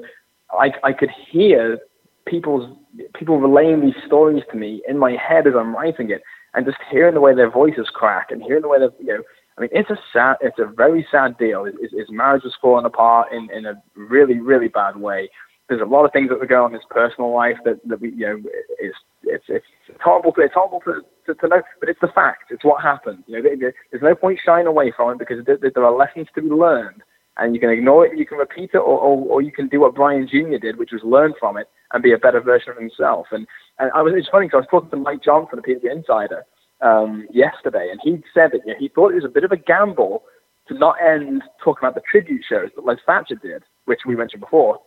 I 0.52 0.72
I 0.84 0.94
could 0.94 1.12
hear 1.32 1.80
people's 2.26 2.78
people 3.14 3.40
relaying 3.40 3.82
these 3.82 3.96
stories 4.06 4.44
to 4.52 4.58
me 4.58 4.82
in 4.88 4.98
my 4.98 5.12
head 5.12 5.48
as 5.48 5.54
I'm 5.58 5.74
writing 5.74 6.10
it 6.10 6.22
and 6.54 6.66
just 6.66 6.78
hearing 6.92 7.14
the 7.14 7.22
way 7.22 7.36
their 7.36 7.50
voices 7.50 7.88
crack 7.94 8.32
and 8.32 8.42
hearing 8.42 8.64
the 8.64 8.68
way 8.68 8.80
they 8.80 8.88
you 9.00 9.18
know 9.18 9.24
I 9.58 9.62
mean 9.62 9.70
it's 9.72 9.90
a 9.90 9.98
sad 10.14 10.38
it's 10.42 10.60
a 10.60 10.66
very 10.66 11.08
sad 11.12 11.38
deal 11.38 11.66
his, 11.66 11.92
his 11.92 12.10
marriage 12.10 12.44
was 12.44 12.56
falling 12.62 12.86
apart 12.86 13.32
in 13.32 13.50
in 13.52 13.66
a 13.66 13.82
really 13.96 14.40
really 14.40 14.68
bad 14.68 14.98
way 14.98 15.30
there's 15.70 15.82
a 15.82 15.86
lot 15.86 16.06
of 16.06 16.14
things 16.14 16.30
that 16.30 16.40
were 16.40 16.46
going 16.46 16.64
on 16.64 16.72
in 16.72 16.80
his 16.80 16.88
personal 16.90 17.34
life 17.34 17.58
that, 17.66 17.80
that 17.88 18.00
we 18.00 18.12
you 18.12 18.28
know 18.28 18.42
it's 18.80 18.98
it's 19.24 19.46
it's 19.50 20.02
horrible 20.02 20.32
to, 20.34 20.42
it's 20.42 20.54
horrible 20.54 20.82
to, 20.82 21.02
to, 21.26 21.34
to 21.40 21.48
know 21.48 21.62
but 21.80 21.90
it's 21.90 22.02
the 22.02 22.12
fact 22.14 22.52
it's 22.52 22.64
what 22.64 22.82
happened 22.82 23.24
you 23.28 23.42
know 23.42 23.50
there's 23.60 24.04
no 24.04 24.16
point 24.16 24.40
shying 24.46 24.68
away 24.68 24.94
from 24.96 25.12
it 25.12 25.20
because 25.20 25.44
there, 25.46 25.58
there 25.62 25.86
are 25.86 25.96
lessons 25.96 26.28
to 26.36 26.42
be 26.42 26.50
learned 26.50 27.02
and 27.38 27.54
you 27.54 27.62
can 27.62 27.70
ignore 27.70 28.06
it, 28.06 28.18
you 28.18 28.26
can 28.26 28.38
repeat 28.38 28.72
it, 28.74 28.78
or, 28.78 28.98
or, 28.98 29.18
or, 29.28 29.42
you 29.42 29.52
can 29.52 29.68
do 29.68 29.82
what 29.82 29.96
Brian 29.96 30.28
Jr. 30.28 30.58
did, 30.60 30.78
which 30.78 30.92
was 30.92 31.02
learn 31.04 31.34
from 31.40 31.58
it 31.58 31.68
and 31.94 32.04
be 32.04 32.14
a 32.14 32.18
better 32.18 32.42
version 32.42 32.72
of 32.72 32.78
himself. 32.78 33.28
And, 33.32 33.48
and 33.80 33.92
I 33.94 34.02
was, 34.02 34.14
it's 34.16 34.30
funny 34.30 34.48
because 34.48 34.58
I 34.58 34.66
was 34.66 34.68
talking 34.72 34.90
to 34.90 34.98
Mike 34.98 35.24
Johnson, 35.24 35.62
the 35.64 35.74
PW 35.74 35.92
Insider, 35.92 36.46
um, 36.82 37.28
yesterday, 37.32 37.90
and 37.92 38.00
he 38.04 38.24
said 38.34 38.52
that 38.52 38.62
you 38.66 38.74
know, 38.74 38.80
he 38.80 38.90
thought 38.90 39.12
it 39.12 39.16
was 39.16 39.26
a 39.26 39.30
bit 39.30 39.44
of 39.44 39.52
a 39.52 39.58
gamble 39.58 40.24
to 40.68 40.74
not 40.74 40.96
end 41.02 41.44
talking 41.64 41.88
about 41.88 41.96
the 41.96 42.02
tribute 42.10 42.44
shows 42.48 42.70
that 42.76 42.86
Les 42.86 42.98
Thatcher 43.06 43.36
did, 43.36 43.64
which 43.86 44.02
we 44.06 44.16
mentioned 44.16 44.42
before, 44.42 44.80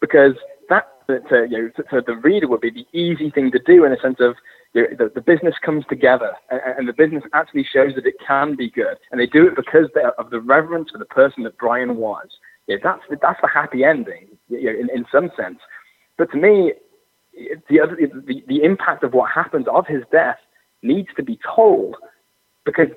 because 0.00 0.34
that 0.68 0.88
to, 1.08 1.46
you 1.50 1.58
know, 1.58 1.70
to, 1.76 1.82
to 1.84 2.02
the 2.06 2.16
reader 2.16 2.48
would 2.48 2.60
be 2.60 2.70
the 2.70 2.86
easy 2.98 3.30
thing 3.30 3.50
to 3.50 3.58
do 3.58 3.84
in 3.84 3.92
a 3.92 4.00
sense 4.00 4.16
of 4.20 4.34
you 4.72 4.82
know, 4.82 4.88
the, 4.98 5.12
the 5.14 5.20
business 5.20 5.54
comes 5.62 5.84
together 5.88 6.32
and, 6.50 6.60
and, 6.78 6.88
the 6.88 6.92
business 6.92 7.22
actually 7.34 7.66
shows 7.70 7.94
that 7.94 8.06
it 8.06 8.14
can 8.26 8.56
be 8.56 8.70
good, 8.70 8.96
and 9.10 9.20
they 9.20 9.26
do 9.26 9.46
it 9.46 9.56
because 9.56 9.88
of 10.18 10.30
the 10.30 10.40
reverence 10.40 10.90
for 10.90 10.98
the 10.98 11.04
person 11.04 11.42
that 11.44 11.58
Brian 11.58 11.96
was. 11.96 12.28
Yeah, 12.66 12.76
that's 12.82 13.02
that's 13.20 13.40
the 13.42 13.48
happy 13.48 13.84
ending, 13.84 14.28
in, 14.48 14.88
in 14.94 15.04
some 15.10 15.30
sense. 15.36 15.58
But 16.16 16.30
to 16.30 16.38
me, 16.38 16.72
the, 17.68 17.80
other, 17.80 17.96
the 17.96 18.42
the 18.46 18.62
impact 18.62 19.02
of 19.02 19.12
what 19.12 19.30
happened 19.30 19.68
of 19.68 19.86
his 19.86 20.02
death 20.12 20.38
needs 20.82 21.08
to 21.16 21.22
be 21.22 21.38
told 21.54 21.96
because 22.64 22.88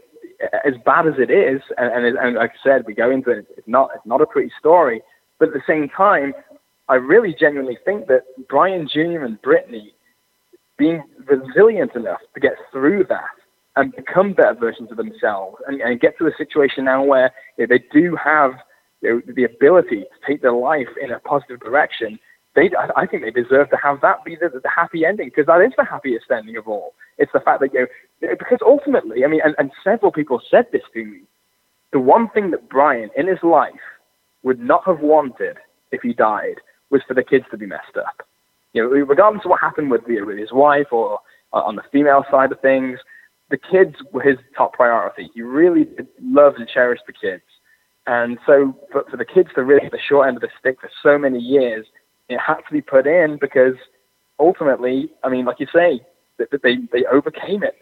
as 0.66 0.74
bad 0.86 1.08
as 1.08 1.14
it 1.18 1.32
is, 1.32 1.62
and, 1.78 2.06
and, 2.06 2.18
and 2.18 2.36
like 2.36 2.52
I 2.52 2.64
said, 2.64 2.86
we 2.86 2.94
go 2.94 3.10
into 3.10 3.32
it, 3.32 3.48
it's 3.58 3.68
not 3.68 3.92
it's 3.96 4.06
not 4.06 4.22
a 4.22 4.26
pretty 4.26 4.52
story. 4.60 5.02
But 5.40 5.50
at 5.50 5.54
the 5.54 5.62
same 5.68 5.90
time, 5.90 6.34
I 6.88 6.96
really 6.96 7.36
genuinely 7.38 7.78
think 7.84 8.08
that 8.08 8.24
Brian 8.48 8.88
Jr. 8.88 9.24
and 9.24 9.42
Brittany 9.42 9.94
being 10.78 11.04
resilient 11.26 11.96
enough 11.96 12.20
to 12.34 12.40
get 12.40 12.54
through 12.72 13.06
that 13.10 13.30
and 13.76 13.96
become 13.96 14.34
better 14.34 14.54
versions 14.54 14.92
of 14.92 14.98
themselves 14.98 15.58
and, 15.68 15.82
and 15.82 16.00
get 16.00 16.18
to 16.18 16.28
a 16.28 16.32
situation 16.38 16.86
now 16.86 17.04
where 17.04 17.32
you 17.58 17.66
know, 17.66 17.76
they 17.76 17.84
do 17.92 18.16
have 18.16 18.52
you 19.02 19.16
know, 19.26 19.34
the 19.34 19.44
ability 19.44 20.02
to 20.02 20.28
take 20.28 20.42
their 20.42 20.54
life 20.54 20.88
in 21.02 21.12
a 21.12 21.20
positive 21.20 21.60
direction 21.60 22.20
they, 22.56 22.72
I 22.96 23.06
think 23.06 23.24
they 23.24 23.32
deserve 23.32 23.70
to 23.72 23.78
have 23.82 24.00
that 24.02 24.24
be 24.24 24.36
the, 24.36 24.50
the 24.50 24.70
happy 24.70 25.06
ending 25.06 25.28
because 25.28 25.46
that 25.48 25.62
is 25.62 25.74
the 25.78 25.84
happiest 25.84 26.32
ending 26.32 26.56
of 26.56 26.68
all. 26.68 26.94
It's 27.18 27.32
the 27.34 27.42
fact 27.42 27.60
that 27.62 27.74
you 27.74 27.88
know, 28.22 28.36
because 28.40 28.60
ultimately, 28.66 29.26
I 29.26 29.28
mean, 29.28 29.42
and, 29.44 29.56
and 29.58 29.72
several 29.84 30.12
people 30.12 30.42
said 30.50 30.68
this 30.72 30.84
to 30.94 31.04
me. 31.04 31.22
The 31.92 32.00
one 32.00 32.30
thing 32.30 32.52
that 32.52 32.70
Brian 32.70 33.10
in 33.16 33.28
his 33.28 33.44
life 33.44 33.74
would 34.44 34.60
not 34.60 34.84
have 34.86 35.02
wanted 35.02 35.58
if 35.92 36.02
he 36.02 36.14
died 36.14 36.56
was 36.90 37.02
for 37.08 37.14
the 37.14 37.24
kids 37.24 37.46
to 37.52 37.58
be 37.58 37.66
messed 37.66 37.98
up. 37.98 38.26
You 38.74 38.84
know, 38.84 38.90
regardless 38.90 39.46
of 39.46 39.50
what 39.50 39.62
happened 39.62 39.92
with, 39.92 40.06
the, 40.06 40.22
with 40.22 40.38
his 40.38 40.52
wife 40.52 40.88
or 40.92 41.20
uh, 41.54 41.58
on 41.58 41.76
the 41.76 41.84
female 41.92 42.26
side 42.30 42.52
of 42.52 42.60
things, 42.62 43.00
the 43.50 43.58
kids 43.58 43.96
were 44.12 44.22
his 44.22 44.38
top 44.58 44.74
priority. 44.74 45.30
He 45.34 45.42
really 45.42 45.88
loved 46.22 46.58
and 46.58 46.68
cherished 46.68 47.04
the 47.08 47.14
kids. 47.14 47.44
And 48.08 48.38
so 48.46 48.76
for, 48.92 49.04
for 49.10 49.18
the 49.18 49.26
kids 49.26 49.50
to 49.56 49.64
really 49.64 49.82
get 49.82 49.92
the 49.92 50.00
short 50.10 50.28
end 50.28 50.38
of 50.38 50.42
the 50.42 50.50
stick 50.60 50.80
for 50.80 50.90
so 51.02 51.18
many 51.18 51.40
years, 51.40 51.86
it 52.30 52.40
had 52.40 52.62
to 52.68 52.72
be 52.72 52.82
put 52.82 53.08
in 53.08 53.38
because 53.40 53.76
ultimately, 54.40 55.12
I 55.24 55.30
mean, 55.30 55.46
like 55.46 55.60
you 55.60 55.68
say, 55.74 56.02
that 56.38 56.50
they, 56.64 56.78
they 56.92 57.06
overcame 57.06 57.64
it. 57.64 57.76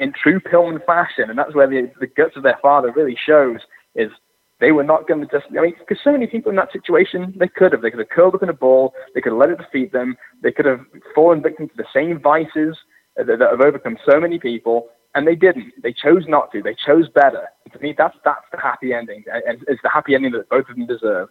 in, 0.00 0.12
true 0.12 0.40
Pillman 0.40 0.84
fashion, 0.86 1.28
and 1.28 1.38
that's 1.38 1.54
where 1.54 1.68
the, 1.68 1.90
the 2.00 2.06
guts 2.06 2.36
of 2.36 2.42
their 2.42 2.58
father 2.62 2.92
really 2.92 3.16
shows. 3.26 3.58
Is 3.94 4.10
they 4.60 4.72
were 4.72 4.84
not 4.84 5.06
going 5.06 5.20
to 5.20 5.26
just, 5.26 5.46
I 5.56 5.62
mean, 5.62 5.74
because 5.78 5.98
so 6.02 6.12
many 6.12 6.26
people 6.26 6.50
in 6.50 6.56
that 6.56 6.72
situation, 6.72 7.34
they 7.38 7.48
could 7.48 7.72
have. 7.72 7.82
They 7.82 7.90
could 7.90 8.00
have 8.00 8.08
curled 8.08 8.34
up 8.34 8.42
in 8.42 8.48
a 8.48 8.54
ball. 8.54 8.92
They 9.14 9.20
could 9.20 9.32
have 9.32 9.38
let 9.38 9.50
it 9.50 9.58
defeat 9.58 9.92
them. 9.92 10.16
They 10.42 10.52
could 10.52 10.66
have 10.66 10.80
fallen 11.14 11.42
victim 11.42 11.68
to 11.68 11.76
the 11.76 11.84
same 11.92 12.20
vices 12.20 12.76
that, 13.16 13.26
that 13.26 13.40
have 13.40 13.60
overcome 13.60 13.98
so 14.08 14.20
many 14.20 14.38
people, 14.38 14.88
and 15.14 15.26
they 15.26 15.34
didn't. 15.34 15.72
They 15.82 15.92
chose 15.92 16.24
not 16.26 16.50
to. 16.52 16.62
They 16.62 16.76
chose 16.86 17.08
better. 17.14 17.48
to 17.72 17.78
me, 17.80 17.94
that's, 17.96 18.16
that's 18.24 18.44
the 18.52 18.58
happy 18.58 18.92
ending. 18.92 19.24
And 19.46 19.62
it's 19.68 19.82
the 19.82 19.90
happy 19.90 20.14
ending 20.14 20.32
that 20.32 20.48
both 20.48 20.68
of 20.68 20.76
them 20.76 20.86
deserve. 20.86 21.28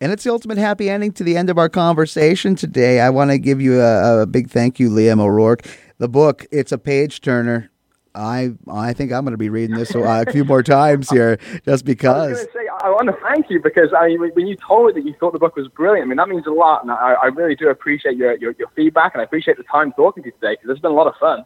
And 0.00 0.12
it's 0.12 0.24
the 0.24 0.30
ultimate 0.30 0.58
happy 0.58 0.88
ending 0.90 1.12
to 1.12 1.24
the 1.24 1.36
end 1.36 1.50
of 1.50 1.58
our 1.58 1.68
conversation 1.68 2.54
today. 2.54 3.00
I 3.00 3.10
want 3.10 3.30
to 3.30 3.38
give 3.38 3.60
you 3.60 3.80
a, 3.80 4.22
a 4.22 4.26
big 4.26 4.50
thank 4.50 4.78
you, 4.78 4.90
Liam 4.90 5.20
O'Rourke. 5.20 5.66
The 5.98 6.08
book, 6.08 6.46
it's 6.50 6.72
a 6.72 6.78
page 6.78 7.20
turner. 7.20 7.70
I 8.14 8.50
I 8.68 8.92
think 8.94 9.12
I'm 9.12 9.24
going 9.24 9.32
to 9.32 9.38
be 9.38 9.48
reading 9.48 9.76
this 9.76 9.94
uh, 9.94 10.24
a 10.26 10.30
few 10.32 10.44
more 10.44 10.62
times 10.62 11.08
here, 11.08 11.38
just 11.64 11.84
because. 11.84 12.40
I, 12.40 12.42
say, 12.52 12.68
I 12.82 12.90
want 12.90 13.06
to 13.08 13.16
thank 13.22 13.50
you 13.50 13.60
because 13.62 13.90
I 13.96 14.08
mean, 14.08 14.30
when 14.32 14.46
you 14.46 14.56
told 14.56 14.86
me 14.86 15.00
that 15.00 15.06
you 15.06 15.14
thought 15.20 15.32
the 15.32 15.38
book 15.38 15.56
was 15.56 15.68
brilliant, 15.68 16.06
I 16.06 16.08
mean 16.08 16.16
that 16.16 16.28
means 16.28 16.46
a 16.46 16.50
lot, 16.50 16.82
and 16.82 16.90
I, 16.90 17.14
I 17.22 17.26
really 17.26 17.54
do 17.54 17.68
appreciate 17.68 18.16
your, 18.16 18.36
your, 18.36 18.54
your 18.58 18.68
feedback, 18.74 19.14
and 19.14 19.20
I 19.20 19.24
appreciate 19.24 19.56
the 19.56 19.62
time 19.64 19.92
talking 19.92 20.22
to 20.22 20.28
you 20.28 20.32
today 20.32 20.54
because 20.54 20.70
it's 20.70 20.80
been 20.80 20.90
a 20.90 20.94
lot 20.94 21.06
of 21.06 21.14
fun. 21.20 21.44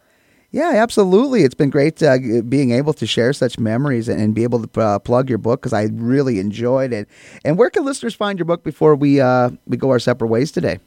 Yeah, 0.53 0.73
absolutely. 0.75 1.41
It's 1.41 1.55
been 1.55 1.71
great 1.71 2.01
uh, 2.03 2.19
being 2.47 2.69
able 2.71 2.93
to 2.93 3.07
share 3.07 3.33
such 3.33 3.57
memories 3.57 4.07
and 4.07 4.35
be 4.35 4.43
able 4.43 4.67
to 4.67 4.81
uh, 4.81 4.99
plug 4.99 5.27
your 5.27 5.39
book 5.39 5.61
because 5.61 5.73
I 5.73 5.85
really 5.91 6.37
enjoyed 6.37 6.93
it. 6.93 7.09
And 7.43 7.57
where 7.57 7.71
can 7.71 7.83
listeners 7.83 8.13
find 8.13 8.37
your 8.37 8.45
book 8.45 8.63
before 8.63 8.93
we 8.93 9.19
uh, 9.19 9.49
we 9.65 9.77
go 9.77 9.89
our 9.89 9.97
separate 9.97 10.27
ways 10.27 10.51
today? 10.51 10.77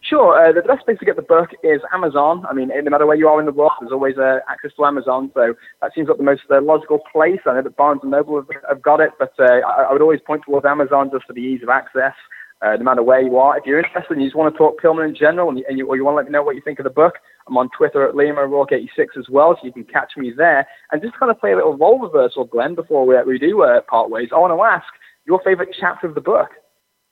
Sure. 0.00 0.38
Uh, 0.38 0.52
the 0.52 0.62
best 0.62 0.86
place 0.86 0.98
to 1.00 1.04
get 1.04 1.16
the 1.16 1.22
book 1.22 1.50
is 1.62 1.82
Amazon. 1.92 2.46
I 2.48 2.54
mean, 2.54 2.68
no 2.74 2.90
matter 2.90 3.06
where 3.06 3.16
you 3.16 3.28
are 3.28 3.38
in 3.40 3.46
the 3.46 3.52
world, 3.52 3.72
there's 3.80 3.92
always 3.92 4.16
uh, 4.16 4.38
access 4.48 4.70
to 4.76 4.86
Amazon. 4.86 5.30
So 5.34 5.54
that 5.82 5.92
seems 5.94 6.08
like 6.08 6.16
the 6.16 6.24
most 6.24 6.42
uh, 6.50 6.62
logical 6.62 7.00
place. 7.12 7.40
I 7.44 7.54
know 7.54 7.62
that 7.62 7.76
Barnes 7.76 8.00
and 8.02 8.10
Noble 8.10 8.36
have, 8.36 8.48
have 8.66 8.82
got 8.82 9.00
it, 9.00 9.10
but 9.18 9.34
I, 9.38 9.60
I, 9.60 9.92
would 9.92 10.00
always 10.00 10.20
point 10.26 10.44
towards 10.46 10.64
Amazon 10.64 11.10
just 11.12 11.26
for 11.26 11.34
the 11.34 11.42
ease 11.42 11.62
of 11.62 11.68
access. 11.68 12.14
Uh, 12.62 12.76
no 12.76 12.84
matter 12.84 13.02
where 13.02 13.20
you 13.20 13.36
are, 13.36 13.58
if 13.58 13.64
you're 13.66 13.78
interested 13.78 14.12
and 14.12 14.22
you 14.22 14.28
just 14.28 14.36
want 14.36 14.52
to 14.52 14.56
talk 14.56 14.80
Pillman 14.80 15.08
in 15.08 15.14
general, 15.14 15.50
and 15.50 15.58
you, 15.58 15.64
and 15.68 15.76
you, 15.76 15.86
or 15.86 15.96
you 15.96 16.04
want 16.04 16.14
to 16.14 16.16
let 16.18 16.26
me 16.26 16.32
know 16.32 16.42
what 16.42 16.54
you 16.54 16.62
think 16.62 16.78
of 16.78 16.84
the 16.84 16.90
book, 16.90 17.14
I'm 17.46 17.58
on 17.58 17.68
Twitter 17.76 18.08
at 18.08 18.14
Liam 18.14 18.38
O'Rourke86 18.38 19.18
as 19.18 19.28
well, 19.28 19.54
so 19.54 19.66
you 19.66 19.72
can 19.72 19.84
catch 19.84 20.12
me 20.16 20.32
there. 20.34 20.66
And 20.90 21.02
just 21.02 21.18
kind 21.18 21.30
of 21.30 21.38
play 21.38 21.52
a 21.52 21.56
little 21.56 21.76
role 21.76 21.98
reversal, 21.98 22.44
Glen, 22.44 22.74
before 22.74 23.06
we, 23.06 23.16
we 23.24 23.38
do 23.38 23.62
uh, 23.62 23.82
part 23.82 24.08
ways. 24.08 24.28
I 24.32 24.38
want 24.38 24.56
to 24.56 24.62
ask 24.62 24.86
your 25.26 25.42
favorite 25.44 25.76
chapter 25.78 26.06
of 26.06 26.14
the 26.14 26.20
book. 26.20 26.50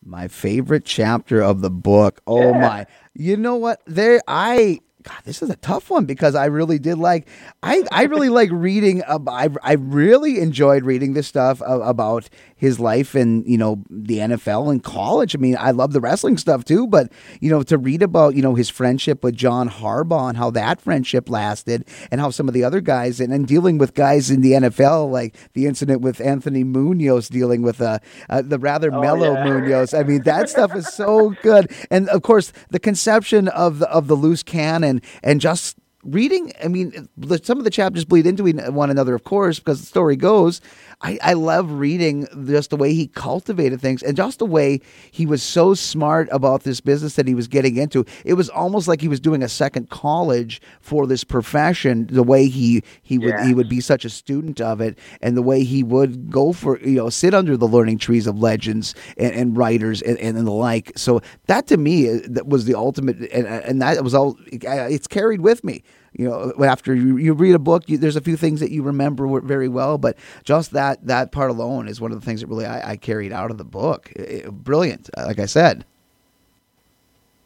My 0.04 0.26
favorite 0.28 0.84
chapter 0.84 1.42
of 1.42 1.60
the 1.60 1.70
book. 1.70 2.20
Oh 2.26 2.50
yeah. 2.50 2.60
my. 2.60 2.86
You 3.14 3.36
know 3.36 3.56
what? 3.56 3.82
There 3.86 4.20
I 4.26 4.80
God, 5.02 5.18
this 5.24 5.42
is 5.42 5.50
a 5.50 5.56
tough 5.56 5.90
one 5.90 6.04
because 6.04 6.34
I 6.34 6.46
really 6.46 6.78
did 6.78 6.96
like 6.96 7.28
I 7.62 7.82
I 7.90 8.04
really 8.04 8.28
like 8.28 8.50
reading 8.52 9.02
I 9.02 9.48
I 9.62 9.72
really 9.74 10.38
enjoyed 10.38 10.84
reading 10.84 11.14
this 11.14 11.26
stuff 11.26 11.60
about 11.64 12.28
his 12.56 12.78
life 12.78 13.16
and 13.16 13.44
you 13.44 13.58
know 13.58 13.82
the 13.90 14.18
NFL 14.18 14.70
and 14.70 14.82
college. 14.82 15.34
I 15.34 15.38
mean, 15.38 15.56
I 15.58 15.72
love 15.72 15.92
the 15.92 16.00
wrestling 16.00 16.36
stuff 16.36 16.64
too, 16.64 16.86
but 16.86 17.10
you 17.40 17.50
know 17.50 17.62
to 17.64 17.76
read 17.78 18.02
about 18.02 18.36
you 18.36 18.42
know 18.42 18.54
his 18.54 18.68
friendship 18.68 19.24
with 19.24 19.34
John 19.34 19.68
Harbaugh 19.68 20.28
and 20.28 20.38
how 20.38 20.50
that 20.52 20.80
friendship 20.80 21.28
lasted, 21.28 21.84
and 22.10 22.20
how 22.20 22.30
some 22.30 22.46
of 22.46 22.54
the 22.54 22.62
other 22.62 22.80
guys 22.80 23.20
and, 23.20 23.32
and 23.32 23.48
dealing 23.48 23.78
with 23.78 23.94
guys 23.94 24.30
in 24.30 24.42
the 24.42 24.52
NFL, 24.52 25.10
like 25.10 25.36
the 25.54 25.66
incident 25.66 26.02
with 26.02 26.20
Anthony 26.20 26.62
Munoz 26.62 27.28
dealing 27.28 27.62
with 27.62 27.80
uh, 27.80 27.98
uh 28.28 28.42
the 28.42 28.58
rather 28.58 28.94
oh, 28.94 29.00
mellow 29.00 29.32
yeah. 29.32 29.44
Munoz. 29.44 29.94
I 29.94 30.04
mean, 30.04 30.22
that 30.22 30.48
stuff 30.48 30.76
is 30.76 30.86
so 30.86 31.34
good, 31.42 31.72
and 31.90 32.08
of 32.10 32.22
course 32.22 32.52
the 32.70 32.78
conception 32.78 33.48
of 33.48 33.80
the 33.80 33.88
of 33.90 34.06
the 34.06 34.14
loose 34.14 34.42
cannon 34.42 34.91
and 35.22 35.40
just 35.40 35.76
reading, 36.04 36.52
I 36.62 36.68
mean, 36.68 37.08
some 37.42 37.58
of 37.58 37.64
the 37.64 37.70
chapters 37.70 38.04
bleed 38.04 38.26
into 38.26 38.44
one 38.72 38.90
another, 38.90 39.14
of 39.14 39.24
course, 39.24 39.58
because 39.58 39.80
the 39.80 39.86
story 39.86 40.16
goes. 40.16 40.60
I, 41.02 41.18
I 41.20 41.32
love 41.32 41.72
reading 41.72 42.28
just 42.46 42.70
the 42.70 42.76
way 42.76 42.94
he 42.94 43.08
cultivated 43.08 43.80
things 43.80 44.02
and 44.02 44.16
just 44.16 44.38
the 44.38 44.46
way 44.46 44.80
he 45.10 45.26
was 45.26 45.42
so 45.42 45.74
smart 45.74 46.28
about 46.30 46.62
this 46.62 46.80
business 46.80 47.16
that 47.16 47.26
he 47.26 47.34
was 47.34 47.48
getting 47.48 47.76
into. 47.76 48.04
It 48.24 48.34
was 48.34 48.48
almost 48.48 48.86
like 48.86 49.00
he 49.00 49.08
was 49.08 49.20
doing 49.20 49.42
a 49.42 49.48
second 49.48 49.90
college 49.90 50.62
for 50.80 51.06
this 51.06 51.24
profession. 51.24 52.06
The 52.06 52.22
way 52.22 52.46
he 52.46 52.82
he 53.02 53.18
would 53.18 53.28
yeah. 53.28 53.46
he 53.46 53.54
would 53.54 53.68
be 53.68 53.80
such 53.80 54.04
a 54.04 54.10
student 54.10 54.60
of 54.60 54.80
it, 54.80 54.98
and 55.20 55.36
the 55.36 55.42
way 55.42 55.64
he 55.64 55.82
would 55.82 56.30
go 56.30 56.52
for 56.52 56.78
you 56.80 56.96
know 56.96 57.10
sit 57.10 57.34
under 57.34 57.56
the 57.56 57.68
learning 57.68 57.98
trees 57.98 58.26
of 58.26 58.38
legends 58.38 58.94
and, 59.16 59.32
and 59.34 59.56
writers 59.56 60.02
and, 60.02 60.18
and, 60.18 60.36
the 60.36 60.52
like. 60.52 60.92
So 60.96 61.20
that 61.46 61.66
to 61.68 61.76
me 61.76 62.08
uh, 62.08 62.20
that 62.28 62.46
was 62.46 62.64
the 62.64 62.74
ultimate, 62.74 63.20
and, 63.32 63.46
and 63.46 63.82
that 63.82 64.02
was 64.04 64.14
all. 64.14 64.36
It's 64.50 65.08
carried 65.08 65.40
with 65.40 65.64
me 65.64 65.82
you 66.12 66.28
know 66.28 66.52
after 66.64 66.94
you, 66.94 67.16
you 67.16 67.32
read 67.32 67.54
a 67.54 67.58
book 67.58 67.88
you, 67.88 67.98
there's 67.98 68.16
a 68.16 68.20
few 68.20 68.36
things 68.36 68.60
that 68.60 68.70
you 68.70 68.82
remember 68.82 69.40
very 69.40 69.68
well 69.68 69.98
but 69.98 70.16
just 70.44 70.72
that 70.72 71.04
that 71.06 71.32
part 71.32 71.50
alone 71.50 71.88
is 71.88 72.00
one 72.00 72.12
of 72.12 72.20
the 72.20 72.24
things 72.24 72.40
that 72.40 72.46
really 72.46 72.66
i, 72.66 72.92
I 72.92 72.96
carried 72.96 73.32
out 73.32 73.50
of 73.50 73.58
the 73.58 73.64
book. 73.64 74.12
It, 74.16 74.50
brilliant 74.50 75.10
uh, 75.16 75.24
like 75.26 75.38
i 75.38 75.46
said. 75.46 75.84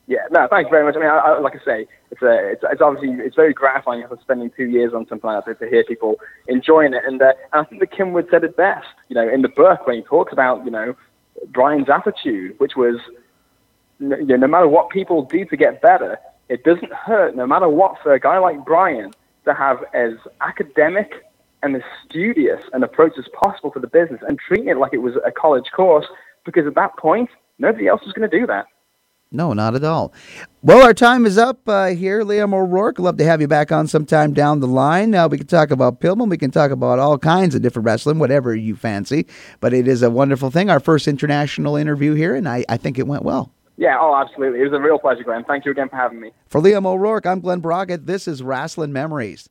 Yeah 0.06 0.26
no 0.30 0.46
thanks 0.50 0.70
very 0.70 0.84
much. 0.84 0.96
I 0.96 1.00
mean 1.00 1.08
I, 1.08 1.16
I, 1.16 1.38
like 1.40 1.54
i 1.54 1.64
say 1.64 1.86
it's, 2.10 2.22
a, 2.22 2.50
it's, 2.50 2.62
it's 2.70 2.80
obviously 2.80 3.24
it's 3.24 3.36
very 3.36 3.52
gratifying 3.52 4.02
after 4.02 4.18
spending 4.20 4.50
two 4.56 4.66
years 4.66 4.92
on 4.94 5.06
something 5.08 5.28
like 5.28 5.44
that 5.44 5.58
to 5.60 5.68
hear 5.68 5.84
people 5.84 6.16
enjoying 6.48 6.94
it. 6.94 7.02
And, 7.06 7.20
uh, 7.20 7.32
and 7.52 7.62
i 7.62 7.64
think 7.64 7.80
that 7.80 7.92
kim 7.92 8.12
wood 8.12 8.26
said 8.30 8.44
it 8.44 8.56
best 8.56 8.86
you 9.08 9.14
know 9.14 9.28
in 9.28 9.42
the 9.42 9.48
book 9.48 9.86
when 9.86 9.96
he 9.96 10.02
talks 10.02 10.32
about 10.32 10.64
you 10.64 10.70
know 10.70 10.96
brian's 11.48 11.88
attitude 11.88 12.54
which 12.58 12.76
was 12.76 12.96
you 13.98 14.08
know, 14.08 14.36
no 14.36 14.46
matter 14.46 14.68
what 14.68 14.90
people 14.90 15.22
do 15.24 15.44
to 15.44 15.56
get 15.56 15.80
better 15.80 16.18
it 16.48 16.64
doesn't 16.64 16.92
hurt, 16.92 17.34
no 17.36 17.46
matter 17.46 17.68
what, 17.68 17.96
for 18.02 18.14
a 18.14 18.20
guy 18.20 18.38
like 18.38 18.64
Brian 18.64 19.12
to 19.44 19.54
have 19.54 19.78
as 19.94 20.12
academic 20.40 21.12
and 21.62 21.74
as 21.74 21.82
studious 22.08 22.60
an 22.72 22.82
approach 22.82 23.12
as 23.18 23.24
possible 23.40 23.70
to 23.72 23.80
the 23.80 23.86
business 23.86 24.20
and 24.28 24.38
treat 24.38 24.66
it 24.66 24.76
like 24.76 24.92
it 24.92 24.98
was 24.98 25.14
a 25.24 25.32
college 25.32 25.70
course, 25.74 26.06
because 26.44 26.66
at 26.66 26.74
that 26.74 26.96
point, 26.96 27.30
nobody 27.58 27.88
else 27.88 28.02
was 28.04 28.12
going 28.12 28.28
to 28.28 28.38
do 28.38 28.46
that. 28.46 28.66
No, 29.32 29.52
not 29.52 29.74
at 29.74 29.82
all. 29.82 30.12
Well, 30.62 30.84
our 30.84 30.94
time 30.94 31.26
is 31.26 31.36
up 31.36 31.68
uh, 31.68 31.88
here, 31.88 32.22
Liam 32.22 32.54
O'Rourke. 32.54 33.00
Love 33.00 33.16
to 33.16 33.24
have 33.24 33.40
you 33.40 33.48
back 33.48 33.72
on 33.72 33.88
sometime 33.88 34.32
down 34.32 34.60
the 34.60 34.68
line. 34.68 35.10
Now, 35.10 35.26
we 35.26 35.38
can 35.38 35.48
talk 35.48 35.72
about 35.72 36.00
Pillman. 36.00 36.30
We 36.30 36.38
can 36.38 36.52
talk 36.52 36.70
about 36.70 37.00
all 37.00 37.18
kinds 37.18 37.56
of 37.56 37.62
different 37.62 37.86
wrestling, 37.86 38.20
whatever 38.20 38.54
you 38.54 38.76
fancy. 38.76 39.26
But 39.58 39.74
it 39.74 39.88
is 39.88 40.02
a 40.02 40.10
wonderful 40.10 40.52
thing. 40.52 40.70
Our 40.70 40.78
first 40.78 41.08
international 41.08 41.74
interview 41.74 42.14
here, 42.14 42.36
and 42.36 42.48
I, 42.48 42.64
I 42.68 42.76
think 42.76 43.00
it 43.00 43.06
went 43.08 43.24
well. 43.24 43.52
Yeah, 43.76 43.98
oh, 44.00 44.14
absolutely. 44.16 44.60
It 44.60 44.64
was 44.64 44.72
a 44.72 44.80
real 44.80 44.98
pleasure, 44.98 45.22
Glen. 45.22 45.44
Thank 45.44 45.64
you 45.64 45.70
again 45.70 45.88
for 45.88 45.96
having 45.96 46.20
me. 46.20 46.32
For 46.48 46.60
Liam 46.60 46.86
O'Rourke, 46.86 47.26
I'm 47.26 47.40
Glen 47.40 47.60
Braget. 47.60 48.06
This 48.06 48.26
is 48.26 48.40
Rasslin 48.42 48.90
Memories. 48.90 49.48